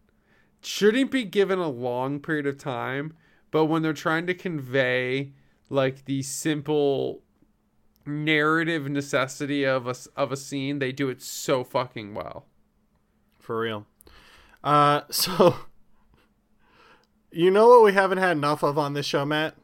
Shouldn't 0.61 1.11
be 1.11 1.23
given 1.23 1.59
a 1.59 1.69
long 1.69 2.19
period 2.19 2.47
of 2.47 2.57
time, 2.57 3.13
but 3.51 3.65
when 3.65 3.81
they're 3.81 3.93
trying 3.93 4.27
to 4.27 4.33
convey 4.33 5.33
like 5.69 6.05
the 6.05 6.21
simple 6.21 7.21
narrative 8.05 8.89
necessity 8.89 9.63
of 9.63 9.87
a 9.87 9.95
of 10.15 10.31
a 10.31 10.37
scene, 10.37 10.79
they 10.79 10.91
do 10.91 11.09
it 11.09 11.21
so 11.21 11.63
fucking 11.63 12.13
well. 12.13 12.45
For 13.39 13.59
real. 13.59 13.85
Uh, 14.63 15.01
so 15.09 15.55
you 17.31 17.51
know 17.51 17.67
what 17.67 17.83
we 17.83 17.93
haven't 17.93 18.17
had 18.17 18.37
enough 18.37 18.63
of 18.63 18.77
on 18.77 18.93
this 18.93 19.05
show, 19.05 19.25
Matt? 19.25 19.55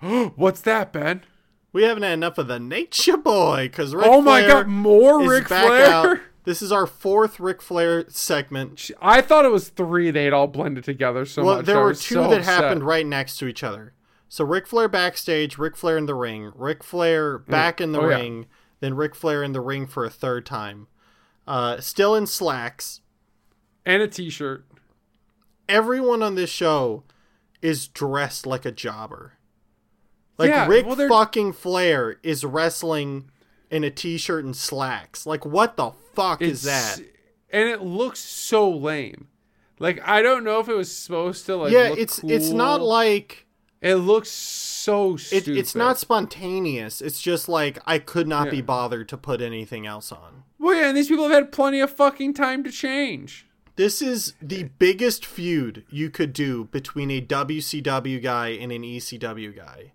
What's 0.00 0.60
that, 0.62 0.92
Ben? 0.92 1.22
We 1.72 1.82
haven't 1.82 2.04
had 2.04 2.14
enough 2.14 2.38
of 2.38 2.46
the 2.48 2.58
Nature 2.58 3.16
Boy 3.18 3.68
because 3.70 3.94
oh 3.94 4.20
my 4.22 4.46
god, 4.46 4.66
more 4.68 5.22
is 5.22 5.28
Ric 5.28 5.48
back 5.48 5.66
Flair. 5.66 5.90
out. 5.90 6.18
This 6.44 6.62
is 6.62 6.70
our 6.70 6.86
fourth 6.86 7.40
Ric 7.40 7.60
Flair 7.60 8.04
segment. 8.08 8.90
I 9.02 9.20
thought 9.20 9.44
it 9.44 9.50
was 9.50 9.68
three. 9.68 10.10
They'd 10.12 10.32
all 10.32 10.46
blended 10.46 10.84
together 10.84 11.24
so 11.26 11.44
well, 11.44 11.56
much. 11.56 11.66
there 11.66 11.76
I 11.78 11.80
were 11.80 11.88
was 11.88 12.02
two 12.02 12.14
so 12.14 12.22
that 12.30 12.38
upset. 12.40 12.44
happened 12.62 12.84
right 12.84 13.04
next 13.04 13.36
to 13.38 13.46
each 13.48 13.62
other. 13.64 13.94
So 14.28 14.44
Ric 14.44 14.66
Flair 14.66 14.88
backstage, 14.88 15.58
Ric 15.58 15.76
Flair 15.76 15.98
in 15.98 16.06
the 16.06 16.14
ring, 16.14 16.52
Ric 16.54 16.82
Flair 16.84 17.38
back 17.38 17.80
in 17.80 17.92
the 17.92 18.00
Oh, 18.00 18.08
yeah. 18.08 18.16
ring, 18.16 18.46
then 18.80 18.94
Ric 18.94 19.14
Flair 19.14 19.42
in 19.42 19.52
the 19.52 19.60
ring 19.60 19.86
for 19.86 20.04
a 20.04 20.10
third 20.10 20.46
time. 20.46 20.86
Uh, 21.46 21.80
still 21.80 22.14
in 22.14 22.26
slacks. 22.26 23.00
and 23.84 24.02
a 24.02 24.08
T-shirt. 24.08 24.64
Everyone 25.68 26.22
on 26.22 26.34
this 26.36 26.50
show 26.50 27.04
is 27.62 27.86
dressed 27.88 28.46
like 28.46 28.64
a 28.64 28.72
jobber. 28.72 29.32
Like 30.38 30.50
Yeah, 30.50 30.66
Ric 30.66 30.86
well, 30.86 31.08
fucking 31.08 31.52
Flair 31.52 32.18
is 32.22 32.44
wrestling 32.44 33.30
in 33.70 33.84
a 33.84 33.90
t-shirt 33.90 34.44
and 34.44 34.54
slacks. 34.56 35.26
Like 35.26 35.44
what 35.44 35.76
the 35.76 35.92
fuck 36.14 36.42
is 36.42 36.62
that? 36.62 36.98
And 37.50 37.68
it 37.68 37.82
looks 37.82 38.20
so 38.20 38.70
lame. 38.70 39.28
Like 39.78 40.00
I 40.06 40.22
don't 40.22 40.44
know 40.44 40.60
if 40.60 40.68
it 40.68 40.74
was 40.74 40.94
supposed 40.94 41.46
to 41.46 41.56
like. 41.56 41.72
yeah, 41.72 41.94
it's 41.96 42.20
it's 42.24 42.50
not 42.50 42.80
like 42.80 43.46
It 43.80 43.96
looks 43.96 44.30
so 44.30 45.14
it, 45.14 45.20
stupid. 45.20 45.56
it's 45.56 45.74
not 45.74 45.98
spontaneous. 45.98 47.00
It's 47.00 47.20
just 47.20 47.48
like 47.48 47.78
I 47.86 47.98
could 47.98 48.26
not 48.26 48.50
be 48.50 48.62
bothered 48.62 49.08
to 49.10 49.16
put 49.16 49.40
anything 49.40 49.86
else 49.86 50.12
on. 50.12 50.44
Well, 50.58 50.74
yeah, 50.74 50.88
and 50.88 50.96
these 50.96 51.08
people 51.08 51.24
have 51.24 51.32
had 51.32 51.52
plenty 51.52 51.80
of 51.80 51.90
fucking 51.94 52.34
time 52.34 52.64
to 52.64 52.70
change. 52.70 53.46
This 53.76 54.00
is 54.00 54.32
the 54.40 54.70
biggest 54.78 55.26
feud 55.26 55.84
you 55.90 56.08
could 56.08 56.32
do 56.32 56.64
between 56.64 57.10
a 57.10 57.20
WCW 57.20 58.22
guy 58.22 58.48
and 58.48 58.72
an 58.72 58.82
ECW 58.82 59.54
guy. 59.54 59.92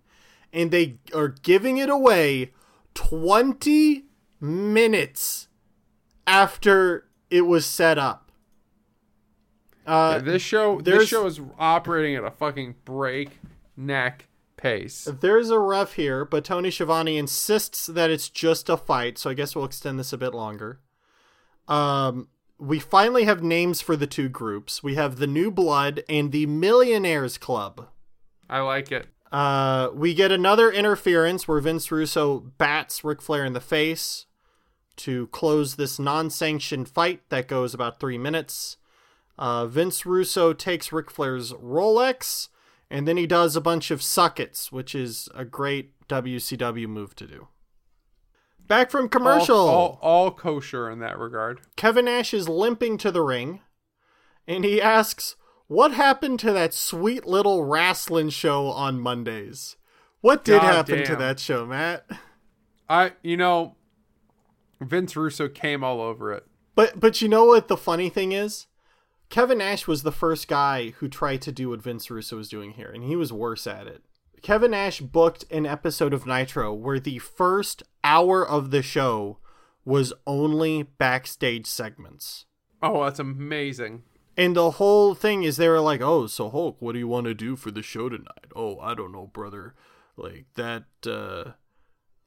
And 0.53 0.71
they 0.71 0.97
are 1.13 1.29
giving 1.29 1.77
it 1.77 1.89
away 1.89 2.51
20 2.93 4.05
minutes 4.39 5.47
after 6.27 7.07
it 7.29 7.41
was 7.41 7.65
set 7.65 7.97
up. 7.97 8.31
Uh, 9.85 10.19
this 10.19 10.41
show, 10.41 10.79
this 10.81 11.07
show 11.07 11.25
is 11.25 11.41
operating 11.57 12.15
at 12.15 12.23
a 12.23 12.31
fucking 12.31 12.75
breakneck 12.85 14.27
pace. 14.55 15.07
There's 15.19 15.49
a 15.49 15.59
ref 15.59 15.93
here, 15.93 16.23
but 16.23 16.45
Tony 16.45 16.69
Schiavone 16.69 17.17
insists 17.17 17.87
that 17.87 18.09
it's 18.09 18.29
just 18.29 18.69
a 18.69 18.77
fight, 18.77 19.17
so 19.17 19.29
I 19.29 19.33
guess 19.33 19.55
we'll 19.55 19.65
extend 19.65 19.99
this 19.99 20.13
a 20.13 20.17
bit 20.17 20.33
longer. 20.33 20.79
Um, 21.67 22.27
we 22.59 22.79
finally 22.79 23.23
have 23.23 23.41
names 23.41 23.81
for 23.81 23.95
the 23.95 24.07
two 24.07 24.29
groups. 24.29 24.83
We 24.83 24.95
have 24.95 25.17
the 25.17 25.27
New 25.27 25.49
Blood 25.49 26.03
and 26.07 26.31
the 26.31 26.45
Millionaires 26.45 27.37
Club. 27.37 27.87
I 28.49 28.59
like 28.59 28.91
it. 28.91 29.07
Uh, 29.31 29.89
we 29.93 30.13
get 30.13 30.31
another 30.31 30.71
interference 30.71 31.47
where 31.47 31.61
Vince 31.61 31.91
Russo 31.91 32.39
bats 32.57 33.03
Ric 33.03 33.21
Flair 33.21 33.45
in 33.45 33.53
the 33.53 33.61
face 33.61 34.25
to 34.97 35.27
close 35.27 35.75
this 35.75 35.97
non-sanctioned 35.97 36.89
fight 36.89 37.21
that 37.29 37.47
goes 37.47 37.73
about 37.73 37.99
three 37.99 38.17
minutes. 38.17 38.77
Uh, 39.37 39.65
Vince 39.65 40.05
Russo 40.05 40.53
takes 40.53 40.91
Ric 40.91 41.09
Flair's 41.09 41.53
Rolex, 41.53 42.49
and 42.89 43.07
then 43.07 43.17
he 43.17 43.25
does 43.25 43.55
a 43.55 43.61
bunch 43.61 43.89
of 43.89 44.01
suckets, 44.01 44.71
which 44.71 44.93
is 44.93 45.29
a 45.33 45.45
great 45.45 45.93
WCW 46.09 46.87
move 46.87 47.15
to 47.15 47.25
do. 47.25 47.47
Back 48.67 48.91
from 48.91 49.09
commercial. 49.09 49.57
All, 49.57 49.67
all, 49.67 49.99
all 50.01 50.31
kosher 50.31 50.89
in 50.89 50.99
that 50.99 51.17
regard. 51.17 51.61
Kevin 51.75 52.05
Nash 52.05 52.33
is 52.33 52.47
limping 52.47 52.97
to 52.99 53.11
the 53.11 53.21
ring, 53.21 53.61
and 54.45 54.63
he 54.65 54.81
asks, 54.81 55.35
What 55.71 55.93
happened 55.93 56.37
to 56.41 56.51
that 56.51 56.73
sweet 56.73 57.25
little 57.25 57.63
wrestling 57.63 58.29
show 58.29 58.65
on 58.65 58.99
Mondays? 58.99 59.77
What 60.19 60.43
did 60.43 60.59
God 60.59 60.63
happen 60.63 61.05
to 61.05 61.15
that 61.15 61.39
show, 61.39 61.65
Matt? 61.65 62.05
I, 62.89 63.13
you 63.23 63.37
know, 63.37 63.77
Vince 64.81 65.15
Russo 65.15 65.47
came 65.47 65.81
all 65.81 66.01
over 66.01 66.33
it. 66.33 66.45
But 66.75 66.99
but 66.99 67.21
you 67.21 67.29
know 67.29 67.45
what 67.45 67.69
the 67.69 67.77
funny 67.77 68.09
thing 68.09 68.33
is? 68.33 68.67
Kevin 69.29 69.59
Nash 69.59 69.87
was 69.87 70.03
the 70.03 70.11
first 70.11 70.49
guy 70.49 70.89
who 70.97 71.07
tried 71.07 71.41
to 71.43 71.53
do 71.53 71.69
what 71.69 71.81
Vince 71.81 72.11
Russo 72.11 72.35
was 72.35 72.49
doing 72.49 72.71
here, 72.71 72.91
and 72.93 73.05
he 73.05 73.15
was 73.15 73.31
worse 73.31 73.65
at 73.65 73.87
it. 73.87 74.03
Kevin 74.41 74.71
Nash 74.71 74.99
booked 74.99 75.45
an 75.49 75.65
episode 75.65 76.13
of 76.13 76.25
Nitro 76.25 76.73
where 76.73 76.99
the 76.99 77.19
first 77.19 77.81
hour 78.03 78.45
of 78.45 78.71
the 78.71 78.81
show 78.81 79.37
was 79.85 80.11
only 80.27 80.83
backstage 80.83 81.65
segments. 81.65 82.43
Oh, 82.83 83.05
that's 83.05 83.19
amazing. 83.19 84.03
And 84.37 84.55
the 84.55 84.71
whole 84.71 85.13
thing 85.13 85.43
is 85.43 85.57
they 85.57 85.67
were 85.67 85.81
like, 85.81 86.01
"Oh, 86.01 86.27
so 86.27 86.49
Hulk, 86.49 86.77
what 86.79 86.93
do 86.93 86.99
you 86.99 87.07
want 87.07 87.25
to 87.25 87.33
do 87.33 87.55
for 87.55 87.71
the 87.71 87.81
show 87.81 88.09
tonight?" 88.09 88.51
"Oh, 88.55 88.79
I 88.79 88.93
don't 88.93 89.11
know, 89.11 89.27
brother. 89.27 89.75
Like 90.15 90.45
that 90.55 90.85
uh 91.05 91.53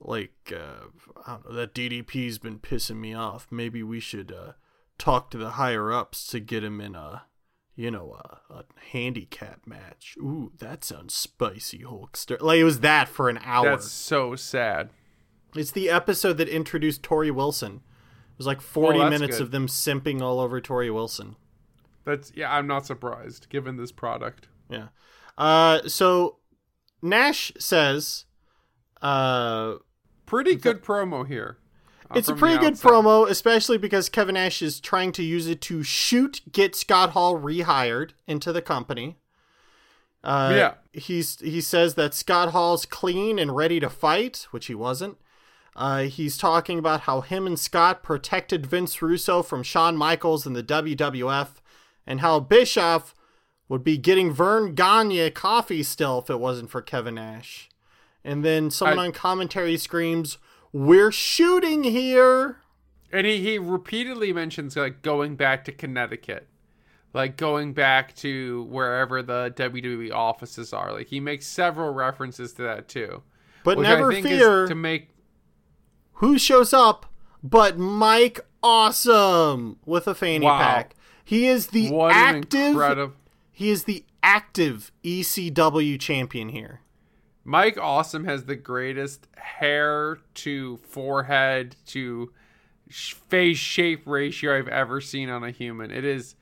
like 0.00 0.52
uh 0.52 0.88
I 1.26 1.32
don't 1.32 1.50
know, 1.50 1.56
that 1.56 1.74
DDP's 1.74 2.38
been 2.38 2.58
pissing 2.58 2.96
me 2.96 3.14
off. 3.14 3.48
Maybe 3.50 3.82
we 3.82 4.00
should 4.00 4.32
uh 4.32 4.52
talk 4.98 5.30
to 5.30 5.38
the 5.38 5.50
higher 5.50 5.92
ups 5.92 6.26
to 6.28 6.40
get 6.40 6.64
him 6.64 6.80
in 6.80 6.94
a 6.94 7.24
you 7.76 7.90
know, 7.90 8.12
a, 8.12 8.54
a 8.54 8.64
handicap 8.92 9.66
match. 9.66 10.16
Ooh, 10.18 10.52
that 10.58 10.84
sounds 10.84 11.12
spicy, 11.12 11.80
Hulkster. 11.80 12.40
Like 12.40 12.58
it 12.58 12.64
was 12.64 12.80
that 12.80 13.08
for 13.08 13.28
an 13.28 13.40
hour. 13.44 13.70
That's 13.70 13.90
so 13.90 14.36
sad. 14.36 14.90
It's 15.56 15.72
the 15.72 15.90
episode 15.90 16.34
that 16.34 16.48
introduced 16.48 17.02
Torrie 17.02 17.32
Wilson. 17.32 17.76
It 17.76 18.38
was 18.38 18.46
like 18.46 18.60
40 18.60 18.98
that's 18.98 19.10
minutes 19.10 19.38
good. 19.38 19.44
of 19.44 19.50
them 19.50 19.66
simping 19.66 20.20
all 20.20 20.40
over 20.40 20.60
Torrie 20.60 20.92
Wilson. 20.92 21.36
That's 22.04 22.32
yeah. 22.34 22.54
I'm 22.54 22.66
not 22.66 22.86
surprised 22.86 23.48
given 23.48 23.76
this 23.76 23.92
product. 23.92 24.48
Yeah. 24.68 24.88
Uh, 25.36 25.80
so 25.88 26.38
Nash 27.02 27.52
says, 27.58 28.24
uh, 29.02 29.74
Pretty 30.26 30.54
good 30.56 30.82
promo 30.82 31.26
here. 31.26 31.58
uh, 32.10 32.14
it's 32.16 32.28
a 32.28 32.34
pretty 32.34 32.58
good 32.58 32.74
promo, 32.74 33.28
especially 33.28 33.76
because 33.78 34.08
Kevin 34.08 34.34
Nash 34.34 34.62
is 34.62 34.80
trying 34.80 35.12
to 35.12 35.22
use 35.22 35.46
it 35.46 35.60
to 35.62 35.82
shoot, 35.82 36.40
get 36.50 36.74
Scott 36.74 37.10
Hall 37.10 37.38
rehired 37.38 38.10
into 38.26 38.52
the 38.52 38.62
company. 38.62 39.18
Uh, 40.22 40.52
Yeah. 40.56 40.74
He's 40.92 41.38
he 41.40 41.60
says 41.60 41.94
that 41.94 42.14
Scott 42.14 42.52
Hall's 42.52 42.86
clean 42.86 43.38
and 43.38 43.54
ready 43.54 43.80
to 43.80 43.90
fight, 43.90 44.46
which 44.52 44.66
he 44.66 44.74
wasn't. 44.74 45.18
Uh, 45.76 46.02
he's 46.04 46.36
talking 46.38 46.78
about 46.78 47.00
how 47.00 47.20
him 47.20 47.46
and 47.48 47.58
Scott 47.58 48.02
protected 48.04 48.64
Vince 48.64 49.02
Russo 49.02 49.42
from 49.42 49.64
Shawn 49.64 49.96
Michaels 49.96 50.46
and 50.46 50.54
the 50.54 50.62
WWF, 50.62 51.56
and 52.06 52.20
how 52.20 52.40
Bischoff 52.40 53.14
would 53.68 53.82
be 53.84 53.96
getting 53.96 54.32
Verne 54.32 54.74
Gagne 54.74 55.30
coffee 55.30 55.82
still 55.82 56.18
if 56.18 56.28
it 56.30 56.38
wasn't 56.40 56.70
for 56.70 56.82
Kevin 56.82 57.14
Nash. 57.14 57.68
And 58.22 58.44
then 58.44 58.70
someone 58.70 58.98
I- 58.98 59.04
on 59.06 59.12
commentary 59.12 59.76
screams, 59.76 60.38
We're 60.72 61.12
shooting 61.12 61.84
here. 61.84 62.58
And 63.12 63.26
he, 63.26 63.38
he 63.40 63.58
repeatedly 63.58 64.32
mentions 64.32 64.76
like 64.76 65.02
going 65.02 65.36
back 65.36 65.64
to 65.66 65.72
Connecticut, 65.72 66.48
like 67.12 67.36
going 67.36 67.72
back 67.74 68.14
to 68.16 68.64
wherever 68.64 69.22
the 69.22 69.52
WWE 69.56 70.12
offices 70.12 70.72
are. 70.72 70.92
Like 70.92 71.06
he 71.06 71.20
makes 71.20 71.46
several 71.46 71.94
references 71.94 72.52
to 72.54 72.62
that 72.62 72.88
too. 72.88 73.22
But 73.62 73.78
never 73.78 74.10
fear 74.12 74.66
to 74.66 74.74
make 74.74 75.10
who 76.14 76.38
shows 76.38 76.72
up 76.72 77.06
but 77.42 77.78
Mike 77.78 78.40
Awesome 78.62 79.78
with 79.84 80.08
a 80.08 80.14
fanny 80.14 80.46
Wow. 80.46 80.58
pack. 80.58 80.94
He 81.24 81.46
is 81.46 81.68
the 81.68 81.90
what 81.90 82.12
active 82.14 82.60
incredible 82.60 83.14
he 83.50 83.70
is 83.70 83.84
the 83.84 84.04
active 84.22 84.90
ECW 85.04 85.98
champion 86.00 86.48
here. 86.48 86.80
Mike 87.44 87.78
Awesome 87.80 88.24
has 88.24 88.44
the 88.46 88.56
greatest 88.56 89.26
hair 89.36 90.18
to 90.34 90.78
forehead 90.78 91.76
to 91.86 92.32
face 92.90 93.58
shape 93.58 94.02
ratio 94.06 94.58
I've 94.58 94.68
ever 94.68 95.00
seen 95.00 95.28
on 95.30 95.44
a 95.44 95.50
human. 95.50 95.90
It 95.90 96.04
is 96.04 96.34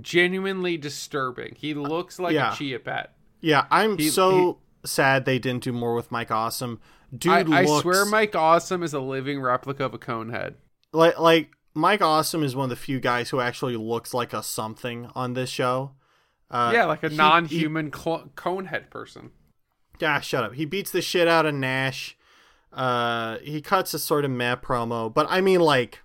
genuinely 0.00 0.76
disturbing. 0.76 1.54
He 1.56 1.74
looks 1.74 2.18
like 2.18 2.34
Yeah. 2.34 2.52
a 2.52 2.56
chia 2.56 2.78
pet. 2.78 3.14
Yeah, 3.40 3.66
I'm 3.70 3.96
He- 3.96 4.08
so 4.10 4.58
sad 4.84 5.24
they 5.24 5.38
didn't 5.38 5.64
do 5.64 5.72
more 5.72 5.94
with 5.94 6.10
Mike 6.10 6.30
Awesome. 6.30 6.80
Dude 7.16 7.50
I, 7.50 7.60
I 7.60 7.64
swear 7.80 8.04
Mike 8.04 8.36
Awesome 8.36 8.82
is 8.82 8.92
a 8.92 9.00
living 9.00 9.40
replica 9.40 9.84
of 9.84 9.94
a 9.94 9.98
cone 9.98 10.30
head. 10.30 10.56
like 10.92 11.18
like 11.18 11.50
Mike 11.78 12.02
Awesome 12.02 12.42
is 12.42 12.56
one 12.56 12.64
of 12.64 12.70
the 12.70 12.76
few 12.76 12.98
guys 12.98 13.30
who 13.30 13.40
actually 13.40 13.76
looks 13.76 14.12
like 14.12 14.32
a 14.32 14.42
something 14.42 15.08
on 15.14 15.34
this 15.34 15.48
show. 15.48 15.92
Uh, 16.50 16.72
yeah, 16.74 16.86
like 16.86 17.04
a 17.04 17.08
he- 17.08 17.16
non-human 17.16 17.92
cl- 17.92 18.30
cone 18.34 18.66
head 18.66 18.90
person. 18.90 19.30
Yeah, 20.00 20.20
shut 20.20 20.42
up. 20.42 20.54
He 20.54 20.64
beats 20.64 20.90
the 20.90 21.00
shit 21.00 21.28
out 21.28 21.46
of 21.46 21.54
Nash. 21.54 22.16
Uh, 22.72 23.38
he 23.38 23.60
cuts 23.60 23.94
a 23.94 23.98
sort 23.98 24.24
of 24.24 24.30
meh 24.30 24.56
promo, 24.56 25.12
but 25.12 25.26
I 25.30 25.40
mean, 25.40 25.60
like, 25.60 26.00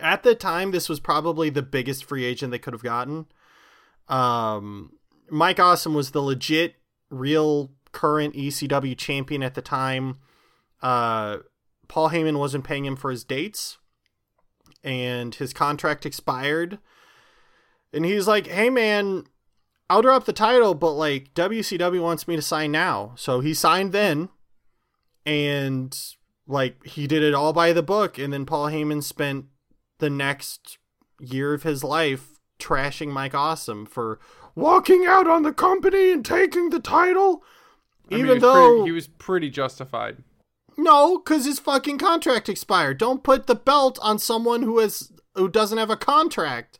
at 0.00 0.24
the 0.24 0.34
time, 0.34 0.72
this 0.72 0.88
was 0.88 0.98
probably 0.98 1.50
the 1.50 1.62
biggest 1.62 2.04
free 2.04 2.24
agent 2.24 2.50
they 2.50 2.58
could 2.58 2.72
have 2.74 2.82
gotten. 2.82 3.26
Um, 4.08 4.92
Mike 5.30 5.60
Awesome 5.60 5.94
was 5.94 6.10
the 6.10 6.20
legit, 6.20 6.74
real, 7.10 7.70
current 7.92 8.34
ECW 8.34 8.98
champion 8.98 9.42
at 9.42 9.54
the 9.54 9.62
time. 9.62 10.18
Uh, 10.82 11.38
Paul 11.86 12.10
Heyman 12.10 12.38
wasn't 12.38 12.64
paying 12.64 12.84
him 12.84 12.96
for 12.96 13.10
his 13.10 13.24
dates, 13.24 13.78
and 14.84 15.34
his 15.34 15.52
contract 15.52 16.06
expired. 16.06 16.78
And 17.92 18.04
he's 18.04 18.28
like, 18.28 18.46
"Hey, 18.46 18.70
man, 18.70 19.24
I'll 19.90 20.02
drop 20.02 20.24
the 20.24 20.32
title, 20.32 20.74
but 20.74 20.92
like 20.92 21.34
WCW 21.34 22.00
wants 22.00 22.26
me 22.26 22.36
to 22.36 22.42
sign 22.42 22.72
now. 22.72 23.12
So 23.16 23.40
he 23.40 23.54
signed 23.54 23.92
then, 23.92 24.28
and 25.26 25.96
like 26.46 26.84
he 26.84 27.06
did 27.06 27.22
it 27.22 27.34
all 27.34 27.52
by 27.52 27.72
the 27.72 27.82
book. 27.82 28.18
And 28.18 28.32
then 28.32 28.46
Paul 28.46 28.66
Heyman 28.66 29.02
spent 29.02 29.46
the 29.98 30.10
next 30.10 30.78
year 31.20 31.54
of 31.54 31.62
his 31.62 31.84
life 31.84 32.40
trashing 32.58 33.08
Mike 33.08 33.34
Awesome 33.34 33.86
for 33.86 34.18
walking 34.54 35.04
out 35.06 35.26
on 35.26 35.42
the 35.42 35.52
company 35.52 36.12
and 36.12 36.24
taking 36.24 36.70
the 36.70 36.80
title. 36.80 37.42
I 38.10 38.16
Even 38.16 38.28
was 38.28 38.42
though 38.42 38.76
pretty, 38.76 38.84
he 38.84 38.92
was 38.92 39.06
pretty 39.06 39.50
justified. 39.50 40.22
No, 40.76 41.18
because 41.18 41.44
his 41.46 41.58
fucking 41.58 41.98
contract 41.98 42.48
expired. 42.48 42.98
Don't 42.98 43.22
put 43.22 43.46
the 43.46 43.54
belt 43.54 43.98
on 44.02 44.18
someone 44.18 44.62
who 44.62 44.78
has 44.78 45.12
who 45.34 45.48
doesn't 45.48 45.78
have 45.78 45.90
a 45.90 45.96
contract. 45.96 46.78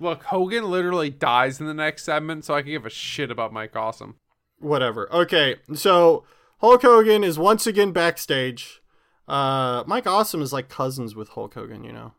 Look, 0.00 0.24
Hogan 0.24 0.68
literally 0.70 1.10
dies 1.10 1.60
in 1.60 1.66
the 1.66 1.74
next 1.74 2.04
segment, 2.04 2.44
so 2.44 2.54
I 2.54 2.62
can 2.62 2.72
give 2.72 2.86
a 2.86 2.90
shit 2.90 3.30
about 3.30 3.52
Mike 3.52 3.76
Awesome. 3.76 4.16
whatever. 4.58 5.12
Okay, 5.12 5.56
so 5.74 6.24
Hulk 6.60 6.82
Hogan 6.82 7.22
is 7.22 7.38
once 7.38 7.66
again 7.66 7.92
backstage. 7.92 8.80
Uh, 9.28 9.84
Mike 9.86 10.06
Awesome 10.08 10.42
is 10.42 10.52
like 10.52 10.68
cousins 10.68 11.14
with 11.14 11.28
Hulk 11.30 11.54
Hogan, 11.54 11.84
you 11.84 11.92
know. 11.92 12.14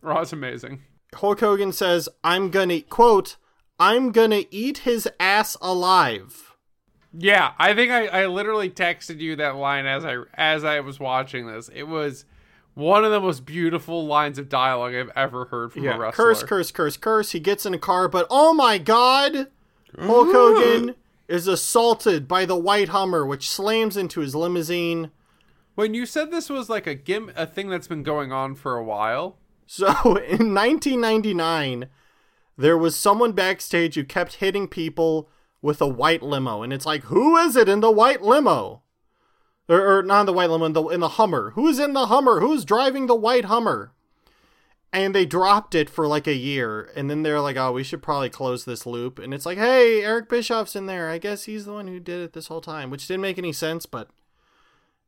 Raw's 0.00 0.32
amazing. 0.32 0.82
Hulk 1.14 1.38
Hogan 1.40 1.70
says, 1.72 2.08
"I'm 2.24 2.50
gonna 2.50 2.80
quote, 2.80 3.36
I'm 3.78 4.10
gonna 4.10 4.42
eat 4.50 4.78
his 4.78 5.08
ass 5.20 5.56
alive." 5.60 6.51
Yeah, 7.16 7.52
I 7.58 7.74
think 7.74 7.90
I, 7.90 8.06
I 8.06 8.26
literally 8.26 8.70
texted 8.70 9.20
you 9.20 9.36
that 9.36 9.56
line 9.56 9.86
as 9.86 10.04
I 10.04 10.18
as 10.34 10.64
I 10.64 10.80
was 10.80 10.98
watching 10.98 11.46
this. 11.46 11.68
It 11.74 11.84
was 11.84 12.24
one 12.74 13.04
of 13.04 13.10
the 13.10 13.20
most 13.20 13.44
beautiful 13.44 14.06
lines 14.06 14.38
of 14.38 14.48
dialogue 14.48 14.94
I've 14.94 15.10
ever 15.14 15.46
heard 15.46 15.72
from 15.72 15.86
a 15.86 15.98
wrestler. 15.98 16.12
curse, 16.12 16.42
curse, 16.42 16.70
curse, 16.70 16.96
curse. 16.96 17.32
He 17.32 17.40
gets 17.40 17.66
in 17.66 17.74
a 17.74 17.78
car, 17.78 18.08
but 18.08 18.26
oh 18.30 18.54
my 18.54 18.78
god, 18.78 19.48
Hulk 19.98 20.28
Hogan 20.32 20.94
is 21.28 21.46
assaulted 21.46 22.26
by 22.26 22.44
the 22.44 22.56
white 22.56 22.88
Hummer, 22.88 23.26
which 23.26 23.48
slams 23.50 23.96
into 23.96 24.20
his 24.20 24.34
limousine. 24.34 25.10
When 25.74 25.94
you 25.94 26.06
said 26.06 26.30
this 26.30 26.50
was 26.50 26.68
like 26.68 26.86
a 26.86 26.94
gim 26.94 27.30
a 27.36 27.46
thing 27.46 27.68
that's 27.68 27.88
been 27.88 28.02
going 28.02 28.32
on 28.32 28.54
for 28.54 28.76
a 28.76 28.84
while, 28.84 29.36
So 29.66 29.86
in 30.04 30.54
1999, 30.54 31.88
there 32.56 32.76
was 32.76 32.96
someone 32.96 33.32
backstage 33.32 33.94
who 33.94 34.04
kept 34.04 34.34
hitting 34.34 34.68
people 34.68 35.28
with 35.62 35.80
a 35.80 35.86
white 35.86 36.22
limo, 36.22 36.62
and 36.62 36.72
it's 36.72 36.84
like, 36.84 37.04
who 37.04 37.36
is 37.36 37.56
it 37.56 37.68
in 37.68 37.80
the 37.80 37.90
white 37.90 38.20
limo? 38.22 38.82
Or, 39.68 39.98
or 39.98 40.02
not 40.02 40.20
in 40.20 40.26
the 40.26 40.32
white 40.32 40.50
limo, 40.50 40.66
in 40.66 40.72
the, 40.72 40.82
in 40.88 41.00
the 41.00 41.10
Hummer. 41.10 41.52
Who's 41.54 41.78
in 41.78 41.92
the 41.92 42.06
Hummer? 42.06 42.40
Who's 42.40 42.64
driving 42.64 43.06
the 43.06 43.14
white 43.14 43.44
Hummer? 43.44 43.92
And 44.92 45.14
they 45.14 45.24
dropped 45.24 45.74
it 45.74 45.88
for 45.88 46.06
like 46.06 46.26
a 46.26 46.34
year, 46.34 46.90
and 46.94 47.08
then 47.08 47.22
they're 47.22 47.40
like, 47.40 47.56
oh, 47.56 47.72
we 47.72 47.84
should 47.84 48.02
probably 48.02 48.28
close 48.28 48.64
this 48.64 48.84
loop. 48.84 49.18
And 49.18 49.32
it's 49.32 49.46
like, 49.46 49.56
hey, 49.56 50.02
Eric 50.02 50.28
Bischoff's 50.28 50.76
in 50.76 50.86
there. 50.86 51.08
I 51.08 51.16
guess 51.16 51.44
he's 51.44 51.64
the 51.64 51.72
one 51.72 51.86
who 51.86 52.00
did 52.00 52.20
it 52.20 52.32
this 52.32 52.48
whole 52.48 52.60
time, 52.60 52.90
which 52.90 53.06
didn't 53.06 53.22
make 53.22 53.38
any 53.38 53.52
sense, 53.52 53.86
but 53.86 54.10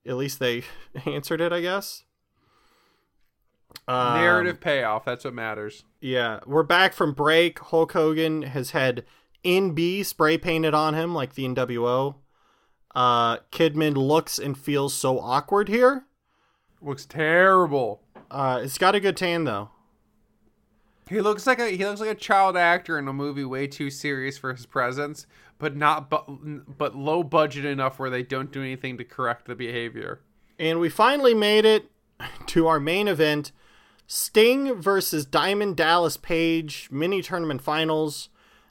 at 0.07 0.17
least 0.17 0.39
they 0.39 0.63
answered 1.05 1.41
it, 1.41 1.53
I 1.53 1.61
guess. 1.61 2.05
Um, 3.89 4.15
narrative 4.15 4.61
payoff, 4.61 5.05
that's 5.05 5.25
what 5.25 5.35
matters. 5.35 5.85
yeah, 6.01 6.41
we're 6.47 6.63
back 6.63 6.95
from 6.95 7.13
break. 7.13 7.59
Hulk 7.59 7.93
Hogan 7.93 8.43
has 8.43 8.71
had 8.71 9.05
NB 9.45 10.05
spray 10.05 10.39
painted 10.39 10.75
on 10.75 10.95
him 10.95 11.15
like 11.15 11.35
the 11.35 11.45
NWO. 11.45 12.17
Uh, 12.95 13.39
Kidman 13.51 13.97
looks 13.97 14.39
and 14.39 14.57
feels 14.57 14.95
so 14.95 15.19
awkward 15.19 15.69
here. 15.69 16.05
Looks 16.81 17.07
terrible. 17.07 18.03
Uh, 18.31 18.61
it's 18.63 18.79
got 18.79 18.95
a 18.95 19.01
good 19.01 19.17
tan 19.17 19.45
though. 19.45 19.71
He 21.09 21.21
looks 21.21 21.47
like 21.47 21.59
a 21.59 21.69
he 21.69 21.85
looks 21.85 22.01
like 22.01 22.11
a 22.11 22.15
child 22.15 22.57
actor 22.57 22.99
in 22.99 23.07
a 23.09 23.13
movie 23.13 23.45
way 23.45 23.67
too 23.67 23.91
serious 23.91 24.39
for 24.39 24.55
his 24.55 24.65
presence, 24.65 25.27
but 25.59 25.77
not 25.77 26.09
but 26.09 26.25
but 26.79 26.97
low 26.97 27.23
budget 27.23 27.65
enough 27.65 27.99
where 27.99 28.11
they 28.11 28.23
don't 28.23 28.51
do 28.51 28.61
anything 28.61 28.97
to 28.99 29.05
correct 29.05 29.47
the 29.47 29.55
behavior. 29.55 30.21
And 30.59 30.81
we 30.81 30.89
finally 30.89 31.35
made 31.35 31.65
it 31.65 31.91
to 32.47 32.67
our 32.67 32.81
main 32.81 33.09
event 33.09 33.53
Sting 34.07 34.81
versus 34.81 35.25
Diamond 35.27 35.77
Dallas 35.77 36.17
Page 36.17 36.89
mini 36.91 37.23
tournament 37.23 37.63
finals. 37.63 38.29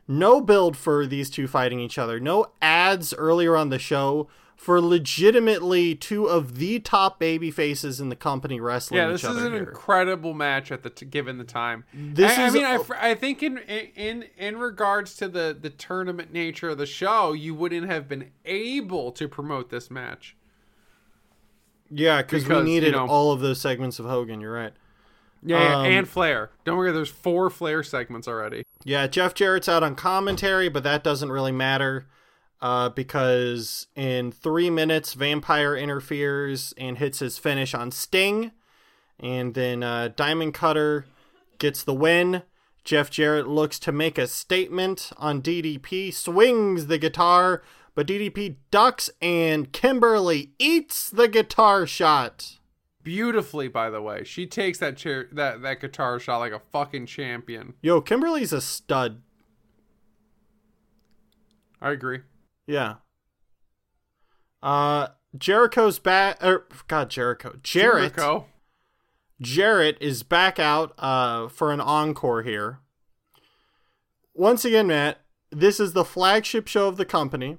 No 0.08 0.42
build 0.42 0.76
for 0.76 1.06
these 1.06 1.30
two 1.30 1.48
fighting 1.48 1.80
each 1.80 1.98
other. 1.98 2.20
No 2.20 2.48
ads 2.62 3.14
earlier 3.14 3.56
on 3.56 3.70
the 3.70 3.80
show 3.80 4.28
for 4.56 4.80
legitimately 4.80 5.96
two 5.96 6.26
of 6.26 6.58
the 6.58 6.80
top 6.80 7.20
baby 7.20 7.50
faces 7.52 8.00
in 8.00 8.10
the 8.10 8.16
company 8.16 8.60
wrestling 8.62 8.98
Yeah, 9.00 9.08
this 9.08 9.24
is 9.24 9.36
an 9.44 9.52
here. 9.54 9.64
incredible 9.64 10.34
match 10.34 10.72
at 10.72 10.84
the 10.84 10.90
t- 10.90 11.06
given 11.06 11.38
the 11.38 11.44
time. 11.44 11.84
This 11.94 12.38
I, 12.38 12.48
is- 12.48 12.56
I 12.56 12.58
mean, 12.58 12.66
I, 12.66 13.10
I 13.12 13.16
think 13.16 13.44
in 13.44 13.58
in 13.58 14.26
in 14.38 14.58
regards 14.58 15.16
to 15.18 15.28
the 15.28 15.58
the 15.60 15.70
tournament 15.70 16.32
nature 16.32 16.70
of 16.70 16.78
the 16.78 16.86
show, 16.86 17.34
you 17.34 17.56
wouldn't 17.56 17.88
have 17.90 18.08
been 18.08 18.32
able 18.46 19.12
to 19.14 19.28
promote 19.28 19.70
this 19.70 19.90
match. 19.92 20.36
yeah, 21.90 22.22
because 22.22 22.44
we 22.44 22.50
because, 22.50 22.60
you 22.68 22.74
needed 22.74 22.92
know- 22.94 23.08
all 23.08 23.32
of 23.32 23.40
those 23.42 23.60
segments 23.60 24.00
of 24.00 24.06
Hogan. 24.06 24.40
You're 24.40 24.54
right. 24.54 24.74
Yeah, 25.46 25.80
Um, 25.80 25.86
and 25.86 26.08
Flair. 26.08 26.52
Don't 26.64 26.78
worry, 26.78 26.92
there's 26.92 27.10
four 27.10 27.50
Flair 27.50 27.84
segments 27.84 28.28
already. 28.28 28.64
Yeah, 28.84 29.08
Jeff 29.08 29.34
Jarrett's 29.34 29.68
out 29.70 29.84
on 29.84 29.96
commentary, 29.96 30.70
but 30.70 30.84
that 30.84 31.04
doesn't 31.04 31.32
really 31.32 31.52
matter 31.52 32.08
uh, 32.62 32.90
because 32.90 33.88
in 33.96 34.32
three 34.32 34.70
minutes, 34.70 35.16
Vampiro 35.16 35.80
interferes 35.80 36.74
and 36.78 36.98
hits 36.98 37.20
his 37.20 37.38
finish 37.38 37.74
on 37.74 37.92
Sting. 37.92 38.52
And 39.20 39.54
then 39.54 39.84
uh, 39.84 40.10
Diamond 40.16 40.54
Cutter 40.54 41.06
gets 41.60 41.84
the 41.84 41.94
win. 41.94 42.44
Jeff 42.84 43.10
Jarrett 43.10 43.48
looks 43.48 43.80
to 43.80 43.92
make 43.92 44.18
a 44.18 44.28
statement 44.28 45.12
on 45.18 45.42
DDP, 45.42 46.14
swings 46.14 46.88
the 46.88 46.98
guitar, 46.98 47.64
but 47.96 48.08
DDP 48.08 48.56
ducks 48.72 49.10
and 49.22 49.72
Kimberly 49.72 50.52
eats 50.60 51.10
the 51.10 51.28
guitar 51.30 51.86
shot. 51.88 52.58
Beautifully, 53.04 53.68
by 53.68 53.90
the 53.90 54.02
way, 54.02 54.24
she 54.24 54.48
takes 54.48 54.80
that 54.80 54.96
chair 54.98 55.28
that 55.34 55.62
that 55.62 55.82
guitar 55.82 56.20
shot 56.20 56.38
like 56.38 56.54
a 56.54 56.62
fucking 56.72 57.06
champion. 57.06 57.74
Yo, 57.82 58.00
Kimberly's 58.02 58.54
a 58.54 58.62
stud. 58.62 59.22
I 61.82 61.92
agree. 61.92 62.22
Yeah. 62.66 62.96
Uh, 64.62 65.10
Jericho's 65.38 66.00
back. 66.00 66.42
Or 66.42 66.66
God, 66.88 67.10
Jericho. 67.10 67.60
Jarrett. 67.62 68.16
Jericho. 68.16 68.46
Jarrett 69.42 69.98
is 70.00 70.24
back 70.24 70.58
out 70.58 70.94
uh, 70.98 71.50
for 71.50 71.74
an 71.74 71.82
encore 71.82 72.44
here. 72.44 72.80
Once 74.34 74.64
again, 74.64 74.88
Matt, 74.88 75.20
this 75.52 75.80
is 75.80 75.92
the 75.92 76.06
flagship 76.06 76.68
show 76.68 76.88
of 76.88 76.96
the 76.96 77.06
company. 77.06 77.58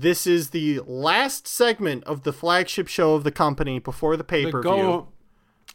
This 0.00 0.28
is 0.28 0.50
the 0.50 0.78
last 0.86 1.48
segment 1.48 2.04
of 2.04 2.22
the 2.22 2.32
flagship 2.32 2.86
show 2.86 3.14
of 3.14 3.24
the 3.24 3.32
company 3.32 3.80
before 3.80 4.16
the 4.16 4.22
pay 4.22 4.48
per 4.48 4.62
view. 4.62 5.08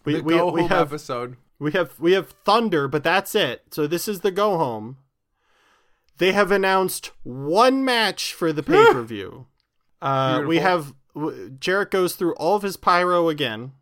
We, 0.06 0.14
the 0.14 0.24
we, 0.24 0.34
go 0.36 0.50
we 0.50 0.62
home 0.62 0.70
have 0.70 0.88
episode. 0.88 1.36
we 1.60 1.74
have 1.74 2.00
we 2.00 2.14
have 2.14 2.30
Thunder, 2.46 2.88
but 2.88 3.04
that's 3.04 3.36
it. 3.36 3.64
So 3.72 3.86
this 3.86 4.08
is 4.08 4.22
the 4.22 4.32
go 4.32 4.58
home. 4.58 4.96
They 6.20 6.32
have 6.32 6.52
announced 6.52 7.12
one 7.24 7.84
match 7.84 8.34
for 8.34 8.54
the 8.54 8.64
pay 8.64 8.94
per 8.94 9.02
view. 9.02 9.48
uh, 10.02 10.44
we 10.48 10.60
have 10.60 10.94
w- 11.14 11.50
Jarrett 11.60 11.92
goes 11.92 12.16
through 12.16 12.36
all 12.36 12.56
of 12.56 12.64
his 12.64 12.78
pyro 12.78 13.28
again. 13.28 13.74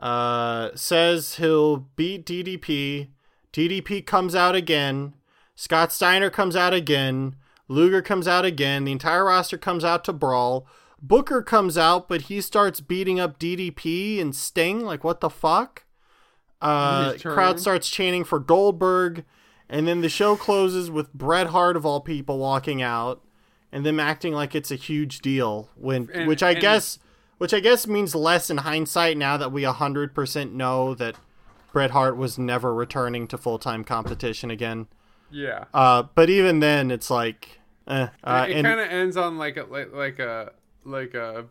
Uh, 0.00 0.70
says 0.74 1.36
he'll 1.36 1.76
beat 1.94 2.26
DDP. 2.26 3.10
DDP 3.52 4.04
comes 4.04 4.34
out 4.34 4.56
again. 4.56 5.14
Scott 5.54 5.92
Steiner 5.92 6.30
comes 6.30 6.56
out 6.56 6.74
again. 6.74 7.36
Luger 7.70 8.02
comes 8.02 8.26
out 8.26 8.44
again. 8.44 8.84
The 8.84 8.90
entire 8.92 9.24
roster 9.26 9.56
comes 9.56 9.84
out 9.84 10.02
to 10.04 10.12
brawl. 10.12 10.66
Booker 11.00 11.40
comes 11.40 11.78
out, 11.78 12.08
but 12.08 12.22
he 12.22 12.40
starts 12.40 12.80
beating 12.80 13.20
up 13.20 13.38
DDP 13.38 14.20
and 14.20 14.34
Sting. 14.34 14.80
Like, 14.80 15.04
what 15.04 15.20
the 15.20 15.30
fuck? 15.30 15.84
Uh, 16.60 17.14
crowd 17.14 17.58
starts 17.60 17.88
chanting 17.88 18.24
for 18.24 18.38
Goldberg, 18.40 19.24
and 19.68 19.86
then 19.86 20.00
the 20.00 20.08
show 20.08 20.36
closes 20.36 20.90
with 20.90 21.12
Bret 21.14 21.46
Hart 21.48 21.76
of 21.76 21.86
all 21.86 22.00
people 22.00 22.38
walking 22.38 22.82
out, 22.82 23.22
and 23.72 23.86
them 23.86 24.00
acting 24.00 24.34
like 24.34 24.54
it's 24.54 24.70
a 24.72 24.76
huge 24.76 25.20
deal. 25.20 25.70
When, 25.76 26.10
And- 26.12 26.26
which 26.28 26.42
I 26.42 26.54
guess, 26.54 26.98
which 27.38 27.54
I 27.54 27.60
guess 27.60 27.86
means 27.86 28.14
less 28.16 28.50
in 28.50 28.58
hindsight 28.58 29.16
now 29.16 29.36
that 29.36 29.52
we 29.52 29.62
hundred 29.62 30.12
percent 30.12 30.52
know 30.52 30.94
that 30.96 31.14
Bret 31.72 31.92
Hart 31.92 32.16
was 32.16 32.36
never 32.36 32.74
returning 32.74 33.28
to 33.28 33.38
full 33.38 33.60
time 33.60 33.84
competition 33.84 34.50
again. 34.50 34.88
Yeah. 35.30 35.66
Uh, 35.72 36.02
but 36.16 36.28
even 36.28 36.58
then, 36.58 36.90
it's 36.90 37.08
like, 37.10 37.59
eh. 37.90 38.08
Uh, 38.24 38.46
it 38.48 38.56
and 38.56 38.66
kind 38.66 38.80
of 38.80 38.90
ends 38.90 39.16
on 39.16 39.36
like 39.38 39.56
a 39.56 39.64
like, 39.64 39.92
like 39.92 40.18
a 40.18 40.52
like 40.84 41.14
a 41.14 41.46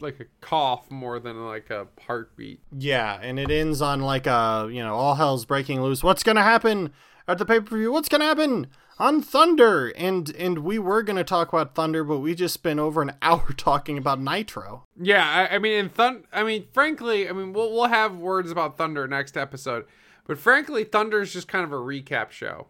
like 0.00 0.20
a 0.20 0.24
cough 0.40 0.90
more 0.90 1.18
than 1.20 1.46
like 1.46 1.70
a 1.70 1.86
heartbeat. 2.06 2.60
yeah, 2.76 3.18
and 3.22 3.38
it 3.38 3.50
ends 3.50 3.80
on 3.80 4.00
like 4.00 4.26
a 4.26 4.68
you 4.70 4.82
know 4.82 4.94
all 4.94 5.14
hell's 5.14 5.44
breaking 5.44 5.80
loose. 5.82 6.02
What's 6.02 6.22
gonna 6.22 6.42
happen 6.42 6.92
at 7.26 7.38
the 7.38 7.44
pay 7.46 7.60
per 7.60 7.76
view? 7.76 7.92
What's 7.92 8.08
gonna 8.08 8.24
happen 8.24 8.66
on 8.98 9.22
Thunder? 9.22 9.88
And 9.96 10.34
and 10.36 10.58
we 10.58 10.78
were 10.78 11.02
gonna 11.02 11.24
talk 11.24 11.52
about 11.52 11.74
Thunder, 11.74 12.02
but 12.04 12.18
we 12.18 12.34
just 12.34 12.54
spent 12.54 12.80
over 12.80 13.00
an 13.00 13.12
hour 13.22 13.52
talking 13.56 13.96
about 13.96 14.20
Nitro. 14.20 14.86
Yeah, 15.00 15.24
I, 15.24 15.54
I 15.54 15.58
mean, 15.58 15.72
in 15.72 15.88
Thun, 15.88 16.24
I 16.32 16.42
mean, 16.42 16.66
frankly, 16.72 17.28
I 17.28 17.32
mean, 17.32 17.52
we'll 17.52 17.72
we'll 17.72 17.86
have 17.86 18.16
words 18.16 18.50
about 18.50 18.76
Thunder 18.76 19.06
next 19.06 19.36
episode, 19.36 19.86
but 20.26 20.38
frankly, 20.38 20.84
Thunder's 20.84 21.32
just 21.32 21.46
kind 21.48 21.64
of 21.64 21.72
a 21.72 21.76
recap 21.76 22.30
show. 22.32 22.66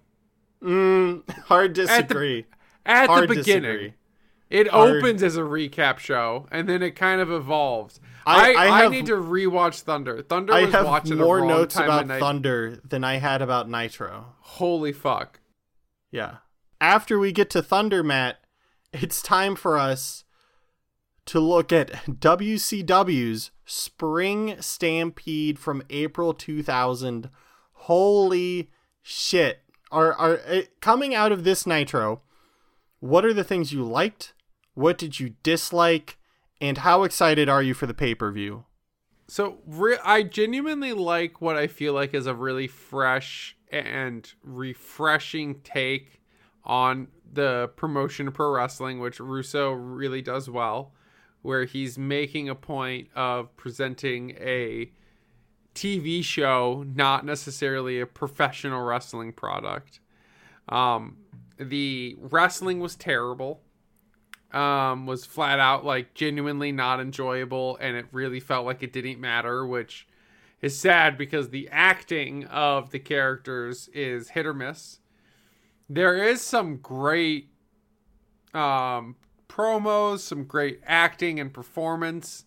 Mm, 0.63 1.29
hard 1.47 1.73
disagree. 1.73 2.47
At 2.85 3.09
hard 3.09 3.29
the 3.29 3.35
beginning, 3.37 3.63
disagree. 3.63 3.95
it 4.51 4.69
Hard- 4.69 4.97
opens 4.97 5.23
as 5.23 5.37
a 5.37 5.43
recap 5.43 5.99
show, 5.99 6.47
and 6.51 6.69
then 6.69 6.83
it 6.83 6.93
kind 6.97 7.21
of 7.21 7.31
evolves. 7.31 8.01
I- 8.25 8.55
I 8.55 8.67
I 8.67 8.85
I, 8.85 8.89
need 8.89 9.07
to 9.07 9.17
rewatch 9.17 9.81
Thunder. 9.81 10.23
Thunder 10.23 10.53
I 10.53 10.65
was 10.65 10.75
have 10.75 10.87
watching 10.87 11.19
more 11.19 11.41
the 11.41 11.47
notes 11.47 11.75
time 11.75 11.85
about. 11.89 12.21
Thunder 12.21 12.81
than 12.89 13.03
I 13.05 13.17
had 13.17 13.43
about 13.43 13.69
Nitro. 13.69 14.35
Holy 14.41 14.93
fuck! 14.93 15.41
Yeah. 16.11 16.37
After 16.81 17.19
we 17.19 17.33
get 17.33 17.51
to 17.51 17.63
Thunder, 17.63 18.03
Matt, 18.03 18.39
it's 18.93 19.23
time 19.23 19.55
for 19.57 19.79
us 19.79 20.25
to 21.27 21.39
look 21.41 21.73
at 21.73 21.93
WCW's 22.07 23.51
Spring 23.65 24.57
Stampede 24.61 25.59
from 25.59 25.83
April 25.91 26.35
2000. 26.35 27.31
Holy 27.73 28.71
shit. 29.03 29.62
Are 29.93 30.13
are 30.15 30.41
eh, 30.47 30.63
coming 30.81 31.15
out 31.15 31.31
of 31.31 31.45
this 31.45 31.67
Nitro, 31.67 32.23
what 32.99 33.25
are 33.25 33.35
the 33.35 33.45
things 33.45 33.73
you 33.73 33.85
liked? 33.85 34.33
What 34.75 34.99
did 34.99 35.21
you 35.21 35.35
dislike? 35.43 36.19
And 36.61 36.79
how 36.79 37.03
excited 37.03 37.49
are 37.49 37.63
you 37.63 37.75
for 37.75 37.87
the 37.87 37.95
pay-per-view? 37.95 38.65
So 39.27 39.59
re- 39.67 39.99
I 40.05 40.23
genuinely 40.23 40.93
like 40.93 41.41
what 41.41 41.57
I 41.57 41.67
feel 41.67 41.93
like 41.93 42.15
is 42.15 42.27
a 42.27 42.35
really 42.35 42.69
fresh 42.69 43.57
and 43.71 44.31
refreshing 44.45 45.61
take 45.63 46.21
on 46.65 47.09
the 47.33 47.71
promotion 47.77 48.29
of 48.29 48.35
pro 48.35 48.51
wrestling, 48.51 49.01
which 49.01 49.21
Russo 49.21 49.73
really 49.73 50.23
does 50.23 50.49
well, 50.49 50.93
where 51.43 51.65
he's 51.65 51.99
making 51.99 52.49
a 52.49 52.55
point 52.55 53.09
of 53.17 53.55
presenting 53.57 54.37
a 54.39 54.93
TV 55.75 56.23
show, 56.23 56.85
not 56.95 57.25
necessarily 57.25 58.01
a 58.01 58.07
professional 58.07 58.83
wrestling 58.83 59.33
product. 59.33 60.01
Um, 60.69 61.17
the 61.59 62.17
wrestling 62.21 62.81
was 62.81 62.97
terrible 62.97 63.61
um, 64.53 65.07
was 65.07 65.25
flat 65.25 65.59
out 65.59 65.85
like 65.85 66.15
genuinely 66.15 66.73
not 66.73 67.01
enjoyable, 67.01 67.79
and 67.81 67.97
it 67.97 68.07
really 68.13 68.41
felt 68.41 68.67
like 68.67 68.83
it 68.83 68.93
didn't 68.93 69.21
matter, 69.21 69.67
which 69.67 70.07
is 70.61 70.79
sad 70.79 71.17
because 71.17 71.49
the 71.49 71.69
acting 71.71 72.45
of 72.47 72.91
the 72.91 72.99
characters 72.99 73.89
is 73.89 74.31
hit 74.31 74.47
or 74.47 74.55
miss. 74.55 74.99
There 75.89 76.23
is 76.23 76.41
some 76.41 76.77
great 76.77 77.49
um, 78.55 79.17
promos, 79.49 80.21
some 80.21 80.45
great 80.45 80.81
acting 80.87 81.41
and 81.41 81.53
performance, 81.53 82.45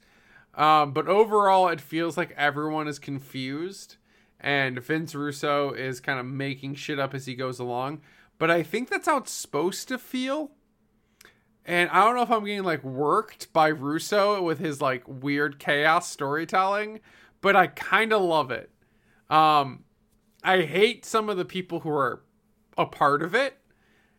um, 0.56 0.92
but 0.94 1.08
overall, 1.08 1.68
it 1.68 1.82
feels 1.82 2.18
like 2.18 2.34
everyone 2.38 2.88
is 2.88 3.00
confused, 3.00 3.98
and 4.40 4.82
Vince 4.82 5.14
Russo 5.14 5.72
is 5.72 6.00
kind 6.00 6.20
of 6.20 6.26
making 6.26 6.76
shit 6.76 7.00
up 7.00 7.14
as 7.14 7.26
he 7.26 7.36
goes 7.36 7.60
along. 7.60 8.02
But 8.38 8.52
I 8.52 8.64
think 8.64 8.90
that's 8.90 9.08
how 9.08 9.18
it's 9.18 9.32
supposed 9.32 9.88
to 9.90 9.98
feel. 9.98 10.52
And 11.66 11.90
I 11.90 12.04
don't 12.04 12.16
know 12.16 12.22
if 12.22 12.32
I'm 12.32 12.46
getting 12.46 12.64
like 12.64 12.84
worked 12.84 13.52
by 13.52 13.70
Russo 13.70 14.42
with 14.42 14.60
his 14.60 14.82
like 14.82 15.04
weird 15.08 15.58
chaos 15.58 16.10
storytelling, 16.10 17.00
but 17.42 17.56
I 17.56 17.68
kind 17.68 18.14
of 18.14 18.22
love 18.22 18.52
it. 18.52 18.70
Um 19.30 19.84
I 20.44 20.62
hate 20.62 21.06
some 21.06 21.28
of 21.28 21.38
the 21.38 21.46
people 21.46 21.80
who 21.80 21.90
are 21.90 22.22
a 22.78 22.86
part 22.86 23.24
of 23.24 23.34
it. 23.34 23.58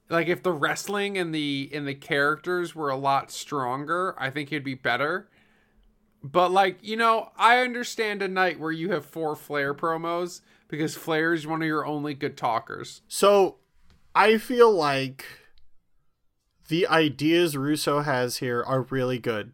Like 0.08 0.26
if 0.26 0.42
the 0.42 0.52
wrestling 0.52 1.16
and 1.16 1.32
the 1.32 1.70
and 1.72 1.86
the 1.86 1.94
characters 1.94 2.74
were 2.74 2.90
a 2.90 2.96
lot 2.96 3.30
stronger, 3.30 4.16
I 4.18 4.30
think 4.30 4.50
it'd 4.50 4.64
be 4.64 4.74
better. 4.74 5.28
But 6.22 6.50
like, 6.50 6.78
you 6.82 6.96
know, 6.96 7.30
I 7.36 7.58
understand 7.58 8.22
a 8.22 8.28
night 8.28 8.58
where 8.58 8.72
you 8.72 8.90
have 8.92 9.06
four 9.06 9.36
Flair 9.36 9.74
promos 9.74 10.40
because 10.68 10.96
Flair 10.96 11.32
is 11.32 11.46
one 11.46 11.62
of 11.62 11.68
your 11.68 11.86
only 11.86 12.14
good 12.14 12.36
talkers. 12.36 13.02
So, 13.06 13.56
I 14.14 14.38
feel 14.38 14.72
like 14.72 15.24
the 16.68 16.86
ideas 16.86 17.56
Russo 17.56 18.00
has 18.00 18.38
here 18.38 18.62
are 18.62 18.82
really 18.82 19.18
good. 19.18 19.52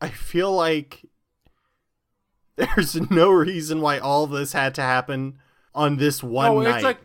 I 0.00 0.08
feel 0.08 0.52
like 0.52 1.04
there's 2.56 3.10
no 3.10 3.30
reason 3.30 3.80
why 3.80 3.98
all 3.98 4.26
this 4.26 4.52
had 4.52 4.74
to 4.76 4.82
happen 4.82 5.38
on 5.74 5.96
this 5.96 6.22
one 6.22 6.50
oh, 6.50 6.60
night. 6.60 6.76
it's 6.76 6.84
like 6.84 6.98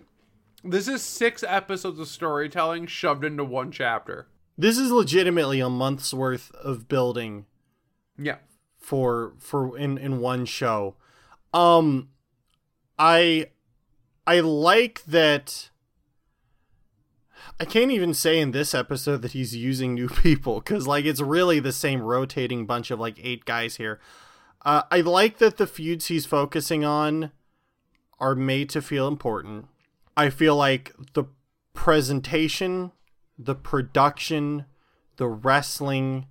this 0.63 0.87
is 0.87 1.01
six 1.03 1.43
episodes 1.47 1.99
of 1.99 2.07
storytelling 2.07 2.87
shoved 2.87 3.23
into 3.23 3.43
one 3.43 3.71
chapter. 3.71 4.27
this 4.57 4.77
is 4.77 4.91
legitimately 4.91 5.59
a 5.59 5.69
month's 5.69 6.13
worth 6.13 6.51
of 6.55 6.87
building 6.87 7.45
Yeah. 8.17 8.37
For 8.85 9.33
for 9.39 9.75
in 9.75 9.97
in 9.97 10.19
one 10.19 10.45
show. 10.45 10.95
Um 11.53 12.09
I 12.99 13.47
I 14.27 14.41
like 14.41 15.03
that 15.05 15.71
I 17.59 17.65
can't 17.65 17.91
even 17.91 18.13
say 18.13 18.39
in 18.39 18.51
this 18.51 18.75
episode 18.75 19.23
that 19.23 19.31
he's 19.31 19.55
using 19.55 19.95
new 19.95 20.07
people 20.23 20.61
cuz 20.61 20.85
like 20.85 21.05
it's 21.05 21.21
really 21.21 21.59
the 21.59 21.73
same 21.73 22.01
rotating 22.01 22.67
bunch 22.67 22.91
of 22.91 22.99
like 22.99 23.17
eight 23.23 23.45
guys 23.45 23.77
here. 23.77 23.99
Uh, 24.63 24.83
I 24.89 25.01
like 25.01 25.37
that 25.37 25.57
the 25.57 25.67
feuds 25.67 26.07
he's 26.07 26.25
focusing 26.25 26.83
on 26.83 27.31
are 28.19 28.33
made 28.33 28.69
to 28.69 28.81
feel 28.81 29.07
important. 29.07 29.67
I 30.17 30.29
feel 30.31 30.55
like 30.55 30.91
the 31.13 31.25
presentation, 31.73 32.91
the 33.37 33.53
production, 33.53 34.65
the 35.17 35.27
wrestling 35.27 36.25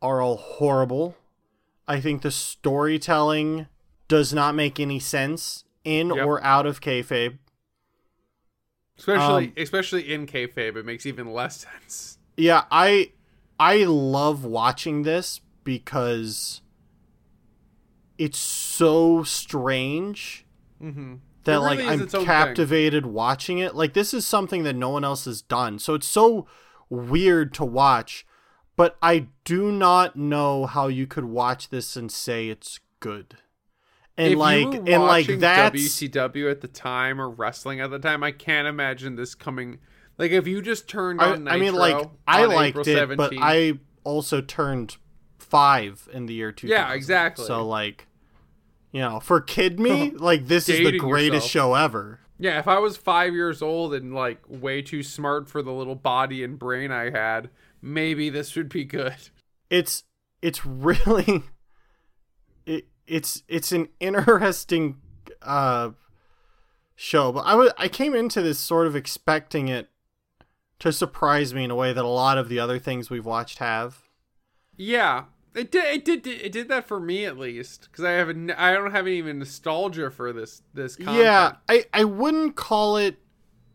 are 0.00 0.20
all 0.20 0.36
horrible. 0.36 1.16
I 1.90 2.00
think 2.00 2.22
the 2.22 2.30
storytelling 2.30 3.66
does 4.08 4.32
not 4.32 4.54
make 4.54 4.78
any 4.78 4.98
sense 5.00 5.64
in 5.84 6.08
Yep. 6.08 6.24
or 6.26 6.42
out 6.44 6.66
of 6.66 6.80
kayfabe. 6.80 7.38
Especially 8.98 9.46
Um, 9.48 9.52
especially 9.56 10.12
in 10.12 10.26
kayfabe, 10.26 10.76
it 10.76 10.84
makes 10.84 11.06
even 11.06 11.32
less 11.32 11.66
sense. 11.66 12.18
Yeah, 12.36 12.64
I 12.70 13.12
I 13.58 13.84
love 13.84 14.44
watching 14.44 15.02
this 15.02 15.40
because 15.64 16.62
it's 18.18 18.38
so 18.38 19.22
strange 19.22 20.46
Mm-hmm. 20.82 21.14
that 21.44 21.56
It 21.56 21.58
like 21.60 21.80
I'm 21.80 22.00
own 22.02 22.06
thing. 22.08 22.24
captivated 22.24 23.04
watching 23.06 23.58
it. 23.58 23.74
Like 23.74 23.92
this 23.94 24.14
is 24.14 24.26
something 24.26 24.62
that 24.64 24.74
no 24.76 24.88
one 24.90 25.04
else 25.04 25.24
has 25.26 25.42
done. 25.42 25.78
So 25.78 25.94
it's 25.94 26.06
so 26.08 26.46
weird 26.88 27.52
to 27.54 27.64
watch, 27.64 28.26
but 28.80 28.96
I 29.02 29.26
do 29.44 29.70
not 29.70 30.16
know 30.16 30.64
how 30.64 30.88
you 30.88 31.06
could 31.06 31.26
watch 31.26 31.68
this 31.68 31.96
and 31.96 32.10
say 32.10 32.48
it's 32.48 32.80
good. 32.98 33.36
And 34.16 34.32
if 34.32 34.38
like 34.38 34.60
you 34.62 34.70
were 34.70 34.88
and 34.88 35.02
like 35.02 35.26
that 35.40 35.74
WCW 35.74 36.50
at 36.50 36.62
the 36.62 36.66
time 36.66 37.20
or 37.20 37.28
wrestling 37.28 37.82
at 37.82 37.90
the 37.90 37.98
time, 37.98 38.22
I 38.22 38.32
can't 38.32 38.66
imagine 38.66 39.16
this 39.16 39.34
coming 39.34 39.80
Like 40.16 40.30
if 40.30 40.46
you 40.46 40.62
just 40.62 40.88
turned 40.88 41.20
I, 41.20 41.32
on 41.32 41.46
I 41.46 41.58
Nitro 41.58 41.60
mean, 41.60 41.74
like 41.74 42.08
I 42.26 42.46
liked 42.46 42.88
April 42.88 43.10
it, 43.10 43.16
but 43.18 43.34
I 43.36 43.74
also 44.02 44.40
turned 44.40 44.96
five 45.36 46.08
in 46.10 46.24
the 46.24 46.32
year 46.32 46.50
2000. 46.50 46.74
Yeah, 46.74 46.94
exactly. 46.94 47.44
So 47.44 47.62
like, 47.66 48.06
you 48.92 49.02
know, 49.02 49.20
for 49.20 49.42
kid 49.42 49.78
me, 49.78 50.10
like 50.16 50.46
this 50.46 50.70
is 50.70 50.78
the 50.78 50.98
greatest 50.98 51.44
yourself. 51.44 51.50
show 51.50 51.74
ever. 51.74 52.20
Yeah, 52.38 52.58
if 52.58 52.66
I 52.66 52.78
was 52.78 52.96
five 52.96 53.34
years 53.34 53.60
old 53.60 53.92
and 53.92 54.14
like 54.14 54.40
way 54.48 54.80
too 54.80 55.02
smart 55.02 55.50
for 55.50 55.60
the 55.60 55.70
little 55.70 55.96
body 55.96 56.42
and 56.42 56.58
brain 56.58 56.90
I 56.90 57.10
had, 57.10 57.50
maybe 57.82 58.30
this 58.30 58.56
would 58.56 58.68
be 58.68 58.84
good. 58.84 59.16
It's 59.68 60.04
it's 60.42 60.64
really 60.64 61.44
it 62.66 62.86
it's 63.06 63.42
it's 63.48 63.72
an 63.72 63.88
interesting 64.00 64.96
uh 65.42 65.90
show, 66.96 67.32
but 67.32 67.40
I 67.40 67.54
was 67.54 67.72
I 67.78 67.88
came 67.88 68.14
into 68.14 68.42
this 68.42 68.58
sort 68.58 68.86
of 68.86 68.94
expecting 68.94 69.68
it 69.68 69.88
to 70.80 70.92
surprise 70.92 71.54
me 71.54 71.64
in 71.64 71.70
a 71.70 71.76
way 71.76 71.92
that 71.92 72.04
a 72.04 72.08
lot 72.08 72.38
of 72.38 72.48
the 72.48 72.58
other 72.58 72.78
things 72.78 73.10
we've 73.10 73.26
watched 73.26 73.58
have. 73.58 74.08
Yeah, 74.76 75.24
it 75.54 75.70
did. 75.70 75.84
It 75.84 76.04
did. 76.04 76.26
It 76.26 76.52
did 76.52 76.68
that 76.68 76.86
for 76.86 76.98
me 76.98 77.24
at 77.24 77.38
least 77.38 77.88
because 77.90 78.04
I 78.04 78.12
have. 78.12 78.28
A, 78.28 78.32
n- 78.32 78.54
I 78.56 78.72
don't 78.72 78.92
have 78.92 79.06
any 79.06 79.18
even 79.18 79.38
nostalgia 79.38 80.10
for 80.10 80.32
this. 80.32 80.62
This. 80.74 80.96
Content. 80.96 81.18
Yeah, 81.18 81.52
I 81.68 81.84
I 81.92 82.04
wouldn't 82.04 82.56
call 82.56 82.96
it 82.96 83.16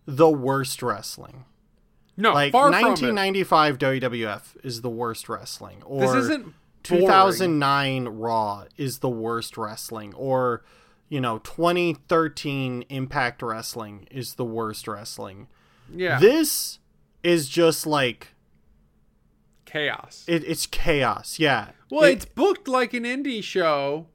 the 0.06 0.30
worst 0.30 0.82
wrestling. 0.82 1.46
No. 2.18 2.34
Like 2.34 2.52
far 2.52 2.72
from 2.72 2.76
it. 2.80 2.88
1995 2.88 3.78
WWF 3.78 4.42
is 4.64 4.82
the 4.82 4.90
worst 4.90 5.28
wrestling, 5.30 5.82
or 5.84 6.02
This 6.02 6.16
isn't. 6.26 6.54
2009 6.84 8.08
Raw 8.10 8.66
is 8.78 9.00
the 9.00 9.10
worst 9.10 9.58
wrestling, 9.58 10.14
or 10.14 10.64
you 11.10 11.20
know 11.20 11.40
2013 11.40 12.84
Impact 12.90 13.42
Wrestling 13.42 14.08
is 14.12 14.36
the 14.36 14.46
worst 14.46 14.88
wrestling. 14.88 15.48
Yeah. 15.94 16.20
This 16.20 16.80
is 17.24 17.50
just 17.50 17.86
like 17.88 18.30
chaos. 19.66 20.24
it, 20.28 20.44
it's 20.46 20.66
chaos. 20.68 21.40
Yeah. 21.40 21.70
well, 21.90 22.04
It- 22.04 22.14
it's 22.14 22.26
booked 22.26 22.68
like 22.68 22.94
an 22.94 23.04
indie 23.04 23.44
show, 23.44 24.08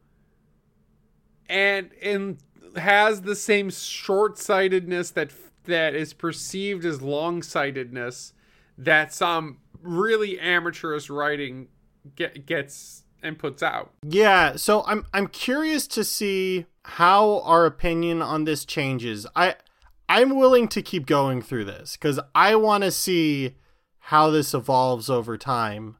and 1.48 1.90
and 2.02 2.38
has 2.76 3.22
the 3.22 3.34
same 3.34 3.68
short-sightedness 3.70 5.10
that 5.10 5.32
that 5.64 5.94
is 5.94 6.12
perceived 6.12 6.84
as 6.84 7.02
long-sightedness 7.02 8.32
that 8.78 9.12
some 9.12 9.58
really 9.82 10.38
amateurish 10.40 11.10
writing 11.10 11.68
get, 12.16 12.46
gets 12.46 13.04
and 13.22 13.38
puts 13.38 13.62
out. 13.62 13.92
Yeah, 14.06 14.56
so 14.56 14.82
I'm 14.86 15.04
I'm 15.12 15.26
curious 15.26 15.86
to 15.88 16.04
see 16.04 16.66
how 16.84 17.40
our 17.40 17.66
opinion 17.66 18.22
on 18.22 18.44
this 18.44 18.64
changes. 18.64 19.26
I 19.36 19.56
I'm 20.08 20.36
willing 20.36 20.68
to 20.68 20.82
keep 20.82 21.06
going 21.06 21.42
through 21.42 21.66
this 21.66 21.96
cuz 21.96 22.18
I 22.34 22.56
want 22.56 22.84
to 22.84 22.90
see 22.90 23.56
how 23.98 24.30
this 24.30 24.54
evolves 24.54 25.10
over 25.10 25.36
time. 25.36 25.96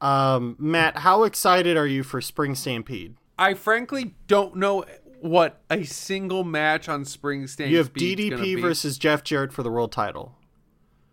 Um 0.00 0.56
Matt, 0.58 0.98
how 0.98 1.22
excited 1.22 1.76
are 1.76 1.86
you 1.86 2.02
for 2.02 2.20
Spring 2.20 2.54
Stampede? 2.54 3.16
I 3.38 3.54
frankly 3.54 4.14
don't 4.26 4.56
know 4.56 4.84
what 5.22 5.62
a 5.70 5.84
single 5.84 6.42
match 6.42 6.88
on 6.88 7.04
Spring 7.04 7.46
Stampede. 7.46 7.72
You 7.72 7.78
have 7.78 7.92
DDP 7.92 8.60
versus 8.60 8.98
Jeff 8.98 9.22
Jarrett 9.22 9.52
for 9.52 9.62
the 9.62 9.70
world 9.70 9.92
title. 9.92 10.36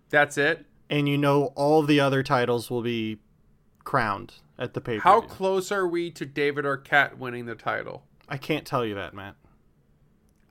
That's 0.10 0.38
it. 0.38 0.65
And 0.90 1.07
you 1.07 1.18
know 1.18 1.53
all 1.56 1.84
the 1.84 1.99
other 1.99 2.23
titles 2.23 2.72
will 2.72 2.81
be 2.81 3.19
crowned 3.84 4.34
at 4.57 4.73
the 4.73 4.81
pay-per-view. 4.81 5.02
How 5.02 5.22
close 5.22 5.72
are 5.72 5.88
we 5.88 6.10
to 6.11 6.26
David 6.26 6.65
Arquette 6.65 7.18
winning 7.19 7.45
the 7.45 7.53
title? 7.53 8.03
I 8.27 8.38
can't 8.38 8.65
tell 8.65 8.84
you 8.84 8.95
that, 8.95 9.14
Matt. 9.14 9.36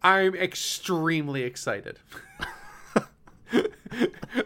I'm 0.03 0.37
extremely 0.37 1.43
excited. 1.43 1.99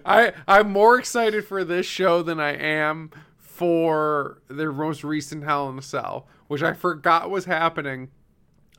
I 0.06 0.32
I'm 0.48 0.70
more 0.70 0.98
excited 0.98 1.44
for 1.44 1.64
this 1.64 1.84
show 1.84 2.22
than 2.22 2.40
I 2.40 2.52
am 2.52 3.10
for 3.36 4.40
their 4.48 4.72
most 4.72 5.04
recent 5.04 5.44
Hell 5.44 5.68
in 5.68 5.78
a 5.78 5.82
Cell, 5.82 6.26
which 6.46 6.62
I 6.62 6.72
forgot 6.72 7.28
was 7.28 7.44
happening 7.44 8.08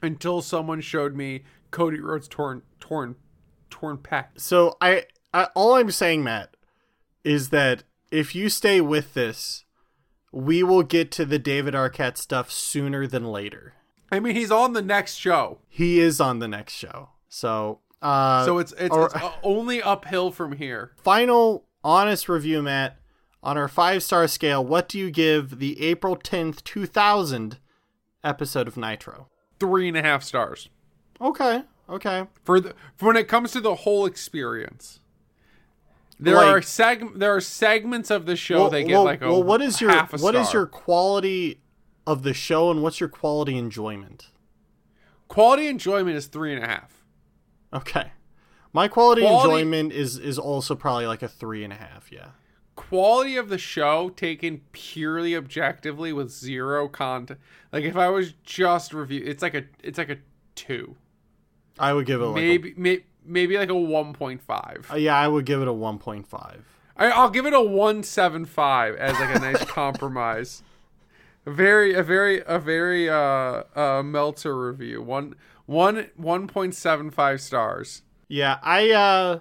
until 0.03 0.41
someone 0.41 0.81
showed 0.81 1.15
me 1.15 1.43
Cody 1.71 1.99
Rhodes 1.99 2.27
torn 2.27 2.61
torn 2.79 3.15
torn 3.69 3.97
pec. 3.97 4.25
So 4.37 4.77
I, 4.79 5.05
I 5.33 5.45
all 5.55 5.75
I'm 5.75 5.89
saying, 5.89 6.23
Matt, 6.23 6.55
is 7.23 7.49
that 7.49 7.83
if 8.11 8.35
you 8.35 8.49
stay 8.49 8.79
with 8.81 9.15
this, 9.15 9.65
we 10.31 10.61
will 10.61 10.83
get 10.83 11.09
to 11.11 11.25
the 11.25 11.39
David 11.39 11.73
Arquette 11.73 12.17
stuff 12.17 12.51
sooner 12.51 13.07
than 13.07 13.25
later. 13.25 13.73
I 14.11 14.19
mean, 14.19 14.35
he's 14.35 14.51
on 14.51 14.73
the 14.73 14.81
next 14.81 15.15
show, 15.15 15.57
He 15.69 15.99
is 15.99 16.21
on 16.21 16.37
the 16.37 16.47
next 16.47 16.73
show. 16.73 17.09
So, 17.29 17.79
uh, 18.01 18.45
so 18.45 18.59
it's 18.59 18.71
it's, 18.73 18.95
or- 18.95 19.07
it's 19.07 19.15
only 19.41 19.81
uphill 19.81 20.29
from 20.31 20.51
here. 20.51 20.91
final 20.97 21.65
honest 21.83 22.29
review, 22.29 22.61
Matt, 22.61 22.99
on 23.41 23.57
our 23.57 23.67
five 23.67 24.03
star 24.03 24.27
scale. 24.27 24.63
What 24.63 24.87
do 24.87 24.99
you 24.99 25.09
give 25.09 25.57
the 25.57 25.81
April 25.83 26.15
tenth, 26.15 26.63
two 26.63 26.85
thousand 26.85 27.57
episode 28.23 28.67
of 28.67 28.77
Nitro? 28.77 29.29
Three 29.63 29.87
and 29.87 29.95
a 29.95 30.01
half 30.01 30.23
stars. 30.23 30.67
Okay, 31.21 31.63
okay. 31.89 32.27
for 32.43 32.59
the 32.59 32.73
for 32.97 33.07
when 33.07 33.15
it 33.17 33.29
comes 33.29 33.51
to 33.53 33.61
the 33.61 33.75
whole 33.75 34.05
experience. 34.05 34.99
There 36.19 36.35
Like- 36.35 36.47
are 36.47 36.59
seg 36.59 37.17
there 37.17 37.33
are 37.35 37.39
segments 37.41 38.11
of 38.11 38.25
the 38.25 38.35
show 38.35 38.69
they 38.69 38.83
get 38.83 38.99
like 38.99 39.21
a 39.21 39.27
well, 39.29 39.41
what 39.43 39.61
is 39.61 39.79
your 39.79 39.91
half 39.91 40.13
a 40.13 40.17
what 40.17 40.35
is 40.35 40.51
your 40.51 40.65
quality 40.65 41.61
of 42.05 42.23
the 42.23 42.33
show, 42.33 42.69
and 42.71 42.83
what's 42.83 42.99
your 42.99 43.09
quality 43.09 43.57
enjoyment? 43.57 44.27
quality 45.29 45.67
enjoyment 45.67 46.15
is 46.17 46.27
three 46.27 46.53
and 46.53 46.63
a 46.63 46.67
half. 46.67 47.03
Okay. 47.73 48.11
My 48.73 48.87
quality, 48.87 49.21
Quality- 49.21 49.61
enjoyment 49.61 49.93
is 49.93 50.17
is 50.17 50.37
also 50.37 50.75
probably 50.75 51.07
like 51.07 51.23
a 51.23 51.27
three 51.29 51.63
and 51.63 51.71
a 51.71 51.77
half. 51.77 52.11
Yeah. 52.11 52.29
Quality 52.75 53.37
of 53.37 53.49
the 53.49 53.57
show 53.57 54.09
taken 54.09 54.61
purely 54.71 55.35
objectively 55.35 56.11
with 56.11 56.31
zero 56.31 56.87
content. 56.87 57.39
Like 57.71 57.83
if 57.83 57.95
I 57.95 58.09
was 58.09 58.33
just 58.43 58.93
review, 58.93 59.23
it's 59.25 59.43
like 59.43 59.53
a 59.53 59.63
it's 59.83 59.97
like 59.97 60.09
a 60.09 60.17
two, 60.55 60.95
I 61.79 61.93
would 61.93 62.05
give 62.05 62.21
it 62.21 62.25
like 62.25 62.35
maybe 62.35 62.73
may, 62.77 63.03
maybe 63.25 63.57
like 63.57 63.69
a 63.69 63.75
one 63.75 64.13
point 64.13 64.41
five. 64.41 64.87
Uh, 64.91 64.95
yeah, 64.95 65.15
I 65.15 65.27
would 65.27 65.45
give 65.45 65.61
it 65.61 65.67
a 65.67 65.73
one 65.73 65.99
point 65.99 66.27
five. 66.27 66.65
I, 66.95 67.09
I'll 67.09 67.29
give 67.29 67.45
it 67.45 67.53
a 67.53 67.61
one 67.61 68.03
seven 68.03 68.45
five 68.45 68.95
as 68.95 69.19
like 69.19 69.35
a 69.35 69.39
nice 69.39 69.63
compromise. 69.65 70.63
A 71.45 71.51
very, 71.51 71.93
a 71.93 72.03
very, 72.03 72.41
a 72.45 72.59
very 72.59 73.09
uh 73.09 73.63
uh 73.75 74.01
Meltzer 74.03 74.57
review. 74.67 75.01
One, 75.01 75.35
one, 75.65 76.09
one 76.15 76.47
point 76.47 76.75
seven 76.75 77.09
five 77.11 77.41
stars. 77.41 78.03
Yeah, 78.27 78.59
I 78.61 78.91
uh 78.91 79.39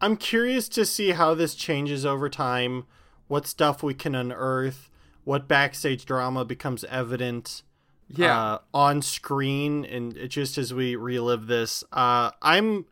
I'm 0.00 0.16
curious 0.16 0.68
to 0.70 0.84
see 0.86 1.10
how 1.10 1.34
this 1.34 1.54
changes 1.54 2.06
over 2.06 2.28
time, 2.28 2.84
what 3.26 3.46
stuff 3.46 3.82
we 3.82 3.94
can 3.94 4.14
unearth, 4.14 4.90
what 5.24 5.48
backstage 5.48 6.04
drama 6.06 6.44
becomes 6.44 6.84
evident 6.84 7.62
Yeah, 8.08 8.38
uh, 8.40 8.58
on 8.72 9.02
screen 9.02 9.84
and 9.84 10.16
it- 10.16 10.28
just 10.28 10.56
as 10.56 10.72
we 10.72 10.96
relive 10.96 11.46
this. 11.46 11.84
Uh 11.92 12.30
I'm 12.40 12.86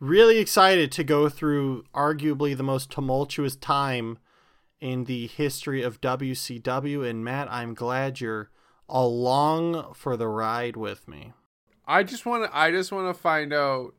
really 0.00 0.38
excited 0.38 0.90
to 0.92 1.04
go 1.04 1.28
through 1.28 1.84
arguably 1.94 2.56
the 2.56 2.62
most 2.62 2.90
tumultuous 2.90 3.56
time 3.56 4.18
in 4.80 5.04
the 5.04 5.26
history 5.26 5.82
of 5.82 6.00
WCW 6.00 7.08
and 7.08 7.24
Matt, 7.24 7.50
I'm 7.52 7.74
glad 7.74 8.20
you're 8.20 8.50
along 8.88 9.92
for 9.94 10.16
the 10.16 10.28
ride 10.28 10.76
with 10.76 11.06
me. 11.08 11.32
I 11.86 12.02
just 12.04 12.24
want 12.26 12.44
to, 12.44 12.56
I 12.56 12.70
just 12.70 12.92
want 12.92 13.14
to 13.14 13.20
find 13.20 13.52
out 13.52 13.94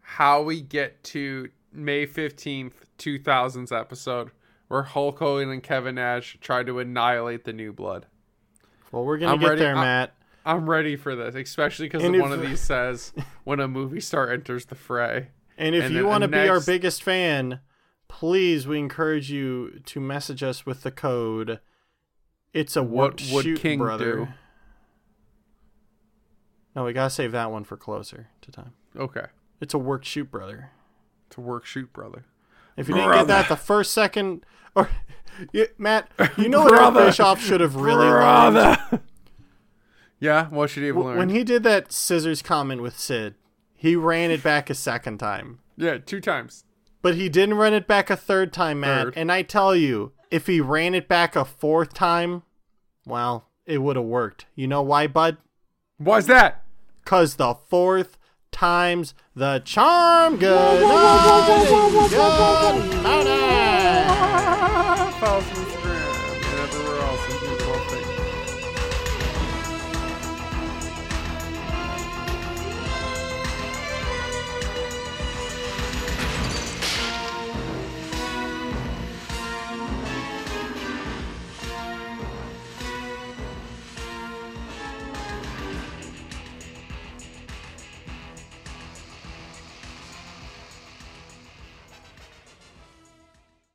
how 0.00 0.42
we 0.42 0.60
get 0.60 1.02
to 1.04 1.48
May 1.72 2.06
fifteenth, 2.06 2.84
two 2.98 3.18
thousands 3.18 3.72
episode 3.72 4.30
where 4.68 4.82
Hulk 4.84 5.18
Hogan 5.18 5.50
and 5.50 5.62
Kevin 5.62 5.96
Nash 5.96 6.38
tried 6.40 6.66
to 6.66 6.78
annihilate 6.78 7.44
the 7.44 7.52
New 7.52 7.72
Blood. 7.72 8.06
Well, 8.90 9.04
we're 9.04 9.18
going 9.18 9.32
I'm 9.32 9.38
to 9.38 9.44
get 9.44 9.48
ready- 9.50 9.60
there, 9.60 9.76
I- 9.76 9.80
Matt. 9.84 10.14
I'm 10.44 10.68
ready 10.68 10.96
for 10.96 11.14
this, 11.14 11.36
especially 11.36 11.86
because 11.88 12.02
one 12.02 12.32
of 12.32 12.40
these 12.40 12.58
says 12.60 13.12
when 13.44 13.60
a 13.60 13.68
movie 13.68 14.00
star 14.00 14.28
enters 14.30 14.64
the 14.64 14.74
fray. 14.74 15.28
And 15.56 15.74
if 15.76 15.84
And 15.84 15.94
you 15.94 16.04
want 16.04 16.22
to 16.22 16.28
be 16.28 16.48
our 16.48 16.60
biggest 16.60 17.00
fan, 17.04 17.60
please, 18.08 18.66
we 18.66 18.80
encourage 18.80 19.30
you 19.30 19.80
to 19.86 20.00
message 20.00 20.42
us 20.42 20.66
with 20.66 20.82
the 20.82 20.90
code. 20.90 21.60
It's 22.52 22.74
a 22.76 22.82
What 22.82 23.22
would 23.32 23.44
shoot, 23.44 23.60
King 23.60 23.78
brother. 23.78 24.12
do? 24.16 24.28
No, 26.74 26.84
we 26.84 26.92
gotta 26.92 27.10
save 27.10 27.30
that 27.32 27.50
one 27.52 27.62
for 27.64 27.76
closer 27.76 28.28
to 28.40 28.50
time. 28.50 28.72
Okay, 28.96 29.26
It's 29.60 29.74
a 29.74 29.78
work 29.78 30.04
shoot, 30.04 30.30
brother. 30.30 30.70
To 31.32 31.40
work 31.40 31.64
shoot, 31.66 31.92
brother. 31.92 32.24
If 32.76 32.88
you 32.88 32.94
didn't 32.94 33.12
get 33.12 33.26
that 33.26 33.48
the 33.48 33.56
first 33.56 33.92
second, 33.92 34.44
or 34.74 34.88
you, 35.52 35.66
Matt, 35.78 36.10
you 36.38 36.48
know 36.48 36.60
what 36.62 36.72
Eric 36.72 36.92
Brother. 36.92 37.06
Bischoff 37.06 37.42
should 37.42 37.60
have 37.60 37.76
really 37.76 38.06
learned 38.06 38.78
Yeah, 40.20 40.46
what 40.48 40.70
should 40.70 40.82
he 40.82 40.86
have 40.88 40.96
learned? 40.96 41.18
when 41.18 41.28
he 41.30 41.42
did 41.44 41.62
that 41.64 41.92
scissors 41.92 42.42
comment 42.42 42.80
with 42.82 42.98
Sid. 42.98 43.34
He 43.74 43.96
ran 43.96 44.30
it 44.30 44.42
back 44.42 44.70
a 44.70 44.74
second 44.74 45.18
time. 45.18 45.58
yeah, 45.76 45.98
two 45.98 46.20
times. 46.20 46.64
But 47.02 47.16
he 47.16 47.28
didn't 47.28 47.56
run 47.56 47.74
it 47.74 47.88
back 47.88 48.10
a 48.10 48.16
third 48.16 48.52
time, 48.52 48.78
Matt. 48.80 49.06
Third. 49.06 49.14
And 49.16 49.32
I 49.32 49.42
tell 49.42 49.74
you, 49.74 50.12
if 50.30 50.46
he 50.46 50.60
ran 50.60 50.94
it 50.94 51.08
back 51.08 51.34
a 51.34 51.44
fourth 51.44 51.92
time, 51.92 52.44
well, 53.04 53.48
it 53.66 53.78
would 53.78 53.96
have 53.96 54.04
worked. 54.04 54.46
You 54.54 54.68
know 54.68 54.82
why, 54.82 55.08
bud? 55.08 55.38
Why's 55.98 56.26
that? 56.28 56.62
Because 57.02 57.34
the 57.34 57.54
fourth 57.54 58.16
times 58.52 59.14
the 59.34 59.60
charm. 59.64 60.36
Good 60.36 60.82
night. 60.82 62.08
Good 62.10 63.02
night. 63.02 63.41